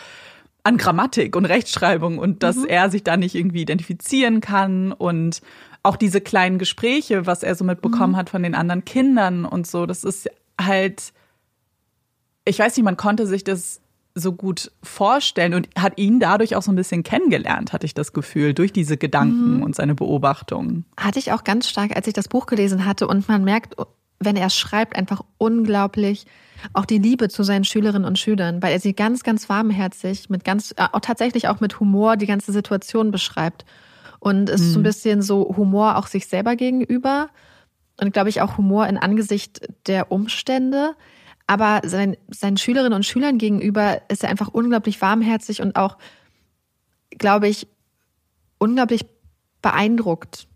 an 0.64 0.76
Grammatik 0.76 1.34
und 1.36 1.44
Rechtschreibung 1.44 2.18
und 2.18 2.42
dass 2.42 2.56
mhm. 2.56 2.66
er 2.66 2.90
sich 2.90 3.02
da 3.02 3.16
nicht 3.16 3.34
irgendwie 3.34 3.62
identifizieren 3.62 4.40
kann 4.40 4.92
und 4.92 5.40
auch 5.82 5.96
diese 5.96 6.20
kleinen 6.20 6.58
Gespräche, 6.58 7.26
was 7.26 7.42
er 7.42 7.54
so 7.54 7.64
mitbekommen 7.64 8.12
mhm. 8.12 8.16
hat 8.16 8.30
von 8.30 8.42
den 8.42 8.54
anderen 8.54 8.84
Kindern 8.84 9.44
und 9.44 9.66
so, 9.66 9.86
das 9.86 10.04
ist 10.04 10.28
halt, 10.60 11.12
ich 12.44 12.58
weiß 12.58 12.76
nicht, 12.76 12.84
man 12.84 12.96
konnte 12.96 13.26
sich 13.26 13.42
das 13.42 13.80
so 14.14 14.32
gut 14.32 14.70
vorstellen 14.82 15.54
und 15.54 15.68
hat 15.76 15.98
ihn 15.98 16.20
dadurch 16.20 16.54
auch 16.54 16.62
so 16.62 16.70
ein 16.70 16.76
bisschen 16.76 17.02
kennengelernt, 17.02 17.72
hatte 17.72 17.86
ich 17.86 17.94
das 17.94 18.12
Gefühl, 18.12 18.52
durch 18.54 18.72
diese 18.72 18.96
Gedanken 18.96 19.56
mhm. 19.56 19.62
und 19.62 19.74
seine 19.74 19.94
Beobachtungen. 19.94 20.84
Hatte 20.98 21.18
ich 21.18 21.32
auch 21.32 21.44
ganz 21.44 21.68
stark, 21.68 21.96
als 21.96 22.06
ich 22.06 22.12
das 22.12 22.28
Buch 22.28 22.46
gelesen 22.46 22.84
hatte 22.84 23.08
und 23.08 23.26
man 23.28 23.42
merkt, 23.42 23.74
wenn 24.24 24.36
er 24.36 24.50
schreibt, 24.50 24.96
einfach 24.96 25.22
unglaublich 25.38 26.26
auch 26.72 26.84
die 26.84 26.98
Liebe 26.98 27.28
zu 27.28 27.42
seinen 27.42 27.64
Schülerinnen 27.64 28.06
und 28.06 28.18
Schülern, 28.18 28.62
weil 28.62 28.72
er 28.72 28.80
sie 28.80 28.94
ganz, 28.94 29.22
ganz 29.22 29.48
warmherzig, 29.48 30.30
mit 30.30 30.44
ganz, 30.44 30.72
äh, 30.76 30.86
auch 30.92 31.00
tatsächlich 31.00 31.48
auch 31.48 31.60
mit 31.60 31.80
Humor 31.80 32.16
die 32.16 32.26
ganze 32.26 32.52
Situation 32.52 33.10
beschreibt. 33.10 33.64
Und 34.20 34.48
es 34.48 34.60
ist 34.60 34.68
mhm. 34.68 34.72
so 34.72 34.78
ein 34.78 34.82
mhm. 34.82 34.84
bisschen 34.84 35.22
so 35.22 35.54
Humor 35.56 35.96
auch 35.96 36.06
sich 36.06 36.26
selber 36.26 36.54
gegenüber 36.56 37.28
und 38.00 38.12
glaube 38.12 38.28
ich 38.28 38.40
auch 38.40 38.56
Humor 38.56 38.86
in 38.86 38.96
Angesicht 38.96 39.68
der 39.86 40.12
Umstände. 40.12 40.94
Aber 41.46 41.80
sein, 41.84 42.16
seinen 42.28 42.56
Schülerinnen 42.56 42.92
und 42.92 43.04
Schülern 43.04 43.38
gegenüber 43.38 44.00
ist 44.08 44.22
er 44.22 44.30
einfach 44.30 44.48
unglaublich 44.48 45.00
warmherzig 45.02 45.60
und 45.60 45.76
auch, 45.76 45.98
glaube 47.10 47.48
ich, 47.48 47.66
unglaublich 48.58 49.04
beeindruckt 49.60 50.46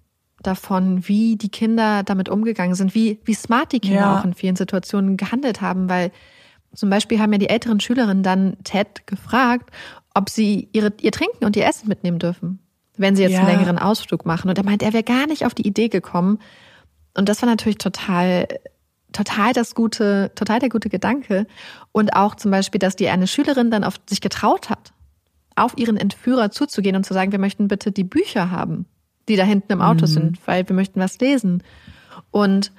davon, 0.43 1.09
wie 1.09 1.37
die 1.37 1.49
Kinder 1.49 2.03
damit 2.03 2.29
umgegangen 2.29 2.75
sind, 2.75 2.95
wie, 2.95 3.21
wie 3.25 3.35
smart 3.35 3.73
die 3.73 3.81
Kinder 3.81 4.01
ja. 4.01 4.19
auch 4.19 4.25
in 4.25 4.35
vielen 4.35 4.57
Situationen 4.57 5.17
gehandelt 5.17 5.61
haben, 5.61 5.89
weil 5.89 6.13
zum 6.75 6.91
Beispiel 6.91 7.19
haben 7.19 7.33
ja 7.33 7.39
die 7.39 7.49
älteren 7.49 7.81
Schülerinnen 7.81 8.23
dann 8.23 8.57
Ted 8.65 9.07
gefragt, 9.07 9.71
ob 10.15 10.29
sie 10.29 10.69
ihre, 10.73 10.93
ihr 11.01 11.13
Trinken 11.13 11.45
und 11.45 11.57
ihr 11.57 11.67
Essen 11.67 11.89
mitnehmen 11.89 12.19
dürfen, 12.19 12.59
wenn 12.97 13.17
sie 13.17 13.23
jetzt 13.23 13.33
ja. 13.33 13.41
einen 13.41 13.49
längeren 13.49 13.79
Ausflug 13.79 14.27
machen. 14.27 14.49
Und 14.49 14.59
er 14.59 14.65
meint, 14.65 14.83
er 14.83 14.93
wäre 14.93 15.03
gar 15.03 15.27
nicht 15.27 15.45
auf 15.47 15.55
die 15.55 15.67
Idee 15.67 15.89
gekommen. 15.89 16.39
Und 17.15 17.29
das 17.29 17.41
war 17.43 17.49
natürlich 17.49 17.79
total 17.79 18.47
total 19.17 19.53
das 19.55 19.75
gute, 19.75 20.31
total 20.35 20.61
der 20.61 20.69
gute 20.69 20.89
Gedanke. 20.89 21.47
Und 21.93 22.15
auch 22.15 22.35
zum 22.35 22.51
Beispiel, 22.51 22.79
dass 22.79 22.97
die 22.97 23.09
eine 23.09 23.27
Schülerin 23.27 23.71
dann 23.71 23.85
auf 23.85 23.95
sich 24.09 24.21
getraut 24.21 24.69
hat, 24.69 24.93
auf 25.55 25.77
ihren 25.79 25.97
Entführer 25.97 26.51
zuzugehen 26.51 26.97
und 26.97 27.07
zu 27.07 27.15
sagen, 27.15 27.33
wir 27.33 27.39
möchten 27.39 27.69
bitte 27.69 27.93
die 27.93 28.05
Bücher 28.05 28.51
haben, 28.51 28.85
die 29.29 29.37
da 29.37 29.45
hinten 29.45 29.73
im 29.73 29.81
Auto 29.81 30.03
mhm. 30.03 30.11
sind, 30.11 30.47
weil 30.47 30.69
wir 30.69 30.75
möchten 30.75 31.01
was 31.01 31.19
lesen. 31.19 31.63
Und 32.31 32.73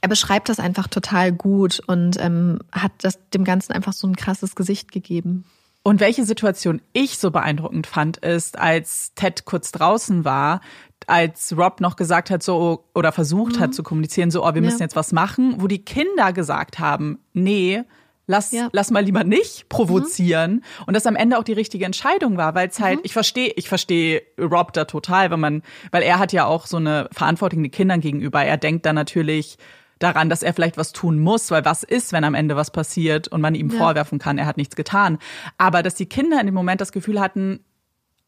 er 0.00 0.08
beschreibt 0.08 0.48
das 0.48 0.60
einfach 0.60 0.86
total 0.86 1.32
gut 1.32 1.80
und 1.86 2.20
ähm, 2.20 2.58
hat 2.72 2.92
das 3.02 3.18
dem 3.30 3.44
Ganzen 3.44 3.72
einfach 3.72 3.92
so 3.92 4.06
ein 4.06 4.16
krasses 4.16 4.54
Gesicht 4.54 4.92
gegeben. 4.92 5.44
Und 5.82 6.00
welche 6.00 6.24
Situation 6.24 6.80
ich 6.92 7.18
so 7.18 7.30
beeindruckend 7.30 7.86
fand, 7.86 8.18
ist, 8.18 8.58
als 8.58 9.12
Ted 9.14 9.44
kurz 9.44 9.70
draußen 9.72 10.24
war, 10.24 10.60
als 11.06 11.54
Rob 11.56 11.80
noch 11.80 11.96
gesagt 11.96 12.30
hat, 12.30 12.42
so, 12.42 12.84
oder 12.94 13.12
versucht 13.12 13.56
mhm. 13.56 13.60
hat 13.60 13.74
zu 13.74 13.82
kommunizieren, 13.82 14.30
so, 14.30 14.44
oh, 14.46 14.54
wir 14.54 14.62
müssen 14.62 14.78
ja. 14.78 14.84
jetzt 14.84 14.96
was 14.96 15.12
machen, 15.12 15.56
wo 15.58 15.66
die 15.66 15.84
Kinder 15.84 16.32
gesagt 16.32 16.78
haben, 16.78 17.18
nee, 17.32 17.82
lass, 18.26 18.52
ja. 18.52 18.68
lass 18.72 18.90
mal 18.90 19.04
lieber 19.04 19.24
nicht 19.24 19.68
provozieren. 19.68 20.52
Mhm. 20.52 20.62
Und 20.86 20.94
das 20.94 21.06
am 21.06 21.16
Ende 21.16 21.38
auch 21.38 21.44
die 21.44 21.52
richtige 21.52 21.84
Entscheidung 21.84 22.36
war, 22.36 22.54
weil 22.54 22.68
es 22.68 22.80
halt, 22.80 22.98
mhm. 22.98 23.04
ich 23.04 23.12
verstehe, 23.12 23.52
ich 23.56 23.68
verstehe 23.68 24.22
Rob 24.38 24.72
da 24.72 24.84
total, 24.84 25.30
wenn 25.30 25.40
man, 25.40 25.62
weil 25.90 26.02
er 26.02 26.18
hat 26.18 26.32
ja 26.32 26.46
auch 26.46 26.66
so 26.66 26.76
eine 26.76 27.08
Verantwortung 27.12 27.62
den 27.62 27.72
Kindern 27.72 28.00
gegenüber. 28.00 28.42
Er 28.44 28.56
denkt 28.56 28.86
dann 28.86 28.94
natürlich, 28.94 29.58
daran, 29.98 30.28
dass 30.28 30.42
er 30.42 30.52
vielleicht 30.52 30.76
was 30.76 30.92
tun 30.92 31.18
muss, 31.18 31.50
weil 31.50 31.64
was 31.64 31.82
ist, 31.82 32.12
wenn 32.12 32.24
am 32.24 32.34
Ende 32.34 32.56
was 32.56 32.70
passiert 32.70 33.28
und 33.28 33.40
man 33.40 33.54
ihm 33.54 33.70
ja. 33.70 33.78
vorwerfen 33.78 34.18
kann, 34.18 34.38
er 34.38 34.46
hat 34.46 34.56
nichts 34.56 34.76
getan. 34.76 35.18
Aber 35.56 35.82
dass 35.82 35.94
die 35.94 36.06
Kinder 36.06 36.40
in 36.40 36.46
dem 36.46 36.54
Moment 36.54 36.80
das 36.80 36.92
Gefühl 36.92 37.20
hatten, 37.20 37.60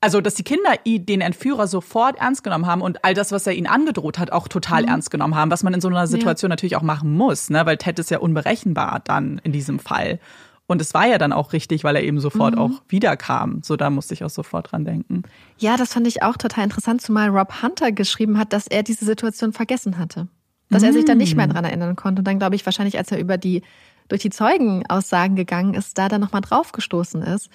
also 0.01 0.21
dass 0.21 0.35
die 0.35 0.43
Kinder 0.43 0.75
den 0.85 1.21
Entführer 1.21 1.67
sofort 1.67 2.19
ernst 2.19 2.45
genommen 2.45 2.67
haben 2.67 2.83
und 2.83 3.05
all 3.05 3.15
das, 3.15 3.33
was 3.33 3.47
er 3.47 3.55
ihnen 3.55 3.67
angedroht 3.67 4.19
hat, 4.19 4.31
auch 4.31 4.49
total 4.49 4.83
mhm. 4.83 4.89
ernst 4.89 5.11
genommen 5.11 5.35
haben, 5.35 5.51
was 5.51 5.63
man 5.63 5.75
in 5.75 5.81
so 5.81 5.89
einer 5.89 6.07
Situation 6.07 6.51
ja. 6.51 6.53
natürlich 6.53 6.77
auch 6.77 6.83
machen 6.83 7.15
muss, 7.15 7.51
ne? 7.51 7.65
weil 7.67 7.77
Ted 7.77 7.99
ist 7.99 8.11
ja 8.11 8.19
unberechenbar 8.19 9.01
dann 9.05 9.41
in 9.43 9.53
diesem 9.53 9.79
Fall. 9.79 10.21
Und 10.69 10.81
es 10.81 10.95
war 10.95 11.07
ja 11.07 11.17
dann 11.19 11.33
auch 11.33 11.53
richtig, 11.53 11.85
weil 11.85 11.95
er 11.95 12.03
eben 12.03 12.19
sofort 12.19 12.57
mhm. 12.57 12.61
auch 12.61 12.71
wiederkam. 12.89 13.63
So, 13.63 13.77
da 13.77 13.89
musste 13.89 14.15
ich 14.15 14.25
auch 14.25 14.31
sofort 14.31 14.73
dran 14.73 14.85
denken. 14.85 15.23
Ja, 15.59 15.77
das 15.77 15.93
fand 15.93 16.09
ich 16.09 16.23
auch 16.23 16.37
total 16.37 16.65
interessant, 16.65 17.01
zumal 17.01 17.29
Rob 17.29 17.63
Hunter 17.63 17.93
geschrieben 17.93 18.37
hat, 18.37 18.53
dass 18.53 18.67
er 18.67 18.83
diese 18.83 19.05
Situation 19.05 19.53
vergessen 19.53 19.97
hatte. 19.97 20.27
Dass 20.69 20.83
mhm. 20.83 20.89
er 20.89 20.93
sich 20.95 21.05
dann 21.05 21.19
nicht 21.19 21.37
mehr 21.37 21.47
mm. 21.47 21.51
dran 21.51 21.65
erinnern 21.65 21.95
konnte. 21.95 22.21
Und 22.21 22.25
dann 22.27 22.41
glaube 22.41 22.57
ich 22.57 22.67
wahrscheinlich, 22.67 22.99
als 22.99 23.13
er 23.13 23.21
über 23.21 23.39
die 23.39 23.63
durch 24.09 24.23
die 24.23 24.31
Zeugenaussagen 24.31 25.37
gegangen 25.37 25.75
ist, 25.75 25.99
da 25.99 26.09
dann 26.09 26.21
nochmal 26.21 26.41
draufgestoßen 26.41 27.23
ist. 27.23 27.49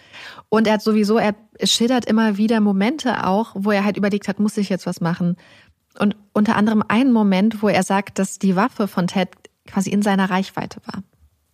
Und 0.49 0.68
er 0.68 0.74
hat 0.74 0.82
sowieso, 0.82 1.18
er 1.18 1.36
schildert 1.64 2.06
immer 2.06 2.38
wieder 2.38 2.60
Momente 2.60 3.26
auch, 3.26 3.52
wo 3.56 3.72
er 3.72 3.86
halt 3.86 3.97
überlegt 3.97 4.28
hat, 4.28 4.39
muss 4.39 4.58
ich 4.58 4.70
jetzt 4.70 4.86
was 4.86 5.02
machen? 5.02 5.38
Und 5.99 6.16
unter 6.34 6.56
anderem 6.56 6.84
einen 6.88 7.12
Moment, 7.12 7.62
wo 7.62 7.68
er 7.68 7.84
sagt, 7.84 8.20
dass 8.20 8.39
die 8.39 8.56
Waffe 8.56 8.88
von 8.88 9.08
Ted 9.08 9.30
quasi 9.68 9.89
in 9.89 10.02
seiner 10.02 10.30
Reichweite 10.30 10.80
war. 10.86 11.04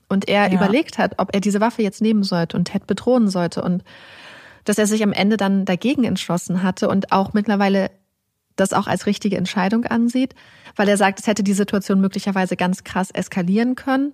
Und 0.09 0.27
er 0.27 0.47
ja. 0.47 0.53
überlegt 0.53 0.97
hat, 0.97 1.15
ob 1.17 1.33
er 1.33 1.41
diese 1.41 1.59
Waffe 1.59 1.81
jetzt 1.81 2.01
nehmen 2.01 2.23
sollte 2.23 2.55
und 2.55 2.65
Ted 2.65 2.87
bedrohen 2.87 3.27
sollte. 3.29 3.61
Und 3.61 3.83
dass 4.63 4.77
er 4.77 4.87
sich 4.87 5.03
am 5.03 5.13
Ende 5.13 5.37
dann 5.37 5.65
dagegen 5.65 6.03
entschlossen 6.03 6.63
hatte 6.63 6.89
und 6.89 7.11
auch 7.11 7.33
mittlerweile 7.33 7.89
das 8.57 8.73
auch 8.73 8.87
als 8.87 9.05
richtige 9.05 9.37
Entscheidung 9.37 9.85
ansieht, 9.85 10.35
weil 10.75 10.89
er 10.89 10.97
sagt, 10.97 11.19
es 11.19 11.27
hätte 11.27 11.43
die 11.43 11.53
Situation 11.53 12.01
möglicherweise 12.01 12.57
ganz 12.57 12.83
krass 12.83 13.11
eskalieren 13.11 13.75
können. 13.75 14.13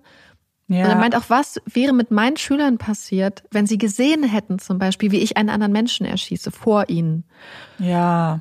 Ja. 0.68 0.84
Und 0.84 0.90
er 0.90 0.96
meint 0.96 1.16
auch, 1.16 1.24
was 1.28 1.60
wäre 1.66 1.92
mit 1.92 2.10
meinen 2.10 2.36
Schülern 2.36 2.78
passiert, 2.78 3.44
wenn 3.50 3.66
sie 3.66 3.78
gesehen 3.78 4.22
hätten, 4.24 4.58
zum 4.58 4.78
Beispiel, 4.78 5.10
wie 5.10 5.20
ich 5.20 5.36
einen 5.36 5.50
anderen 5.50 5.72
Menschen 5.72 6.06
erschieße 6.06 6.50
vor 6.50 6.88
ihnen. 6.88 7.24
Ja. 7.78 8.40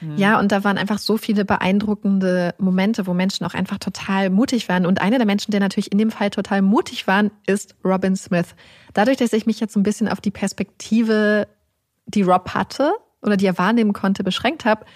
Hm. 0.00 0.16
Ja, 0.16 0.38
und 0.38 0.52
da 0.52 0.64
waren 0.64 0.78
einfach 0.78 0.98
so 0.98 1.16
viele 1.16 1.44
beeindruckende 1.44 2.54
Momente, 2.58 3.06
wo 3.06 3.14
Menschen 3.14 3.44
auch 3.44 3.54
einfach 3.54 3.78
total 3.78 4.30
mutig 4.30 4.68
waren. 4.68 4.86
Und 4.86 5.00
einer 5.00 5.18
der 5.18 5.26
Menschen, 5.26 5.50
der 5.50 5.60
natürlich 5.60 5.92
in 5.92 5.98
dem 5.98 6.10
Fall 6.10 6.30
total 6.30 6.62
mutig 6.62 7.06
waren, 7.06 7.30
ist 7.46 7.74
Robin 7.84 8.16
Smith. 8.16 8.54
Dadurch, 8.94 9.18
dass 9.18 9.32
ich 9.32 9.44
mich 9.44 9.60
jetzt 9.60 9.74
so 9.74 9.80
ein 9.80 9.84
bisschen 9.84 10.08
auf 10.08 10.20
die 10.20 10.30
Perspektive, 10.30 11.48
die 12.06 12.22
Rob 12.22 12.54
hatte 12.54 12.92
oder 13.20 13.36
die 13.36 13.46
er 13.46 13.58
wahrnehmen 13.58 13.92
konnte, 13.92 14.24
beschränkt 14.24 14.64
habe, 14.64 14.86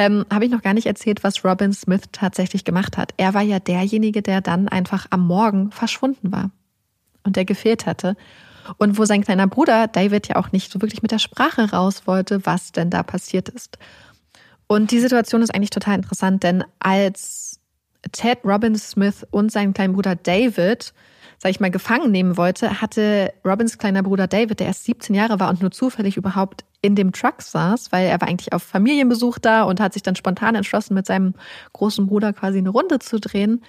ähm, 0.00 0.24
habe 0.32 0.46
ich 0.46 0.50
noch 0.50 0.62
gar 0.62 0.72
nicht 0.72 0.86
erzählt, 0.86 1.22
was 1.22 1.44
Robin 1.44 1.74
Smith 1.74 2.04
tatsächlich 2.10 2.64
gemacht 2.64 2.96
hat. 2.96 3.12
Er 3.18 3.34
war 3.34 3.42
ja 3.42 3.58
derjenige, 3.60 4.22
der 4.22 4.40
dann 4.40 4.66
einfach 4.66 5.06
am 5.10 5.26
Morgen 5.26 5.72
verschwunden 5.72 6.32
war 6.32 6.50
und 7.22 7.36
der 7.36 7.44
gefehlt 7.44 7.84
hatte. 7.84 8.16
Und 8.78 8.96
wo 8.96 9.04
sein 9.04 9.22
kleiner 9.22 9.46
Bruder 9.46 9.88
David 9.88 10.28
ja 10.28 10.36
auch 10.36 10.52
nicht 10.52 10.72
so 10.72 10.80
wirklich 10.80 11.02
mit 11.02 11.10
der 11.10 11.18
Sprache 11.18 11.70
raus 11.70 12.06
wollte, 12.06 12.46
was 12.46 12.72
denn 12.72 12.88
da 12.88 13.02
passiert 13.02 13.50
ist. 13.50 13.76
Und 14.66 14.90
die 14.90 15.00
Situation 15.00 15.42
ist 15.42 15.54
eigentlich 15.54 15.68
total 15.68 15.96
interessant, 15.96 16.44
denn 16.44 16.64
als 16.78 17.60
Ted 18.10 18.38
Robin 18.42 18.76
Smith 18.76 19.26
und 19.30 19.52
sein 19.52 19.74
kleiner 19.74 19.92
Bruder 19.92 20.16
David 20.16 20.94
sag 21.42 21.50
ich 21.50 21.60
mal, 21.60 21.70
gefangen 21.70 22.10
nehmen 22.10 22.36
wollte, 22.36 22.82
hatte 22.82 23.32
Robins 23.46 23.78
kleiner 23.78 24.02
Bruder 24.02 24.26
David, 24.26 24.60
der 24.60 24.66
erst 24.66 24.84
17 24.84 25.14
Jahre 25.14 25.40
war 25.40 25.48
und 25.48 25.62
nur 25.62 25.70
zufällig 25.70 26.18
überhaupt 26.18 26.64
in 26.82 26.94
dem 26.94 27.12
Truck 27.12 27.40
saß, 27.40 27.92
weil 27.92 28.08
er 28.08 28.20
war 28.20 28.28
eigentlich 28.28 28.52
auf 28.52 28.62
Familienbesuch 28.62 29.38
da 29.38 29.62
und 29.62 29.80
hat 29.80 29.94
sich 29.94 30.02
dann 30.02 30.16
spontan 30.16 30.54
entschlossen, 30.54 30.92
mit 30.92 31.06
seinem 31.06 31.32
großen 31.72 32.06
Bruder 32.06 32.34
quasi 32.34 32.58
eine 32.58 32.68
Runde 32.68 32.98
zu 32.98 33.18
drehen. 33.18 33.62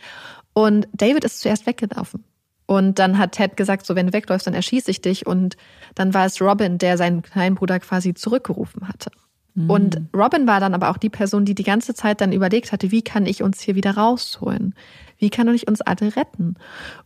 Und 0.53 0.89
David 0.91 1.24
ist 1.24 1.39
zuerst 1.39 1.65
weggelaufen. 1.65 2.26
Und 2.65 2.99
dann 2.99 3.17
hat 3.17 3.34
Ted 3.34 3.55
gesagt, 3.55 3.86
so 3.86 3.95
wenn 3.95 4.07
du 4.07 4.13
wegläufst, 4.13 4.47
dann 4.47 4.53
erschieße 4.53 4.91
ich 4.91 5.01
dich. 5.01 5.26
Und 5.26 5.55
dann 5.95 6.13
war 6.13 6.26
es 6.26 6.41
Robin, 6.41 6.78
der 6.78 6.97
seinen 6.97 7.22
kleinen 7.22 7.55
Bruder 7.55 7.80
quasi 7.80 8.13
zurückgerufen 8.13 8.89
hatte. 8.89 9.11
Und 9.53 10.01
Robin 10.15 10.47
war 10.47 10.61
dann 10.61 10.73
aber 10.73 10.89
auch 10.89 10.97
die 10.97 11.09
Person, 11.09 11.43
die 11.43 11.55
die 11.55 11.63
ganze 11.63 11.93
Zeit 11.93 12.21
dann 12.21 12.31
überlegt 12.31 12.71
hatte, 12.71 12.91
wie 12.91 13.01
kann 13.01 13.25
ich 13.25 13.43
uns 13.43 13.59
hier 13.59 13.75
wieder 13.75 13.97
rausholen? 13.97 14.73
Wie 15.17 15.29
kann 15.29 15.53
ich 15.53 15.67
uns 15.67 15.81
alle 15.81 16.15
retten? 16.15 16.55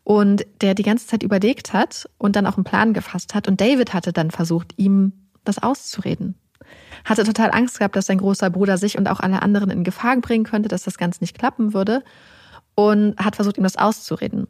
Und 0.04 0.46
der 0.62 0.76
die 0.76 0.84
ganze 0.84 1.08
Zeit 1.08 1.24
überlegt 1.24 1.74
hat 1.74 2.08
und 2.20 2.36
dann 2.36 2.46
auch 2.46 2.56
einen 2.56 2.64
Plan 2.64 2.94
gefasst 2.94 3.34
hat. 3.34 3.48
Und 3.48 3.62
David 3.62 3.94
hatte 3.94 4.14
dann 4.14 4.30
versucht, 4.30 4.74
ihm 4.78 5.14
das 5.44 5.62
auszureden. 5.62 6.36
Hatte 7.04 7.24
total 7.24 7.50
Angst 7.52 7.80
gehabt, 7.80 7.96
dass 7.96 8.06
sein 8.06 8.20
großer 8.20 8.52
Bruder 8.52 8.78
sich 8.78 8.98
und 8.98 9.08
auch 9.08 9.22
alle 9.22 9.42
anderen 9.42 9.72
in 9.72 9.84
Gefahr 9.84 10.16
bringen 10.18 10.46
könnte, 10.46 10.70
dass 10.70 10.84
das 10.84 11.00
Ganze 11.00 11.24
nicht 11.24 11.38
klappen 11.38 11.74
würde. 11.74 12.04
Und 12.76 13.18
hat 13.18 13.36
versucht, 13.36 13.58
ihm 13.58 13.64
das 13.64 13.78
auszureden. 13.78 14.48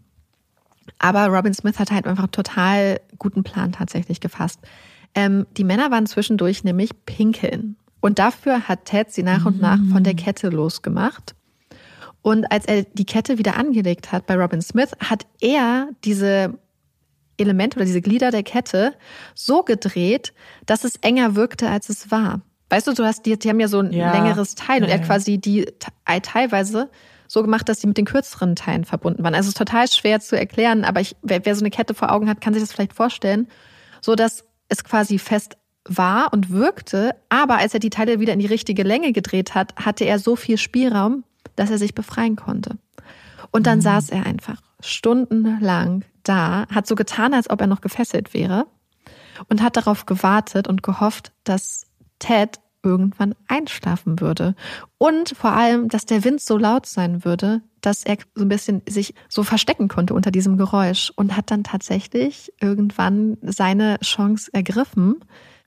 Aber 0.99 1.27
Robin 1.27 1.53
Smith 1.53 1.79
hat 1.79 1.91
halt 1.91 2.07
einfach 2.07 2.23
einen 2.23 2.31
total 2.31 2.99
guten 3.17 3.43
Plan 3.43 3.71
tatsächlich 3.71 4.19
gefasst. 4.19 4.59
Ähm, 5.13 5.45
die 5.55 5.63
Männer 5.63 5.91
waren 5.91 6.07
zwischendurch 6.07 6.63
nämlich 6.63 6.91
pinkeln. 7.05 7.77
Und 8.01 8.19
dafür 8.19 8.67
hat 8.67 8.85
Ted 8.85 9.11
sie 9.11 9.23
nach 9.23 9.45
und 9.45 9.59
nach 9.61 9.79
von 9.91 10.03
der 10.03 10.13
Kette 10.13 10.49
losgemacht. 10.49 11.35
Und 12.21 12.51
als 12.51 12.65
er 12.65 12.83
die 12.83 13.05
Kette 13.05 13.37
wieder 13.37 13.55
angelegt 13.57 14.11
hat 14.11 14.25
bei 14.27 14.35
Robin 14.35 14.61
Smith, 14.61 14.91
hat 14.99 15.25
er 15.41 15.89
diese 16.03 16.57
Elemente 17.37 17.77
oder 17.77 17.85
diese 17.85 18.01
Glieder 18.01 18.31
der 18.31 18.43
Kette 18.43 18.93
so 19.33 19.63
gedreht, 19.63 20.33
dass 20.65 20.83
es 20.83 20.95
enger 20.97 21.35
wirkte, 21.35 21.69
als 21.69 21.89
es 21.89 22.11
war. 22.11 22.41
Weißt 22.69 22.87
du, 22.87 22.93
du 22.93 23.03
hast 23.05 23.25
die, 23.25 23.37
die 23.37 23.49
haben 23.49 23.59
ja 23.59 23.67
so 23.67 23.79
ein 23.79 23.91
Ja. 23.91 24.11
längeres 24.11 24.55
Teil 24.55 24.83
und 24.83 24.89
er 24.89 24.99
hat 24.99 25.05
quasi 25.05 25.37
die 25.37 25.65
te- 25.65 25.91
teilweise 26.21 26.89
so 27.27 27.41
gemacht, 27.41 27.67
dass 27.69 27.81
sie 27.81 27.87
mit 27.87 27.97
den 27.97 28.05
kürzeren 28.05 28.55
Teilen 28.55 28.85
verbunden 28.85 29.23
waren. 29.23 29.35
Also 29.35 29.47
es 29.47 29.49
ist 29.49 29.57
total 29.57 29.87
schwer 29.87 30.19
zu 30.19 30.37
erklären, 30.37 30.83
aber 30.85 31.01
ich, 31.01 31.15
wer, 31.21 31.45
wer 31.45 31.55
so 31.55 31.61
eine 31.61 31.69
Kette 31.71 31.93
vor 31.93 32.11
Augen 32.11 32.29
hat, 32.29 32.39
kann 32.41 32.53
sich 32.53 32.61
das 32.63 32.71
vielleicht 32.71 32.93
vorstellen, 32.93 33.47
so 34.01 34.15
dass 34.15 34.45
es 34.69 34.83
quasi 34.83 35.19
fest 35.19 35.57
war 35.88 36.33
und 36.33 36.49
wirkte, 36.49 37.15
aber 37.29 37.57
als 37.57 37.73
er 37.73 37.79
die 37.79 37.89
Teile 37.89 38.19
wieder 38.19 38.33
in 38.33 38.39
die 38.39 38.45
richtige 38.45 38.83
Länge 38.83 39.11
gedreht 39.11 39.55
hat, 39.55 39.75
hatte 39.75 40.05
er 40.05 40.19
so 40.19 40.36
viel 40.36 40.57
Spielraum, 40.57 41.23
dass 41.55 41.69
er 41.69 41.77
sich 41.77 41.95
befreien 41.95 42.36
konnte. 42.36 42.77
Und 43.51 43.67
dann 43.67 43.81
saß 43.81 44.09
er 44.09 44.25
einfach 44.25 44.61
stundenlang 44.81 46.03
da, 46.23 46.65
hat 46.73 46.88
so 46.88 46.95
getan, 46.95 47.33
als 47.33 47.49
ob 47.49 47.61
er 47.61 47.67
noch 47.67 47.81
gefesselt 47.81 48.33
wäre 48.33 48.67
und 49.47 49.61
hat 49.61 49.77
darauf 49.77 50.05
gewartet 50.05 50.67
und 50.67 50.83
gehofft, 50.83 51.31
dass 51.43 51.86
Ted 52.19 52.59
irgendwann 52.83 53.33
einschlafen 53.47 54.19
würde. 54.19 54.55
Und 54.97 55.36
vor 55.36 55.51
allem, 55.51 55.89
dass 55.89 56.05
der 56.05 56.23
Wind 56.23 56.41
so 56.41 56.57
laut 56.57 56.86
sein 56.86 57.25
würde, 57.25 57.61
dass 57.81 58.03
er 58.03 58.17
so 58.36 58.43
ein 58.43 58.49
bisschen 58.49 58.81
sich 58.88 59.13
so 59.27 59.43
verstecken 59.43 59.88
konnte 59.88 60.13
unter 60.13 60.31
diesem 60.31 60.57
Geräusch 60.57 61.11
und 61.15 61.36
hat 61.36 61.51
dann 61.51 61.63
tatsächlich 61.63 62.53
irgendwann 62.61 63.38
seine 63.41 63.99
Chance 64.01 64.49
ergriffen 64.53 65.17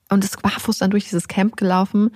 und 0.09 0.23
ist 0.23 0.41
barfuß 0.41 0.79
dann 0.79 0.91
durch 0.91 1.05
dieses 1.05 1.27
Camp 1.27 1.55
gelaufen 1.57 2.11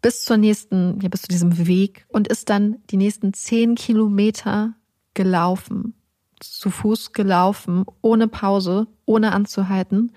bis 0.00 0.24
zur 0.24 0.36
nächsten, 0.36 1.00
ja, 1.00 1.08
bis 1.08 1.22
zu 1.22 1.28
diesem 1.28 1.66
Weg 1.66 2.06
und 2.08 2.28
ist 2.28 2.50
dann 2.50 2.76
die 2.90 2.96
nächsten 2.96 3.32
zehn 3.34 3.74
Kilometer 3.74 4.74
gelaufen, 5.14 5.94
zu 6.40 6.70
Fuß 6.70 7.12
gelaufen, 7.12 7.84
ohne 8.00 8.28
Pause, 8.28 8.86
ohne 9.06 9.32
anzuhalten, 9.32 10.12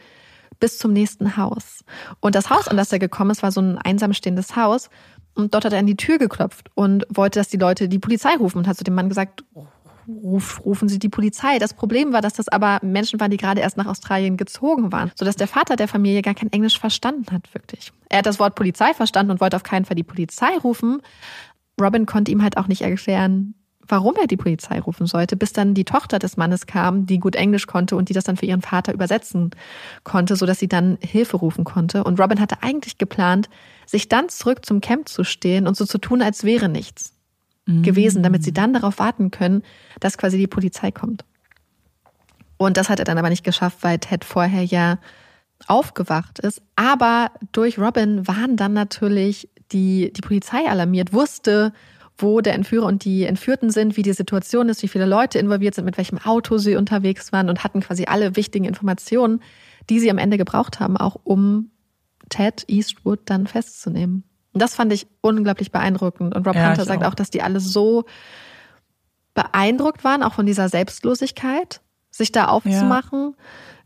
bis 0.60 0.78
zum 0.78 0.94
nächsten 0.94 1.38
Haus. 1.38 1.84
Und 2.20 2.36
das 2.36 2.50
Haus, 2.50 2.68
an 2.68 2.78
das 2.78 2.92
er 2.92 3.00
gekommen 3.00 3.32
ist, 3.32 3.42
war 3.42 3.52
so 3.52 3.62
ein 3.62 3.80
einsam 3.80 4.14
stehendes 4.14 4.56
Haus. 4.56 4.90
Und 5.34 5.54
dort 5.54 5.66
hat 5.66 5.74
er 5.74 5.80
an 5.80 5.88
die 5.88 5.96
Tür 5.96 6.18
geklopft 6.18 6.70
und 6.76 7.06
wollte, 7.10 7.40
dass 7.40 7.48
die 7.48 7.58
Leute 7.58 7.88
die 7.88 8.00
Polizei 8.00 8.36
rufen 8.36 8.60
und 8.60 8.68
hat 8.68 8.78
zu 8.78 8.84
dem 8.84 8.94
Mann 8.94 9.10
gesagt, 9.10 9.44
ruf, 10.24 10.62
rufen 10.66 10.90
Sie 10.90 11.00
die 11.00 11.10
Polizei. 11.10 11.60
Das 11.60 11.74
Problem 11.74 12.14
war, 12.14 12.22
dass 12.22 12.34
das 12.34 12.48
aber 12.48 12.80
Menschen 12.82 13.20
waren, 13.20 13.32
die 13.32 13.38
gerade 13.38 13.62
erst 13.62 13.78
nach 13.78 13.88
Australien 13.88 14.38
gezogen 14.38 14.92
waren, 14.92 15.12
sodass 15.16 15.36
der 15.36 15.48
Vater 15.48 15.76
der 15.76 15.88
Familie 15.88 16.22
gar 16.22 16.34
kein 16.34 16.52
Englisch 16.52 16.80
verstanden 16.80 17.26
hat, 17.32 17.54
wirklich. 17.54 17.92
Er 18.10 18.20
hat 18.20 18.26
das 18.26 18.40
Wort 18.40 18.56
Polizei 18.56 18.94
verstanden 18.94 19.32
und 19.32 19.42
wollte 19.42 19.56
auf 19.56 19.64
keinen 19.64 19.86
Fall 19.86 19.96
die 19.96 20.04
Polizei 20.04 20.58
rufen. 20.64 21.02
Robin 21.80 22.06
konnte 22.06 22.32
ihm 22.32 22.44
halt 22.44 22.58
auch 22.58 22.68
nicht 22.68 22.82
erklären, 22.82 23.56
warum 23.88 24.16
er 24.16 24.28
die 24.28 24.38
Polizei 24.38 24.80
rufen 24.80 25.06
sollte, 25.06 25.36
bis 25.36 25.54
dann 25.54 25.74
die 25.74 25.86
Tochter 25.86 26.20
des 26.20 26.38
Mannes 26.38 26.66
kam, 26.66 27.06
die 27.06 27.20
gut 27.20 27.36
Englisch 27.36 27.68
konnte 27.68 27.96
und 27.96 28.10
die 28.10 28.14
das 28.14 28.24
dann 28.24 28.38
für 28.38 28.46
ihren 28.46 28.62
Vater 28.62 28.94
übersetzen 28.94 29.52
konnte, 30.04 30.36
sodass 30.36 30.60
sie 30.60 30.70
dann 30.70 30.98
Hilfe 31.02 31.38
rufen 31.38 31.64
konnte. 31.64 32.04
Und 32.04 32.20
Robin 32.20 32.40
hatte 32.40 32.62
eigentlich 32.62 32.98
geplant, 32.98 33.50
sich 33.86 34.08
dann 34.08 34.30
zurück 34.30 34.66
zum 34.66 34.82
Camp 34.82 35.10
zu 35.10 35.24
stehen 35.24 35.68
und 35.68 35.76
so 35.76 35.86
zu 35.86 35.98
tun, 35.98 36.22
als 36.22 36.44
wäre 36.44 36.70
nichts 36.70 37.14
gewesen, 37.66 38.24
damit 38.24 38.44
sie 38.44 38.54
dann 38.54 38.74
darauf 38.74 39.00
warten 39.00 39.32
können, 39.32 39.64
dass 40.00 40.18
quasi 40.18 40.38
die 40.38 40.48
Polizei 40.48 40.92
kommt. 40.92 41.26
Und 42.58 42.78
das 42.78 42.90
hat 42.90 43.00
er 43.00 43.06
dann 43.06 43.18
aber 43.18 43.30
nicht 43.30 43.44
geschafft, 43.44 43.80
weil 43.82 44.00
Ted 44.00 44.24
vorher 44.24 44.64
ja 44.64 45.00
aufgewacht 45.68 46.40
ist. 46.40 46.62
Aber 46.76 47.32
durch 47.52 47.78
Robin 47.78 48.28
waren 48.28 48.58
dann 48.58 48.74
natürlich 48.74 49.50
die, 49.72 50.12
die 50.14 50.22
Polizei 50.22 50.68
alarmiert, 50.68 51.14
wusste, 51.14 51.74
wo 52.18 52.42
der 52.42 52.54
Entführer 52.54 52.86
und 52.86 53.04
die 53.06 53.24
Entführten 53.24 53.70
sind, 53.70 53.98
wie 53.98 54.04
die 54.04 54.14
Situation 54.14 54.70
ist, 54.70 54.84
wie 54.84 54.88
viele 54.88 55.06
Leute 55.06 55.40
involviert 55.40 55.76
sind, 55.76 55.86
mit 55.86 55.98
welchem 55.98 56.20
Auto 56.20 56.58
sie 56.58 56.76
unterwegs 56.76 57.32
waren 57.32 57.50
und 57.50 57.64
hatten 57.64 57.82
quasi 57.82 58.06
alle 58.06 58.36
wichtigen 58.36 58.66
Informationen, 58.66 59.42
die 59.90 60.00
sie 60.00 60.12
am 60.12 60.18
Ende 60.18 60.38
gebraucht 60.38 60.80
haben, 60.80 60.98
auch 60.98 61.18
um 61.24 61.72
Ted 62.30 62.66
Eastwood 62.68 63.22
dann 63.26 63.48
festzunehmen. 63.48 64.24
Und 64.54 64.62
das 64.62 64.76
fand 64.76 64.92
ich 64.92 65.08
unglaublich 65.22 65.72
beeindruckend. 65.72 66.36
Und 66.36 66.46
Rob 66.48 66.56
Ja, 66.56 66.70
Hunter 66.70 66.86
sagt 66.86 67.04
auch. 67.04 67.10
auch, 67.10 67.16
dass 67.16 67.30
die 67.30 67.42
alle 67.42 67.60
so 67.60 68.06
beeindruckt 69.34 70.04
waren, 70.04 70.24
auch 70.24 70.34
von 70.34 70.46
dieser 70.46 70.68
Selbstlosigkeit, 70.70 71.82
sich 72.10 72.32
da 72.32 72.48
aufzumachen, 72.50 73.36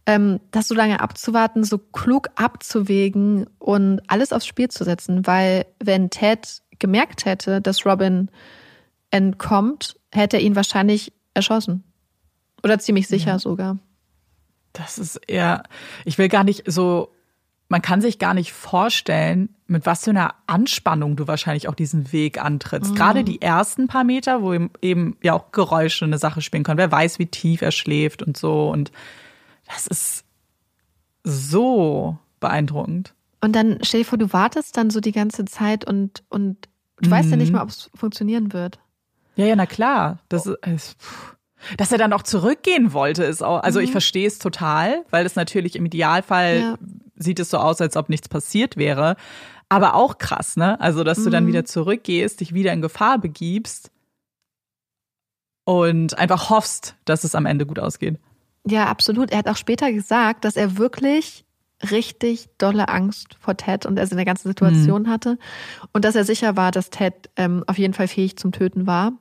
ähm, 0.08 0.40
das 0.52 0.68
so 0.68 0.76
lange 0.76 1.00
abzuwarten, 1.02 1.64
so 1.64 1.78
klug 1.78 2.30
abzuwägen 2.36 3.48
und 3.60 4.02
alles 4.08 4.34
aufs 4.34 4.48
Spiel 4.48 4.70
zu 4.70 4.84
setzen. 4.84 5.28
Weil 5.28 5.66
wenn 5.84 6.10
Ted 6.10 6.62
gemerkt 6.80 7.26
hätte, 7.26 7.62
dass 7.62 7.86
Robin 7.86 8.30
entkommt, 9.12 9.96
hätte 10.12 10.38
er 10.38 10.44
ihn 10.44 10.56
wahrscheinlich 10.56 11.14
erschossen. 11.36 11.84
Oder 12.64 12.80
ziemlich 12.80 13.08
sicher 13.08 13.38
sogar. 13.38 13.78
Das 14.74 14.98
ist 14.98 15.18
eher, 15.28 15.64
ich 16.04 16.18
will 16.18 16.28
gar 16.28 16.44
nicht 16.44 16.64
so, 16.66 17.15
man 17.68 17.82
kann 17.82 18.00
sich 18.02 18.20
gar 18.20 18.34
nicht 18.36 18.54
vorstellen, 18.54 19.50
mit 19.68 19.86
was 19.88 20.04
für 20.04 20.12
einer 20.12 20.36
Anspannung 20.46 21.16
du 21.16 21.28
wahrscheinlich 21.28 21.68
auch 21.68 21.74
diesen 21.74 22.12
Weg 22.14 22.40
antrittst. 22.44 22.96
Gerade 22.96 23.24
die 23.24 23.42
ersten 23.42 23.88
paar 23.88 24.04
Meter, 24.04 24.44
wo 24.44 24.54
eben 24.82 25.18
ja 25.24 25.34
auch 25.34 25.52
Geräusche 25.52 26.06
eine 26.06 26.20
Sache 26.20 26.42
spielen 26.42 26.64
können. 26.64 26.78
Wer 26.78 26.92
weiß, 26.92 27.18
wie 27.18 27.26
tief 27.26 27.62
er 27.64 27.72
schläft 27.72 28.22
und 28.22 28.38
so. 28.38 28.70
Und 28.70 28.92
das 29.68 29.88
ist 29.88 30.26
so 31.24 32.18
beeindruckend. 32.40 33.14
Und 33.42 33.56
dann 33.56 33.80
stell 33.82 34.02
dir 34.02 34.06
vor, 34.06 34.18
du 34.18 34.32
wartest 34.34 34.78
dann 34.78 34.90
so 34.90 35.00
die 35.00 35.12
ganze 35.12 35.46
Zeit 35.46 35.86
und, 35.86 36.24
und 36.30 36.68
du 37.02 37.12
weißt 37.12 37.30
ja 37.32 37.38
nicht 37.38 37.52
mal, 37.52 37.62
ob 37.62 37.70
es 37.70 37.90
funktionieren 37.96 38.54
wird. 38.54 38.80
Ja, 39.36 39.46
ja, 39.46 39.56
na 39.56 39.66
klar. 39.66 40.20
Das 40.30 40.46
ist, 40.46 40.58
es- 40.62 40.94
pff. 41.00 41.36
dass 41.78 41.92
er 41.92 41.98
dann 41.98 42.14
auch 42.14 42.24
zurückgehen 42.24 42.94
wollte, 42.94 43.24
ist 43.24 43.44
auch, 43.44 43.62
also 43.64 43.80
ich 43.80 43.92
verstehe 43.92 44.28
es 44.28 44.40
total, 44.40 45.04
weil 45.10 45.24
das 45.24 45.36
natürlich 45.36 45.76
im 45.76 45.86
Idealfall 45.86 46.60
Ja. 46.60 46.78
Sieht 47.16 47.40
es 47.40 47.50
so 47.50 47.58
aus, 47.58 47.82
als 47.82 47.98
ob 47.98 48.10
nichts 48.10 48.30
passiert 48.30 48.78
wäre. 48.78 49.16
Aber 49.70 49.96
auch 49.96 50.18
krass, 50.18 50.58
ne? 50.58 50.80
Also, 50.80 51.04
dass 51.04 51.24
du 51.24 51.30
dann 51.30 51.48
wieder 51.48 51.66
zurückgehst, 51.66 52.40
dich 52.40 52.54
wieder 52.54 52.72
in 52.72 52.82
Gefahr 52.82 53.18
begibst 53.18 53.92
und 55.64 56.18
einfach 56.18 56.50
hoffst, 56.50 56.96
dass 57.06 57.24
es 57.24 57.36
am 57.36 57.46
Ende 57.46 57.66
gut 57.66 57.80
ausgeht. 57.80 58.20
Ja, 58.68 58.86
absolut. 58.86 59.32
Er 59.32 59.40
hat 59.40 59.48
auch 59.48 59.58
später 59.58 59.92
gesagt, 59.92 60.46
dass 60.46 60.56
er 60.56 60.78
wirklich 60.78 61.46
richtig 61.92 62.48
dolle 62.58 62.88
Angst 62.88 63.36
vor 63.40 63.58
Ted 63.58 63.86
und 63.86 63.98
er 63.98 64.10
in 64.10 64.16
der 64.16 64.26
ganzen 64.26 64.48
Situation 64.48 65.10
hatte 65.10 65.38
und 65.92 66.06
dass 66.06 66.16
er 66.16 66.24
sicher 66.24 66.56
war, 66.56 66.72
dass 66.72 66.90
Ted 66.90 67.30
ähm, 67.36 67.64
auf 67.68 67.78
jeden 67.78 67.94
Fall 67.94 68.08
fähig 68.08 68.38
zum 68.38 68.52
Töten 68.52 68.88
war. 68.88 69.12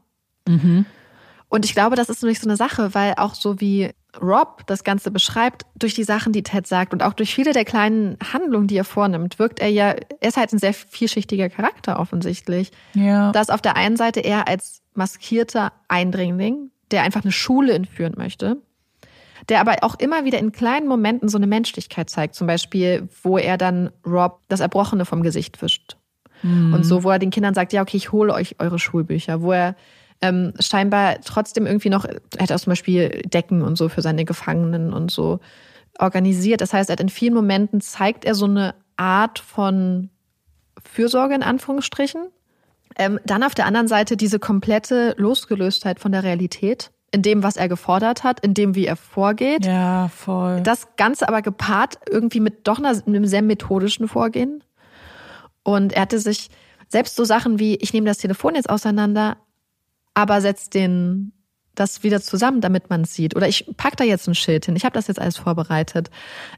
Und 1.55 1.65
ich 1.65 1.73
glaube, 1.73 1.95
das 1.95 2.09
ist 2.09 2.21
nämlich 2.21 2.41
so 2.41 2.49
eine 2.49 2.57
Sache, 2.57 2.95
weil 2.95 3.15
auch 3.17 3.37
so 3.37 3.61
wie 3.61 3.91
Rob 4.21 4.67
das 4.67 4.83
Ganze 4.83 5.13
beschreibt, 5.13 5.67
durch 5.77 5.95
die 5.95 6.03
Sachen, 6.03 6.33
die 6.33 6.43
Ted 6.43 6.67
sagt 6.67 6.93
und 6.93 7.05
auch 7.05 7.13
durch 7.13 7.33
viele 7.33 7.53
der 7.53 7.65
kleinen 7.65 8.19
Handlungen, 8.33 8.67
die 8.67 8.77
er 8.77 8.83
vornimmt, 8.83 9.39
wirkt 9.39 9.61
er 9.61 9.69
ja, 9.69 9.95
er 10.19 10.29
ist 10.29 10.37
halt 10.37 10.53
ein 10.53 10.59
sehr 10.59 10.75
vielschichtiger 10.75 11.49
Charakter 11.49 12.01
offensichtlich. 12.01 12.73
Ja. 12.95 13.31
dass 13.31 13.51
auf 13.51 13.63
der 13.63 13.77
einen 13.77 13.97
Seite 13.97 14.19
er 14.19 14.49
als 14.49 14.83
maskierter 14.95 15.73
Eindringling, 15.87 16.73
der 16.91 17.03
einfach 17.03 17.23
eine 17.23 17.31
Schule 17.31 17.73
entführen 17.73 18.15
möchte, 18.17 18.57
der 19.49 19.61
aber 19.61 19.77
auch 19.83 19.95
immer 19.95 20.25
wieder 20.25 20.41
in 20.41 20.51
kleinen 20.51 20.89
Momenten 20.89 21.29
so 21.29 21.39
eine 21.39 21.47
Menschlichkeit 21.47 22.11
zeigt. 22.11 22.35
Zum 22.35 22.49
Beispiel, 22.49 23.09
wo 23.23 23.39
er 23.39 23.59
dann 23.59 23.93
Rob 24.05 24.41
das 24.49 24.59
Erbrochene 24.59 25.05
vom 25.05 25.23
Gesicht 25.23 25.63
wischt. 25.63 25.99
Und 26.43 26.85
so, 26.85 27.05
wo 27.05 27.11
er 27.11 27.19
den 27.19 27.31
Kindern 27.31 27.55
sagt, 27.55 27.73
ja, 27.73 27.81
okay, 27.81 27.97
ich 27.97 28.13
hole 28.13 28.35
euch 28.35 28.57
eure 28.59 28.79
Schulbücher. 28.79 29.41
Wo 29.41 29.53
er 29.53 29.77
ähm, 30.25 30.55
scheinbar 30.59 31.21
trotzdem 31.23 31.67
irgendwie 31.67 31.91
noch, 31.91 32.07
er 32.07 32.21
hat 32.41 32.51
auch 32.51 32.61
zum 32.61 32.71
Beispiel 32.71 33.23
Decken 33.27 33.61
und 33.61 33.77
so 33.77 33.91
für 33.91 34.01
seine 34.01 34.25
Gefangenen 34.25 34.95
und 34.95 35.11
so 35.11 35.41
organisiert. 35.99 36.63
Das 36.63 36.73
heißt, 36.73 36.89
er 36.89 36.95
hat 36.95 37.01
in 37.01 37.11
vielen 37.11 37.35
Momenten 37.35 37.83
zeigt 37.83 38.25
er 38.25 38.35
so 38.35 38.47
eine 38.47 38.75
Art 38.97 39.39
von 39.39 40.09
Fürsorge 40.83 41.35
in 41.35 41.43
Anführungsstrichen. 41.43 42.29
Ähm, 42.97 43.21
dann 43.27 43.43
auf 43.43 43.55
der 43.55 43.67
anderen 43.67 43.89
Seite 43.89 44.17
diese 44.17 44.39
komplette 44.39 45.15
Losgelöstheit 45.19 46.01
von 46.01 46.13
der 46.13 46.23
Realität, 46.23 46.91
in 47.11 47.23
dem, 47.23 47.43
was 47.43 47.57
er 47.57 47.69
gefordert 47.69 48.25
hat, 48.25 48.41
in 48.41 48.55
dem, 48.55 48.75
wie 48.75 48.87
er 48.87 48.97
vorgeht. 48.97 49.67
Ja, 49.67 50.09
voll. 50.09 50.63
Das 50.63 50.97
Ganze 50.97 51.29
aber 51.29 51.43
gepaart 51.43 51.99
irgendwie 52.09 52.41
mit 52.41 52.67
doch 52.67 52.79
einer, 52.79 52.99
einem 53.07 53.27
sehr 53.27 53.43
methodischen 53.43 54.09
Vorgehen. 54.09 54.65
Und 55.65 55.93
er 55.93 56.03
hatte 56.03 56.19
sich 56.19 56.49
selbst 56.89 57.17
so 57.17 57.25
Sachen 57.25 57.59
wie, 57.59 57.77
ich 57.77 57.93
nehme 57.93 58.07
das 58.07 58.19
Telefon 58.19 58.55
jetzt 58.55 58.71
auseinander, 58.71 59.37
aber 60.15 60.41
setzt 60.41 60.75
den 60.75 61.33
das 61.75 62.03
wieder 62.03 62.21
zusammen, 62.21 62.61
damit 62.61 62.89
man 62.91 63.03
es 63.03 63.15
sieht. 63.15 63.35
Oder 63.35 63.49
ich 63.49 63.67
pack 63.77 63.97
da 63.97 64.05
jetzt 64.05 64.29
ein 64.29 64.35
Schild 64.35 64.67
hin. 64.67 64.77
Ich 64.77 64.85
habe 64.85 64.95
das 64.95 65.09
jetzt 65.09 65.21
alles 65.21 65.37
vorbereitet. 65.37 66.11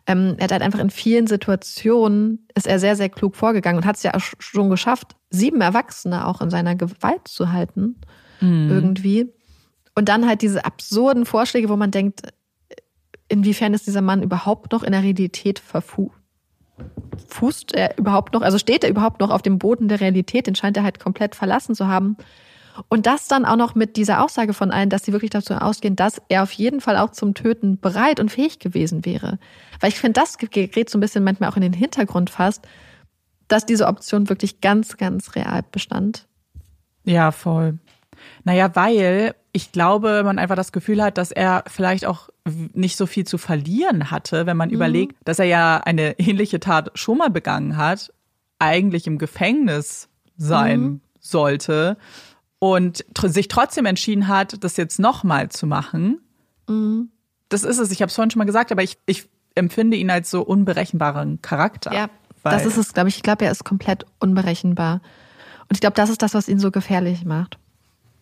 Ähm, 0.06 0.34
er 0.36 0.44
hat 0.44 0.52
halt 0.52 0.62
einfach 0.62 0.78
in 0.78 0.90
vielen 0.90 1.26
Situationen 1.26 2.46
ist 2.54 2.66
er 2.66 2.78
sehr, 2.78 2.96
sehr 2.96 3.08
klug 3.08 3.34
vorgegangen 3.34 3.78
und 3.78 3.86
hat 3.86 3.96
es 3.96 4.02
ja 4.02 4.14
auch 4.14 4.20
schon 4.20 4.70
geschafft, 4.70 5.16
sieben 5.30 5.60
Erwachsene 5.60 6.26
auch 6.26 6.40
in 6.40 6.50
seiner 6.50 6.76
Gewalt 6.76 7.28
zu 7.28 7.52
halten. 7.52 7.96
Mhm. 8.40 8.70
Irgendwie. 8.70 9.32
Und 9.94 10.08
dann 10.08 10.28
halt 10.28 10.42
diese 10.42 10.64
absurden 10.64 11.24
Vorschläge, 11.24 11.68
wo 11.70 11.76
man 11.76 11.90
denkt, 11.90 12.22
inwiefern 13.28 13.74
ist 13.74 13.86
dieser 13.86 14.02
Mann 14.02 14.22
überhaupt 14.22 14.72
noch 14.72 14.82
in 14.82 14.92
der 14.92 15.02
Realität 15.02 15.58
verfußt? 15.58 16.12
Fußt 17.28 17.74
er 17.74 17.96
überhaupt 17.96 18.34
noch, 18.34 18.42
also 18.42 18.58
steht 18.58 18.84
er 18.84 18.90
überhaupt 18.90 19.20
noch 19.20 19.30
auf 19.30 19.40
dem 19.40 19.58
Boden 19.58 19.88
der 19.88 20.00
Realität? 20.00 20.46
Den 20.46 20.54
scheint 20.54 20.76
er 20.76 20.82
halt 20.82 21.00
komplett 21.00 21.34
verlassen 21.34 21.74
zu 21.74 21.88
haben. 21.88 22.18
Und 22.88 23.06
das 23.06 23.28
dann 23.28 23.44
auch 23.44 23.56
noch 23.56 23.74
mit 23.74 23.96
dieser 23.96 24.22
Aussage 24.22 24.54
von 24.54 24.70
allen, 24.70 24.90
dass 24.90 25.04
sie 25.04 25.12
wirklich 25.12 25.30
dazu 25.30 25.54
ausgehen, 25.54 25.96
dass 25.96 26.20
er 26.28 26.42
auf 26.42 26.52
jeden 26.52 26.80
Fall 26.80 26.96
auch 26.96 27.10
zum 27.10 27.34
Töten 27.34 27.78
bereit 27.78 28.20
und 28.20 28.30
fähig 28.30 28.58
gewesen 28.58 29.04
wäre. 29.04 29.38
Weil 29.80 29.90
ich 29.90 29.98
finde, 29.98 30.20
das 30.20 30.38
gerät 30.38 30.90
so 30.90 30.98
ein 30.98 31.00
bisschen 31.00 31.24
manchmal 31.24 31.50
auch 31.50 31.56
in 31.56 31.62
den 31.62 31.72
Hintergrund 31.72 32.30
fast, 32.30 32.66
dass 33.48 33.66
diese 33.66 33.86
Option 33.86 34.28
wirklich 34.28 34.60
ganz, 34.60 34.96
ganz 34.96 35.34
real 35.34 35.62
bestand. 35.70 36.26
Ja, 37.04 37.30
voll. 37.30 37.78
Naja, 38.44 38.74
weil 38.74 39.34
ich 39.52 39.72
glaube, 39.72 40.22
man 40.24 40.38
einfach 40.38 40.56
das 40.56 40.72
Gefühl 40.72 41.02
hat, 41.02 41.18
dass 41.18 41.30
er 41.30 41.64
vielleicht 41.66 42.04
auch 42.04 42.28
nicht 42.74 42.96
so 42.96 43.06
viel 43.06 43.26
zu 43.26 43.38
verlieren 43.38 44.10
hatte, 44.10 44.46
wenn 44.46 44.56
man 44.56 44.68
mhm. 44.68 44.74
überlegt, 44.74 45.16
dass 45.24 45.38
er 45.38 45.46
ja 45.46 45.78
eine 45.78 46.12
ähnliche 46.18 46.60
Tat 46.60 46.90
schon 46.94 47.18
mal 47.18 47.30
begangen 47.30 47.76
hat, 47.76 48.12
eigentlich 48.58 49.06
im 49.06 49.18
Gefängnis 49.18 50.08
sein 50.36 50.80
mhm. 50.80 51.00
sollte 51.20 51.96
und 52.74 53.04
tr 53.14 53.28
sich 53.28 53.48
trotzdem 53.48 53.86
entschieden 53.86 54.28
hat, 54.28 54.62
das 54.64 54.76
jetzt 54.76 54.98
nochmal 54.98 55.48
zu 55.50 55.66
machen. 55.66 56.20
Mhm. 56.68 57.10
Das 57.48 57.62
ist 57.62 57.78
es. 57.78 57.90
Ich 57.90 58.02
habe 58.02 58.08
es 58.08 58.14
vorhin 58.14 58.30
schon 58.30 58.38
mal 58.38 58.44
gesagt, 58.44 58.72
aber 58.72 58.82
ich, 58.82 58.98
ich 59.06 59.28
empfinde 59.54 59.96
ihn 59.96 60.10
als 60.10 60.30
so 60.30 60.42
unberechenbaren 60.42 61.40
Charakter. 61.42 61.92
Ja, 61.92 62.08
das 62.42 62.66
ist 62.66 62.76
es, 62.76 62.92
glaube 62.92 63.08
ich. 63.08 63.16
Ich 63.16 63.22
glaube, 63.22 63.44
er 63.44 63.50
ist 63.50 63.64
komplett 63.64 64.04
unberechenbar. 64.18 65.00
Und 65.68 65.74
ich 65.74 65.80
glaube, 65.80 65.94
das 65.94 66.10
ist 66.10 66.22
das, 66.22 66.34
was 66.34 66.48
ihn 66.48 66.58
so 66.58 66.70
gefährlich 66.70 67.24
macht. 67.24 67.58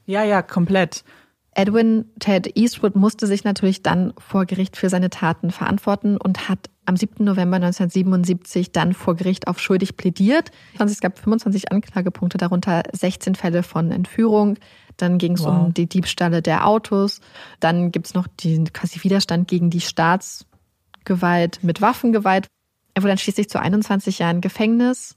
Ja, 0.06 0.22
ja, 0.22 0.42
komplett. 0.42 1.04
Edwin 1.52 2.06
Ted 2.18 2.56
Eastwood 2.56 2.96
musste 2.96 3.26
sich 3.26 3.44
natürlich 3.44 3.82
dann 3.82 4.12
vor 4.18 4.44
Gericht 4.44 4.76
für 4.76 4.88
seine 4.88 5.10
Taten 5.10 5.50
verantworten 5.50 6.16
und 6.16 6.48
hat 6.48 6.70
am 6.86 6.96
7. 6.96 7.24
November 7.24 7.56
1977 7.56 8.72
dann 8.72 8.92
vor 8.92 9.16
Gericht 9.16 9.48
auf 9.48 9.60
schuldig 9.60 9.96
plädiert. 9.96 10.50
Es 10.78 11.00
gab 11.00 11.18
25 11.18 11.72
Anklagepunkte, 11.72 12.38
darunter 12.38 12.82
16 12.92 13.34
Fälle 13.34 13.62
von 13.62 13.90
Entführung. 13.90 14.56
Dann 14.96 15.18
ging 15.18 15.32
es 15.32 15.44
wow. 15.44 15.66
um 15.66 15.74
die 15.74 15.86
Diebstahle 15.86 16.42
der 16.42 16.66
Autos. 16.66 17.20
Dann 17.60 17.90
gibt 17.90 18.06
es 18.06 18.14
noch 18.14 18.26
den 18.26 18.72
quasi 18.72 19.02
Widerstand 19.02 19.48
gegen 19.48 19.70
die 19.70 19.80
Staatsgewalt 19.80 21.62
mit 21.62 21.80
Waffengewalt. 21.80 22.46
Er 22.94 23.02
wurde 23.02 23.10
dann 23.10 23.18
schließlich 23.18 23.48
zu 23.48 23.60
21 23.60 24.20
Jahren 24.20 24.40
Gefängnis 24.40 25.16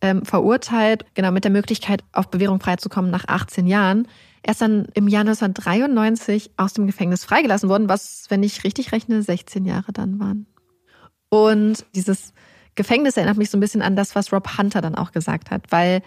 ähm, 0.00 0.24
verurteilt, 0.24 1.04
genau 1.14 1.32
mit 1.32 1.44
der 1.44 1.50
Möglichkeit, 1.50 2.04
auf 2.12 2.30
Bewährung 2.30 2.60
freizukommen 2.60 3.10
nach 3.10 3.24
18 3.26 3.66
Jahren. 3.66 4.06
Er 4.42 4.52
ist 4.52 4.60
dann 4.60 4.86
im 4.94 5.08
Jahr 5.08 5.22
1993 5.22 6.52
aus 6.56 6.72
dem 6.72 6.86
Gefängnis 6.86 7.24
freigelassen 7.24 7.68
worden, 7.68 7.88
was, 7.88 8.26
wenn 8.28 8.42
ich 8.42 8.64
richtig 8.64 8.92
rechne, 8.92 9.22
16 9.22 9.64
Jahre 9.64 9.92
dann 9.92 10.20
waren. 10.20 10.46
Und 11.30 11.84
dieses 11.94 12.32
Gefängnis 12.74 13.16
erinnert 13.16 13.36
mich 13.36 13.50
so 13.50 13.56
ein 13.56 13.60
bisschen 13.60 13.82
an 13.82 13.96
das, 13.96 14.14
was 14.14 14.32
Rob 14.32 14.56
Hunter 14.56 14.80
dann 14.80 14.94
auch 14.94 15.12
gesagt 15.12 15.50
hat, 15.50 15.62
weil 15.70 16.02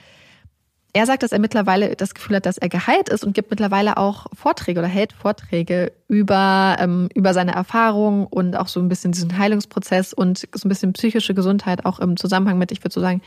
er 0.93 1.05
sagt, 1.05 1.23
dass 1.23 1.31
er 1.31 1.39
mittlerweile 1.39 1.95
das 1.95 2.13
Gefühl 2.13 2.35
hat, 2.35 2.45
dass 2.45 2.57
er 2.57 2.69
geheilt 2.69 3.09
ist 3.09 3.23
und 3.23 3.33
gibt 3.33 3.49
mittlerweile 3.49 3.97
auch 3.97 4.27
Vorträge 4.33 4.79
oder 4.79 4.89
hält 4.89 5.13
Vorträge 5.13 5.93
über, 6.07 6.75
ähm, 6.79 7.07
über 7.13 7.33
seine 7.33 7.53
Erfahrungen 7.53 8.25
und 8.25 8.55
auch 8.55 8.67
so 8.67 8.79
ein 8.79 8.89
bisschen 8.89 9.13
diesen 9.13 9.37
Heilungsprozess 9.37 10.13
und 10.13 10.39
so 10.53 10.67
ein 10.67 10.69
bisschen 10.69 10.93
psychische 10.93 11.33
Gesundheit 11.33 11.85
auch 11.85 11.99
im 11.99 12.17
Zusammenhang 12.17 12.57
mit, 12.57 12.71
ich 12.71 12.83
würde 12.83 12.93
so 12.93 12.99
sagen, 12.99 13.21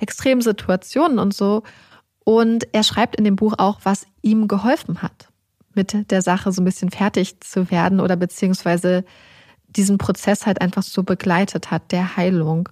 extremen 0.00 0.40
Situationen 0.40 1.18
und 1.20 1.34
so. 1.34 1.62
Und 2.24 2.66
er 2.72 2.82
schreibt 2.82 3.16
in 3.16 3.24
dem 3.24 3.36
Buch 3.36 3.54
auch, 3.58 3.80
was 3.84 4.06
ihm 4.22 4.48
geholfen 4.48 5.02
hat, 5.02 5.28
mit 5.74 6.10
der 6.10 6.22
Sache 6.22 6.50
so 6.50 6.62
ein 6.62 6.64
bisschen 6.64 6.90
fertig 6.90 7.40
zu 7.40 7.70
werden 7.70 8.00
oder 8.00 8.16
beziehungsweise 8.16 9.04
diesen 9.76 9.98
Prozess 9.98 10.46
halt 10.46 10.60
einfach 10.60 10.82
so 10.82 11.02
begleitet 11.02 11.70
hat, 11.70 11.92
der 11.92 12.16
Heilung. 12.16 12.68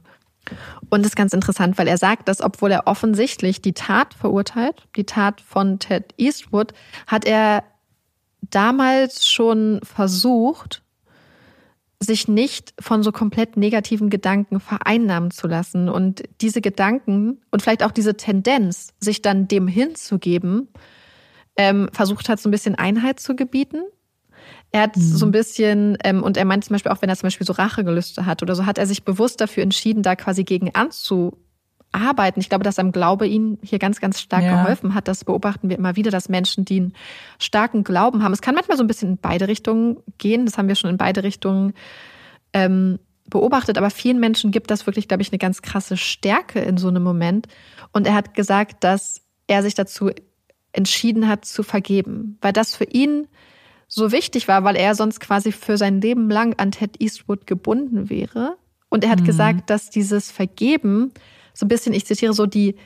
Und 0.90 1.07
ist 1.07 1.16
ganz 1.16 1.32
interessant, 1.32 1.78
weil 1.78 1.86
er 1.86 1.98
sagt, 1.98 2.28
dass 2.28 2.40
obwohl 2.40 2.72
er 2.72 2.86
offensichtlich 2.86 3.62
die 3.62 3.74
Tat 3.74 4.12
verurteilt, 4.14 4.88
die 4.96 5.05
Tat 5.05 5.40
von 5.40 5.78
Ted 5.78 6.14
Eastwood, 6.18 6.72
hat 7.07 7.24
er 7.24 7.62
damals 8.50 9.26
schon 9.26 9.80
versucht, 9.84 10.82
sich 12.00 12.26
nicht 12.26 12.74
von 12.80 13.03
so 13.03 13.12
komplett 13.12 13.57
negativen 13.57 14.11
Gedanken 14.11 14.61
vereinnahmen 14.61 15.30
zu 15.30 15.46
lassen 15.46 15.88
und 15.88 16.22
diese 16.40 16.61
Gedanken 16.61 17.40
und 17.50 17.62
vielleicht 17.62 17.84
auch 17.84 17.92
diese 17.92 18.16
Tendenz, 18.16 18.92
sich 18.98 19.22
dann 19.22 19.48
dem 19.48 19.68
hinzugeben, 19.68 20.68
ähm, 21.57 21.88
versucht 21.92 22.28
hat, 22.28 22.40
so 22.40 22.48
ein 22.48 22.53
bisschen 22.53 22.74
Einheit 22.74 23.20
zu 23.20 23.36
gebieten. 23.36 23.82
Er 24.72 24.82
hat 24.82 24.96
mhm. 24.96 25.02
so 25.02 25.26
ein 25.26 25.32
bisschen, 25.32 25.98
ähm, 26.02 26.22
und 26.22 26.36
er 26.36 26.46
meint 26.46 26.64
zum 26.64 26.74
Beispiel 26.74 26.90
auch, 26.90 27.02
wenn 27.02 27.08
er 27.08 27.16
zum 27.16 27.26
Beispiel 27.26 27.46
so 27.46 27.52
Rachegelüste 27.52 28.26
hat 28.26 28.42
oder 28.42 28.54
so, 28.54 28.66
hat 28.66 28.78
er 28.78 28.86
sich 28.86 29.04
bewusst 29.04 29.40
dafür 29.40 29.62
entschieden, 29.62 30.02
da 30.02 30.16
quasi 30.16 30.44
gegen 30.44 30.74
anzu 30.74 31.36
arbeiten. 31.92 32.40
Ich 32.40 32.48
glaube, 32.48 32.64
dass 32.64 32.78
am 32.78 32.90
Glaube 32.90 33.26
ihnen 33.26 33.58
hier 33.62 33.78
ganz, 33.78 34.00
ganz 34.00 34.18
stark 34.18 34.42
ja. 34.42 34.62
geholfen 34.62 34.94
hat. 34.94 35.08
Das 35.08 35.24
beobachten 35.24 35.68
wir 35.68 35.76
immer 35.76 35.94
wieder, 35.94 36.10
dass 36.10 36.30
Menschen, 36.30 36.64
die 36.64 36.80
einen 36.80 36.94
starken 37.38 37.84
Glauben 37.84 38.22
haben, 38.22 38.32
es 38.32 38.40
kann 38.40 38.54
manchmal 38.54 38.78
so 38.78 38.84
ein 38.84 38.86
bisschen 38.86 39.10
in 39.10 39.18
beide 39.18 39.46
Richtungen 39.46 39.98
gehen. 40.16 40.46
Das 40.46 40.56
haben 40.56 40.68
wir 40.68 40.74
schon 40.74 40.88
in 40.88 40.96
beide 40.96 41.22
Richtungen 41.22 41.74
ähm, 42.54 42.98
beobachtet. 43.28 43.76
Aber 43.76 43.90
vielen 43.90 44.20
Menschen 44.20 44.50
gibt 44.50 44.70
das 44.70 44.86
wirklich, 44.86 45.06
glaube 45.06 45.22
ich, 45.22 45.30
eine 45.30 45.38
ganz 45.38 45.60
krasse 45.60 45.98
Stärke 45.98 46.60
in 46.60 46.78
so 46.78 46.88
einem 46.88 47.02
Moment. 47.02 47.46
Und 47.92 48.06
er 48.06 48.14
hat 48.14 48.32
gesagt, 48.34 48.84
dass 48.84 49.20
er 49.46 49.62
sich 49.62 49.74
dazu 49.74 50.10
entschieden 50.72 51.28
hat, 51.28 51.44
zu 51.44 51.62
vergeben, 51.62 52.38
weil 52.40 52.54
das 52.54 52.74
für 52.74 52.84
ihn 52.84 53.28
so 53.95 54.11
wichtig 54.11 54.49
war, 54.49 54.64
weil 54.64 54.76
er 54.76 54.95
sonst 54.95 55.20
quasi 55.20 55.53
für 55.53 55.76
sein 55.76 56.01
Leben 56.01 56.30
lang 56.30 56.55
an 56.59 56.72
Ted 56.72 56.99
Eastwood 56.99 57.47
gebunden 57.47 58.09
wäre. 58.09 58.57
Und 58.88 59.05
er 59.05 59.11
hat 59.11 59.20
mhm. 59.20 59.26
gesagt, 59.26 59.68
dass 59.68 59.90
dieses 59.90 60.30
Vergeben 60.30 61.12
so 61.53 61.66
ein 61.66 61.68
bisschen, 61.68 61.93
ich 61.93 62.07
zitiere 62.07 62.32
so, 62.32 62.47
die, 62.47 62.76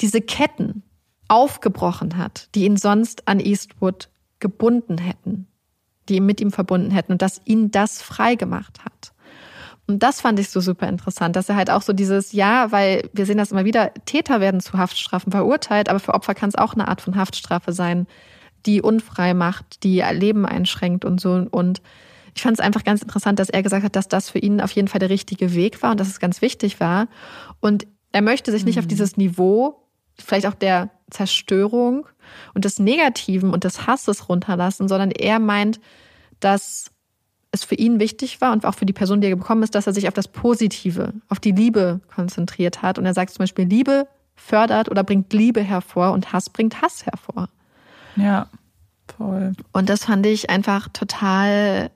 diese 0.00 0.22
Ketten 0.22 0.82
aufgebrochen 1.28 2.16
hat, 2.16 2.48
die 2.54 2.64
ihn 2.64 2.78
sonst 2.78 3.28
an 3.28 3.40
Eastwood 3.40 4.08
gebunden 4.40 4.96
hätten, 4.96 5.48
die 6.08 6.16
ihn 6.16 6.26
mit 6.26 6.40
ihm 6.40 6.50
verbunden 6.50 6.90
hätten 6.90 7.12
und 7.12 7.20
dass 7.20 7.42
ihn 7.44 7.70
das 7.70 8.00
frei 8.00 8.34
gemacht 8.34 8.86
hat. 8.86 9.12
Und 9.86 10.02
das 10.02 10.22
fand 10.22 10.38
ich 10.38 10.48
so 10.48 10.60
super 10.60 10.88
interessant, 10.88 11.36
dass 11.36 11.50
er 11.50 11.56
halt 11.56 11.68
auch 11.68 11.82
so 11.82 11.92
dieses, 11.92 12.32
ja, 12.32 12.72
weil 12.72 13.10
wir 13.12 13.26
sehen 13.26 13.36
das 13.36 13.52
immer 13.52 13.66
wieder, 13.66 13.92
Täter 14.06 14.40
werden 14.40 14.60
zu 14.60 14.78
Haftstrafen 14.78 15.30
verurteilt, 15.30 15.90
aber 15.90 16.00
für 16.00 16.14
Opfer 16.14 16.34
kann 16.34 16.48
es 16.48 16.54
auch 16.54 16.72
eine 16.72 16.88
Art 16.88 17.02
von 17.02 17.16
Haftstrafe 17.16 17.74
sein, 17.74 18.06
die 18.66 18.82
unfrei 18.82 19.34
macht, 19.34 19.82
die 19.82 20.00
Leben 20.12 20.46
einschränkt 20.46 21.04
und 21.04 21.20
so. 21.20 21.46
Und 21.50 21.82
ich 22.34 22.42
fand 22.42 22.58
es 22.58 22.64
einfach 22.64 22.84
ganz 22.84 23.02
interessant, 23.02 23.38
dass 23.38 23.50
er 23.50 23.62
gesagt 23.62 23.84
hat, 23.84 23.96
dass 23.96 24.08
das 24.08 24.30
für 24.30 24.38
ihn 24.38 24.60
auf 24.60 24.72
jeden 24.72 24.88
Fall 24.88 24.98
der 24.98 25.10
richtige 25.10 25.54
Weg 25.54 25.82
war 25.82 25.92
und 25.92 26.00
dass 26.00 26.08
es 26.08 26.20
ganz 26.20 26.42
wichtig 26.42 26.80
war. 26.80 27.08
Und 27.60 27.86
er 28.12 28.22
möchte 28.22 28.50
sich 28.50 28.64
nicht 28.64 28.76
mhm. 28.76 28.80
auf 28.80 28.86
dieses 28.86 29.16
Niveau, 29.16 29.88
vielleicht 30.18 30.46
auch 30.46 30.54
der 30.54 30.90
Zerstörung 31.10 32.06
und 32.54 32.64
des 32.64 32.78
Negativen 32.78 33.52
und 33.52 33.64
des 33.64 33.86
Hasses 33.86 34.28
runterlassen, 34.28 34.88
sondern 34.88 35.10
er 35.10 35.38
meint, 35.38 35.80
dass 36.40 36.90
es 37.50 37.64
für 37.64 37.76
ihn 37.76 38.00
wichtig 38.00 38.40
war 38.40 38.52
und 38.52 38.66
auch 38.66 38.74
für 38.74 38.86
die 38.86 38.92
Person, 38.92 39.20
die 39.20 39.28
er 39.28 39.36
bekommen 39.36 39.62
ist, 39.62 39.74
dass 39.74 39.86
er 39.86 39.92
sich 39.92 40.08
auf 40.08 40.14
das 40.14 40.28
Positive, 40.28 41.12
auf 41.28 41.38
die 41.38 41.52
Liebe 41.52 42.00
konzentriert 42.12 42.82
hat. 42.82 42.98
Und 42.98 43.06
er 43.06 43.14
sagt 43.14 43.30
zum 43.30 43.44
Beispiel, 43.44 43.66
Liebe 43.66 44.08
fördert 44.34 44.90
oder 44.90 45.04
bringt 45.04 45.32
Liebe 45.32 45.62
hervor 45.62 46.12
und 46.12 46.32
Hass 46.32 46.50
bringt 46.50 46.82
Hass 46.82 47.06
hervor. 47.06 47.48
Ja, 48.16 48.48
toll. 49.06 49.52
Und 49.72 49.88
das 49.88 50.04
fand 50.04 50.26
ich 50.26 50.50
einfach 50.50 50.88
total 50.88 51.90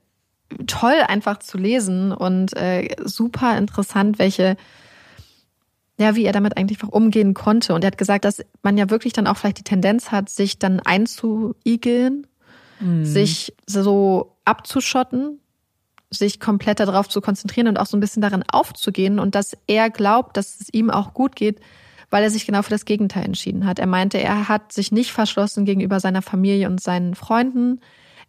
toll, 0.66 1.01
einfach 1.07 1.39
zu 1.39 1.59
lesen 1.59 2.12
und 2.12 2.57
äh, 2.57 2.89
super 3.05 3.57
interessant, 3.59 4.19
welche 4.19 4.57
ja, 6.01 6.14
wie 6.14 6.25
er 6.25 6.33
damit 6.33 6.57
eigentlich 6.57 6.83
auch 6.85 6.89
umgehen 6.89 7.35
konnte. 7.35 7.75
Und 7.75 7.83
er 7.83 7.89
hat 7.89 7.99
gesagt, 7.99 8.25
dass 8.25 8.45
man 8.62 8.79
ja 8.79 8.89
wirklich 8.89 9.12
dann 9.12 9.27
auch 9.27 9.37
vielleicht 9.37 9.59
die 9.59 9.64
Tendenz 9.64 10.12
hat, 10.12 10.29
sich 10.29 10.59
dann 10.59 10.79
einzuigeln, 10.79 12.27
mhm. 12.79 13.05
sich 13.05 13.53
so 13.66 14.37
abzuschotten, 14.45 15.41
sich 16.11 16.39
komplett 16.39 16.79
darauf 16.79 17.09
zu 17.09 17.21
konzentrieren 17.21 17.66
und 17.66 17.79
auch 17.79 17.87
so 17.87 17.97
ein 17.97 18.01
bisschen 18.01 18.23
darin 18.23 18.45
aufzugehen 18.51 19.19
und 19.19 19.35
dass 19.35 19.57
er 19.66 19.91
glaubt, 19.91 20.37
dass 20.37 20.61
es 20.61 20.73
ihm 20.73 20.89
auch 20.89 21.14
gut 21.14 21.35
geht, 21.35 21.61
weil 22.11 22.22
er 22.22 22.30
sich 22.30 22.46
genau 22.46 22.62
für 22.62 22.70
das 22.70 22.84
Gegenteil 22.84 23.24
entschieden 23.24 23.66
hat. 23.66 23.78
Er 23.78 23.86
meinte, 23.86 24.18
er 24.18 24.48
hat 24.48 24.72
sich 24.72 24.92
nicht 24.92 25.12
verschlossen 25.12 25.64
gegenüber 25.64 26.00
seiner 26.00 26.22
Familie 26.22 26.68
und 26.68 26.80
seinen 26.80 27.14
Freunden. 27.14 27.80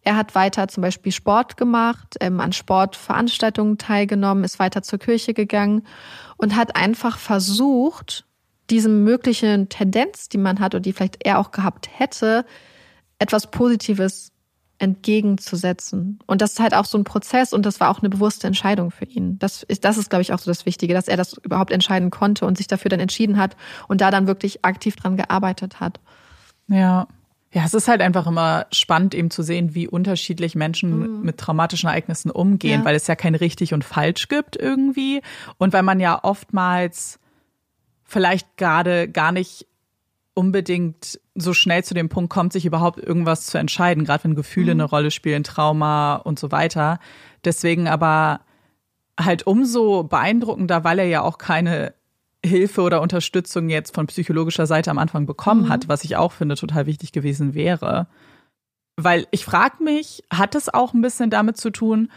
Er 0.02 0.16
hat 0.16 0.34
weiter 0.34 0.68
zum 0.68 0.82
Beispiel 0.82 1.12
Sport 1.12 1.56
gemacht, 1.56 2.16
ähm, 2.20 2.40
an 2.40 2.52
Sportveranstaltungen 2.52 3.78
teilgenommen, 3.78 4.44
ist 4.44 4.58
weiter 4.58 4.82
zur 4.82 4.98
Kirche 4.98 5.34
gegangen 5.34 5.86
und 6.36 6.56
hat 6.56 6.76
einfach 6.76 7.18
versucht, 7.18 8.24
diesem 8.70 9.04
möglichen 9.04 9.68
Tendenz, 9.68 10.28
die 10.28 10.38
man 10.38 10.60
hat 10.60 10.74
oder 10.74 10.80
die 10.80 10.92
vielleicht 10.92 11.24
er 11.24 11.38
auch 11.38 11.50
gehabt 11.50 11.88
hätte, 11.92 12.44
etwas 13.18 13.50
Positives 13.50 14.32
entgegenzusetzen. 14.80 16.18
Und 16.26 16.40
das 16.40 16.52
ist 16.52 16.60
halt 16.60 16.74
auch 16.74 16.86
so 16.86 16.96
ein 16.96 17.04
Prozess 17.04 17.52
und 17.52 17.66
das 17.66 17.80
war 17.80 17.90
auch 17.90 18.00
eine 18.00 18.08
bewusste 18.08 18.46
Entscheidung 18.46 18.90
für 18.90 19.04
ihn. 19.04 19.38
Das 19.38 19.62
ist, 19.62 19.84
das 19.84 19.98
ist, 19.98 20.08
glaube 20.08 20.22
ich, 20.22 20.32
auch 20.32 20.38
so 20.38 20.50
das 20.50 20.64
Wichtige, 20.64 20.94
dass 20.94 21.06
er 21.06 21.18
das 21.18 21.34
überhaupt 21.34 21.70
entscheiden 21.70 22.10
konnte 22.10 22.46
und 22.46 22.56
sich 22.56 22.66
dafür 22.66 22.88
dann 22.88 22.98
entschieden 22.98 23.36
hat 23.36 23.56
und 23.88 24.00
da 24.00 24.10
dann 24.10 24.26
wirklich 24.26 24.64
aktiv 24.64 24.96
dran 24.96 25.16
gearbeitet 25.16 25.80
hat. 25.80 26.00
Ja. 26.66 27.06
Ja, 27.52 27.64
es 27.64 27.74
ist 27.74 27.88
halt 27.88 28.00
einfach 28.00 28.28
immer 28.28 28.66
spannend, 28.70 29.12
eben 29.12 29.28
zu 29.32 29.42
sehen, 29.42 29.74
wie 29.74 29.88
unterschiedlich 29.88 30.54
Menschen 30.54 31.18
mhm. 31.18 31.22
mit 31.22 31.36
traumatischen 31.36 31.88
Ereignissen 31.88 32.30
umgehen, 32.30 32.80
ja. 32.80 32.84
weil 32.84 32.94
es 32.94 33.08
ja 33.08 33.16
kein 33.16 33.34
richtig 33.34 33.74
und 33.74 33.84
falsch 33.84 34.28
gibt 34.28 34.54
irgendwie. 34.56 35.20
Und 35.58 35.72
weil 35.72 35.82
man 35.82 35.98
ja 35.98 36.22
oftmals 36.22 37.18
vielleicht 38.04 38.56
gerade 38.56 39.08
gar 39.08 39.32
nicht 39.32 39.66
unbedingt 40.34 41.20
so 41.34 41.52
schnell 41.52 41.84
zu 41.84 41.94
dem 41.94 42.08
Punkt 42.08 42.32
kommt, 42.32 42.52
sich 42.52 42.64
überhaupt 42.64 42.98
irgendwas 42.98 43.46
zu 43.46 43.58
entscheiden, 43.58 44.04
gerade 44.04 44.24
wenn 44.24 44.34
Gefühle 44.34 44.74
mhm. 44.74 44.80
eine 44.80 44.90
Rolle 44.90 45.10
spielen, 45.10 45.44
Trauma 45.44 46.16
und 46.16 46.38
so 46.38 46.50
weiter. 46.50 46.98
Deswegen 47.44 47.88
aber 47.88 48.40
halt 49.18 49.46
umso 49.46 50.04
beeindruckender, 50.04 50.84
weil 50.84 50.98
er 50.98 51.06
ja 51.06 51.22
auch 51.22 51.38
keine 51.38 51.94
Hilfe 52.44 52.82
oder 52.82 53.02
Unterstützung 53.02 53.68
jetzt 53.68 53.94
von 53.94 54.06
psychologischer 54.06 54.66
Seite 54.66 54.90
am 54.90 54.98
Anfang 54.98 55.26
bekommen 55.26 55.64
mhm. 55.64 55.68
hat, 55.68 55.88
was 55.88 56.04
ich 56.04 56.16
auch 56.16 56.32
finde 56.32 56.54
total 56.54 56.86
wichtig 56.86 57.12
gewesen 57.12 57.54
wäre. 57.54 58.06
Weil 58.96 59.26
ich 59.30 59.44
frage 59.44 59.82
mich, 59.82 60.22
hat 60.32 60.54
es 60.54 60.72
auch 60.72 60.94
ein 60.94 61.02
bisschen 61.02 61.30
damit 61.30 61.56
zu 61.56 61.70
tun, 61.70 62.10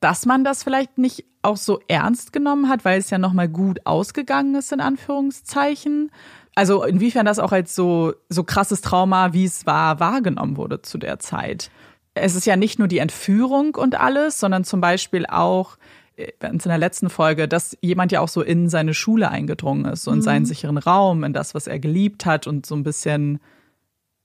dass 0.00 0.26
man 0.26 0.44
das 0.44 0.62
vielleicht 0.62 0.98
nicht 0.98 1.24
auch 1.42 1.56
so 1.56 1.80
ernst 1.88 2.32
genommen 2.32 2.68
hat, 2.68 2.84
weil 2.84 2.98
es 2.98 3.10
ja 3.10 3.18
nochmal 3.18 3.48
gut 3.48 3.80
ausgegangen 3.84 4.54
ist, 4.54 4.72
in 4.72 4.80
Anführungszeichen. 4.80 6.10
Also 6.56 6.84
inwiefern 6.84 7.26
das 7.26 7.38
auch 7.38 7.52
als 7.52 7.74
so, 7.74 8.14
so 8.30 8.42
krasses 8.42 8.80
Trauma, 8.80 9.34
wie 9.34 9.44
es 9.44 9.66
war, 9.66 10.00
wahrgenommen 10.00 10.56
wurde 10.56 10.80
zu 10.80 10.96
der 10.96 11.18
Zeit. 11.18 11.70
Es 12.14 12.34
ist 12.34 12.46
ja 12.46 12.56
nicht 12.56 12.78
nur 12.78 12.88
die 12.88 12.96
Entführung 12.96 13.74
und 13.74 14.00
alles, 14.00 14.40
sondern 14.40 14.64
zum 14.64 14.80
Beispiel 14.80 15.26
auch 15.26 15.76
äh, 16.16 16.32
in 16.40 16.56
der 16.56 16.78
letzten 16.78 17.10
Folge, 17.10 17.46
dass 17.46 17.76
jemand 17.82 18.10
ja 18.10 18.20
auch 18.20 18.28
so 18.28 18.40
in 18.40 18.70
seine 18.70 18.94
Schule 18.94 19.30
eingedrungen 19.30 19.84
ist, 19.84 20.04
so 20.04 20.10
in 20.10 20.18
mhm. 20.18 20.22
seinen 20.22 20.46
sicheren 20.46 20.78
Raum, 20.78 21.24
in 21.24 21.34
das, 21.34 21.54
was 21.54 21.66
er 21.66 21.78
geliebt 21.78 22.24
hat 22.24 22.46
und 22.46 22.64
so 22.64 22.74
ein 22.74 22.84
bisschen 22.84 23.38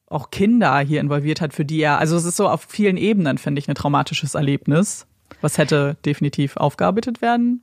auch 0.07 0.31
Kinder 0.31 0.79
hier 0.79 1.01
involviert 1.01 1.41
hat, 1.41 1.53
für 1.53 1.65
die 1.65 1.81
er, 1.81 1.97
also 1.97 2.15
es 2.15 2.23
ist 2.23 2.37
so 2.37 2.47
auf 2.47 2.65
vielen 2.65 2.95
Ebenen, 2.95 3.39
finde 3.39 3.59
ich, 3.59 3.67
ein 3.67 3.75
traumatisches 3.75 4.35
Erlebnis, 4.35 5.05
was 5.41 5.57
hätte 5.57 5.97
definitiv 6.05 6.55
aufgearbeitet 6.55 7.21
werden 7.21 7.61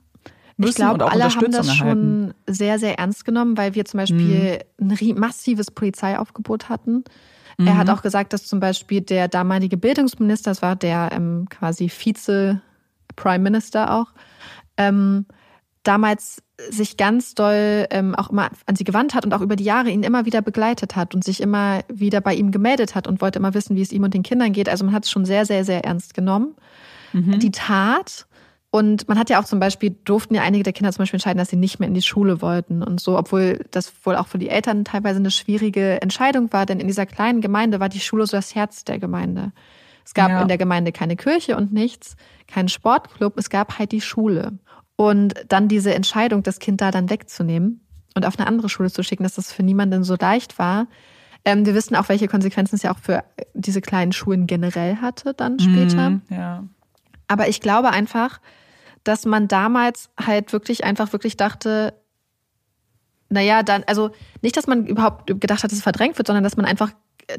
müssen 0.58 0.70
ich 0.70 0.76
glaube, 0.76 0.94
und 0.94 1.02
auch 1.02 1.12
alle 1.12 1.24
haben 1.24 1.50
das 1.52 1.68
erhalten. 1.68 2.34
schon 2.46 2.54
sehr, 2.54 2.78
sehr 2.78 2.98
ernst 2.98 3.24
genommen, 3.24 3.56
weil 3.56 3.74
wir 3.74 3.84
zum 3.84 3.98
Beispiel 3.98 4.60
mhm. 4.78 4.90
ein 5.00 5.18
massives 5.18 5.70
Polizeiaufgebot 5.70 6.68
hatten. 6.68 7.04
Mhm. 7.58 7.66
Er 7.66 7.76
hat 7.78 7.86
Mhm. 7.88 7.94
auch 7.94 8.02
gesagt, 8.02 8.32
dass 8.32 8.44
zum 8.44 8.60
Beispiel 8.60 9.00
der 9.00 9.28
damalige 9.28 9.76
Bildungsminister, 9.76 10.50
das 10.50 10.62
war 10.62 10.76
der 10.76 11.10
ähm, 11.12 11.46
quasi 11.48 11.88
Vize-Prime 11.88 13.38
Minister 13.42 13.94
auch, 13.94 14.08
ähm, 14.76 15.26
damals 15.82 16.42
sich 16.70 16.96
ganz 16.96 17.34
doll 17.34 17.86
ähm, 17.90 18.14
auch 18.16 18.30
immer 18.30 18.50
an 18.66 18.74
sie 18.74 18.84
gewandt 18.84 19.14
hat 19.14 19.24
und 19.24 19.32
auch 19.32 19.40
über 19.40 19.54
die 19.54 19.64
Jahre 19.64 19.90
ihn 19.90 20.02
immer 20.02 20.26
wieder 20.26 20.42
begleitet 20.42 20.96
hat 20.96 21.14
und 21.14 21.22
sich 21.22 21.40
immer 21.40 21.82
wieder 21.88 22.20
bei 22.20 22.34
ihm 22.34 22.50
gemeldet 22.50 22.94
hat 22.96 23.06
und 23.06 23.20
wollte 23.20 23.38
immer 23.38 23.54
wissen, 23.54 23.76
wie 23.76 23.82
es 23.82 23.92
ihm 23.92 24.02
und 24.02 24.12
den 24.12 24.24
Kindern 24.24 24.52
geht. 24.52 24.68
Also 24.68 24.84
man 24.84 24.92
hat 24.92 25.04
es 25.04 25.10
schon 25.10 25.24
sehr, 25.24 25.46
sehr, 25.46 25.64
sehr 25.64 25.84
ernst 25.84 26.14
genommen. 26.14 26.56
Mhm. 27.12 27.38
Die 27.38 27.52
Tat 27.52 28.26
und 28.70 29.08
man 29.08 29.18
hat 29.18 29.30
ja 29.30 29.40
auch 29.40 29.44
zum 29.44 29.60
Beispiel, 29.60 29.96
durften 30.04 30.34
ja 30.34 30.42
einige 30.42 30.62
der 30.64 30.72
Kinder 30.72 30.92
zum 30.92 31.02
Beispiel 31.02 31.16
entscheiden, 31.16 31.38
dass 31.38 31.48
sie 31.48 31.56
nicht 31.56 31.78
mehr 31.80 31.88
in 31.88 31.94
die 31.94 32.02
Schule 32.02 32.42
wollten 32.42 32.82
und 32.82 33.00
so, 33.00 33.16
obwohl 33.18 33.64
das 33.70 33.92
wohl 34.04 34.16
auch 34.16 34.26
für 34.26 34.38
die 34.38 34.50
Eltern 34.50 34.84
teilweise 34.84 35.18
eine 35.18 35.30
schwierige 35.30 36.02
Entscheidung 36.02 36.52
war, 36.52 36.66
denn 36.66 36.78
in 36.80 36.86
dieser 36.86 37.06
kleinen 37.06 37.40
Gemeinde 37.40 37.80
war 37.80 37.88
die 37.88 38.00
Schule 38.00 38.26
so 38.26 38.36
das 38.36 38.54
Herz 38.54 38.84
der 38.84 38.98
Gemeinde. 38.98 39.52
Es 40.04 40.14
gab 40.14 40.30
Ja. 40.30 40.42
in 40.42 40.48
der 40.48 40.58
Gemeinde 40.58 40.92
keine 40.92 41.16
Kirche 41.16 41.56
und 41.56 41.72
nichts, 41.72 42.16
keinen 42.46 42.68
Sportclub, 42.68 43.38
es 43.38 43.50
gab 43.50 43.78
halt 43.78 43.92
die 43.92 44.00
Schule. 44.00 44.58
Und 44.96 45.34
dann 45.48 45.68
diese 45.68 45.94
Entscheidung, 45.94 46.42
das 46.42 46.58
Kind 46.58 46.80
da 46.80 46.90
dann 46.90 47.08
wegzunehmen 47.08 47.80
und 48.14 48.26
auf 48.26 48.38
eine 48.38 48.48
andere 48.48 48.68
Schule 48.68 48.90
zu 48.90 49.02
schicken, 49.02 49.22
dass 49.22 49.34
das 49.34 49.52
für 49.52 49.62
niemanden 49.62 50.02
so 50.04 50.16
leicht 50.18 50.58
war. 50.58 50.88
Ähm, 51.44 51.64
wir 51.64 51.74
wissen 51.74 51.94
auch, 51.94 52.08
welche 52.08 52.26
Konsequenzen 52.26 52.74
es 52.74 52.82
ja 52.82 52.92
auch 52.92 52.98
für 52.98 53.22
diese 53.54 53.80
kleinen 53.80 54.12
Schulen 54.12 54.46
generell 54.46 54.96
hatte 54.96 55.34
dann 55.34 55.58
später. 55.60 56.10
Mhm, 56.10 56.22
ja. 56.30 56.64
Aber 57.28 57.48
ich 57.48 57.60
glaube 57.60 57.90
einfach, 57.90 58.40
dass 59.04 59.24
man 59.24 59.48
damals 59.48 60.10
halt 60.20 60.52
wirklich 60.52 60.84
einfach 60.84 61.12
wirklich 61.12 61.36
dachte, 61.36 61.94
naja, 63.28 63.62
dann, 63.62 63.84
also 63.86 64.10
nicht, 64.42 64.56
dass 64.56 64.66
man 64.66 64.86
überhaupt 64.86 65.26
gedacht 65.26 65.62
hat, 65.62 65.70
dass 65.70 65.78
es 65.78 65.82
verdrängt 65.82 66.18
wird, 66.18 66.26
sondern 66.26 66.44
dass 66.44 66.56
man 66.56 66.66
einfach 66.66 66.92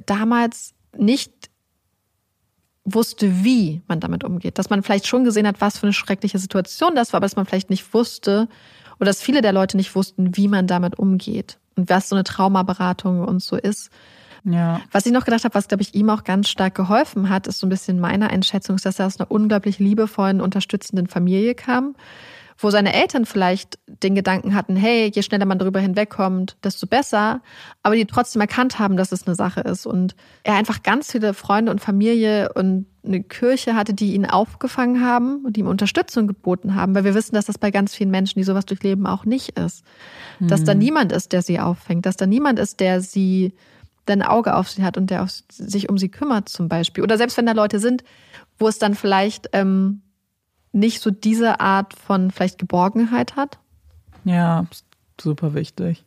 damals 0.05 0.73
nicht 0.95 1.49
wusste, 2.85 3.43
wie 3.43 3.81
man 3.87 3.99
damit 3.99 4.23
umgeht. 4.23 4.57
Dass 4.57 4.69
man 4.69 4.83
vielleicht 4.83 5.07
schon 5.07 5.23
gesehen 5.23 5.47
hat, 5.47 5.61
was 5.61 5.77
für 5.77 5.87
eine 5.87 5.93
schreckliche 5.93 6.39
Situation 6.39 6.95
das 6.95 7.13
war, 7.13 7.17
aber 7.17 7.25
dass 7.25 7.35
man 7.35 7.45
vielleicht 7.45 7.69
nicht 7.69 7.93
wusste 7.93 8.47
oder 8.99 9.07
dass 9.07 9.21
viele 9.21 9.41
der 9.41 9.53
Leute 9.53 9.77
nicht 9.77 9.95
wussten, 9.95 10.35
wie 10.37 10.47
man 10.47 10.67
damit 10.67 10.97
umgeht 10.97 11.59
und 11.75 11.89
was 11.89 12.09
so 12.09 12.15
eine 12.15 12.23
Traumaberatung 12.23 13.21
und 13.23 13.41
so 13.41 13.55
ist. 13.55 13.89
Ja. 14.43 14.81
Was 14.91 15.05
ich 15.05 15.11
noch 15.11 15.25
gedacht 15.25 15.43
habe, 15.43 15.55
was, 15.55 15.67
glaube 15.67 15.83
ich, 15.83 15.95
ihm 15.95 16.09
auch 16.09 16.23
ganz 16.23 16.49
stark 16.49 16.75
geholfen 16.75 17.29
hat, 17.29 17.47
ist 17.47 17.59
so 17.59 17.67
ein 17.67 17.69
bisschen 17.69 17.99
meine 17.99 18.29
Einschätzung, 18.29 18.75
ist, 18.75 18.85
dass 18.85 18.99
er 18.99 19.07
aus 19.07 19.19
einer 19.19 19.31
unglaublich 19.31 19.79
liebevollen, 19.79 20.41
unterstützenden 20.41 21.07
Familie 21.07 21.55
kam, 21.55 21.95
wo 22.57 22.69
seine 22.69 22.93
Eltern 22.93 23.25
vielleicht 23.25 23.79
den 23.87 24.15
Gedanken 24.15 24.53
hatten, 24.53 24.75
hey, 24.75 25.11
je 25.13 25.21
schneller 25.21 25.45
man 25.45 25.59
darüber 25.59 25.79
hinwegkommt, 25.79 26.57
desto 26.63 26.87
besser, 26.87 27.41
aber 27.83 27.95
die 27.95 28.05
trotzdem 28.05 28.41
erkannt 28.41 28.79
haben, 28.79 28.97
dass 28.97 29.11
es 29.11 29.25
eine 29.25 29.35
Sache 29.35 29.61
ist. 29.61 29.85
Und 29.85 30.15
er 30.43 30.55
einfach 30.55 30.83
ganz 30.83 31.11
viele 31.11 31.33
Freunde 31.33 31.71
und 31.71 31.79
Familie 31.79 32.51
und 32.53 32.85
eine 33.05 33.23
Kirche 33.23 33.75
hatte, 33.75 33.93
die 33.93 34.13
ihn 34.13 34.25
aufgefangen 34.25 35.01
haben 35.01 35.45
und 35.45 35.55
die 35.55 35.61
ihm 35.61 35.67
Unterstützung 35.67 36.27
geboten 36.27 36.75
haben, 36.75 36.93
weil 36.95 37.05
wir 37.05 37.15
wissen, 37.15 37.33
dass 37.33 37.45
das 37.45 37.57
bei 37.57 37.71
ganz 37.71 37.95
vielen 37.95 38.11
Menschen, 38.11 38.39
die 38.39 38.43
sowas 38.43 38.65
durchleben, 38.65 39.05
auch 39.05 39.23
nicht 39.23 39.57
ist. 39.57 39.85
Dass 40.41 40.65
da 40.65 40.73
niemand 40.73 41.11
ist, 41.13 41.31
der 41.31 41.41
sie 41.41 41.59
auffängt, 41.59 42.05
dass 42.05 42.17
da 42.17 42.25
niemand 42.25 42.59
ist, 42.59 42.81
der 42.81 43.01
sie 43.01 43.53
der 44.09 44.17
ein 44.17 44.23
Auge 44.23 44.55
auf 44.55 44.69
sie 44.69 44.83
hat 44.83 44.97
und 44.97 45.09
der 45.09 45.25
sich 45.49 45.89
um 45.89 45.97
sie 45.97 46.09
kümmert 46.09 46.49
zum 46.49 46.67
Beispiel. 46.67 47.03
Oder 47.03 47.17
selbst 47.17 47.37
wenn 47.37 47.45
da 47.45 47.53
Leute 47.53 47.79
sind, 47.79 48.03
wo 48.57 48.67
es 48.67 48.79
dann 48.79 48.95
vielleicht 48.95 49.49
ähm, 49.53 50.01
nicht 50.71 51.01
so 51.01 51.11
diese 51.11 51.59
Art 51.59 51.93
von 51.93 52.31
vielleicht 52.31 52.57
Geborgenheit 52.57 53.35
hat. 53.35 53.59
Ja, 54.25 54.65
super 55.19 55.53
wichtig. 55.53 56.05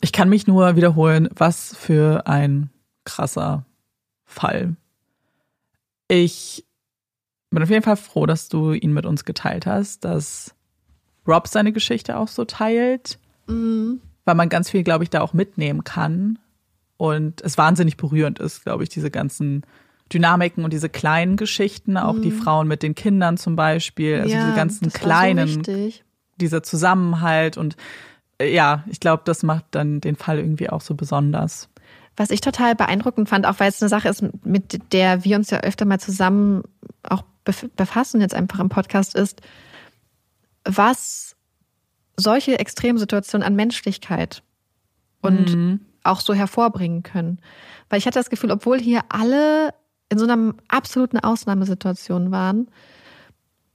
Ich 0.00 0.12
kann 0.12 0.28
mich 0.28 0.46
nur 0.46 0.76
wiederholen, 0.76 1.28
was 1.34 1.74
für 1.74 2.26
ein 2.26 2.70
krasser 3.04 3.64
Fall. 4.24 4.76
Ich 6.06 6.64
bin 7.50 7.62
auf 7.62 7.70
jeden 7.70 7.82
Fall 7.82 7.96
froh, 7.96 8.26
dass 8.26 8.48
du 8.48 8.72
ihn 8.72 8.92
mit 8.92 9.06
uns 9.06 9.24
geteilt 9.24 9.66
hast, 9.66 10.04
dass 10.04 10.54
Rob 11.26 11.48
seine 11.48 11.72
Geschichte 11.72 12.16
auch 12.16 12.28
so 12.28 12.44
teilt, 12.44 13.18
weil 14.24 14.34
man 14.34 14.48
ganz 14.48 14.70
viel, 14.70 14.82
glaube 14.82 15.04
ich, 15.04 15.10
da 15.10 15.20
auch 15.20 15.32
mitnehmen 15.32 15.84
kann. 15.84 16.38
Und 16.98 17.40
es 17.40 17.56
wahnsinnig 17.56 17.96
berührend 17.96 18.38
ist, 18.40 18.64
glaube 18.64 18.82
ich, 18.82 18.90
diese 18.90 19.10
ganzen 19.10 19.62
Dynamiken 20.12 20.64
und 20.64 20.72
diese 20.72 20.88
kleinen 20.88 21.36
Geschichten, 21.36 21.96
auch 21.96 22.18
die 22.18 22.30
Frauen 22.30 22.66
mit 22.66 22.82
den 22.82 22.94
Kindern 22.94 23.36
zum 23.36 23.56
Beispiel, 23.56 24.16
also 24.16 24.34
diese 24.34 24.54
ganzen 24.54 24.92
kleinen 24.92 25.64
So 25.64 26.04
dieser 26.40 26.62
Zusammenhalt 26.62 27.56
und 27.56 27.76
äh, 28.38 28.52
ja, 28.52 28.84
ich 28.88 29.00
glaube, 29.00 29.22
das 29.26 29.42
macht 29.42 29.64
dann 29.72 30.00
den 30.00 30.16
Fall 30.16 30.38
irgendwie 30.38 30.70
auch 30.70 30.80
so 30.80 30.94
besonders. 30.94 31.68
Was 32.16 32.30
ich 32.30 32.40
total 32.40 32.74
beeindruckend 32.74 33.28
fand, 33.28 33.46
auch 33.46 33.60
weil 33.60 33.68
es 33.68 33.80
eine 33.80 33.88
Sache 33.88 34.08
ist, 34.08 34.24
mit 34.44 34.92
der 34.92 35.24
wir 35.24 35.36
uns 35.36 35.50
ja 35.50 35.60
öfter 35.60 35.84
mal 35.84 36.00
zusammen 36.00 36.62
auch 37.02 37.22
bef- 37.46 37.70
befassen, 37.76 38.20
jetzt 38.20 38.34
einfach 38.34 38.58
im 38.58 38.68
Podcast, 38.68 39.14
ist, 39.14 39.40
was 40.64 41.36
solche 42.16 42.58
Extremsituationen 42.58 43.46
an 43.46 43.54
Menschlichkeit 43.54 44.42
und 45.20 45.80
auch 46.08 46.20
so 46.20 46.34
hervorbringen 46.34 47.02
können. 47.02 47.40
Weil 47.88 47.98
ich 47.98 48.06
hatte 48.06 48.18
das 48.18 48.30
Gefühl, 48.30 48.50
obwohl 48.50 48.78
hier 48.78 49.02
alle 49.08 49.74
in 50.08 50.18
so 50.18 50.24
einer 50.24 50.54
absoluten 50.68 51.18
Ausnahmesituation 51.18 52.30
waren, 52.30 52.70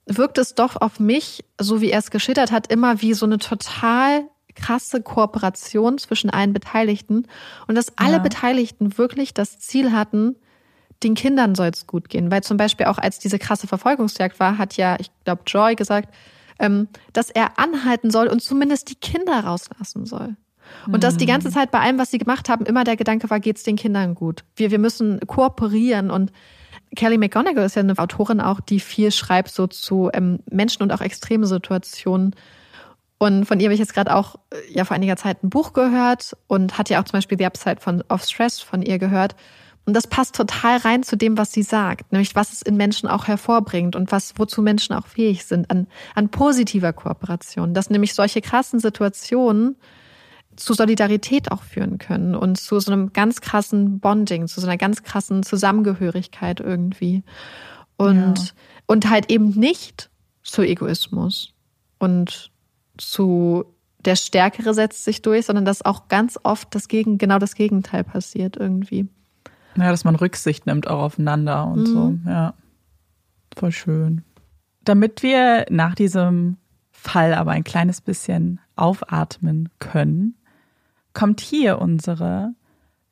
wirkt 0.06 0.38
es 0.38 0.56
doch 0.56 0.76
auf 0.82 1.00
mich, 1.00 1.46
so 1.60 1.82
wie 1.82 1.92
er 1.92 2.00
es 2.00 2.12
geschildert 2.12 2.52
hat, 2.52 2.68
immer 2.68 3.02
wie 3.02 3.14
so 3.14 3.26
eine 3.26 3.38
total 3.38 4.28
krasse 4.56 5.02
Kooperation 5.02 5.98
zwischen 5.98 6.30
allen 6.30 6.54
Beteiligten 6.54 7.28
und 7.68 7.76
dass 7.76 7.98
alle 7.98 8.18
Ja. 8.18 8.20
Beteiligten 8.20 8.98
wirklich 8.98 9.34
das 9.34 9.60
Ziel 9.60 9.92
hatten, 9.92 10.36
den 11.02 11.16
Kindern 11.16 11.56
soll 11.56 11.70
es 11.74 11.88
gut 11.88 12.10
gehen. 12.10 12.32
Weil 12.32 12.44
zum 12.44 12.58
Beispiel 12.58 12.86
auch 12.86 12.98
als 12.98 13.20
diese 13.20 13.40
krasse 13.40 13.68
Verfolgungsjagd 13.68 14.40
war, 14.40 14.58
hat 14.58 14.78
ja, 14.78 14.98
ich 15.00 15.10
glaube, 15.26 15.44
Joy 15.48 15.76
gesagt, 15.76 16.14
ähm, 16.60 16.88
dass 17.14 17.30
er 17.30 17.58
anhalten 17.60 18.12
soll 18.12 18.28
und 18.28 18.42
zumindest 18.42 18.90
die 18.90 18.96
Kinder 18.96 19.40
rauslassen 19.44 20.06
soll. 20.06 20.36
Und 20.92 21.04
dass 21.04 21.18
die 21.18 21.26
ganze 21.26 21.50
Zeit 21.50 21.72
bei 21.72 21.80
allem, 21.80 21.98
was 21.98 22.12
sie 22.12 22.18
gemacht 22.18 22.50
haben, 22.50 22.66
immer 22.66 22.84
der 22.84 22.96
Gedanke 22.96 23.30
war, 23.30 23.40
geht's 23.40 23.64
den 23.64 23.76
Kindern 23.76 24.16
gut? 24.16 24.44
Wir, 24.56 24.72
wir 24.72 24.80
müssen 24.80 25.20
kooperieren 25.28 26.12
und 26.12 26.32
Kelly 26.96 27.18
McGonigal 27.18 27.66
ist 27.66 27.76
ja 27.76 27.82
eine 27.82 27.98
Autorin 27.98 28.40
auch, 28.40 28.60
die 28.60 28.80
viel 28.80 29.12
schreibt 29.12 29.50
so 29.50 29.68
zu 29.68 30.10
ähm, 30.14 30.40
Menschen 30.50 30.84
und 30.84 30.92
auch 30.92 31.02
extreme 31.02 31.48
Situationen. 31.48 32.36
Und 33.18 33.46
von 33.46 33.60
ihr 33.60 33.66
habe 33.66 33.74
ich 33.74 33.80
jetzt 33.80 33.94
gerade 33.94 34.14
auch 34.14 34.36
äh, 34.52 34.58
ja 34.74 34.86
vor 34.86 34.96
einiger 34.96 35.18
Zeit 35.18 35.44
ein 35.44 35.50
Buch 35.50 35.74
gehört 35.74 36.36
und 36.48 36.78
hatte 36.78 36.94
ja 36.94 37.02
auch 37.02 37.06
zum 37.06 37.18
Beispiel 37.18 37.38
The 37.38 37.46
Upside 37.46 37.80
von, 37.80 38.04
of 38.10 38.24
Stress 38.24 38.60
von 38.60 38.82
ihr 38.82 39.00
gehört. 39.00 39.36
Und 39.86 39.96
das 39.96 40.08
passt 40.08 40.36
total 40.36 40.78
rein 40.78 41.04
zu 41.04 41.18
dem, 41.18 41.38
was 41.38 41.52
sie 41.52 41.64
sagt, 41.64 42.12
nämlich 42.12 42.36
was 42.36 42.54
es 42.54 42.62
in 42.62 42.78
Menschen 42.78 43.10
auch 43.10 43.28
hervorbringt 43.28 43.96
und 43.96 44.12
was, 44.12 44.34
wozu 44.38 44.62
Menschen 44.62 44.96
auch 44.96 45.08
fähig 45.08 45.46
sind 45.46 45.70
an, 45.70 45.88
an 46.16 46.30
positiver 46.30 46.94
Kooperation. 46.94 47.74
Dass 47.74 47.90
nämlich 47.90 48.14
solche 48.14 48.42
krassen 48.42 48.80
Situationen 48.80 49.76
zu 50.56 50.74
Solidarität 50.74 51.52
auch 51.52 51.64
führen 51.64 51.98
können 51.98 52.36
und 52.36 52.60
zu 52.60 52.80
so 52.80 52.92
einem 52.92 53.14
ganz 53.14 53.42
krassen 53.42 54.00
Bonding, 54.00 54.48
zu 54.48 54.62
so 54.62 54.68
einer 54.68 54.78
ganz 54.78 55.04
krassen 55.04 55.44
Zusammengehörigkeit 55.44 56.60
irgendwie. 56.60 57.24
Und, 57.98 58.40
ja. 58.40 58.52
und 58.88 59.10
halt 59.10 59.32
eben 59.32 59.50
nicht 59.50 60.10
zu 60.44 60.62
Egoismus 60.62 61.54
und 62.00 62.52
zu 62.98 63.66
der 64.06 64.16
Stärkere 64.16 64.74
setzt 64.74 65.06
sich 65.06 65.22
durch, 65.22 65.46
sondern 65.46 65.66
dass 65.66 65.84
auch 65.84 66.08
ganz 66.10 66.38
oft 66.44 66.74
das 66.76 66.88
Gegen, 66.88 67.18
genau 67.18 67.40
das 67.40 67.56
Gegenteil 67.56 68.04
passiert 68.04 68.58
irgendwie. 68.58 69.08
Ja, 69.76 69.90
dass 69.90 70.04
man 70.04 70.16
Rücksicht 70.16 70.66
nimmt 70.66 70.88
auch 70.88 71.02
aufeinander 71.02 71.66
und 71.68 71.82
mhm. 71.82 71.86
so. 71.86 72.18
Ja. 72.30 72.54
Voll 73.56 73.72
schön. 73.72 74.24
Damit 74.84 75.24
wir 75.24 75.66
nach 75.70 75.96
diesem 75.96 76.58
Fall 76.92 77.34
aber 77.34 77.52
ein 77.52 77.64
kleines 77.64 78.02
bisschen 78.02 78.60
aufatmen 78.76 79.70
können, 79.80 80.36
kommt 81.14 81.42
hier 81.42 81.80
unsere 81.80 82.54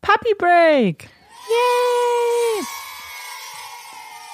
Puppy 0.02 0.34
Break. 0.38 1.10
Yay! 1.50 2.66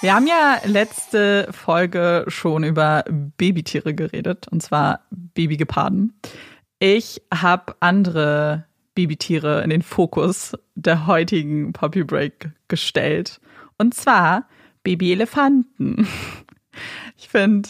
Wir 0.01 0.13
haben 0.13 0.27
ja 0.27 0.61
letzte 0.65 1.47
Folge 1.51 2.25
schon 2.27 2.63
über 2.63 3.03
Babytiere 3.37 3.95
geredet, 3.95 4.47
und 4.49 4.61
zwar 4.61 5.01
Babygeparden. 5.09 6.13
Ich 6.79 7.21
habe 7.33 7.75
andere 7.79 8.65
Babytiere 8.93 9.63
in 9.63 9.71
den 9.71 9.81
Fokus 9.81 10.53
der 10.75 11.07
heutigen 11.07 11.73
Puppy 11.73 12.03
Break 12.03 12.51
gestellt. 12.67 13.41
Und 13.77 13.93
zwar 13.93 14.47
Babyelefanten. 14.83 16.07
Ich 17.17 17.29
finde 17.29 17.69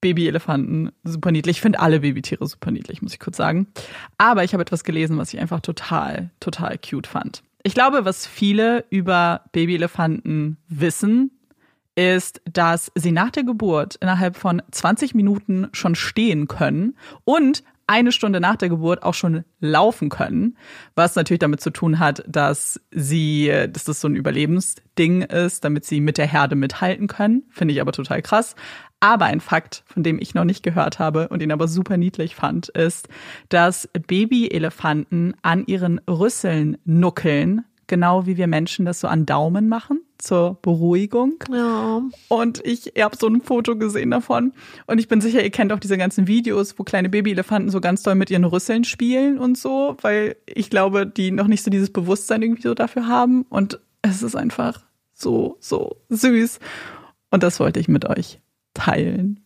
Babyelefanten 0.00 0.92
super 1.04 1.32
niedlich. 1.32 1.56
Ich 1.56 1.60
finde 1.60 1.80
alle 1.80 2.00
Babytiere 2.00 2.46
super 2.46 2.70
niedlich, 2.70 3.02
muss 3.02 3.12
ich 3.12 3.20
kurz 3.20 3.36
sagen. 3.36 3.68
Aber 4.16 4.44
ich 4.44 4.52
habe 4.52 4.62
etwas 4.62 4.84
gelesen, 4.84 5.18
was 5.18 5.34
ich 5.34 5.40
einfach 5.40 5.60
total, 5.60 6.30
total 6.40 6.78
cute 6.78 7.06
fand. 7.06 7.42
Ich 7.62 7.74
glaube, 7.74 8.04
was 8.04 8.26
viele 8.26 8.84
über 8.90 9.42
Babyelefanten 9.52 10.58
wissen, 10.68 11.32
ist, 11.96 12.40
dass 12.52 12.92
sie 12.94 13.10
nach 13.10 13.30
der 13.30 13.42
Geburt 13.42 13.96
innerhalb 13.96 14.36
von 14.36 14.62
20 14.70 15.14
Minuten 15.16 15.66
schon 15.72 15.96
stehen 15.96 16.46
können 16.46 16.96
und 17.24 17.64
eine 17.88 18.12
Stunde 18.12 18.38
nach 18.38 18.56
der 18.56 18.68
Geburt 18.68 19.02
auch 19.02 19.14
schon 19.14 19.44
laufen 19.60 20.10
können, 20.10 20.56
was 20.94 21.16
natürlich 21.16 21.40
damit 21.40 21.60
zu 21.60 21.70
tun 21.70 21.98
hat, 21.98 22.22
dass 22.28 22.80
sie, 22.90 23.50
dass 23.70 23.84
das 23.84 24.00
so 24.00 24.08
ein 24.08 24.14
Überlebensding 24.14 25.22
ist, 25.22 25.64
damit 25.64 25.86
sie 25.86 26.00
mit 26.00 26.18
der 26.18 26.26
Herde 26.26 26.54
mithalten 26.54 27.08
können. 27.08 27.44
Finde 27.48 27.72
ich 27.72 27.80
aber 27.80 27.92
total 27.92 28.20
krass. 28.20 28.54
Aber 29.00 29.26
ein 29.26 29.40
Fakt, 29.40 29.84
von 29.86 30.02
dem 30.02 30.18
ich 30.20 30.34
noch 30.34 30.44
nicht 30.44 30.62
gehört 30.62 30.98
habe 30.98 31.28
und 31.28 31.42
ihn 31.42 31.52
aber 31.52 31.68
super 31.68 31.96
niedlich 31.96 32.34
fand, 32.34 32.68
ist, 32.68 33.08
dass 33.48 33.88
Babyelefanten 34.06 35.34
an 35.42 35.64
ihren 35.66 36.00
Rüsseln 36.08 36.78
nuckeln, 36.84 37.64
genau 37.86 38.26
wie 38.26 38.36
wir 38.36 38.48
Menschen 38.48 38.84
das 38.84 39.00
so 39.00 39.08
an 39.08 39.24
Daumen 39.24 39.68
machen 39.68 40.00
zur 40.18 40.58
Beruhigung. 40.62 41.34
Ja. 41.50 42.02
Und 42.26 42.60
ich 42.66 42.92
habe 42.98 43.16
so 43.16 43.28
ein 43.28 43.40
Foto 43.40 43.76
gesehen 43.76 44.10
davon. 44.10 44.52
Und 44.86 44.98
ich 44.98 45.06
bin 45.06 45.20
sicher, 45.20 45.44
ihr 45.44 45.50
kennt 45.50 45.72
auch 45.72 45.78
diese 45.78 45.96
ganzen 45.96 46.26
Videos, 46.26 46.76
wo 46.76 46.82
kleine 46.82 47.08
Babyelefanten 47.08 47.70
so 47.70 47.80
ganz 47.80 48.02
doll 48.02 48.16
mit 48.16 48.30
ihren 48.30 48.44
Rüsseln 48.44 48.82
spielen 48.82 49.38
und 49.38 49.56
so, 49.56 49.96
weil 50.02 50.36
ich 50.46 50.70
glaube, 50.70 51.06
die 51.06 51.30
noch 51.30 51.46
nicht 51.46 51.62
so 51.62 51.70
dieses 51.70 51.92
Bewusstsein 51.92 52.42
irgendwie 52.42 52.62
so 52.62 52.74
dafür 52.74 53.06
haben. 53.06 53.46
Und 53.48 53.80
es 54.02 54.24
ist 54.24 54.34
einfach 54.34 54.82
so, 55.14 55.56
so 55.60 55.96
süß. 56.08 56.58
Und 57.30 57.42
das 57.44 57.60
wollte 57.60 57.78
ich 57.78 57.88
mit 57.88 58.04
euch 58.04 58.40
teilen. 58.78 59.40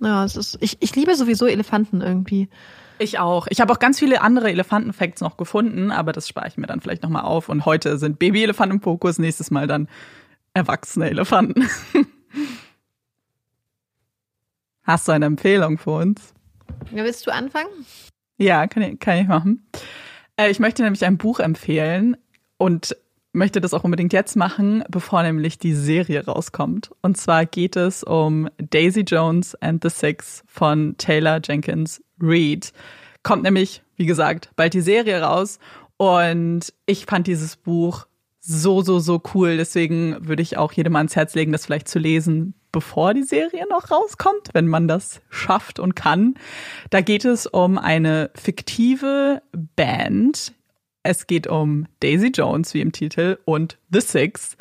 Ja, 0.00 0.24
es 0.24 0.36
ist, 0.36 0.58
ich, 0.60 0.76
ich 0.80 0.94
liebe 0.94 1.14
sowieso 1.14 1.46
Elefanten 1.46 2.00
irgendwie. 2.00 2.48
Ich 2.98 3.18
auch. 3.18 3.46
Ich 3.48 3.60
habe 3.60 3.72
auch 3.72 3.78
ganz 3.78 3.98
viele 3.98 4.20
andere 4.20 4.50
Elefantenfacts 4.50 5.20
noch 5.20 5.36
gefunden, 5.36 5.90
aber 5.90 6.12
das 6.12 6.28
spare 6.28 6.48
ich 6.48 6.56
mir 6.56 6.66
dann 6.66 6.80
vielleicht 6.80 7.02
nochmal 7.02 7.22
auf. 7.22 7.48
Und 7.48 7.64
heute 7.64 7.98
sind 7.98 8.18
Babyelefanten 8.18 8.78
im 8.78 8.82
Fokus, 8.82 9.18
nächstes 9.18 9.50
Mal 9.50 9.66
dann 9.66 9.88
erwachsene 10.54 11.08
Elefanten. 11.10 11.68
Hast 14.82 15.08
du 15.08 15.12
eine 15.12 15.26
Empfehlung 15.26 15.78
für 15.78 15.92
uns? 15.92 16.34
Ja, 16.92 17.04
willst 17.04 17.26
du 17.26 17.32
anfangen? 17.32 17.70
Ja, 18.38 18.66
kann 18.66 18.82
ich, 18.82 18.98
kann 18.98 19.18
ich 19.18 19.28
machen. 19.28 19.66
Äh, 20.36 20.50
ich 20.50 20.58
möchte 20.58 20.82
nämlich 20.82 21.04
ein 21.04 21.16
Buch 21.18 21.40
empfehlen 21.40 22.16
und 22.56 22.96
möchte 23.32 23.60
das 23.60 23.74
auch 23.74 23.84
unbedingt 23.84 24.12
jetzt 24.12 24.36
machen, 24.36 24.84
bevor 24.88 25.22
nämlich 25.22 25.58
die 25.58 25.74
Serie 25.74 26.24
rauskommt. 26.24 26.90
Und 27.00 27.16
zwar 27.16 27.46
geht 27.46 27.76
es 27.76 28.04
um 28.04 28.48
Daisy 28.58 29.00
Jones 29.00 29.54
and 29.56 29.82
the 29.82 29.90
Six 29.90 30.44
von 30.46 30.96
Taylor 30.98 31.40
Jenkins 31.42 32.02
Reid. 32.20 32.72
Kommt 33.22 33.42
nämlich, 33.42 33.82
wie 33.96 34.06
gesagt, 34.06 34.50
bald 34.56 34.74
die 34.74 34.80
Serie 34.80 35.22
raus. 35.22 35.58
Und 35.96 36.72
ich 36.86 37.06
fand 37.06 37.26
dieses 37.26 37.56
Buch 37.56 38.06
so, 38.40 38.82
so, 38.82 38.98
so 38.98 39.22
cool. 39.34 39.56
Deswegen 39.56 40.26
würde 40.26 40.42
ich 40.42 40.58
auch 40.58 40.72
jedem 40.72 40.96
ans 40.96 41.16
Herz 41.16 41.34
legen, 41.34 41.52
das 41.52 41.64
vielleicht 41.64 41.88
zu 41.88 41.98
lesen, 41.98 42.54
bevor 42.72 43.14
die 43.14 43.22
Serie 43.22 43.66
noch 43.70 43.90
rauskommt, 43.90 44.50
wenn 44.52 44.66
man 44.66 44.88
das 44.88 45.20
schafft 45.30 45.78
und 45.78 45.94
kann. 45.94 46.34
Da 46.90 47.00
geht 47.00 47.24
es 47.24 47.46
um 47.46 47.78
eine 47.78 48.30
fiktive 48.34 49.42
Band. 49.76 50.54
Es 51.02 51.26
geht 51.26 51.46
um 51.46 51.86
Daisy 52.00 52.28
Jones, 52.28 52.74
wie 52.74 52.80
im 52.80 52.92
Titel, 52.92 53.38
und 53.44 53.78
The 53.90 54.00
Six. 54.00 54.56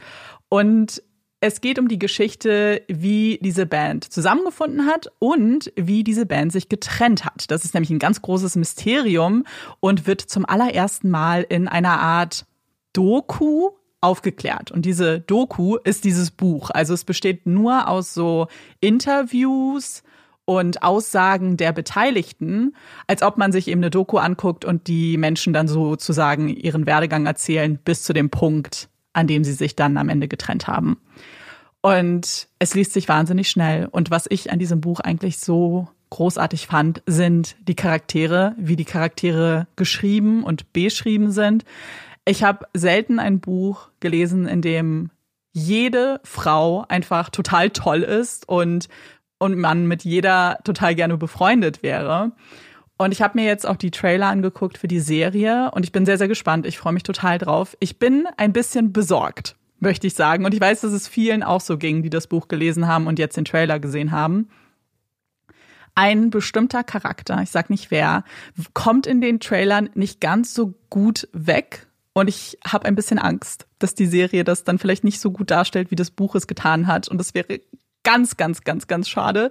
Und 0.49 1.03
es 1.39 1.59
geht 1.59 1.79
um 1.79 1.87
die 1.87 1.97
Geschichte, 1.97 2.83
wie 2.87 3.39
diese 3.41 3.65
Band 3.65 4.11
zusammengefunden 4.11 4.85
hat 4.85 5.07
und 5.17 5.73
wie 5.75 6.03
diese 6.03 6.27
Band 6.27 6.51
sich 6.51 6.69
getrennt 6.69 7.25
hat. 7.25 7.49
Das 7.49 7.65
ist 7.65 7.73
nämlich 7.73 7.89
ein 7.89 7.99
ganz 7.99 8.21
großes 8.21 8.55
Mysterium 8.55 9.45
und 9.79 10.05
wird 10.05 10.21
zum 10.21 10.45
allerersten 10.45 11.09
Mal 11.09 11.45
in 11.49 11.67
einer 11.67 11.99
Art 11.99 12.45
Doku 12.93 13.71
aufgeklärt. 14.01 14.71
Und 14.71 14.85
diese 14.85 15.19
Doku 15.19 15.77
ist 15.77 16.03
dieses 16.03 16.29
Buch. 16.29 16.69
Also 16.69 16.93
es 16.93 17.05
besteht 17.05 17.47
nur 17.47 17.87
aus 17.87 18.13
so 18.13 18.47
Interviews 18.79 20.03
und 20.51 20.83
Aussagen 20.83 21.55
der 21.55 21.71
Beteiligten, 21.71 22.75
als 23.07 23.23
ob 23.23 23.37
man 23.37 23.53
sich 23.53 23.69
eben 23.69 23.79
eine 23.79 23.89
Doku 23.89 24.17
anguckt 24.17 24.65
und 24.65 24.87
die 24.87 25.15
Menschen 25.15 25.53
dann 25.53 25.69
sozusagen 25.69 26.49
ihren 26.49 26.85
Werdegang 26.85 27.25
erzählen 27.25 27.79
bis 27.81 28.03
zu 28.03 28.11
dem 28.11 28.29
Punkt, 28.29 28.89
an 29.13 29.27
dem 29.27 29.45
sie 29.45 29.53
sich 29.53 29.77
dann 29.77 29.97
am 29.97 30.09
Ende 30.09 30.27
getrennt 30.27 30.67
haben. 30.67 30.97
Und 31.79 32.49
es 32.59 32.75
liest 32.75 32.91
sich 32.91 33.07
wahnsinnig 33.07 33.49
schnell. 33.49 33.87
Und 33.89 34.11
was 34.11 34.25
ich 34.29 34.51
an 34.51 34.59
diesem 34.59 34.81
Buch 34.81 34.99
eigentlich 34.99 35.39
so 35.39 35.87
großartig 36.09 36.67
fand, 36.67 37.01
sind 37.05 37.55
die 37.65 37.75
Charaktere, 37.75 38.53
wie 38.57 38.75
die 38.75 38.83
Charaktere 38.83 39.67
geschrieben 39.77 40.43
und 40.43 40.73
beschrieben 40.73 41.31
sind. 41.31 41.63
Ich 42.25 42.43
habe 42.43 42.65
selten 42.73 43.19
ein 43.19 43.39
Buch 43.39 43.87
gelesen, 44.01 44.49
in 44.49 44.61
dem 44.61 45.11
jede 45.53 46.19
Frau 46.25 46.83
einfach 46.89 47.29
total 47.29 47.69
toll 47.69 48.01
ist 48.01 48.49
und, 48.49 48.89
und 49.41 49.57
man 49.57 49.87
mit 49.87 50.03
jeder 50.03 50.59
total 50.63 50.93
gerne 50.93 51.17
befreundet 51.17 51.81
wäre. 51.81 52.31
Und 52.97 53.11
ich 53.11 53.23
habe 53.23 53.39
mir 53.39 53.45
jetzt 53.45 53.65
auch 53.67 53.75
die 53.75 53.89
Trailer 53.89 54.27
angeguckt 54.27 54.77
für 54.77 54.87
die 54.87 54.99
Serie 54.99 55.71
und 55.71 55.83
ich 55.83 55.91
bin 55.91 56.05
sehr, 56.05 56.19
sehr 56.19 56.27
gespannt. 56.27 56.67
Ich 56.67 56.77
freue 56.77 56.93
mich 56.93 57.01
total 57.01 57.39
drauf. 57.39 57.75
Ich 57.79 57.97
bin 57.97 58.27
ein 58.37 58.53
bisschen 58.53 58.93
besorgt, 58.93 59.55
möchte 59.79 60.05
ich 60.05 60.13
sagen. 60.13 60.45
Und 60.45 60.53
ich 60.53 60.61
weiß, 60.61 60.81
dass 60.81 60.91
es 60.91 61.07
vielen 61.07 61.41
auch 61.41 61.61
so 61.61 61.79
ging, 61.79 62.03
die 62.03 62.11
das 62.11 62.27
Buch 62.27 62.49
gelesen 62.49 62.85
haben 62.85 63.07
und 63.07 63.17
jetzt 63.17 63.35
den 63.35 63.45
Trailer 63.45 63.79
gesehen 63.79 64.11
haben. 64.11 64.49
Ein 65.95 66.29
bestimmter 66.29 66.83
Charakter, 66.83 67.41
ich 67.41 67.49
sag 67.49 67.71
nicht 67.71 67.89
wer, 67.89 68.23
kommt 68.75 69.07
in 69.07 69.21
den 69.21 69.39
Trailern 69.39 69.89
nicht 69.95 70.21
ganz 70.21 70.53
so 70.53 70.75
gut 70.91 71.27
weg. 71.33 71.87
Und 72.13 72.27
ich 72.27 72.59
habe 72.63 72.85
ein 72.85 72.93
bisschen 72.93 73.17
Angst, 73.17 73.65
dass 73.79 73.95
die 73.95 74.05
Serie 74.05 74.43
das 74.43 74.63
dann 74.63 74.77
vielleicht 74.77 75.03
nicht 75.03 75.19
so 75.19 75.31
gut 75.31 75.49
darstellt, 75.49 75.89
wie 75.89 75.95
das 75.95 76.11
Buch 76.11 76.35
es 76.35 76.45
getan 76.45 76.85
hat. 76.85 77.07
Und 77.07 77.17
das 77.17 77.33
wäre 77.33 77.61
ganz, 78.03 78.37
ganz, 78.37 78.61
ganz, 78.61 78.87
ganz 78.87 79.09
schade. 79.09 79.49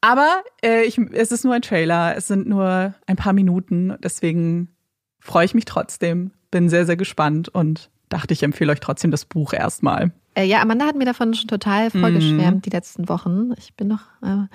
Aber 0.00 0.42
äh, 0.64 0.84
ich, 0.84 0.98
es 0.98 1.30
ist 1.30 1.44
nur 1.44 1.54
ein 1.54 1.62
Trailer, 1.62 2.16
es 2.16 2.26
sind 2.26 2.48
nur 2.48 2.94
ein 3.06 3.16
paar 3.16 3.32
Minuten, 3.32 3.96
deswegen 4.02 4.74
freue 5.20 5.44
ich 5.44 5.54
mich 5.54 5.64
trotzdem, 5.64 6.32
bin 6.50 6.68
sehr, 6.68 6.86
sehr 6.86 6.96
gespannt 6.96 7.48
und 7.48 7.90
dachte, 8.08 8.34
ich 8.34 8.42
empfehle 8.42 8.72
euch 8.72 8.80
trotzdem 8.80 9.10
das 9.10 9.24
Buch 9.24 9.52
erstmal. 9.52 10.12
Äh, 10.34 10.44
ja, 10.44 10.60
Amanda 10.60 10.86
hat 10.86 10.96
mir 10.96 11.04
davon 11.04 11.34
schon 11.34 11.48
total 11.48 11.90
vorgeschwärmt 11.90 12.58
mm. 12.58 12.62
die 12.62 12.70
letzten 12.70 13.08
Wochen. 13.08 13.52
Ich 13.58 13.74
bin 13.74 13.88
noch 13.88 14.02
äh, 14.22 14.46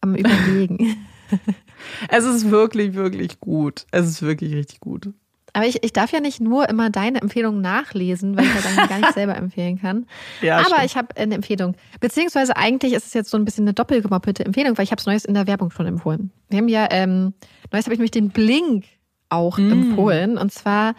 am 0.00 0.14
Überlegen. 0.14 0.96
es 2.08 2.24
ist 2.24 2.50
wirklich, 2.50 2.94
wirklich 2.94 3.40
gut. 3.40 3.86
Es 3.90 4.08
ist 4.08 4.22
wirklich 4.22 4.54
richtig 4.54 4.80
gut. 4.80 5.12
Aber 5.54 5.66
ich, 5.66 5.82
ich 5.82 5.92
darf 5.92 6.12
ja 6.12 6.20
nicht 6.20 6.40
nur 6.40 6.68
immer 6.68 6.90
deine 6.90 7.22
Empfehlungen 7.22 7.60
nachlesen, 7.62 8.36
weil 8.36 8.44
ich 8.44 8.54
ja 8.54 8.60
dann 8.60 8.88
gar 8.88 8.98
nicht 8.98 9.12
selber 9.14 9.36
empfehlen 9.36 9.80
kann. 9.80 10.06
Ja, 10.42 10.56
Aber 10.58 10.66
stimmt. 10.66 10.84
ich 10.84 10.96
habe 10.96 11.16
eine 11.16 11.34
Empfehlung. 11.36 11.76
Beziehungsweise 12.00 12.56
eigentlich 12.56 12.92
ist 12.92 13.06
es 13.06 13.14
jetzt 13.14 13.30
so 13.30 13.36
ein 13.38 13.44
bisschen 13.44 13.64
eine 13.64 13.72
doppelgemoppelte 13.72 14.44
Empfehlung, 14.44 14.76
weil 14.76 14.84
ich 14.84 14.90
habe 14.90 15.00
es 15.00 15.06
Neues 15.06 15.24
in 15.24 15.34
der 15.34 15.46
Werbung 15.46 15.70
schon 15.70 15.86
empfohlen. 15.86 16.30
Wir 16.50 16.58
haben 16.58 16.68
ja, 16.68 16.88
ähm, 16.90 17.34
Neues 17.72 17.86
habe 17.86 17.94
ich 17.94 17.98
nämlich 17.98 18.10
den 18.10 18.28
Blink 18.30 18.84
auch 19.30 19.56
Mm. 19.58 19.72
empfohlen. 19.72 20.38
Und 20.38 20.52
zwar 20.52 20.94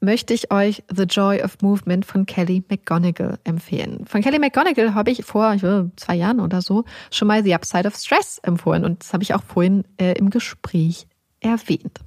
möchte 0.00 0.34
ich 0.34 0.50
euch 0.52 0.82
The 0.94 1.04
Joy 1.04 1.42
of 1.42 1.58
Movement 1.62 2.04
von 2.04 2.26
Kelly 2.26 2.62
McGonigal 2.68 3.38
empfehlen. 3.44 4.04
Von 4.06 4.20
Kelly 4.20 4.38
McGonigal 4.38 4.94
habe 4.94 5.10
ich 5.10 5.24
vor 5.24 5.54
ich 5.54 5.62
weiß, 5.62 5.86
zwei 5.96 6.16
Jahren 6.16 6.40
oder 6.40 6.60
so 6.60 6.84
schon 7.10 7.28
mal 7.28 7.42
The 7.42 7.54
Upside 7.54 7.86
of 7.86 7.94
Stress 7.96 8.38
empfohlen. 8.42 8.84
Und 8.84 9.00
das 9.02 9.12
habe 9.12 9.22
ich 9.22 9.32
auch 9.32 9.42
vorhin 9.44 9.84
äh, 9.98 10.12
im 10.18 10.30
Gespräch 10.30 11.06
erwähnt. 11.40 12.00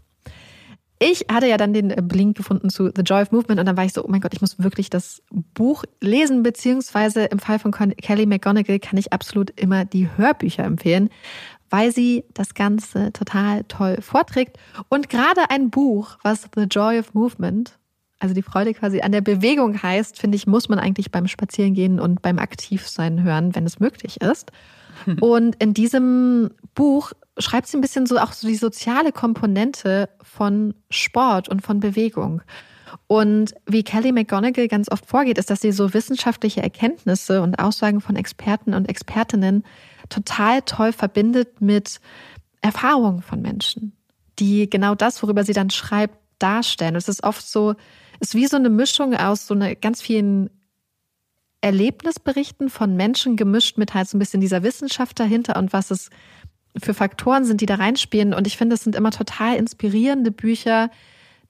Ich 0.97 1.25
hatte 1.29 1.47
ja 1.47 1.57
dann 1.57 1.73
den 1.73 1.91
äh, 1.91 2.01
Blink 2.01 2.37
gefunden 2.37 2.69
zu 2.69 2.89
The 2.95 3.01
Joy 3.01 3.23
of 3.23 3.31
Movement 3.31 3.59
und 3.59 3.65
dann 3.65 3.75
war 3.75 3.85
ich 3.85 3.93
so, 3.93 4.03
oh 4.03 4.07
mein 4.07 4.21
Gott, 4.21 4.33
ich 4.33 4.41
muss 4.41 4.59
wirklich 4.59 4.89
das 4.89 5.21
Buch 5.53 5.83
lesen, 6.01 6.41
beziehungsweise 6.41 7.25
im 7.25 7.39
Fall 7.39 7.59
von 7.59 7.71
Kelly 7.71 8.25
McGonigal 8.25 8.79
kann 8.79 8.97
ich 8.97 9.11
absolut 9.11 9.51
immer 9.59 9.83
die 9.83 10.09
Hörbücher 10.15 10.63
empfehlen, 10.63 11.09
weil 11.69 11.91
sie 11.91 12.23
das 12.33 12.53
Ganze 12.53 13.11
total 13.11 13.65
toll 13.65 13.97
vorträgt. 14.01 14.57
Und 14.87 15.09
gerade 15.09 15.49
ein 15.49 15.69
Buch, 15.69 16.17
was 16.23 16.47
The 16.55 16.63
Joy 16.63 16.99
of 16.99 17.13
Movement, 17.13 17.77
also 18.19 18.33
die 18.33 18.41
Freude 18.41 18.73
quasi 18.73 19.01
an 19.01 19.11
der 19.11 19.21
Bewegung 19.21 19.81
heißt, 19.81 20.17
finde 20.17 20.37
ich, 20.37 20.47
muss 20.47 20.69
man 20.69 20.79
eigentlich 20.79 21.11
beim 21.11 21.27
Spazierengehen 21.27 21.99
und 21.99 22.21
beim 22.21 22.39
Aktivsein 22.39 23.23
hören, 23.23 23.53
wenn 23.53 23.65
es 23.65 23.81
möglich 23.81 24.21
ist. 24.21 24.51
Und 25.21 25.55
in 25.61 25.73
diesem 25.73 26.51
Buch 26.73 27.13
schreibt 27.37 27.67
sie 27.67 27.77
ein 27.77 27.81
bisschen 27.81 28.05
so 28.05 28.17
auch 28.17 28.33
so 28.33 28.47
die 28.47 28.55
soziale 28.55 29.11
Komponente 29.11 30.09
von 30.23 30.73
Sport 30.89 31.49
und 31.49 31.61
von 31.61 31.79
Bewegung. 31.79 32.41
Und 33.07 33.53
wie 33.65 33.83
Kelly 33.83 34.11
McGonigal 34.11 34.67
ganz 34.67 34.89
oft 34.91 35.05
vorgeht, 35.05 35.37
ist, 35.37 35.49
dass 35.49 35.61
sie 35.61 35.71
so 35.71 35.93
wissenschaftliche 35.93 36.63
Erkenntnisse 36.63 37.41
und 37.41 37.59
Aussagen 37.59 38.01
von 38.01 38.15
Experten 38.15 38.73
und 38.73 38.89
Expertinnen 38.89 39.63
total 40.09 40.61
toll 40.61 40.91
verbindet 40.91 41.61
mit 41.61 41.99
Erfahrungen 42.61 43.21
von 43.21 43.41
Menschen, 43.41 43.93
die 44.39 44.69
genau 44.69 44.95
das, 44.95 45.21
worüber 45.21 45.43
sie 45.43 45.53
dann 45.53 45.69
schreibt, 45.69 46.17
darstellen. 46.39 46.95
Es 46.95 47.07
ist 47.07 47.23
oft 47.23 47.47
so, 47.47 47.75
es 48.19 48.29
ist 48.29 48.35
wie 48.35 48.47
so 48.47 48.57
eine 48.57 48.69
Mischung 48.69 49.15
aus 49.15 49.47
so 49.47 49.53
einer 49.53 49.75
ganz 49.75 50.01
vielen 50.01 50.49
Erlebnisberichten 51.61 52.69
von 52.69 52.95
Menschen 52.95 53.35
gemischt 53.37 53.77
mit 53.77 53.93
halt 53.93 54.07
so 54.07 54.17
ein 54.17 54.19
bisschen 54.19 54.41
dieser 54.41 54.63
Wissenschaft 54.63 55.19
dahinter 55.19 55.57
und 55.57 55.73
was 55.73 55.91
es 55.91 56.09
für 56.81 56.93
Faktoren 56.93 57.45
sind, 57.45 57.61
die 57.61 57.65
da 57.65 57.75
reinspielen. 57.75 58.33
Und 58.33 58.47
ich 58.47 58.57
finde, 58.57 58.75
es 58.75 58.83
sind 58.83 58.95
immer 58.95 59.11
total 59.11 59.55
inspirierende 59.55 60.31
Bücher, 60.31 60.89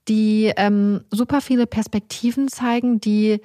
die 0.08 0.52
ähm, 0.56 1.02
super 1.12 1.42
viele 1.42 1.66
Perspektiven 1.66 2.48
zeigen, 2.48 3.00
die 3.02 3.42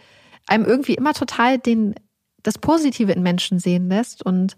einem 0.47 0.65
irgendwie 0.65 0.95
immer 0.95 1.15
total 1.15 1.59
den, 1.59 1.95
das 2.43 2.59
Positive 2.59 3.13
in 3.13 3.23
Menschen 3.23 3.59
sehen 3.59 3.89
lässt. 3.89 4.25
Und 4.25 4.57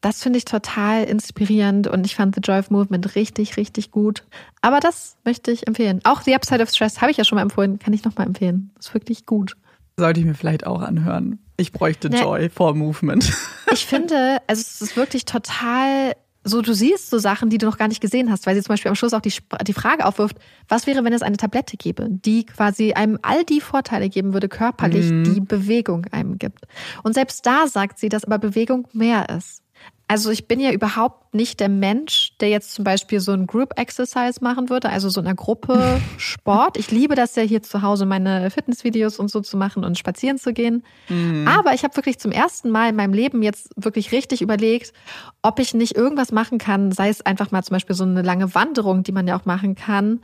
das 0.00 0.22
finde 0.22 0.38
ich 0.38 0.44
total 0.44 1.04
inspirierend 1.04 1.88
und 1.88 2.06
ich 2.06 2.14
fand 2.14 2.36
The 2.36 2.40
Joy 2.40 2.60
of 2.60 2.70
Movement 2.70 3.16
richtig, 3.16 3.56
richtig 3.56 3.90
gut. 3.90 4.24
Aber 4.60 4.78
das 4.78 5.16
möchte 5.24 5.50
ich 5.50 5.66
empfehlen. 5.66 6.00
Auch 6.04 6.22
The 6.22 6.34
Upside 6.36 6.62
of 6.62 6.70
Stress 6.70 7.00
habe 7.00 7.10
ich 7.10 7.16
ja 7.16 7.24
schon 7.24 7.36
mal 7.36 7.42
empfohlen, 7.42 7.80
kann 7.80 7.92
ich 7.92 8.04
nochmal 8.04 8.28
empfehlen. 8.28 8.70
Ist 8.78 8.94
wirklich 8.94 9.26
gut. 9.26 9.56
Sollte 9.98 10.20
ich 10.20 10.26
mir 10.26 10.34
vielleicht 10.34 10.66
auch 10.66 10.80
anhören. 10.80 11.40
Ich 11.56 11.72
bräuchte 11.72 12.08
Ne. 12.08 12.20
Joy 12.20 12.48
for 12.48 12.74
Movement. 12.74 13.32
Ich 13.70 13.84
finde, 13.84 14.38
also 14.46 14.62
es 14.62 14.80
ist 14.80 14.96
wirklich 14.96 15.26
total 15.26 16.14
so, 16.42 16.62
du 16.62 16.72
siehst 16.72 17.10
so 17.10 17.18
Sachen, 17.18 17.50
die 17.50 17.58
du 17.58 17.66
noch 17.66 17.76
gar 17.76 17.88
nicht 17.88 18.00
gesehen 18.00 18.30
hast, 18.30 18.46
weil 18.46 18.54
sie 18.54 18.62
zum 18.62 18.72
Beispiel 18.72 18.88
am 18.88 18.94
Schluss 18.94 19.12
auch 19.12 19.20
die, 19.20 19.32
die 19.66 19.72
Frage 19.74 20.06
aufwirft, 20.06 20.38
was 20.68 20.86
wäre, 20.86 21.04
wenn 21.04 21.12
es 21.12 21.20
eine 21.20 21.36
Tablette 21.36 21.76
gäbe, 21.76 22.06
die 22.08 22.46
quasi 22.46 22.94
einem 22.94 23.18
all 23.22 23.44
die 23.44 23.60
Vorteile 23.60 24.08
geben 24.08 24.32
würde, 24.32 24.48
körperlich, 24.48 25.08
die 25.08 25.40
Bewegung 25.40 26.06
einem 26.10 26.38
gibt. 26.38 26.66
Und 27.02 27.12
selbst 27.12 27.44
da 27.44 27.66
sagt 27.66 27.98
sie, 27.98 28.08
dass 28.08 28.24
aber 28.24 28.38
Bewegung 28.38 28.88
mehr 28.92 29.28
ist. 29.28 29.62
Also 30.10 30.30
ich 30.30 30.48
bin 30.48 30.58
ja 30.58 30.72
überhaupt 30.72 31.34
nicht 31.34 31.60
der 31.60 31.68
Mensch, 31.68 32.32
der 32.40 32.48
jetzt 32.48 32.72
zum 32.72 32.82
Beispiel 32.82 33.20
so 33.20 33.32
ein 33.32 33.46
Group 33.46 33.78
Exercise 33.78 34.42
machen 34.42 34.70
würde, 34.70 34.88
also 34.88 35.10
so 35.10 35.20
in 35.20 35.26
einer 35.26 35.36
Gruppe 35.36 36.00
Sport. 36.16 36.78
Ich 36.78 36.90
liebe 36.90 37.14
das 37.14 37.36
ja 37.36 37.42
hier 37.42 37.62
zu 37.62 37.82
Hause, 37.82 38.06
meine 38.06 38.50
Fitnessvideos 38.50 39.18
und 39.18 39.30
so 39.30 39.42
zu 39.42 39.58
machen 39.58 39.84
und 39.84 39.98
spazieren 39.98 40.38
zu 40.38 40.54
gehen. 40.54 40.82
Aber 41.46 41.74
ich 41.74 41.84
habe 41.84 41.94
wirklich 41.94 42.18
zum 42.18 42.32
ersten 42.32 42.70
Mal 42.70 42.88
in 42.88 42.96
meinem 42.96 43.12
Leben 43.12 43.42
jetzt 43.42 43.68
wirklich 43.76 44.10
richtig 44.10 44.40
überlegt, 44.40 44.94
ob 45.42 45.58
ich 45.58 45.74
nicht 45.74 45.94
irgendwas 45.94 46.32
machen 46.32 46.56
kann, 46.56 46.90
sei 46.90 47.10
es 47.10 47.20
einfach 47.20 47.50
mal 47.50 47.62
zum 47.62 47.74
Beispiel 47.74 47.94
so 47.94 48.04
eine 48.04 48.22
lange 48.22 48.54
Wanderung, 48.54 49.02
die 49.02 49.12
man 49.12 49.28
ja 49.28 49.38
auch 49.38 49.44
machen 49.44 49.74
kann, 49.74 50.20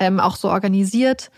ähm, 0.00 0.18
auch 0.18 0.34
so 0.34 0.48
organisiert. 0.48 1.30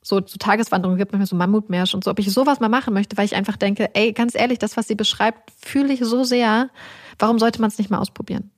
So, 0.00 0.22
so 0.24 0.38
Tageswanderungen 0.38 0.98
gibt 0.98 1.12
manchmal 1.12 1.26
so 1.26 1.36
Mammutmärsch 1.36 1.94
und 1.94 2.02
so, 2.02 2.10
ob 2.10 2.18
ich 2.18 2.32
sowas 2.32 2.60
mal 2.60 2.70
machen 2.70 2.94
möchte, 2.94 3.18
weil 3.18 3.26
ich 3.26 3.36
einfach 3.36 3.58
denke, 3.58 3.90
ey, 3.94 4.12
ganz 4.12 4.34
ehrlich, 4.34 4.58
das, 4.58 4.78
was 4.78 4.88
sie 4.88 4.94
beschreibt, 4.94 5.52
fühle 5.62 5.92
ich 5.92 6.00
so 6.00 6.24
sehr. 6.24 6.70
Warum 7.18 7.38
sollte 7.38 7.60
man 7.60 7.68
es 7.68 7.78
nicht 7.78 7.90
mal 7.90 7.98
ausprobieren? 7.98 8.50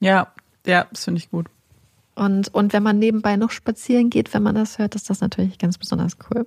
ja, 0.00 0.28
ja, 0.66 0.86
das 0.90 1.04
finde 1.04 1.18
ich 1.18 1.30
gut. 1.30 1.46
Und, 2.14 2.54
und 2.54 2.72
wenn 2.72 2.82
man 2.82 2.98
nebenbei 2.98 3.36
noch 3.36 3.50
spazieren 3.50 4.08
geht, 4.08 4.32
wenn 4.32 4.42
man 4.42 4.54
das 4.54 4.78
hört, 4.78 4.94
ist 4.94 5.10
das 5.10 5.20
natürlich 5.20 5.58
ganz 5.58 5.76
besonders 5.76 6.16
cool. 6.30 6.46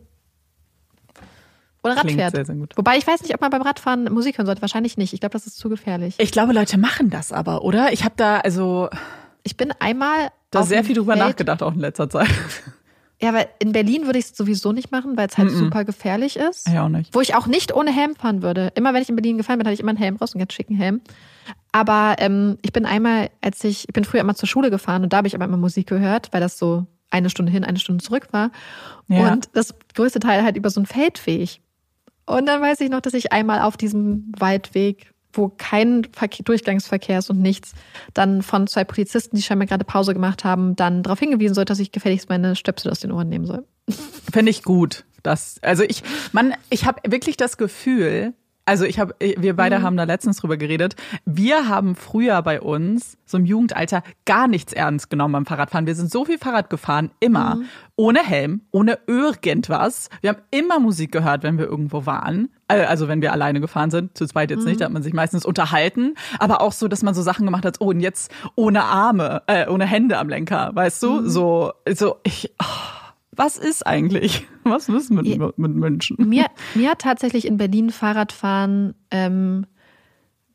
Oder 1.84 1.98
Rad 1.98 2.10
fährt. 2.12 2.34
sehr, 2.36 2.46
sehr. 2.46 2.56
Wobei 2.76 2.98
ich 2.98 3.06
weiß 3.06 3.22
nicht, 3.22 3.34
ob 3.34 3.42
man 3.42 3.50
beim 3.52 3.62
Radfahren 3.62 4.06
Musik 4.06 4.38
hören 4.38 4.46
sollte. 4.46 4.62
Wahrscheinlich 4.62 4.98
nicht. 4.98 5.14
Ich 5.14 5.20
glaube, 5.20 5.34
das 5.34 5.46
ist 5.46 5.58
zu 5.58 5.70
gefährlich. 5.70 6.16
Ich 6.18 6.32
glaube, 6.32 6.54
Leute 6.54 6.78
machen 6.78 7.10
das 7.10 7.32
aber, 7.32 7.64
oder? 7.64 7.94
Ich 7.94 8.04
habe 8.04 8.16
da 8.18 8.40
also 8.40 8.90
Ich 9.44 9.56
bin 9.56 9.72
einmal 9.80 10.30
da 10.52 10.64
sehr 10.64 10.84
viel 10.84 10.96
drüber 10.96 11.14
Feld- 11.14 11.28
nachgedacht, 11.28 11.62
auch 11.64 11.74
in 11.74 11.80
letzter 11.80 12.10
Zeit. 12.10 12.30
Ja, 13.20 13.30
aber 13.30 13.48
in 13.60 13.72
Berlin 13.72 14.06
würde 14.06 14.20
ich 14.20 14.26
es 14.26 14.38
sowieso 14.38 14.74
nicht 14.74 14.92
machen, 14.92 15.18
weil 15.18 15.28
es 15.28 15.38
halt 15.38 15.50
super 15.50 15.86
gefährlich 15.86 16.38
ist. 16.38 16.68
Ja, 16.68 16.86
auch 16.86 16.90
nicht. 16.90 17.16
Wo 17.16 17.22
ich 17.22 17.34
auch 17.34 17.48
nicht 17.48 17.74
ohne 17.74 17.92
Helm 17.92 18.16
fahren 18.16 18.44
würde. 18.44 18.72
Immer 18.76 18.94
wenn 18.94 19.02
ich 19.02 19.10
in 19.10 19.16
Berlin 19.16 19.38
gefahren 19.38 19.58
bin, 19.58 19.66
hatte 19.66 19.74
ich 19.74 19.80
immer 19.80 19.90
einen 19.90 19.98
Helm 19.98 20.18
raus, 20.18 20.36
einen 20.36 20.40
ganz 20.40 20.54
schicken 20.54 20.76
Helm. 20.76 21.02
Aber 21.72 22.16
ähm, 22.20 22.60
ich 22.62 22.74
bin 22.74 22.86
einmal, 22.86 23.32
als 23.42 23.64
ich, 23.64 23.88
ich 23.88 23.94
bin 23.94 24.04
früher 24.04 24.22
immer 24.22 24.36
zur 24.36 24.48
Schule 24.48 24.70
gefahren 24.70 25.04
und 25.04 25.14
da 25.14 25.18
habe 25.18 25.28
ich 25.28 25.34
aber 25.34 25.46
immer 25.46 25.58
Musik 25.58 25.88
gehört, 25.88 26.32
weil 26.32 26.42
das 26.42 26.60
so 26.60 26.86
eine 27.10 27.30
Stunde 27.30 27.52
hin, 27.52 27.64
eine 27.64 27.80
Stunde 27.80 28.04
zurück 28.04 28.28
war. 28.32 28.52
Ja. 29.08 29.32
Und 29.32 29.50
das 29.54 29.74
größte 29.96 30.20
Teil 30.20 30.44
halt 30.44 30.56
über 30.56 30.70
so 30.70 30.80
ein 30.80 30.86
Feldweg. 30.86 31.62
Und 32.28 32.46
dann 32.46 32.62
weiß 32.62 32.82
ich 32.82 32.90
noch, 32.90 33.02
dass 33.02 33.14
ich 33.14 33.32
einmal 33.32 33.62
auf 33.62 33.78
diesem 33.78 34.32
Waldweg, 34.38 35.14
wo 35.38 35.52
kein 35.58 36.06
Verkehr, 36.12 36.44
Durchgangsverkehr 36.44 37.20
ist 37.20 37.30
und 37.30 37.42
nichts, 37.42 37.74
dann 38.14 38.42
von 38.42 38.68
zwei 38.68 38.84
Polizisten, 38.84 39.36
die 39.36 39.42
scheinbar 39.42 39.68
gerade 39.68 39.86
Pause 39.86 40.14
gemacht 40.14 40.44
haben, 40.44 40.76
dann 40.76 41.04
darauf 41.04 41.20
hingewiesen 41.20 41.54
soll, 41.56 41.66
dass 41.66 41.80
ich 41.80 41.92
gefälligst 41.92 42.30
meine 42.30 42.56
Stöpsel 42.56 42.92
aus 42.92 43.00
den 43.00 43.12
Ohren 43.12 43.30
nehmen 43.30 43.46
soll. 43.46 43.66
Finde 44.32 44.50
ich 44.50 44.64
gut. 44.64 45.06
Das, 45.24 45.58
also 45.62 45.84
ich, 45.84 46.04
man, 46.32 46.54
ich 46.70 46.86
habe 46.86 47.02
wirklich 47.12 47.38
das 47.38 47.58
Gefühl, 47.58 48.34
also 48.68 48.84
ich 48.84 49.00
habe, 49.00 49.16
wir 49.20 49.56
beide 49.56 49.82
haben 49.82 49.96
da 49.96 50.04
letztens 50.04 50.38
drüber 50.38 50.58
geredet. 50.58 50.98
Wir 51.24 51.70
haben 51.70 51.96
früher 51.96 52.42
bei 52.42 52.60
uns, 52.60 53.18
so 53.26 53.38
im 53.38 53.46
Jugendalter, 53.46 54.04
gar 54.26 54.50
nichts 54.50 54.74
ernst 54.74 55.10
genommen 55.10 55.32
beim 55.32 55.46
Fahrradfahren. 55.46 55.88
Wir 55.88 55.96
sind 55.96 56.12
so 56.12 56.26
viel 56.26 56.38
Fahrrad 56.38 56.70
gefahren, 56.70 57.12
immer. 57.22 57.62
Ohne 57.96 58.20
Helm, 58.20 58.62
ohne 58.72 59.00
irgendwas. 59.08 60.10
Wir 60.20 60.32
haben 60.32 60.42
immer 60.52 60.80
Musik 60.80 61.14
gehört, 61.14 61.44
wenn 61.44 61.58
wir 61.58 61.66
irgendwo 61.66 62.06
waren. 62.06 62.50
Äh, 62.68 62.84
Also 62.86 63.08
wenn 63.08 63.22
wir 63.22 63.32
alleine 63.32 63.62
gefahren 63.62 63.92
sind, 63.92 64.18
zu 64.18 64.26
zweit 64.28 64.52
jetzt 64.52 64.66
nicht, 64.66 64.82
da 64.82 64.86
hat 64.86 64.92
man 64.94 65.04
sich 65.04 65.14
meistens 65.14 65.46
unterhalten. 65.46 66.16
Aber 66.40 66.62
auch 66.62 66.72
so, 66.74 66.88
dass 66.88 67.04
man 67.04 67.14
so 67.14 67.22
Sachen 67.22 67.46
gemacht 67.46 67.66
hat, 67.66 67.78
oh, 67.80 67.90
und 67.90 68.00
jetzt 68.00 68.32
ohne 68.56 68.84
Arme, 68.84 69.42
äh, 69.48 69.68
ohne 69.68 69.86
Hände 69.86 70.18
am 70.18 70.30
Lenker, 70.30 70.72
weißt 70.74 71.02
du? 71.04 71.28
So, 71.28 71.74
so, 71.90 72.18
ich, 72.24 72.52
oh, 72.62 72.66
was 73.32 73.58
ist 73.58 73.86
eigentlich? 73.86 74.48
Was 74.64 74.90
ist 74.90 75.10
mit, 75.12 75.26
Ja. 75.26 75.50
mit 75.56 75.76
Menschen? 75.76 76.18
Mir, 76.28 76.48
mir 76.76 76.90
hat 76.92 77.00
tatsächlich 77.00 77.48
in 77.48 77.56
Berlin 77.56 77.90
Fahrradfahren 77.90 78.96
ähm, 79.12 79.66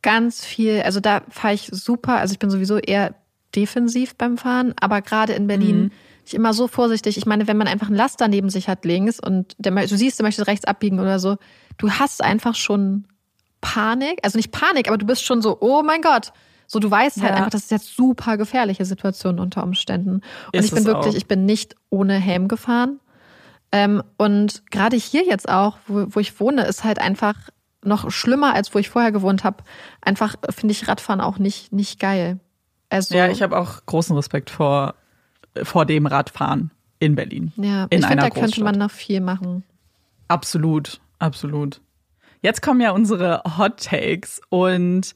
ganz 0.03 0.45
viel, 0.45 0.83
also 0.83 1.01
da 1.01 1.23
fahre 1.31 1.55
ich 1.55 1.69
super, 1.73 2.19
also 2.19 2.33
ich 2.33 2.39
bin 2.39 2.51
sowieso 2.51 2.77
eher 2.77 3.15
defensiv 3.57 4.15
beim 4.17 4.37
Fahren, 4.37 4.75
aber 4.79 5.01
gerade 5.01 5.33
in 5.33 5.47
Berlin 5.47 5.93
ich 6.25 6.35
immer 6.35 6.53
so 6.53 6.69
vorsichtig. 6.69 7.17
Ich 7.17 7.27
meine, 7.27 7.49
wenn 7.49 7.57
man 7.57 7.67
einfach 7.69 7.89
einen 7.89 7.97
Laster 7.97 8.29
neben 8.29 8.49
sich 8.51 8.69
hat 8.69 8.85
links 8.85 9.19
und 9.19 9.55
der, 9.59 9.73
du 9.73 9.97
siehst, 9.97 10.19
der 10.19 10.27
möchte 10.27 10.47
rechts 10.47 10.65
abbiegen 10.65 11.01
oder 11.01 11.19
so, 11.19 11.37
du 11.79 11.91
hast 11.91 12.23
einfach 12.23 12.55
schon 12.55 13.07
Panik, 13.61 14.19
also 14.23 14.39
nicht 14.39 14.51
Panik, 14.53 14.89
aber 14.89 14.99
du 14.99 15.07
bist 15.07 15.25
schon 15.25 15.41
so, 15.43 15.59
oh 15.61 15.83
mein 15.83 16.01
Gott. 16.03 16.33
So, 16.67 16.79
du 16.79 16.91
weißt 16.91 17.21
halt 17.21 17.31
Ja. 17.31 17.37
einfach, 17.37 17.51
das 17.51 17.63
ist 17.65 17.71
jetzt 17.71 17.95
super 17.95 18.37
gefährliche 18.37 18.85
Situation 18.85 19.39
unter 19.39 19.63
Umständen. 19.63 20.15
Und 20.47 20.55
Ist 20.55 20.67
ich 20.67 20.73
bin 20.73 20.85
wirklich, 20.87 21.15
auch. 21.15 21.19
ich 21.19 21.27
bin 21.27 21.45
nicht 21.45 21.77
ohne 21.91 22.15
Helm 22.15 22.49
gefahren. 22.49 22.99
Ähm, 23.73 24.03
und 24.17 24.63
gerade 24.71 24.97
hier 24.97 25.25
jetzt 25.25 25.49
auch, 25.49 25.77
wo, 25.87 26.07
wo 26.09 26.21
ich 26.21 26.39
wohne, 26.41 26.63
ist 26.65 26.83
halt 26.85 26.99
einfach 26.99 27.35
noch 27.85 28.11
schlimmer, 28.11 28.55
als 28.55 28.75
wo 28.75 28.79
ich 28.79 28.89
vorher 28.89 29.13
gewohnt 29.13 29.45
habe. 29.45 29.65
Einfach 30.01 30.37
finde 30.51 30.73
ich 30.73 30.89
Radfahren 30.89 31.21
auch 31.21 31.39
nicht, 31.39 31.73
nicht 31.73 31.99
geil. 32.01 32.39
Also, 32.91 33.15
Ja, 33.15 33.29
ich 33.29 33.43
habe 33.43 33.59
auch 33.59 33.85
großen 33.87 34.15
Respekt 34.17 34.51
vor, 34.51 34.95
vor 35.63 35.85
dem 35.87 36.07
Radfahren 36.07 36.71
in 37.01 37.15
Berlin. 37.17 37.53
ja, 37.57 37.85
in 37.91 38.01
ich 38.01 38.07
finde, 38.07 38.23
da 38.25 38.31
könnte 38.31 38.41
Großstadt. 38.47 38.65
man 38.65 38.79
noch 38.79 38.91
viel 38.91 39.21
machen. 39.21 39.65
Absolut, 40.29 41.01
absolut. 41.23 41.81
Jetzt 42.43 42.61
kommen 42.61 42.81
ja 42.81 42.91
unsere 42.91 43.43
Hot 43.57 43.85
Takes 43.85 44.41
und 44.49 45.15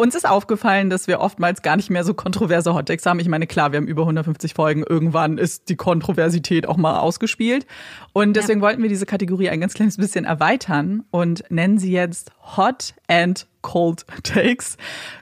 uns 0.00 0.14
ist 0.14 0.26
aufgefallen, 0.26 0.88
dass 0.88 1.08
wir 1.08 1.20
oftmals 1.20 1.60
gar 1.60 1.76
nicht 1.76 1.90
mehr 1.90 2.04
so 2.04 2.14
kontroverse 2.14 2.72
Hottakes 2.74 3.04
haben. 3.04 3.20
Ich 3.20 3.28
meine, 3.28 3.46
klar, 3.46 3.72
wir 3.72 3.76
haben 3.76 3.86
über 3.86 4.02
150 4.02 4.54
Folgen. 4.54 4.82
Irgendwann 4.88 5.36
ist 5.36 5.68
die 5.68 5.76
Kontroversität 5.76 6.66
auch 6.66 6.78
mal 6.78 6.98
ausgespielt. 6.98 7.66
Und 8.14 8.34
deswegen 8.34 8.60
ja. 8.60 8.66
wollten 8.66 8.82
wir 8.82 8.88
diese 8.88 9.04
Kategorie 9.04 9.50
ein 9.50 9.60
ganz 9.60 9.74
kleines 9.74 9.98
bisschen 9.98 10.24
erweitern 10.24 11.04
und 11.10 11.44
nennen 11.50 11.78
sie 11.78 11.92
jetzt 11.92 12.32
Hot 12.56 12.94
and 13.08 13.46
Cold 13.60 14.06
Takes. 14.22 14.78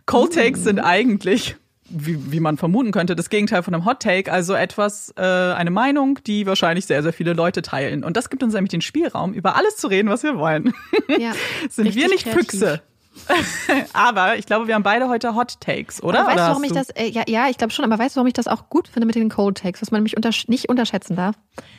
Cold 0.06 0.34
Takes 0.34 0.62
sind 0.62 0.78
eigentlich 0.78 1.56
wie, 1.88 2.32
wie 2.32 2.40
man 2.40 2.56
vermuten 2.56 2.92
könnte, 2.92 3.16
das 3.16 3.30
Gegenteil 3.30 3.62
von 3.62 3.74
einem 3.74 3.84
Hot 3.84 4.00
Take, 4.00 4.30
also 4.30 4.54
etwas, 4.54 5.12
äh, 5.16 5.22
eine 5.22 5.70
Meinung, 5.70 6.18
die 6.26 6.46
wahrscheinlich 6.46 6.86
sehr, 6.86 7.02
sehr 7.02 7.12
viele 7.12 7.32
Leute 7.32 7.62
teilen. 7.62 8.04
Und 8.04 8.16
das 8.16 8.30
gibt 8.30 8.42
uns 8.42 8.54
nämlich 8.54 8.70
den 8.70 8.80
Spielraum, 8.80 9.32
über 9.32 9.56
alles 9.56 9.76
zu 9.76 9.88
reden, 9.88 10.08
was 10.08 10.22
wir 10.22 10.38
wollen. 10.38 10.74
Ja, 11.18 11.32
Sind 11.70 11.94
wir 11.94 12.08
nicht 12.08 12.24
kreativ. 12.24 12.50
Füchse? 12.50 12.82
aber 13.92 14.36
ich 14.36 14.46
glaube, 14.46 14.68
wir 14.68 14.74
haben 14.74 14.82
beide 14.82 15.08
heute 15.08 15.34
Hot 15.34 15.60
Takes, 15.60 16.02
oder? 16.02 16.20
Aber 16.20 16.28
weißt 16.28 16.36
oder 16.36 16.46
du, 16.46 16.50
warum 16.50 16.64
ich 16.64 16.72
das, 16.72 16.90
äh, 16.90 17.08
ja, 17.08 17.24
ja, 17.26 17.48
ich 17.48 17.58
glaube 17.58 17.72
schon, 17.72 17.84
aber 17.84 17.98
weißt 17.98 18.14
du, 18.14 18.18
warum 18.18 18.28
ich 18.28 18.34
das 18.34 18.46
auch 18.46 18.68
gut 18.68 18.88
finde 18.88 19.06
mit 19.06 19.16
den 19.16 19.28
Cold 19.28 19.58
Takes, 19.58 19.82
was 19.82 19.90
man 19.90 20.00
nämlich 20.00 20.16
unter, 20.16 20.30
nicht 20.46 20.68
unterschätzen 20.68 21.16
darf? 21.16 21.36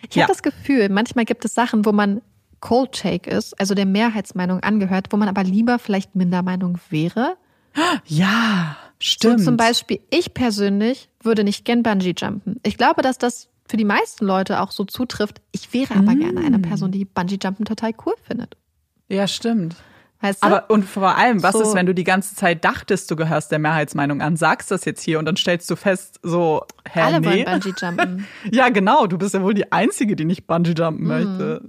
Ich 0.09 0.15
ja. 0.15 0.23
habe 0.23 0.33
das 0.33 0.43
Gefühl, 0.43 0.89
manchmal 0.89 1.25
gibt 1.25 1.45
es 1.45 1.53
Sachen, 1.53 1.85
wo 1.85 1.91
man 1.91 2.21
Cold 2.59 2.91
Take 2.91 3.29
ist, 3.29 3.59
also 3.59 3.73
der 3.73 3.85
Mehrheitsmeinung 3.85 4.61
angehört, 4.61 5.07
wo 5.11 5.17
man 5.17 5.29
aber 5.29 5.43
lieber 5.43 5.79
vielleicht 5.79 6.15
Mindermeinung 6.15 6.77
wäre. 6.89 7.37
Ja. 8.05 8.75
Stimmt. 9.01 9.39
So 9.39 9.45
zum 9.45 9.57
Beispiel, 9.57 9.99
ich 10.09 10.33
persönlich 10.33 11.09
würde 11.21 11.43
nicht 11.43 11.65
gern 11.65 11.83
Bungee 11.83 12.13
jumpen. 12.17 12.59
Ich 12.63 12.77
glaube, 12.77 13.01
dass 13.01 13.17
das 13.17 13.47
für 13.67 13.77
die 13.77 13.85
meisten 13.85 14.25
Leute 14.25 14.61
auch 14.61 14.71
so 14.71 14.83
zutrifft. 14.83 15.41
Ich 15.51 15.73
wäre 15.73 15.95
aber 15.95 16.13
mm. 16.13 16.19
gerne 16.19 16.41
eine 16.41 16.59
Person, 16.59 16.91
die 16.91 17.05
Bungee 17.05 17.37
jumpen 17.41 17.65
total 17.65 17.91
cool 18.05 18.15
findet. 18.27 18.57
Ja, 19.07 19.27
stimmt. 19.27 19.75
Weißt 20.21 20.43
du? 20.43 20.47
Aber 20.47 20.69
und 20.69 20.83
vor 20.83 21.15
allem, 21.15 21.43
was 21.43 21.53
so. 21.53 21.61
ist, 21.61 21.75
wenn 21.75 21.85
du 21.85 21.93
die 21.93 22.03
ganze 22.03 22.35
Zeit 22.35 22.65
dachtest, 22.65 23.09
du 23.09 23.15
gehörst 23.15 23.51
der 23.51 23.59
Mehrheitsmeinung 23.59 24.21
an, 24.21 24.35
sagst 24.35 24.69
das 24.69 24.83
jetzt 24.85 25.01
hier 25.01 25.19
und 25.19 25.25
dann 25.25 25.37
stellst 25.37 25.69
du 25.69 25.75
fest, 25.75 26.19
so, 26.23 26.65
hä, 26.91 27.01
Alle 27.01 27.21
nee. 27.21 27.27
wollen 27.27 27.45
Bungee 27.45 27.73
jumpen. 27.79 28.27
ja, 28.51 28.69
genau, 28.69 29.07
du 29.07 29.17
bist 29.17 29.33
ja 29.33 29.41
wohl 29.41 29.53
die 29.53 29.71
Einzige, 29.71 30.15
die 30.15 30.25
nicht 30.25 30.45
Bungee 30.45 30.73
jumpen 30.73 31.05
mm. 31.05 31.07
möchte. 31.07 31.61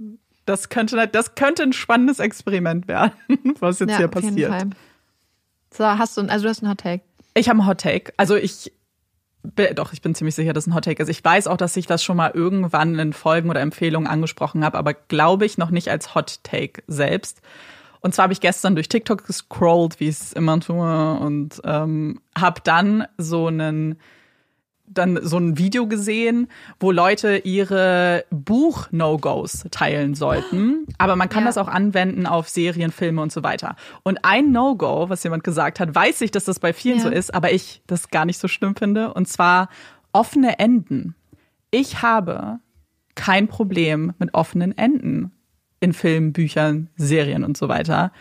Das 0.45 0.69
könnte, 0.69 1.07
das 1.07 1.35
könnte 1.35 1.63
ein 1.63 1.71
spannendes 1.71 2.19
Experiment 2.19 2.87
werden, 2.87 3.13
was 3.59 3.79
jetzt 3.79 3.91
ja, 3.91 3.97
hier 3.97 4.07
passiert. 4.07 4.53
So, 5.73 5.85
hast 5.85 6.17
du, 6.17 6.21
also 6.23 6.43
du 6.43 6.49
hast 6.49 6.61
einen 6.61 6.71
Hot 6.71 6.79
Take. 6.79 7.03
Ich 7.33 7.49
habe 7.49 7.59
einen 7.59 7.67
Hot 7.67 7.81
Take. 7.81 8.13
Also 8.17 8.35
ich 8.35 8.71
doch, 9.73 9.91
ich 9.91 10.01
bin 10.01 10.13
ziemlich 10.13 10.35
sicher, 10.35 10.53
dass 10.53 10.67
ein 10.67 10.75
Hot 10.75 10.85
Take 10.85 11.01
ist. 11.01 11.09
Ich 11.09 11.23
weiß 11.23 11.47
auch, 11.47 11.57
dass 11.57 11.75
ich 11.75 11.87
das 11.87 12.03
schon 12.03 12.17
mal 12.17 12.31
irgendwann 12.31 12.97
in 12.99 13.11
Folgen 13.11 13.49
oder 13.49 13.59
Empfehlungen 13.59 14.07
angesprochen 14.07 14.63
habe, 14.63 14.77
aber 14.77 14.93
glaube 14.93 15.45
ich 15.45 15.57
noch 15.57 15.71
nicht 15.71 15.89
als 15.89 16.13
Hot 16.13 16.43
Take 16.43 16.83
selbst. 16.87 17.41
Und 18.01 18.13
zwar 18.13 18.23
habe 18.23 18.33
ich 18.33 18.41
gestern 18.41 18.75
durch 18.75 18.89
TikTok 18.89 19.25
gescrollt, 19.25 19.99
wie 19.99 20.09
ich 20.09 20.19
es 20.19 20.33
immer 20.33 20.59
tue, 20.59 21.13
und 21.19 21.61
ähm, 21.63 22.19
habe 22.37 22.61
dann 22.63 23.05
so 23.17 23.47
einen 23.47 23.99
dann 24.93 25.19
so 25.21 25.37
ein 25.37 25.57
Video 25.57 25.87
gesehen, 25.87 26.47
wo 26.79 26.91
Leute 26.91 27.37
ihre 27.37 28.25
Buch-No-Gos 28.29 29.65
teilen 29.71 30.15
sollten. 30.15 30.85
Aber 30.97 31.15
man 31.15 31.29
kann 31.29 31.43
ja. 31.43 31.47
das 31.47 31.57
auch 31.57 31.67
anwenden 31.67 32.25
auf 32.25 32.49
Serien, 32.49 32.91
Filme 32.91 33.21
und 33.21 33.31
so 33.31 33.43
weiter. 33.43 33.75
Und 34.03 34.23
ein 34.23 34.51
No-Go, 34.51 35.09
was 35.09 35.23
jemand 35.23 35.43
gesagt 35.43 35.79
hat, 35.79 35.93
weiß 35.93 36.21
ich, 36.21 36.31
dass 36.31 36.45
das 36.45 36.59
bei 36.59 36.73
vielen 36.73 36.97
ja. 36.97 37.03
so 37.03 37.09
ist, 37.09 37.33
aber 37.33 37.51
ich 37.51 37.81
das 37.87 38.09
gar 38.09 38.25
nicht 38.25 38.39
so 38.39 38.47
schlimm 38.47 38.75
finde. 38.75 39.13
Und 39.13 39.27
zwar 39.27 39.69
offene 40.11 40.59
Enden. 40.59 41.15
Ich 41.71 42.01
habe 42.01 42.59
kein 43.15 43.47
Problem 43.47 44.13
mit 44.19 44.33
offenen 44.33 44.77
Enden 44.77 45.31
in 45.79 45.93
Filmen, 45.93 46.33
Büchern, 46.33 46.89
Serien 46.95 47.43
und 47.43 47.57
so 47.57 47.67
weiter. 47.67 48.11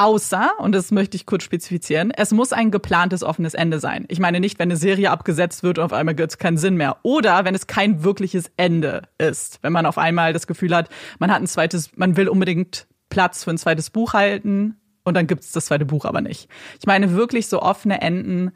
Außer, 0.00 0.52
und 0.56 0.74
das 0.74 0.92
möchte 0.92 1.14
ich 1.18 1.26
kurz 1.26 1.42
spezifizieren, 1.42 2.10
es 2.10 2.32
muss 2.32 2.54
ein 2.54 2.70
geplantes 2.70 3.22
offenes 3.22 3.52
Ende 3.52 3.80
sein. 3.80 4.06
Ich 4.08 4.18
meine 4.18 4.40
nicht, 4.40 4.58
wenn 4.58 4.70
eine 4.70 4.78
Serie 4.78 5.10
abgesetzt 5.10 5.62
wird 5.62 5.76
und 5.76 5.84
auf 5.84 5.92
einmal 5.92 6.14
gibt 6.14 6.30
es 6.30 6.38
keinen 6.38 6.56
Sinn 6.56 6.76
mehr. 6.76 6.96
Oder 7.02 7.44
wenn 7.44 7.54
es 7.54 7.66
kein 7.66 8.02
wirkliches 8.02 8.50
Ende 8.56 9.02
ist. 9.18 9.58
Wenn 9.60 9.74
man 9.74 9.84
auf 9.84 9.98
einmal 9.98 10.32
das 10.32 10.46
Gefühl 10.46 10.74
hat, 10.74 10.88
man 11.18 11.30
hat 11.30 11.42
ein 11.42 11.46
zweites, 11.46 11.98
man 11.98 12.16
will 12.16 12.28
unbedingt 12.28 12.86
Platz 13.10 13.44
für 13.44 13.50
ein 13.50 13.58
zweites 13.58 13.90
Buch 13.90 14.14
halten 14.14 14.80
und 15.04 15.18
dann 15.18 15.26
gibt 15.26 15.44
es 15.44 15.52
das 15.52 15.66
zweite 15.66 15.84
Buch 15.84 16.06
aber 16.06 16.22
nicht. 16.22 16.48
Ich 16.78 16.86
meine 16.86 17.12
wirklich 17.12 17.48
so 17.48 17.60
offene 17.60 18.00
Enden 18.00 18.52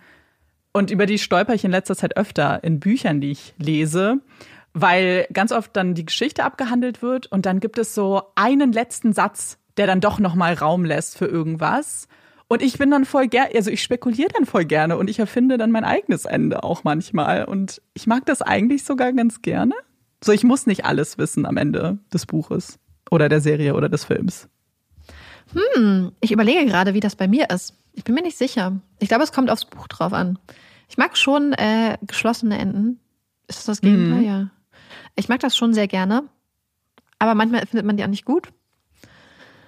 und 0.72 0.90
über 0.90 1.04
die 1.04 1.18
stolper 1.18 1.52
ich 1.52 1.66
in 1.66 1.70
letzter 1.70 1.94
Zeit 1.94 2.16
öfter 2.16 2.64
in 2.64 2.80
Büchern, 2.80 3.20
die 3.20 3.32
ich 3.32 3.52
lese 3.58 4.22
weil 4.76 5.28
ganz 5.32 5.52
oft 5.52 5.76
dann 5.76 5.94
die 5.94 6.04
Geschichte 6.04 6.42
abgehandelt 6.42 7.00
wird 7.00 7.28
und 7.28 7.46
dann 7.46 7.60
gibt 7.60 7.78
es 7.78 7.94
so 7.94 8.22
einen 8.34 8.72
letzten 8.72 9.12
Satz, 9.12 9.58
der 9.76 9.86
dann 9.86 10.01
doch 10.01 10.18
noch 10.18 10.34
mal 10.34 10.55
Raum 10.55 10.84
lässt 10.84 11.18
für 11.18 11.26
irgendwas. 11.26 12.09
Und 12.48 12.62
ich 12.62 12.78
bin 12.78 12.90
dann 12.90 13.05
voll 13.05 13.28
gerne, 13.28 13.51
also 13.55 13.70
ich 13.70 13.82
spekuliere 13.82 14.28
dann 14.34 14.46
voll 14.46 14.64
gerne 14.64 14.96
und 14.96 15.09
ich 15.09 15.18
erfinde 15.18 15.59
dann 15.59 15.70
mein 15.70 15.84
eigenes 15.84 16.24
Ende 16.24 16.62
auch 16.62 16.84
manchmal. 16.84 17.44
Und 17.44 17.80
ich 17.94 18.06
mag 18.06 18.26
das 18.26 18.42
eigentlich 18.42 18.84
sogar 18.84 19.12
ganz 19.12 19.42
gerne. 19.42 19.74
So, 20.22 20.32
ich 20.32 20.44
muss 20.44 20.66
nicht 20.66 20.84
alles 20.84 21.18
wissen 21.18 21.46
am 21.46 21.56
Ende 21.56 21.98
des 22.12 22.26
Buches 22.26 22.78
oder 23.10 23.28
der 23.28 23.40
Serie 23.40 23.74
oder 23.74 23.88
des 23.88 24.05
Films. 24.05 24.48
Hm, 25.52 26.12
ich 26.20 26.32
überlege 26.32 26.66
gerade, 26.66 26.94
wie 26.94 27.01
das 27.01 27.16
bei 27.16 27.28
mir 27.28 27.51
ist. 27.51 27.74
Ich 27.92 28.05
bin 28.05 28.14
mir 28.14 28.22
nicht 28.22 28.38
sicher. 28.38 28.80
Ich 28.98 29.09
glaube, 29.09 29.24
es 29.24 29.32
kommt 29.32 29.51
aufs 29.51 29.64
Buch 29.64 29.86
drauf 29.88 30.12
an. 30.12 30.38
Ich 30.88 30.96
mag 30.96 31.16
schon 31.16 31.52
äh, 31.55 31.96
geschlossene 32.02 32.59
Enden. 32.59 33.01
Ist 33.46 33.59
das 33.59 33.66
das 33.66 33.80
Gegenteil? 33.80 34.20
Mhm. 34.20 34.26
Ja. 34.26 34.51
Ich 35.16 35.28
mag 35.28 35.40
das 35.40 35.56
schon 35.56 35.74
sehr 35.74 35.88
gerne. 35.88 36.24
Aber 37.18 37.34
manchmal 37.34 37.66
findet 37.66 37.86
man 37.86 37.96
die 37.96 38.05
auch 38.05 38.09
nicht 38.09 38.24
gut. 38.24 38.48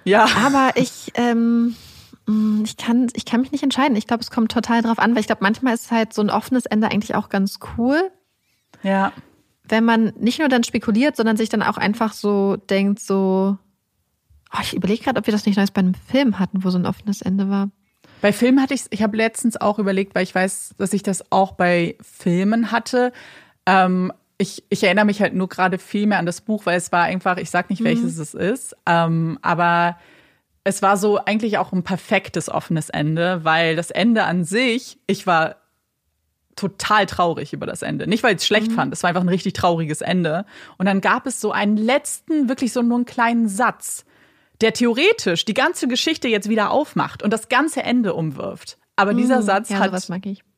Ja. 0.07 0.25
Aber 0.37 0.71
ich, 0.75 1.11
ähm, 1.15 1.75
mm, 2.25 2.63
ich 2.63 2.77
kann, 2.77 3.07
ich 3.13 3.25
kann 3.25 3.41
mich 3.41 3.51
nicht 3.51 3.63
entscheiden. 3.63 3.97
Ich 3.97 4.07
glaube, 4.07 4.23
es 4.23 4.31
kommt 4.31 4.51
total 4.51 4.81
drauf 4.81 4.99
an, 4.99 5.13
weil 5.13 5.19
ich 5.19 5.27
glaube, 5.27 5.43
manchmal 5.43 5.73
ist 5.73 5.91
halt 5.91 6.13
so 6.13 6.21
ein 6.21 6.29
offenes 6.29 6.65
Ende 6.65 6.89
eigentlich 6.89 7.15
auch 7.15 7.29
ganz 7.29 7.59
cool. 7.77 8.11
Ja. 8.83 9.11
Wenn 9.63 9.83
man 9.83 10.13
nicht 10.17 10.39
nur 10.39 10.47
dann 10.47 10.63
spekuliert, 10.63 11.17
sondern 11.17 11.35
sich 11.35 11.49
dann 11.49 11.61
auch 11.61 11.77
einfach 11.77 12.13
so 12.13 12.55
denkt, 12.55 13.01
so, 13.01 13.57
oh, 14.53 14.59
ich 14.61 14.73
überlege 14.73 15.03
gerade, 15.03 15.19
ob 15.19 15.27
wir 15.27 15.33
das 15.33 15.45
nicht 15.45 15.57
neues 15.57 15.71
bei 15.71 15.79
einem 15.79 15.93
Film 15.93 16.39
hatten, 16.39 16.63
wo 16.63 16.69
so 16.69 16.77
ein 16.77 16.85
offenes 16.85 17.21
Ende 17.21 17.49
war. 17.49 17.69
Bei 18.21 18.31
Filmen 18.31 18.61
hatte 18.61 18.73
ich 18.73 18.85
ich 18.89 19.03
habe 19.03 19.17
letztens 19.17 19.59
auch 19.59 19.77
überlegt, 19.77 20.15
weil 20.15 20.23
ich 20.23 20.33
weiß, 20.33 20.75
dass 20.77 20.93
ich 20.93 21.03
das 21.03 21.31
auch 21.31 21.51
bei 21.51 21.97
Filmen 22.01 22.71
hatte. 22.71 23.11
Ähm, 23.65 24.13
ich, 24.37 24.63
ich 24.69 24.83
erinnere 24.83 25.05
mich 25.05 25.21
halt 25.21 25.33
nur 25.33 25.49
gerade 25.49 25.77
viel 25.79 26.07
mehr 26.07 26.19
an 26.19 26.25
das 26.25 26.41
Buch, 26.41 26.65
weil 26.65 26.77
es 26.77 26.91
war 26.91 27.03
einfach, 27.03 27.37
ich 27.37 27.49
sag 27.49 27.69
nicht, 27.69 27.83
welches 27.83 28.15
mhm. 28.15 28.21
es 28.21 28.33
ist, 28.33 28.75
ähm, 28.85 29.39
aber 29.41 29.97
es 30.63 30.81
war 30.81 30.97
so 30.97 31.17
eigentlich 31.23 31.57
auch 31.57 31.71
ein 31.71 31.83
perfektes 31.83 32.49
offenes 32.49 32.89
Ende, 32.89 33.43
weil 33.43 33.75
das 33.75 33.89
Ende 33.89 34.25
an 34.25 34.43
sich, 34.43 34.99
ich 35.07 35.25
war 35.25 35.55
total 36.55 37.05
traurig 37.05 37.53
über 37.53 37.65
das 37.65 37.83
Ende. 37.83 38.07
Nicht, 38.07 38.23
weil 38.23 38.35
ich 38.35 38.41
es 38.41 38.47
schlecht 38.47 38.71
mhm. 38.71 38.75
fand, 38.75 38.93
es 38.93 39.03
war 39.03 39.09
einfach 39.09 39.21
ein 39.21 39.29
richtig 39.29 39.53
trauriges 39.53 40.01
Ende. 40.01 40.45
Und 40.77 40.87
dann 40.87 41.01
gab 41.01 41.25
es 41.25 41.39
so 41.39 41.51
einen 41.51 41.77
letzten, 41.77 42.49
wirklich 42.49 42.73
so 42.73 42.81
nur 42.81 42.97
einen 42.97 43.05
kleinen 43.05 43.47
Satz, 43.47 44.05
der 44.59 44.73
theoretisch 44.73 45.45
die 45.45 45.53
ganze 45.53 45.87
Geschichte 45.87 46.27
jetzt 46.27 46.49
wieder 46.49 46.71
aufmacht 46.71 47.23
und 47.23 47.31
das 47.31 47.47
ganze 47.47 47.83
Ende 47.83 48.13
umwirft. 48.13 48.77
Aber 48.95 49.13
dieser 49.13 49.39
mhm. 49.39 49.43
Satz 49.43 49.69
ja, 49.69 49.79
hat, 49.79 50.09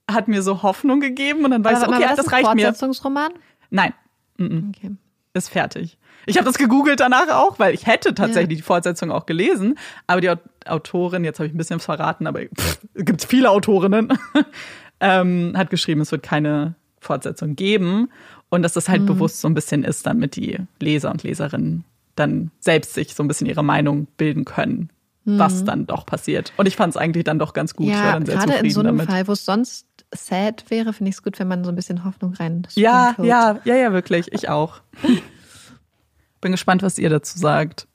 hat 0.10 0.28
mir 0.28 0.42
so 0.42 0.64
Hoffnung 0.64 1.02
gegeben 1.02 1.44
und 1.44 1.52
dann 1.52 1.64
weiß 1.64 1.84
ich, 1.84 1.88
okay, 1.88 2.02
das, 2.02 2.16
das 2.16 2.32
reicht 2.32 2.56
mir. 2.56 2.64
Fortsetzungsroman? 2.64 3.34
Nein. 3.70 3.94
Okay. 4.40 4.92
Ist 5.34 5.50
fertig. 5.50 5.98
Ich 6.26 6.38
habe 6.38 6.46
das 6.46 6.58
gegoogelt 6.58 7.00
danach 7.00 7.30
auch, 7.30 7.60
weil 7.60 7.74
ich 7.74 7.86
hätte 7.86 8.14
tatsächlich 8.14 8.58
ja. 8.58 8.62
die 8.62 8.62
Fortsetzung 8.62 9.12
auch 9.12 9.26
gelesen, 9.26 9.78
aber 10.08 10.22
die 10.22 10.32
Autorin, 10.66 11.24
jetzt 11.24 11.40
habe 11.40 11.48
ich 11.48 11.54
ein 11.54 11.58
bisschen 11.58 11.80
verraten, 11.80 12.28
aber 12.28 12.42
es 12.42 12.80
gibt 12.96 13.24
viele 13.24 13.50
Autorinnen, 13.50 14.14
ähm, 15.00 15.54
hat 15.56 15.70
geschrieben, 15.70 16.02
es 16.02 16.12
wird 16.12 16.24
keine 16.24 16.76
Fortsetzung 17.00 17.56
geben 17.56 18.10
und 18.50 18.64
dass 18.64 18.74
das 18.74 18.90
halt 18.90 19.04
mhm. 19.04 19.08
bewusst 19.08 19.40
so 19.42 19.48
ein 19.48 19.54
bisschen 19.54 19.84
ist, 19.84 20.06
damit 20.06 20.36
die 20.36 20.58
Leser 20.80 21.12
und 21.12 21.24
Leserinnen 21.24 21.86
dann 22.16 22.52
selbst 22.60 22.94
sich 22.94 23.16
so 23.16 23.24
ein 23.24 23.28
bisschen 23.28 23.48
ihre 23.48 23.64
Meinung 23.64 24.08
bilden 24.18 24.46
können, 24.46 24.90
mhm. 25.26 25.40
was 25.40 25.64
dann 25.64 25.88
doch 25.88 26.06
passiert. 26.06 26.54
Und 26.58 26.68
ich 26.68 26.76
fand 26.76 26.94
es 26.94 26.98
eigentlich 26.98 27.24
dann 27.24 27.40
doch 27.40 27.54
ganz 27.54 27.76
gut. 27.76 27.88
Ja, 27.88 28.20
gerade 28.20 28.56
in 28.56 28.72
so 28.72 28.82
einem 28.82 28.98
damit. 28.98 29.10
Fall, 29.10 29.28
wo 29.28 29.32
es 29.32 29.46
sonst 29.46 29.86
sad 30.14 30.70
wäre, 30.70 30.94
finde 30.94 31.10
ich 31.10 31.16
es 31.16 31.24
gut, 31.24 31.40
wenn 31.40 31.48
man 31.48 31.64
so 31.64 31.72
ein 31.72 31.76
bisschen 31.76 32.04
Hoffnung 32.06 32.34
rein. 32.34 32.68
Ja, 32.76 33.16
ja, 33.22 33.60
ja, 33.64 33.76
ja, 33.76 33.94
wirklich. 33.94 34.32
Ich 34.32 34.50
auch. 34.50 34.82
Bin 36.42 36.52
gespannt, 36.52 36.84
was 36.84 36.98
ihr 36.98 37.10
dazu 37.10 37.38
sagt. 37.38 37.88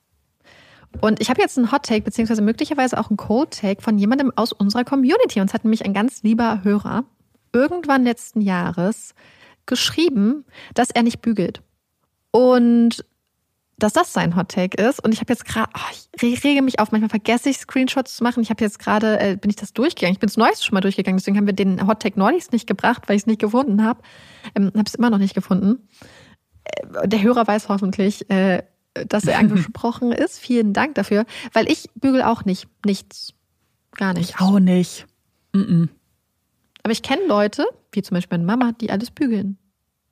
Und 1.00 1.20
ich 1.20 1.28
habe 1.30 1.40
jetzt 1.40 1.58
einen 1.58 1.72
Hot 1.72 1.84
Take, 1.84 2.02
beziehungsweise 2.02 2.42
möglicherweise 2.42 2.98
auch 2.98 3.10
einen 3.10 3.16
Cold 3.16 3.50
Take 3.50 3.82
von 3.82 3.98
jemandem 3.98 4.32
aus 4.36 4.52
unserer 4.52 4.84
Community. 4.84 5.40
Uns 5.40 5.52
hat 5.52 5.64
nämlich 5.64 5.84
ein 5.84 5.94
ganz 5.94 6.22
lieber 6.22 6.62
Hörer 6.62 7.04
irgendwann 7.52 8.04
letzten 8.04 8.40
Jahres 8.40 9.14
geschrieben, 9.66 10.44
dass 10.74 10.90
er 10.90 11.02
nicht 11.02 11.20
bügelt. 11.20 11.62
Und 12.30 13.04
dass 13.78 13.92
das 13.92 14.12
sein 14.12 14.36
Hot 14.36 14.50
Take 14.50 14.82
ist. 14.82 15.02
Und 15.02 15.12
ich 15.12 15.20
habe 15.20 15.32
jetzt 15.32 15.44
gerade, 15.44 15.70
oh, 15.76 16.20
ich 16.20 16.44
rege 16.44 16.62
mich 16.62 16.78
auf, 16.78 16.92
manchmal 16.92 17.10
vergesse 17.10 17.48
ich 17.50 17.58
Screenshots 17.58 18.16
zu 18.16 18.24
machen. 18.24 18.42
Ich 18.42 18.50
habe 18.50 18.62
jetzt 18.62 18.78
gerade, 18.78 19.18
äh, 19.20 19.36
bin 19.36 19.50
ich 19.50 19.56
das 19.56 19.72
durchgegangen. 19.72 20.14
Ich 20.14 20.20
bin 20.20 20.28
das 20.28 20.36
Neueste 20.36 20.64
schon 20.64 20.74
mal 20.74 20.80
durchgegangen, 20.80 21.18
deswegen 21.18 21.36
haben 21.36 21.46
wir 21.46 21.54
den 21.54 21.86
Hot 21.86 22.00
Take 22.00 22.18
neulich 22.18 22.50
nicht 22.52 22.66
gebracht, 22.66 23.02
weil 23.06 23.16
ich 23.16 23.22
es 23.22 23.26
nicht 23.26 23.40
gefunden 23.40 23.84
habe. 23.84 24.00
Ähm, 24.54 24.72
habe 24.74 24.84
es 24.86 24.94
immer 24.94 25.10
noch 25.10 25.18
nicht 25.18 25.34
gefunden. 25.34 25.88
Äh, 26.64 27.08
der 27.08 27.22
Hörer 27.22 27.46
weiß 27.46 27.68
hoffentlich, 27.68 28.30
äh, 28.30 28.62
dass 28.94 29.24
er 29.24 29.38
angesprochen 29.40 30.12
ist. 30.12 30.38
Vielen 30.38 30.72
Dank 30.72 30.94
dafür, 30.94 31.24
weil 31.52 31.70
ich 31.70 31.88
bügel 31.94 32.22
auch 32.22 32.44
nicht, 32.44 32.68
nichts, 32.84 33.34
gar 33.92 34.14
nicht. 34.14 34.30
Ich 34.30 34.40
auch 34.40 34.60
nicht. 34.60 35.06
Aber 36.82 36.92
ich 36.92 37.02
kenne 37.02 37.26
Leute, 37.26 37.66
wie 37.92 38.02
zum 38.02 38.14
Beispiel 38.14 38.38
meine 38.38 38.46
Mama, 38.46 38.72
die 38.72 38.90
alles 38.90 39.10
bügeln. 39.10 39.58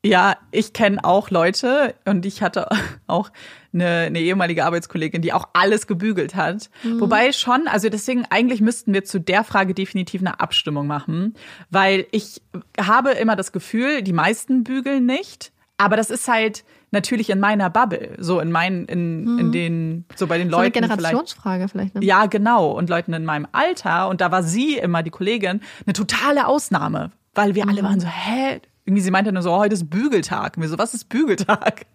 Ja, 0.05 0.37
ich 0.51 0.73
kenne 0.73 1.05
auch 1.05 1.31
Leute 1.31 1.95
und 2.05 2.27
ich 2.27 2.43
hatte 2.43 2.69
auch 3.07 3.31
eine, 3.73 3.89
eine 4.07 4.21
ehemalige 4.21 4.65
Arbeitskollegin, 4.65 5.23
die 5.23 5.33
auch 5.33 5.49
alles 5.53 5.87
gebügelt 5.87 6.35
hat. 6.35 6.71
Wobei 6.99 7.33
schon, 7.33 7.69
also 7.69 7.89
deswegen 7.89 8.25
eigentlich 8.29 8.61
müssten 8.61 8.93
wir 8.93 9.05
zu 9.05 9.21
der 9.21 9.45
Frage 9.45 9.75
definitiv 9.75 10.21
eine 10.21 10.41
Abstimmung 10.41 10.87
machen, 10.87 11.35
weil 11.71 12.07
ich 12.11 12.43
habe 12.81 13.13
immer 13.13 13.37
das 13.37 13.53
Gefühl, 13.53 14.03
die 14.03 14.13
meisten 14.13 14.65
bügeln 14.65 15.07
nicht, 15.07 15.53
aber 15.79 15.97
das 15.97 16.11
ist 16.11 16.29
halt 16.29 16.65
natürlich 16.93 17.31
in 17.31 17.41
meiner 17.41 17.71
Bubble, 17.71 18.17
so 18.19 18.39
in 18.39 18.53
meinen, 18.53 18.85
in, 18.87 19.39
in 19.39 19.53
den, 19.53 20.05
so 20.15 20.27
bei 20.27 20.39
den 20.39 20.51
So 20.51 20.57
eine 20.57 20.67
Leuten 20.67 20.75
vielleicht. 20.75 20.97
Generationsfrage 20.99 21.69
vielleicht. 21.69 21.95
Ne? 21.95 22.05
Ja, 22.05 22.27
genau. 22.27 22.71
Und 22.73 22.89
Leuten 22.89 23.15
in 23.15 23.25
meinem 23.25 23.49
Alter. 23.51 24.09
Und 24.09 24.21
da 24.21 24.31
war 24.31 24.43
sie 24.43 24.77
immer, 24.77 25.03
die 25.03 25.11
Kollegin, 25.11 25.61
eine 25.87 25.93
totale 25.95 26.47
Ausnahme. 26.47 27.11
Weil 27.35 27.55
wir 27.55 27.67
alle 27.67 27.83
waren 27.83 27.99
so, 27.99 28.07
hä? 28.07 28.61
Irgendwie, 28.85 29.03
sie 29.03 29.11
meinte 29.13 29.33
nur 29.33 29.43
so, 29.43 29.53
oh, 29.53 29.59
heute 29.59 29.75
ist 29.75 29.91
Bügeltag. 29.91 30.57
Und 30.57 30.63
wir 30.63 30.69
so, 30.69 30.79
was 30.79 30.93
ist 30.93 31.09
Bügeltag? 31.09 31.87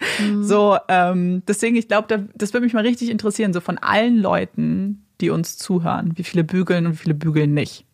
So, 0.41 0.77
ähm, 0.87 1.43
deswegen, 1.47 1.75
ich 1.75 1.87
glaube, 1.87 2.07
da, 2.07 2.23
das 2.35 2.53
würde 2.53 2.65
mich 2.65 2.73
mal 2.73 2.85
richtig 2.85 3.09
interessieren, 3.09 3.53
so 3.53 3.59
von 3.59 3.77
allen 3.77 4.17
Leuten, 4.17 5.05
die 5.21 5.29
uns 5.29 5.57
zuhören, 5.57 6.13
wie 6.15 6.23
viele 6.23 6.43
bügeln 6.43 6.85
und 6.85 6.93
wie 6.93 6.97
viele 6.97 7.13
bügeln 7.13 7.53
nicht. 7.53 7.85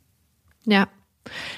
Ja. 0.66 0.88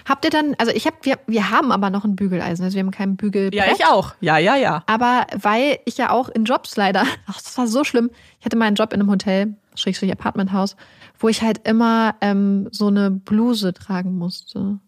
Habt 0.07 0.25
ihr 0.25 0.31
dann, 0.31 0.55
also 0.59 0.71
ich 0.71 0.85
habe, 0.85 0.97
wir, 1.01 1.17
wir 1.27 1.49
haben 1.49 1.71
aber 1.71 1.89
noch 1.89 2.05
ein 2.05 2.15
Bügeleisen, 2.15 2.63
also 2.63 2.75
wir 2.75 2.83
haben 2.83 2.91
keinen 2.91 3.17
Bügel. 3.17 3.53
Ja, 3.53 3.65
ich 3.73 3.85
auch. 3.85 4.13
Ja, 4.21 4.37
ja, 4.37 4.55
ja. 4.55 4.83
Aber 4.85 5.25
weil 5.35 5.79
ich 5.85 5.97
ja 5.97 6.11
auch 6.11 6.29
in 6.29 6.45
Jobs 6.45 6.75
leider, 6.75 7.03
ach, 7.25 7.41
das 7.41 7.57
war 7.57 7.67
so 7.67 7.83
schlimm. 7.83 8.11
Ich 8.39 8.45
hatte 8.45 8.55
mal 8.55 8.65
einen 8.65 8.75
Job 8.75 8.93
in 8.93 9.01
einem 9.01 9.09
Hotel, 9.09 9.55
Schrägstrich 9.73 10.11
Apartmenthaus, 10.11 10.75
wo 11.19 11.29
ich 11.29 11.41
halt 11.41 11.67
immer 11.67 12.15
ähm, 12.21 12.67
so 12.71 12.87
eine 12.87 13.11
Bluse 13.11 13.73
tragen 13.73 14.17
musste. 14.17 14.79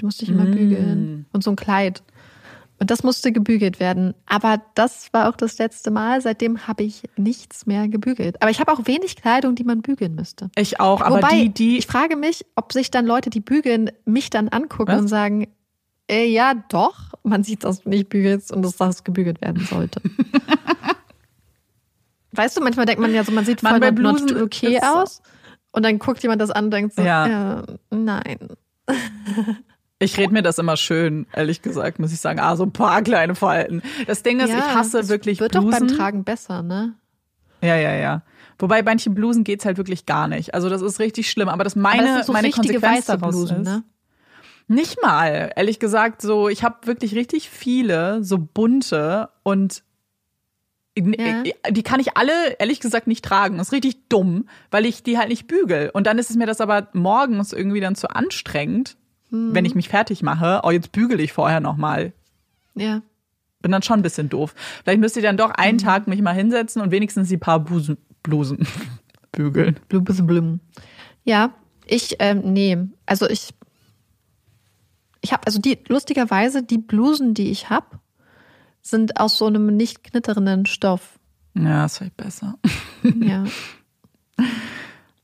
Die 0.00 0.04
musste 0.04 0.24
ich 0.24 0.30
immer 0.30 0.46
bügeln. 0.46 1.26
Und 1.32 1.44
so 1.44 1.50
ein 1.50 1.56
Kleid. 1.56 2.02
Und 2.80 2.90
das 2.90 3.04
musste 3.04 3.30
gebügelt 3.30 3.78
werden. 3.78 4.14
Aber 4.26 4.60
das 4.74 5.12
war 5.12 5.28
auch 5.28 5.36
das 5.36 5.58
letzte 5.58 5.90
Mal. 5.90 6.20
Seitdem 6.20 6.66
habe 6.66 6.82
ich 6.82 7.02
nichts 7.16 7.66
mehr 7.66 7.88
gebügelt. 7.88 8.42
Aber 8.42 8.50
ich 8.50 8.60
habe 8.60 8.72
auch 8.72 8.86
wenig 8.86 9.16
Kleidung, 9.16 9.54
die 9.54 9.64
man 9.64 9.80
bügeln 9.80 10.16
müsste. 10.16 10.50
Ich 10.56 10.80
auch. 10.80 11.00
Aber 11.00 11.18
Wobei, 11.18 11.44
die, 11.44 11.48
die, 11.50 11.78
ich 11.78 11.86
frage 11.86 12.16
mich, 12.16 12.44
ob 12.56 12.72
sich 12.72 12.90
dann 12.90 13.06
Leute, 13.06 13.30
die 13.30 13.40
bügeln, 13.40 13.90
mich 14.04 14.28
dann 14.28 14.48
angucken 14.48 14.92
Was? 14.92 15.00
und 15.02 15.08
sagen, 15.08 15.46
äh, 16.10 16.26
ja, 16.26 16.54
doch, 16.68 17.14
man 17.22 17.44
sieht, 17.44 17.64
dass 17.64 17.82
du 17.82 17.88
nicht 17.88 18.08
bügelst 18.08 18.52
und 18.52 18.62
dass 18.62 18.76
das 18.76 19.04
gebügelt 19.04 19.40
werden 19.40 19.64
sollte. 19.64 20.00
weißt 22.32 22.56
du, 22.56 22.60
manchmal 22.60 22.86
denkt 22.86 23.00
man 23.00 23.14
ja 23.14 23.24
so, 23.24 23.32
man 23.32 23.44
sieht 23.44 23.62
Mann, 23.62 23.80
voll 23.80 23.92
not 23.92 24.32
okay 24.32 24.76
ist 24.76 24.84
so. 24.84 24.88
aus. 24.88 25.22
Und 25.72 25.84
dann 25.84 25.98
guckt 25.98 26.22
jemand 26.22 26.40
das 26.42 26.50
an 26.50 26.66
und 26.66 26.70
denkt 26.72 26.94
so, 26.94 27.02
Ja. 27.02 27.26
ja. 27.26 27.62
nein. 27.90 28.38
Ich 30.04 30.18
rede 30.18 30.32
mir 30.32 30.42
das 30.42 30.58
immer 30.58 30.76
schön, 30.76 31.26
ehrlich 31.32 31.62
gesagt, 31.62 31.98
muss 31.98 32.12
ich 32.12 32.20
sagen. 32.20 32.38
Ah, 32.40 32.56
so 32.56 32.64
ein 32.64 32.72
paar 32.72 33.02
kleine 33.02 33.34
Falten. 33.34 33.82
Das 34.06 34.22
Ding 34.22 34.40
ist, 34.40 34.50
ich 34.50 34.54
hasse 34.56 34.98
es 35.00 35.08
wirklich 35.08 35.40
Wird 35.40 35.52
Blusen. 35.52 35.70
doch 35.70 35.78
beim 35.78 35.88
Tragen 35.88 36.24
besser, 36.24 36.62
ne? 36.62 36.94
Ja, 37.62 37.76
ja, 37.76 37.94
ja. 37.94 38.22
Wobei 38.58 38.82
bei 38.82 38.90
manchen 38.92 39.14
Blusen 39.14 39.42
geht's 39.42 39.64
halt 39.64 39.78
wirklich 39.78 40.06
gar 40.06 40.28
nicht. 40.28 40.54
Also 40.54 40.68
das 40.68 40.82
ist 40.82 41.00
richtig 41.00 41.30
schlimm. 41.30 41.48
Aber 41.48 41.64
das 41.64 41.74
Aber 41.74 41.82
meine, 41.82 42.02
das 42.02 42.14
sind 42.14 42.26
so 42.26 42.32
meine 42.32 42.50
Konsequenz 42.50 43.06
daraus 43.06 43.34
Blusen, 43.34 43.56
ist. 43.62 43.64
ne? 43.68 43.82
Nicht 44.66 45.02
mal, 45.02 45.50
ehrlich 45.56 45.78
gesagt, 45.78 46.22
so, 46.22 46.48
ich 46.48 46.62
habe 46.64 46.86
wirklich 46.86 47.14
richtig 47.14 47.50
viele, 47.50 48.22
so 48.24 48.38
bunte 48.38 49.28
und 49.42 49.82
Ja. 50.96 51.42
die 51.70 51.82
kann 51.82 51.98
ich 52.00 52.16
alle, 52.16 52.32
ehrlich 52.58 52.78
gesagt, 52.80 53.06
nicht 53.08 53.24
tragen. 53.24 53.58
Das 53.58 53.68
ist 53.68 53.72
richtig 53.72 54.08
dumm, 54.08 54.48
weil 54.70 54.86
ich 54.86 55.02
die 55.02 55.18
halt 55.18 55.28
nicht 55.28 55.48
bügel. 55.48 55.90
Und 55.92 56.06
dann 56.06 56.18
ist 56.18 56.30
es 56.30 56.36
mir 56.36 56.46
das 56.46 56.60
aber 56.60 56.88
morgens 56.92 57.52
irgendwie 57.52 57.80
dann 57.80 57.96
zu 57.96 58.08
anstrengend, 58.10 58.96
Hm. 59.34 59.54
wenn 59.54 59.64
ich 59.64 59.74
mich 59.74 59.88
fertig 59.88 60.22
mache. 60.22 60.60
Oh, 60.64 60.70
jetzt 60.70 60.92
bügel 60.92 61.20
ich 61.20 61.32
vorher 61.32 61.60
nochmal. 61.60 62.12
Ja. 62.74 63.02
Bin 63.60 63.72
dann 63.72 63.82
schon 63.82 63.98
ein 64.00 64.02
bisschen 64.02 64.28
doof. 64.28 64.54
Vielleicht 64.82 65.00
müsste 65.00 65.20
ich 65.20 65.24
dann 65.26 65.36
doch 65.36 65.48
Mhm. 65.48 65.54
einen 65.56 65.78
Tag 65.78 66.06
mich 66.06 66.20
mal 66.22 66.34
hinsetzen 66.34 66.82
und 66.82 66.90
wenigstens 66.90 67.28
die 67.28 67.38
paar 67.38 67.60
Busen, 67.60 67.96
Blusen 68.22 68.66
bügeln. 69.32 69.78
Blum, 69.88 70.04
blum, 70.04 70.26
blum. 70.26 70.60
Ja, 71.24 71.52
ich, 71.86 72.16
ähm, 72.18 72.40
nee, 72.52 72.76
also 73.06 73.28
ich, 73.28 73.50
ich 75.22 75.32
habe, 75.32 75.46
also 75.46 75.58
die, 75.60 75.78
lustigerweise, 75.88 76.62
die 76.62 76.78
Blusen, 76.78 77.32
die 77.34 77.50
ich 77.50 77.70
habe, 77.70 77.98
sind 78.82 79.18
aus 79.18 79.38
so 79.38 79.46
einem 79.46 79.74
nicht 79.76 80.04
knitternden 80.04 80.66
Stoff. 80.66 81.18
Ja, 81.54 81.86
ist 81.86 81.98
vielleicht 81.98 82.16
besser. 82.16 82.58
Ja. 83.20 83.44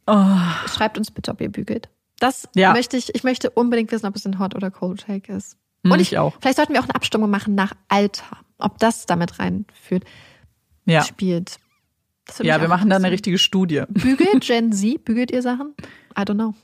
Oh. 0.07 0.37
Schreibt 0.67 0.99
uns 0.99 1.11
bitte, 1.13 1.31
ob 1.31 1.41
ihr 1.41 1.51
bügelt. 1.53 1.89
Das 2.21 2.49
Ja. 2.55 2.73
möchte 2.73 2.97
ich, 2.97 3.13
ich 3.15 3.25
möchte 3.25 3.51
unbedingt 3.51 3.91
wissen, 3.91 4.07
ob 4.07 4.15
es 4.15 4.25
ein 4.27 4.39
Hot 4.39 4.55
oder 4.55 4.71
Cold 4.71 5.05
Take 5.07 5.33
ist. 5.33 5.57
Hm, 5.85 5.91
Und 5.93 6.01
ich 6.01 6.17
auch. 6.19 6.37
Vielleicht 6.41 6.57
sollten 6.59 6.73
wir 6.75 6.81
auch 6.81 6.85
eine 6.85 6.95
Abstimmung 6.95 7.31
machen 7.31 7.55
nach 7.57 7.73
Alter, 7.89 8.37
ob 8.59 8.79
das 8.79 9.07
damit 9.07 9.39
reinführt, 9.41 10.05
Ja, 10.85 11.03
spielt. 11.03 11.57
Ja 12.43 12.61
wir 12.61 12.69
machen 12.69 12.89
da 12.91 12.97
eine 12.97 13.11
richtige 13.11 13.39
Studie. 13.39 13.83
Bügelt 13.89 14.41
Gen 14.47 14.71
Z, 14.73 15.05
bügelt 15.05 15.33
ihr 15.33 15.43
Sachen? 15.43 15.75
I 16.17 16.21
don't 16.23 16.35
know. 16.35 16.55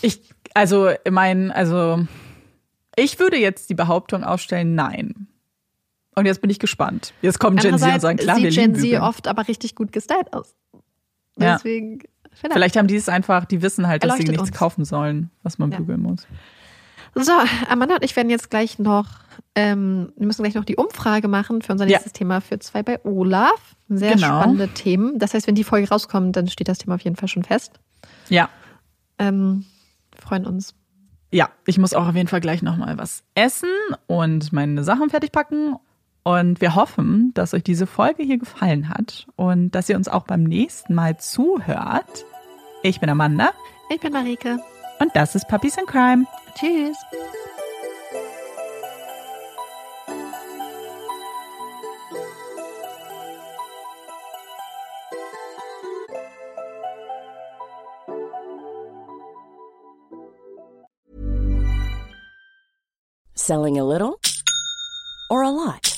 Ich, 0.00 0.22
also, 0.54 0.90
mein, 1.10 1.50
also, 1.50 2.06
ich 2.96 3.18
würde 3.18 3.36
jetzt 3.36 3.68
die 3.68 3.74
Behauptung 3.74 4.24
aufstellen, 4.24 4.74
nein. 4.74 5.26
Und 6.14 6.26
jetzt 6.26 6.40
bin 6.40 6.50
ich 6.50 6.58
gespannt. 6.58 7.12
Jetzt 7.22 7.38
kommen 7.40 7.56
Gen 7.56 7.78
Z 7.78 7.92
und 7.94 8.00
sagen, 8.00 8.18
klar, 8.18 8.36
wir 8.38 8.50
sieht 8.52 8.60
lieben 8.60 8.74
Gen 8.74 8.82
Z 8.92 9.00
oft 9.02 9.26
aber 9.28 9.46
richtig 9.48 9.74
gut 9.74 9.92
gestylt 9.92 10.32
aus. 10.32 10.54
Ja. 11.38 11.58
Vielleicht. 12.40 12.52
Vielleicht 12.54 12.76
haben 12.76 12.86
die 12.86 12.96
es 12.96 13.08
einfach, 13.08 13.44
die 13.44 13.62
wissen 13.62 13.86
halt, 13.88 14.04
dass 14.04 14.16
sie 14.16 14.24
nichts 14.24 14.42
uns. 14.42 14.52
kaufen 14.52 14.84
sollen, 14.84 15.30
was 15.42 15.58
man 15.58 15.70
Ja. 15.72 15.78
bügeln 15.78 16.00
muss. 16.00 16.26
So, 17.14 17.32
Amanda 17.68 17.96
und 17.96 18.04
ich 18.04 18.14
werden 18.16 18.30
jetzt 18.30 18.50
gleich 18.50 18.78
noch, 18.78 19.06
ähm, 19.54 20.12
wir 20.16 20.26
müssen 20.26 20.42
gleich 20.42 20.54
noch 20.54 20.64
die 20.64 20.76
Umfrage 20.76 21.26
machen 21.26 21.62
für 21.62 21.72
unser 21.72 21.84
Ja. 21.86 21.92
nächstes 21.92 22.12
Thema 22.12 22.40
für 22.40 22.58
zwei 22.60 22.82
bei 22.82 23.04
Olaf. 23.04 23.74
Sehr 23.88 24.14
Genau. 24.14 24.26
spannende 24.40 24.68
Themen. 24.68 25.18
Das 25.18 25.34
heißt, 25.34 25.46
wenn 25.46 25.54
die 25.54 25.64
Folge 25.64 25.88
rauskommt, 25.88 26.36
dann 26.36 26.46
steht 26.48 26.68
das 26.68 26.78
Thema 26.78 26.94
auf 26.96 27.00
jeden 27.00 27.16
Fall 27.16 27.28
schon 27.28 27.42
fest. 27.42 27.80
Ja. 28.28 28.48
Ähm, 29.18 29.64
wir 30.14 30.22
freuen 30.22 30.46
uns. 30.46 30.74
Ja, 31.32 31.50
ich 31.66 31.78
muss 31.78 31.92
auch 31.94 32.06
auf 32.06 32.14
jeden 32.14 32.28
Fall 32.28 32.40
gleich 32.40 32.62
nochmal 32.62 32.96
was 32.98 33.22
essen 33.34 33.68
und 34.06 34.52
meine 34.52 34.84
Sachen 34.84 35.10
fertig 35.10 35.32
packen. 35.32 35.74
Und 36.28 36.60
wir 36.60 36.74
hoffen, 36.74 37.30
dass 37.32 37.54
euch 37.54 37.62
diese 37.62 37.86
Folge 37.86 38.22
hier 38.22 38.36
gefallen 38.36 38.90
hat 38.90 39.26
und 39.36 39.70
dass 39.70 39.88
ihr 39.88 39.96
uns 39.96 40.08
auch 40.08 40.24
beim 40.24 40.42
nächsten 40.44 40.94
Mal 40.94 41.16
zuhört. 41.16 42.26
Ich 42.82 43.00
bin 43.00 43.08
Amanda 43.08 43.52
Ich 43.88 43.98
bin 44.00 44.12
Marike. 44.12 44.58
und 45.00 45.10
das 45.16 45.34
ist 45.34 45.48
Puppies 45.48 45.78
in 45.78 45.86
Crime. 45.86 46.26
Tschüss. 46.54 46.98
Selling 63.34 63.78
a 63.78 63.84
little 63.84 64.20
or 65.30 65.42
a 65.42 65.50
lot? 65.50 65.97